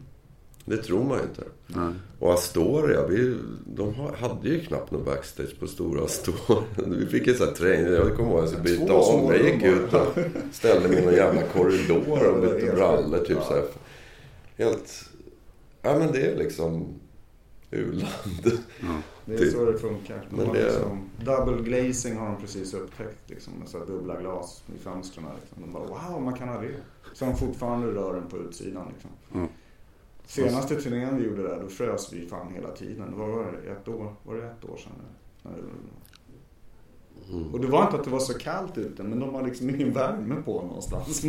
Det 0.66 0.78
tror 0.78 1.04
man 1.04 1.18
ju 1.18 1.24
inte. 1.24 1.44
Nej. 1.68 1.94
Och 2.20 2.34
Astoria, 2.34 3.08
vi, 3.08 3.38
de 3.66 3.94
ha- 3.94 4.16
hade 4.16 4.50
ju 4.50 4.60
knappt 4.60 4.92
någon 4.92 5.04
backstage 5.06 5.60
på 5.60 5.68
stora 5.68 6.04
Astoria. 6.06 6.64
Vi 6.88 7.06
fick 7.06 7.28
en 7.28 7.36
sån 7.36 7.48
här 7.48 7.54
träning. 7.54 7.94
Jag 7.94 8.16
kommer 8.16 8.30
ihåg 8.30 8.44
att 8.44 8.52
jag 8.52 8.60
skulle 8.68 8.78
byta 8.80 8.94
om. 8.94 9.26
Jag 9.26 9.42
gick 9.46 9.64
ut 9.64 9.94
och 9.94 10.18
ställde 10.52 10.90
mig 10.90 10.98
i 11.02 11.06
någon 11.06 11.14
jävla 11.14 11.42
korridor 11.42 12.28
och 12.36 12.42
bytte 12.42 12.76
brallor. 12.76 13.18
Typ 13.18 13.38
ja. 13.38 13.44
så 13.48 13.54
här. 13.54 13.64
Helt... 14.58 15.10
Ja 15.82 15.98
men 16.00 16.12
det 16.12 16.22
är 16.32 16.36
liksom 16.38 16.86
u-land. 17.72 18.08
Det 19.28 19.34
är 19.34 19.38
Typ. 19.38 19.54
så 19.54 19.66
det 19.66 19.78
funkar. 19.78 20.28
De 20.30 20.36
Men 20.36 20.54
det- 20.54 20.64
liksom, 20.64 21.10
double 21.26 21.64
glazing 21.64 22.18
har 22.18 22.26
de 22.28 22.42
precis 22.42 22.74
upptäckt. 22.74 23.30
Liksom, 23.30 23.54
med 23.60 23.68
så 23.68 23.86
dubbla 23.86 24.22
glas 24.22 24.64
i 24.76 24.80
fönstren. 24.84 25.26
Liksom. 25.42 25.62
De 25.62 25.72
bara 25.74 25.84
wow, 26.12 26.22
man 26.22 26.34
kan 26.34 26.48
ha 26.50 26.62
det. 26.62 26.68
Som 27.14 27.38
fortfarande 27.38 27.88
rör 27.88 28.14
den 28.14 28.28
på 28.30 28.38
utsidan. 28.38 28.88
Liksom. 28.94 29.10
Mm. 29.34 29.48
Senaste 30.27 30.76
turnén 30.81 31.18
vi 31.18 31.23
gjorde 31.27 31.43
där, 31.43 31.60
då 31.61 31.68
frös 31.69 32.14
vi 32.14 32.27
fan 32.27 32.53
hela 32.53 32.72
tiden. 32.72 33.14
Vad 33.18 33.30
var 33.30 33.52
det? 33.52 33.72
Ett 33.72 33.88
år, 33.88 34.15
var 34.23 34.35
det 34.35 34.45
ett 34.45 34.65
år 34.65 34.77
sedan? 34.77 34.91
Det- 35.43 35.49
Och 37.53 37.60
det 37.60 37.68
var 37.68 37.84
inte 37.84 37.95
att 37.97 38.03
det 38.03 38.10
var 38.10 38.19
så 38.19 38.34
kallt 38.34 38.77
ute, 38.77 39.03
men 39.03 39.19
de 39.19 39.35
har 39.35 39.43
liksom 39.43 39.69
ingen 39.69 39.93
värme 39.93 40.35
på 40.45 40.61
någonstans. 40.61 41.22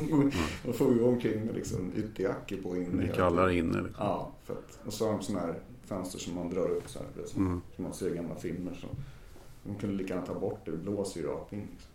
De 0.62 0.72
får 0.72 0.92
ju 0.92 0.98
gå 0.98 1.08
omkring 1.08 1.44
med 1.46 1.54
liksom 1.54 1.92
ytterjackor 1.96 2.56
på 2.56 2.76
inne. 2.76 3.02
Det 3.06 3.12
kallar 3.12 3.48
inne 3.50 3.72
liksom. 3.82 3.94
Ja, 3.98 4.32
för 4.44 4.52
att, 4.54 4.78
och 4.86 4.92
så 4.92 5.04
har 5.06 5.12
de 5.12 5.22
sådana 5.22 5.46
här 5.46 5.54
fönster 5.84 6.18
som 6.18 6.34
man 6.34 6.50
drar 6.50 6.68
upp 6.68 6.88
så 6.90 6.98
här. 6.98 7.08
Det 7.16 7.22
är 7.22 7.26
som, 7.26 7.46
Mm. 7.46 7.60
som 7.74 7.84
man 7.84 7.94
ser 7.94 8.12
i 8.12 8.16
gamla 8.16 8.34
filmer. 8.34 8.78
Så. 8.80 8.86
De 9.64 9.74
kunde 9.74 9.96
lika 9.96 10.14
gärna 10.14 10.26
ta 10.26 10.34
bort 10.34 10.60
det, 10.64 10.70
det 10.70 10.76
blåser 10.76 11.20
ju 11.20 11.26
rakt 11.26 11.52
in. 11.52 11.58
Liksom. 11.58 11.88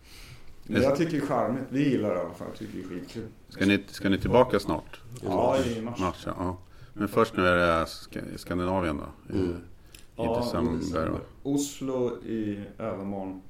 Men 0.74 0.82
jag 0.82 0.96
tycker 0.96 1.10
det 1.12 1.16
är 1.16 1.26
charmigt, 1.26 1.64
vi 1.68 1.90
gillar 1.90 2.10
det 2.10 2.16
i 2.16 2.20
alla 2.20 2.34
fall, 2.34 2.48
jag 2.50 2.58
tycker 2.58 2.78
det 2.78 2.84
är 2.84 2.88
skitkul. 3.00 3.26
Ska 3.48 3.66
ni, 3.66 3.84
ska 3.88 4.08
ni 4.08 4.18
tillbaka 4.18 4.60
snart? 4.60 5.00
Ja, 5.24 5.58
i 5.64 5.82
mars. 5.82 6.00
Mars, 6.00 6.22
ja. 6.26 6.56
Ja. 6.94 6.98
Men 7.00 7.08
först 7.08 7.36
nu 7.36 7.46
är 7.46 7.56
det 7.56 7.84
Sk- 7.84 8.36
Skandinavien 8.36 8.96
då? 8.96 9.34
I, 9.34 9.38
Mm. 9.38 9.50
i 9.50 9.54
Ja, 10.16 10.38
december. 10.40 11.20
Oslo 11.42 12.22
i 12.24 12.64
övermorgon. 12.78 13.40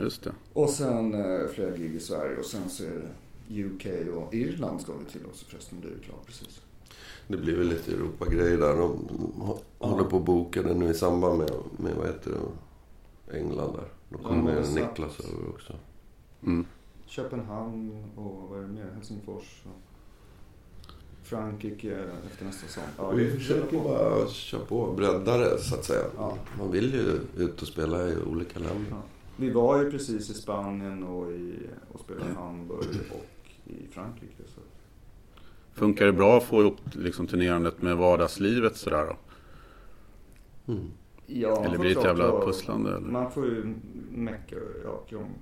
Just 0.00 0.22
det. 0.24 0.32
Och 0.52 0.70
sen 0.70 1.14
eh, 1.14 1.46
flera 1.54 1.76
gig 1.76 1.94
i 1.94 2.00
Sverige 2.00 2.36
och 2.38 2.44
sen 2.44 2.68
så 2.70 2.84
är 2.84 2.88
det 3.48 3.62
UK 3.64 3.86
och 4.16 4.34
Irland 4.34 4.80
ska 4.80 4.92
vi 4.92 5.04
till 5.12 5.26
också 5.26 5.44
förresten, 5.46 5.80
det 5.80 5.86
är 5.88 5.90
ju 5.92 5.98
klart 6.00 6.26
precis. 6.26 6.60
Det 7.28 7.36
blir 7.36 7.56
väl 7.56 7.68
lite 7.68 7.92
Europa-grejer 7.92 8.58
där. 8.58 8.76
De 8.76 9.08
håller 9.78 10.04
på 10.04 10.16
att 10.16 10.24
boka 10.24 10.62
det 10.62 10.74
nu 10.74 10.90
i 10.90 10.94
samband 10.94 11.38
med, 11.38 11.50
med 11.76 11.94
vad 11.96 12.06
heter 12.06 12.30
det, 12.30 13.38
England 13.38 13.72
där. 13.72 13.88
Då 14.08 14.18
Ja, 14.22 14.28
kommer 14.28 14.62
sant. 14.62 14.74
Niklas 14.74 15.20
över 15.20 15.48
också. 15.48 15.72
Mm. 16.42 16.66
Köpenhamn 17.06 18.04
och 18.16 18.48
vad 18.50 18.58
är 18.58 18.62
det 18.62 18.68
mer? 18.68 18.90
Helsingfors. 18.94 19.62
Och 19.64 19.87
Frankrike 21.28 21.98
efter 22.32 22.44
nästa 22.44 22.66
säsong. 22.66 22.84
Ja, 22.96 23.10
Vi 23.10 23.24
det 23.24 23.30
försöker 23.30 23.78
bara 23.78 24.26
köra 24.28 24.60
på, 24.64 24.92
bredda 24.92 25.36
det 25.38 25.58
så 25.58 25.74
att 25.74 25.84
säga. 25.84 26.04
Ja. 26.16 26.38
Man 26.58 26.70
vill 26.72 26.94
ju 26.94 27.42
ut 27.44 27.62
och 27.62 27.68
spela 27.68 28.08
i 28.08 28.16
olika 28.26 28.58
länder. 28.58 28.86
Ja. 28.90 29.02
Vi 29.36 29.50
var 29.50 29.82
ju 29.84 29.90
precis 29.90 30.30
i 30.30 30.34
Spanien 30.34 31.04
och, 31.04 31.30
i, 31.32 31.54
och 31.92 32.00
spelade 32.00 32.30
i 32.30 32.34
Hamburg 32.34 32.86
och 33.10 33.50
i 33.70 33.86
Frankrike. 33.92 34.42
Så. 34.46 34.60
Funkar 35.72 36.06
det 36.06 36.12
bra 36.12 36.36
att 36.38 36.44
få 36.44 36.60
ihop 36.60 36.76
liksom, 36.92 37.26
turnerandet 37.26 37.82
med 37.82 37.96
vardagslivet 37.96 38.76
sådär 38.76 39.06
då? 39.06 39.16
Mm. 40.72 40.84
Ja, 41.26 41.64
Eller 41.64 41.78
blir 41.78 41.94
det 41.94 42.00
ett 42.00 42.06
jävla 42.06 42.40
pusslande? 42.40 42.90
Eller? 42.96 43.08
Man 43.08 43.30
får 43.30 43.44
ju 43.46 43.74
mecka 44.10 44.56
ja, 44.84 44.96
krång. 45.08 45.34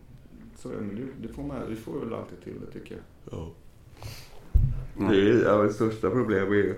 Så 0.56 0.68
det, 0.68 0.74
det- 0.76 1.28
det 1.28 1.28
får 1.34 1.42
man, 1.42 1.56
vi 1.68 1.76
får 1.76 2.00
väl 2.00 2.14
alltid 2.14 2.40
till 2.44 2.54
det 2.60 2.72
tycker 2.78 2.94
jag. 2.94 3.38
Ja. 3.38 3.50
Mm. 4.98 5.12
Det 5.12 5.16
är 5.30 5.44
ja, 5.44 5.62
det 5.62 5.72
största 5.72 6.10
problemet 6.10 6.48
är 6.48 6.54
ju 6.54 6.74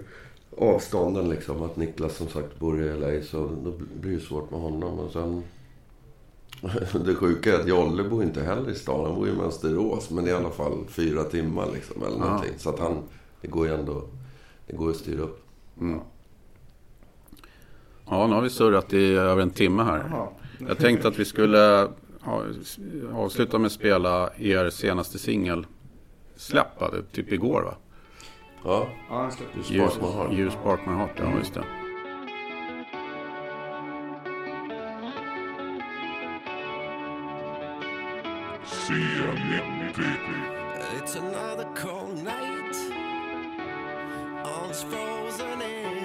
avstånden 0.57 1.29
liksom. 1.29 1.63
Att 1.63 1.77
Niklas 1.77 2.17
som 2.17 2.29
sagt 2.29 2.59
bor 2.59 2.83
i 2.83 2.97
LA 2.97 3.23
så 3.25 3.39
då 3.65 3.73
blir 4.01 4.15
det 4.15 4.21
svårt 4.21 4.51
med 4.51 4.61
honom. 4.61 4.99
Och 4.99 5.13
sen... 5.13 5.43
Det 7.05 7.15
sjuka 7.15 7.55
är 7.55 7.61
att 7.61 7.69
Jolle 7.69 8.03
bor 8.05 8.23
inte 8.23 8.43
heller 8.43 8.71
i 8.71 8.75
stan. 8.75 9.05
Han 9.05 9.15
bor 9.15 9.29
i 9.29 9.33
Mönsterås. 9.33 10.11
Men 10.11 10.25
det 10.25 10.31
är 10.31 10.35
i 10.35 10.37
alla 10.37 10.51
fall 10.51 10.85
fyra 10.89 11.25
timmar 11.25 11.69
liksom. 11.75 12.03
Eller 12.03 12.17
Ja. 12.19 12.25
någonting. 12.25 12.53
Så 12.57 12.71
att 12.71 12.79
han... 12.79 13.03
Det 13.41 13.49
går 13.49 13.67
ju 13.67 13.75
ändå... 13.75 14.03
Det 14.67 14.77
går 14.77 14.91
att 14.91 14.97
styra 14.97 15.23
upp. 15.23 15.43
Mm. 15.81 16.01
Ja, 18.11 18.27
nu 18.27 18.35
har 18.35 18.43
vi 18.43 18.51
surrat 18.51 18.93
i 18.93 19.15
över 19.15 19.43
en 19.43 19.51
timme 19.51 19.83
här. 19.83 20.07
Jaha. 20.11 20.29
Jag 20.69 20.79
tänkte 20.79 21.09
att 21.09 21.19
vi 21.19 21.25
skulle 21.25 21.89
ja, 22.25 22.43
avsluta 23.13 23.59
med 23.59 23.67
att 23.67 23.73
spela 23.73 24.31
er 24.37 24.71
senaste 24.71 25.19
singel 25.19 25.67
Släpp, 26.37 26.67
typ 27.13 27.33
igår 27.33 27.63
va? 27.63 27.75
Ja. 28.65 28.87
Ja, 29.09 29.23
jag 29.23 29.33
släpper. 29.33 29.73
You 29.73 29.91
Spark 29.91 30.03
My 30.03 30.19
Heart. 30.19 30.33
You 30.33 30.51
Spark 30.51 30.81
My 30.87 30.93
Heart, 30.93 31.11
ja 31.19 31.39
just 31.39 31.55
det. 31.55 31.65
CM90. 38.65 40.03
It's 40.97 41.17
another 41.17 41.67
cold 41.75 42.23
night. 42.25 42.77
All's 44.45 44.83
frozen 44.83 45.63
in. 45.63 45.98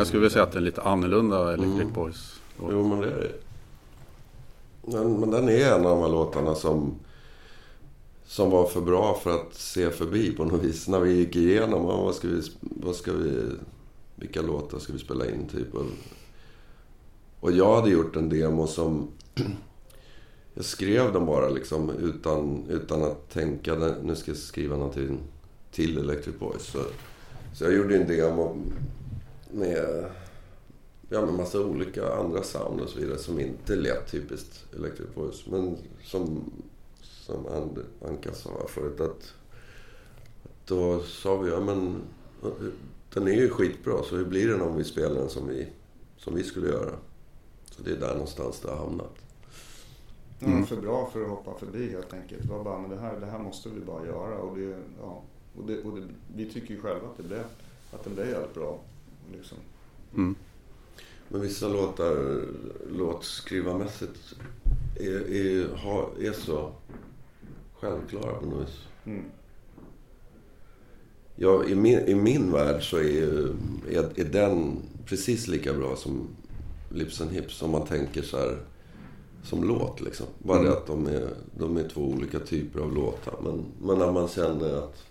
Många 0.00 0.06
skulle 0.06 0.22
väl 0.22 0.30
säga 0.30 0.42
att 0.42 0.52
det 0.52 0.58
är 0.58 0.62
lite 0.62 0.82
annorlunda 0.82 1.52
Electric 1.52 1.80
Mm. 1.80 1.92
Boys. 1.92 2.40
Jo, 2.60 2.88
men 2.88 3.00
det 3.00 3.06
är 3.06 3.20
det. 3.20 3.32
Men, 4.92 5.20
men 5.20 5.30
den 5.30 5.48
är 5.48 5.72
en 5.72 5.86
av 5.86 5.90
de 5.90 6.00
här 6.00 6.08
låtarna 6.08 6.54
som... 6.54 6.94
Som 8.26 8.50
var 8.50 8.66
för 8.66 8.80
bra 8.80 9.20
för 9.22 9.30
att 9.34 9.54
se 9.54 9.90
förbi 9.90 10.32
på 10.32 10.44
något 10.44 10.62
vis. 10.62 10.88
När 10.88 11.00
vi 11.00 11.12
gick 11.12 11.36
igenom, 11.36 11.84
vad 11.84 12.14
ska 12.14 12.28
vi... 12.28 12.42
Vad 12.60 12.96
ska 12.96 13.12
vi 13.12 13.42
vilka 14.16 14.42
låtar 14.42 14.78
ska 14.78 14.92
vi 14.92 14.98
spela 14.98 15.26
in 15.26 15.48
typ? 15.52 15.74
Och, 15.74 15.86
och 17.40 17.52
jag 17.52 17.76
hade 17.76 17.90
gjort 17.90 18.16
en 18.16 18.28
demo 18.28 18.66
som... 18.66 19.08
Jag 20.54 20.64
skrev 20.64 21.12
den 21.12 21.26
bara 21.26 21.48
liksom 21.48 21.90
utan, 21.90 22.64
utan 22.68 23.02
att 23.02 23.30
tänka. 23.30 23.74
Nu 24.02 24.16
ska 24.16 24.30
jag 24.30 24.38
skriva 24.38 24.76
någonting 24.76 25.18
till 25.72 25.98
Electric 25.98 26.38
Boys. 26.38 26.62
Så, 26.62 26.78
så 27.54 27.64
jag 27.64 27.72
gjorde 27.72 27.96
en 27.96 28.08
demo 28.08 28.56
med 29.52 30.10
ja, 31.10 31.26
med 31.26 31.34
massa 31.34 31.60
olika 31.60 32.12
andra 32.12 32.42
sound 32.42 32.80
och 32.80 32.88
så 32.88 32.98
vidare 32.98 33.18
som 33.18 33.40
inte 33.40 33.76
lät 33.76 34.10
typiskt 34.10 34.74
Electric 34.76 35.08
Voice. 35.14 35.46
Men 35.46 35.76
som, 36.04 36.52
som 37.02 37.46
And, 37.46 37.78
Anka 38.08 38.32
sa 38.32 38.66
förut 38.68 39.00
att 39.00 39.34
då 40.64 41.00
sa 41.02 41.36
vi, 41.36 41.50
ja 41.50 41.60
men 41.60 42.02
den 43.14 43.28
är 43.28 43.32
ju 43.32 43.48
skitbra 43.50 44.02
så 44.02 44.16
hur 44.16 44.24
blir 44.24 44.48
den 44.48 44.60
om 44.60 44.76
vi 44.76 44.84
spelar 44.84 45.14
den 45.14 45.28
som 45.28 45.48
vi, 45.48 45.68
som 46.16 46.34
vi 46.34 46.42
skulle 46.42 46.68
göra? 46.68 46.92
Så 47.70 47.82
det 47.82 47.90
är 47.90 47.96
där 47.96 48.12
någonstans 48.12 48.60
det 48.60 48.70
har 48.70 48.76
hamnat. 48.76 49.14
Den 50.38 50.58
var 50.58 50.66
för 50.66 50.76
bra 50.76 51.10
för 51.12 51.22
att 51.22 51.28
hoppa 51.28 51.58
förbi 51.58 51.90
helt 51.90 52.12
enkelt. 52.12 52.42
Det 52.42 52.48
var 52.48 52.64
bara, 52.64 52.78
men 52.78 52.90
det 52.90 52.96
här, 52.96 53.20
det 53.20 53.26
här 53.26 53.38
måste 53.38 53.68
vi 53.68 53.80
bara 53.80 54.06
göra. 54.06 54.38
Och, 54.38 54.58
det, 54.58 54.76
ja, 55.00 55.22
och, 55.56 55.66
det, 55.66 55.82
och 55.82 56.00
det, 56.00 56.06
vi 56.34 56.52
tycker 56.52 56.74
ju 56.74 56.80
själva 56.80 57.08
att 57.08 57.16
det 57.16 57.22
blev, 57.22 57.44
att 57.92 58.04
den 58.04 58.14
blev 58.14 58.28
jävligt 58.28 58.54
bra. 58.54 58.80
Liksom. 59.32 59.58
Mm. 60.14 60.34
Men 61.28 61.40
vissa 61.40 61.68
låtar, 61.68 62.44
låtskrivarmässigt, 62.90 64.34
är, 64.96 65.30
är, 65.30 65.76
har, 65.76 66.08
är 66.20 66.32
så 66.32 66.72
självklara 67.74 68.32
på 68.32 68.46
något 68.46 68.68
vis. 68.68 68.78
Mm. 69.04 69.24
Ja, 71.36 71.64
i, 71.64 71.74
min, 71.74 71.98
I 71.98 72.14
min 72.14 72.52
värld 72.52 72.90
så 72.90 72.96
är, 72.96 73.54
är, 73.90 74.20
är 74.20 74.24
den 74.24 74.76
precis 75.06 75.48
lika 75.48 75.72
bra 75.72 75.96
som 75.96 76.28
Lips 76.90 77.20
and 77.20 77.30
Hips 77.30 77.62
om 77.62 77.70
man 77.70 77.86
tänker 77.86 78.22
så 78.22 78.38
här 78.38 78.58
som 79.42 79.64
låt 79.64 80.00
liksom. 80.00 80.26
Bara 80.38 80.62
det 80.62 80.72
att 80.72 80.86
de 80.86 81.06
är, 81.06 81.28
de 81.58 81.76
är 81.76 81.88
två 81.88 82.00
olika 82.00 82.40
typer 82.40 82.80
av 82.80 82.94
låtar. 82.94 83.34
Men, 83.42 83.64
men 83.82 83.98
när 83.98 84.12
man 84.12 84.28
känner 84.28 84.78
att 84.78 85.02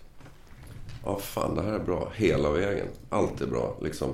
ja 1.04 1.18
fan 1.18 1.54
det 1.54 1.62
här 1.62 1.72
är 1.72 1.84
bra 1.84 2.12
hela 2.14 2.50
vägen. 2.50 2.86
Allt 3.08 3.40
är 3.40 3.46
bra 3.46 3.76
liksom. 3.82 4.08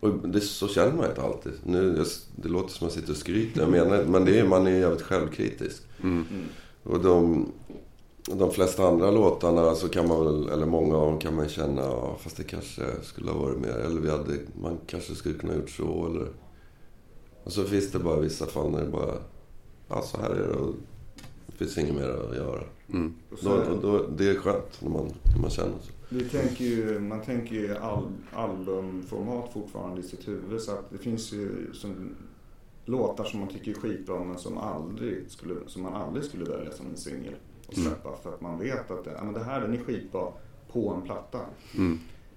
Och 0.00 0.28
det, 0.28 0.40
så 0.40 0.68
känner 0.68 0.92
man 0.92 1.08
inte 1.08 1.22
alltid. 1.22 1.52
Nu, 1.64 2.04
det 2.36 2.48
låter 2.48 2.68
som 2.68 2.86
att 2.86 2.94
jag 2.94 3.00
sitter 3.00 3.12
och 3.12 3.18
skryter. 3.18 3.60
Jag 3.60 3.70
menar, 3.70 4.04
men 4.04 4.24
det 4.24 4.38
är, 4.38 4.44
man 4.44 4.66
är 4.66 4.70
ju 4.70 4.78
jävligt 4.78 5.02
självkritisk. 5.02 5.82
Och 6.82 7.00
de, 7.00 7.46
de 8.24 8.50
flesta 8.50 8.88
andra 8.88 9.10
låtarna 9.10 9.74
så 9.74 9.88
kan 9.88 10.08
man 10.08 10.24
väl, 10.24 10.48
eller 10.48 10.66
många 10.66 10.96
av 10.96 11.10
dem 11.10 11.18
kan 11.18 11.34
man 11.34 11.48
känna, 11.48 11.82
ja, 11.82 12.16
fast 12.20 12.36
det 12.36 12.44
kanske 12.44 12.82
skulle 13.02 13.30
ha 13.30 13.38
varit 13.38 13.58
mer. 13.58 13.78
Eller 13.86 14.00
vi 14.00 14.10
hade, 14.10 14.38
man 14.62 14.78
kanske 14.86 15.14
skulle 15.14 15.38
kunna 15.38 15.54
gjort 15.54 15.70
så 15.70 16.06
eller... 16.06 16.28
Och 17.44 17.52
så 17.52 17.64
finns 17.64 17.92
det 17.92 17.98
bara 17.98 18.20
vissa 18.20 18.46
fall 18.46 18.70
när 18.70 18.80
det 18.80 18.90
bara, 18.90 19.14
ja 19.88 20.02
så 20.02 20.20
här 20.20 20.30
är 20.30 20.48
det 20.48 20.54
och 20.54 20.74
det 21.50 21.56
finns 21.58 21.78
inget 21.78 21.94
mer 21.94 22.08
att 22.08 22.36
göra. 22.36 22.62
Och 23.32 23.38
så, 23.38 23.48
Då, 23.48 23.72
och 23.72 23.82
då, 23.82 24.06
det 24.06 24.30
är 24.30 24.34
skönt 24.34 24.80
när 24.82 24.90
man, 24.90 25.10
när 25.34 25.40
man 25.40 25.50
känner 25.50 25.72
så. 25.82 25.92
vi 26.08 26.24
tänker 26.28 26.64
ju, 26.64 27.00
man 27.00 27.20
tänker 27.20 27.54
ju 27.54 27.76
al, 27.76 28.12
albumformat 28.32 29.52
fortfarande 29.52 30.00
i 30.00 30.04
sitt 30.04 30.28
huvud. 30.28 30.60
Så 30.60 30.72
att 30.72 30.90
det 30.90 30.98
finns 30.98 31.32
ju 31.32 31.70
som, 31.74 32.14
låtar 32.84 33.24
som 33.24 33.40
man 33.40 33.48
tycker 33.48 33.70
är 33.70 33.74
skitbra 33.74 34.24
men 34.24 34.38
som, 34.38 34.58
aldrig 34.58 35.30
skulle, 35.30 35.54
som 35.66 35.82
man 35.82 35.94
aldrig 35.94 36.24
skulle 36.24 36.44
välja 36.44 36.72
som 36.72 36.86
en 36.86 36.96
singel 36.96 37.34
och 37.66 37.74
släppa. 37.74 38.16
För 38.22 38.34
att 38.34 38.40
man 38.40 38.58
vet 38.58 38.90
att 38.90 39.04
det, 39.04 39.12
ja, 39.12 39.24
men 39.24 39.34
det 39.34 39.44
här 39.44 39.60
den 39.60 39.74
är 39.74 39.78
skitbra 39.84 40.32
på 40.72 40.90
en 40.94 41.02
platta. 41.02 41.38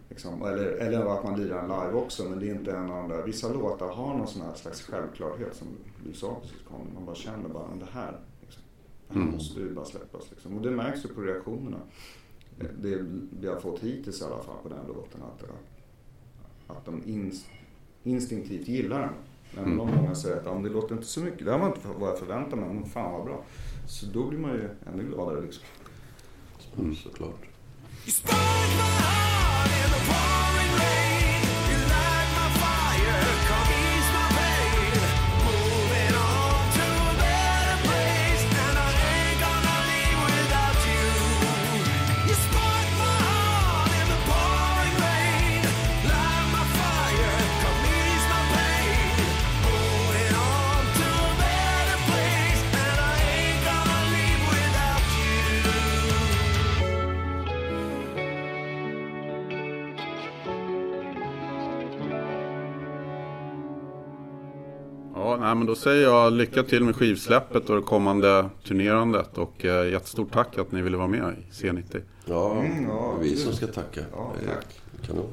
Liksom. 0.10 0.41
Eller, 0.44 0.65
eller 0.65 1.06
att 1.18 1.23
man 1.23 1.40
lirar 1.41 1.60
en 1.60 1.68
live 1.68 1.94
också, 1.94 2.23
men 2.30 2.40
det 2.40 2.48
är 2.49 2.56
inte 2.56 2.72
en 2.72 2.91
av 2.91 2.98
de 3.10 3.10
där. 3.10 3.23
Vissa 3.23 3.53
låtar 3.53 3.88
har 3.88 4.18
någon 4.18 4.27
sån 4.27 4.41
här 4.41 4.53
slags 4.56 4.81
självklarhet 4.81 5.56
som 5.56 5.68
du 6.07 6.14
sa 6.14 6.38
precis. 6.41 6.57
Man 6.95 7.06
bara 7.06 7.15
känner 7.15 7.49
bara, 7.49 7.68
"Men 7.69 7.80
det 7.80 7.88
här, 7.91 8.19
det 9.14 9.19
här 9.19 9.31
måste 9.31 9.60
ju 9.60 9.73
bara 9.73 9.85
släppas. 9.85 10.31
Liksom. 10.31 10.57
Och 10.57 10.61
det 10.61 10.72
märks 10.72 11.06
ju 11.06 11.10
på 11.10 11.22
reaktionerna. 11.22 11.80
Det 12.81 13.06
vi 13.40 13.48
har 13.48 13.60
fått 13.60 13.80
hittills 13.80 14.22
i 14.22 14.23
alla 14.23 14.44
fall 14.44 14.56
på 14.64 14.69
den 14.69 14.88
låten. 14.88 15.22
Att, 15.22 15.44
att 16.77 16.85
de 16.85 17.03
ins, 17.06 17.45
instinktivt 18.03 18.68
gillar 18.68 18.99
den. 18.99 19.14
Även 19.57 19.80
om 19.80 19.88
många 19.88 20.15
säger 20.15 20.38
att 20.38 20.45
men 20.45 20.64
det 20.64 20.69
låter 20.69 20.95
inte 20.95 21.07
så 21.07 21.19
mycket. 21.19 21.45
Det 21.45 21.52
har 21.52 21.60
man 21.60 21.68
inte 21.68 21.88
vad 21.99 22.10
jag 22.10 22.19
förväntar 22.19 22.57
mig, 22.57 22.73
men 22.73 22.85
fan 22.85 23.14
vad 23.14 23.26
bra. 23.26 23.44
Så 23.88 24.06
då 24.06 24.27
blir 24.27 24.40
man 24.40 24.52
ju 24.52 24.69
ännu 24.94 25.03
gladare 25.03 25.41
liksom. 25.41 25.64
Mm, 26.77 26.95
såklart. 26.95 27.41
You 28.06 28.14
nej, 65.53 65.57
men 65.57 65.67
då 65.67 65.75
säger 65.75 66.03
jag 66.03 66.34
lycka 66.34 66.63
till 66.63 66.84
med 66.84 66.95
skivsläppet 66.95 67.69
och 67.69 67.75
det 67.75 67.81
kommande 67.81 68.49
turnerandet. 68.67 69.38
Och 69.38 69.65
eh, 69.65 69.91
jättestort 69.91 70.31
tack 70.31 70.57
att 70.57 70.71
ni 70.71 70.81
ville 70.81 70.97
vara 70.97 71.07
med 71.07 71.19
i 71.19 71.51
C90. 71.51 72.01
Ja, 72.25 72.51
Mm, 72.51 72.84
ja, 72.88 73.15
vi 73.21 73.35
som 73.35 73.53
ska 73.53 73.67
tacka. 73.67 74.01
Ja, 74.11 74.34
är 74.41 74.47
tack. 74.55 74.81
Kanon. 75.07 75.30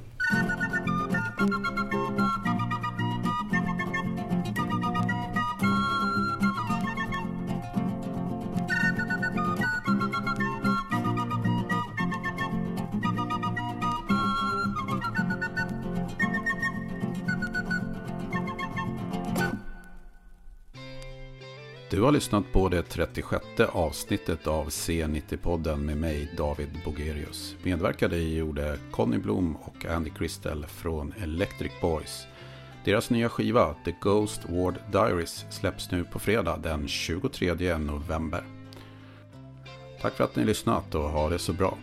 Du 21.90 22.00
har 22.00 22.12
lyssnat 22.12 22.52
på 22.52 22.68
det 22.68 22.82
36 22.82 23.44
avsnittet 23.72 24.46
av 24.46 24.68
C90-podden 24.68 25.76
med 25.76 25.96
mig 25.96 26.34
David 26.36 26.68
Bogerius. 26.84 27.56
Medverkade 27.62 28.16
i 28.16 28.36
gjorde 28.36 28.78
Conny 28.90 29.18
Blom 29.18 29.56
och 29.56 29.86
Andy 29.86 30.10
Christel 30.16 30.66
från 30.66 31.14
Electric 31.22 31.72
Boys. 31.80 32.26
Deras 32.84 33.10
nya 33.10 33.28
skiva 33.28 33.74
The 33.84 33.94
Ghost 34.00 34.40
Ward 34.48 34.74
Diaries 34.92 35.46
släpps 35.50 35.90
nu 35.90 36.04
på 36.04 36.18
fredag 36.18 36.58
den 36.62 36.88
23 36.88 37.78
november. 37.78 38.44
Tack 40.00 40.14
för 40.14 40.24
att 40.24 40.36
ni 40.36 40.44
lyssnat 40.44 40.94
och 40.94 41.10
ha 41.10 41.28
det 41.28 41.38
så 41.38 41.52
bra. 41.52 41.78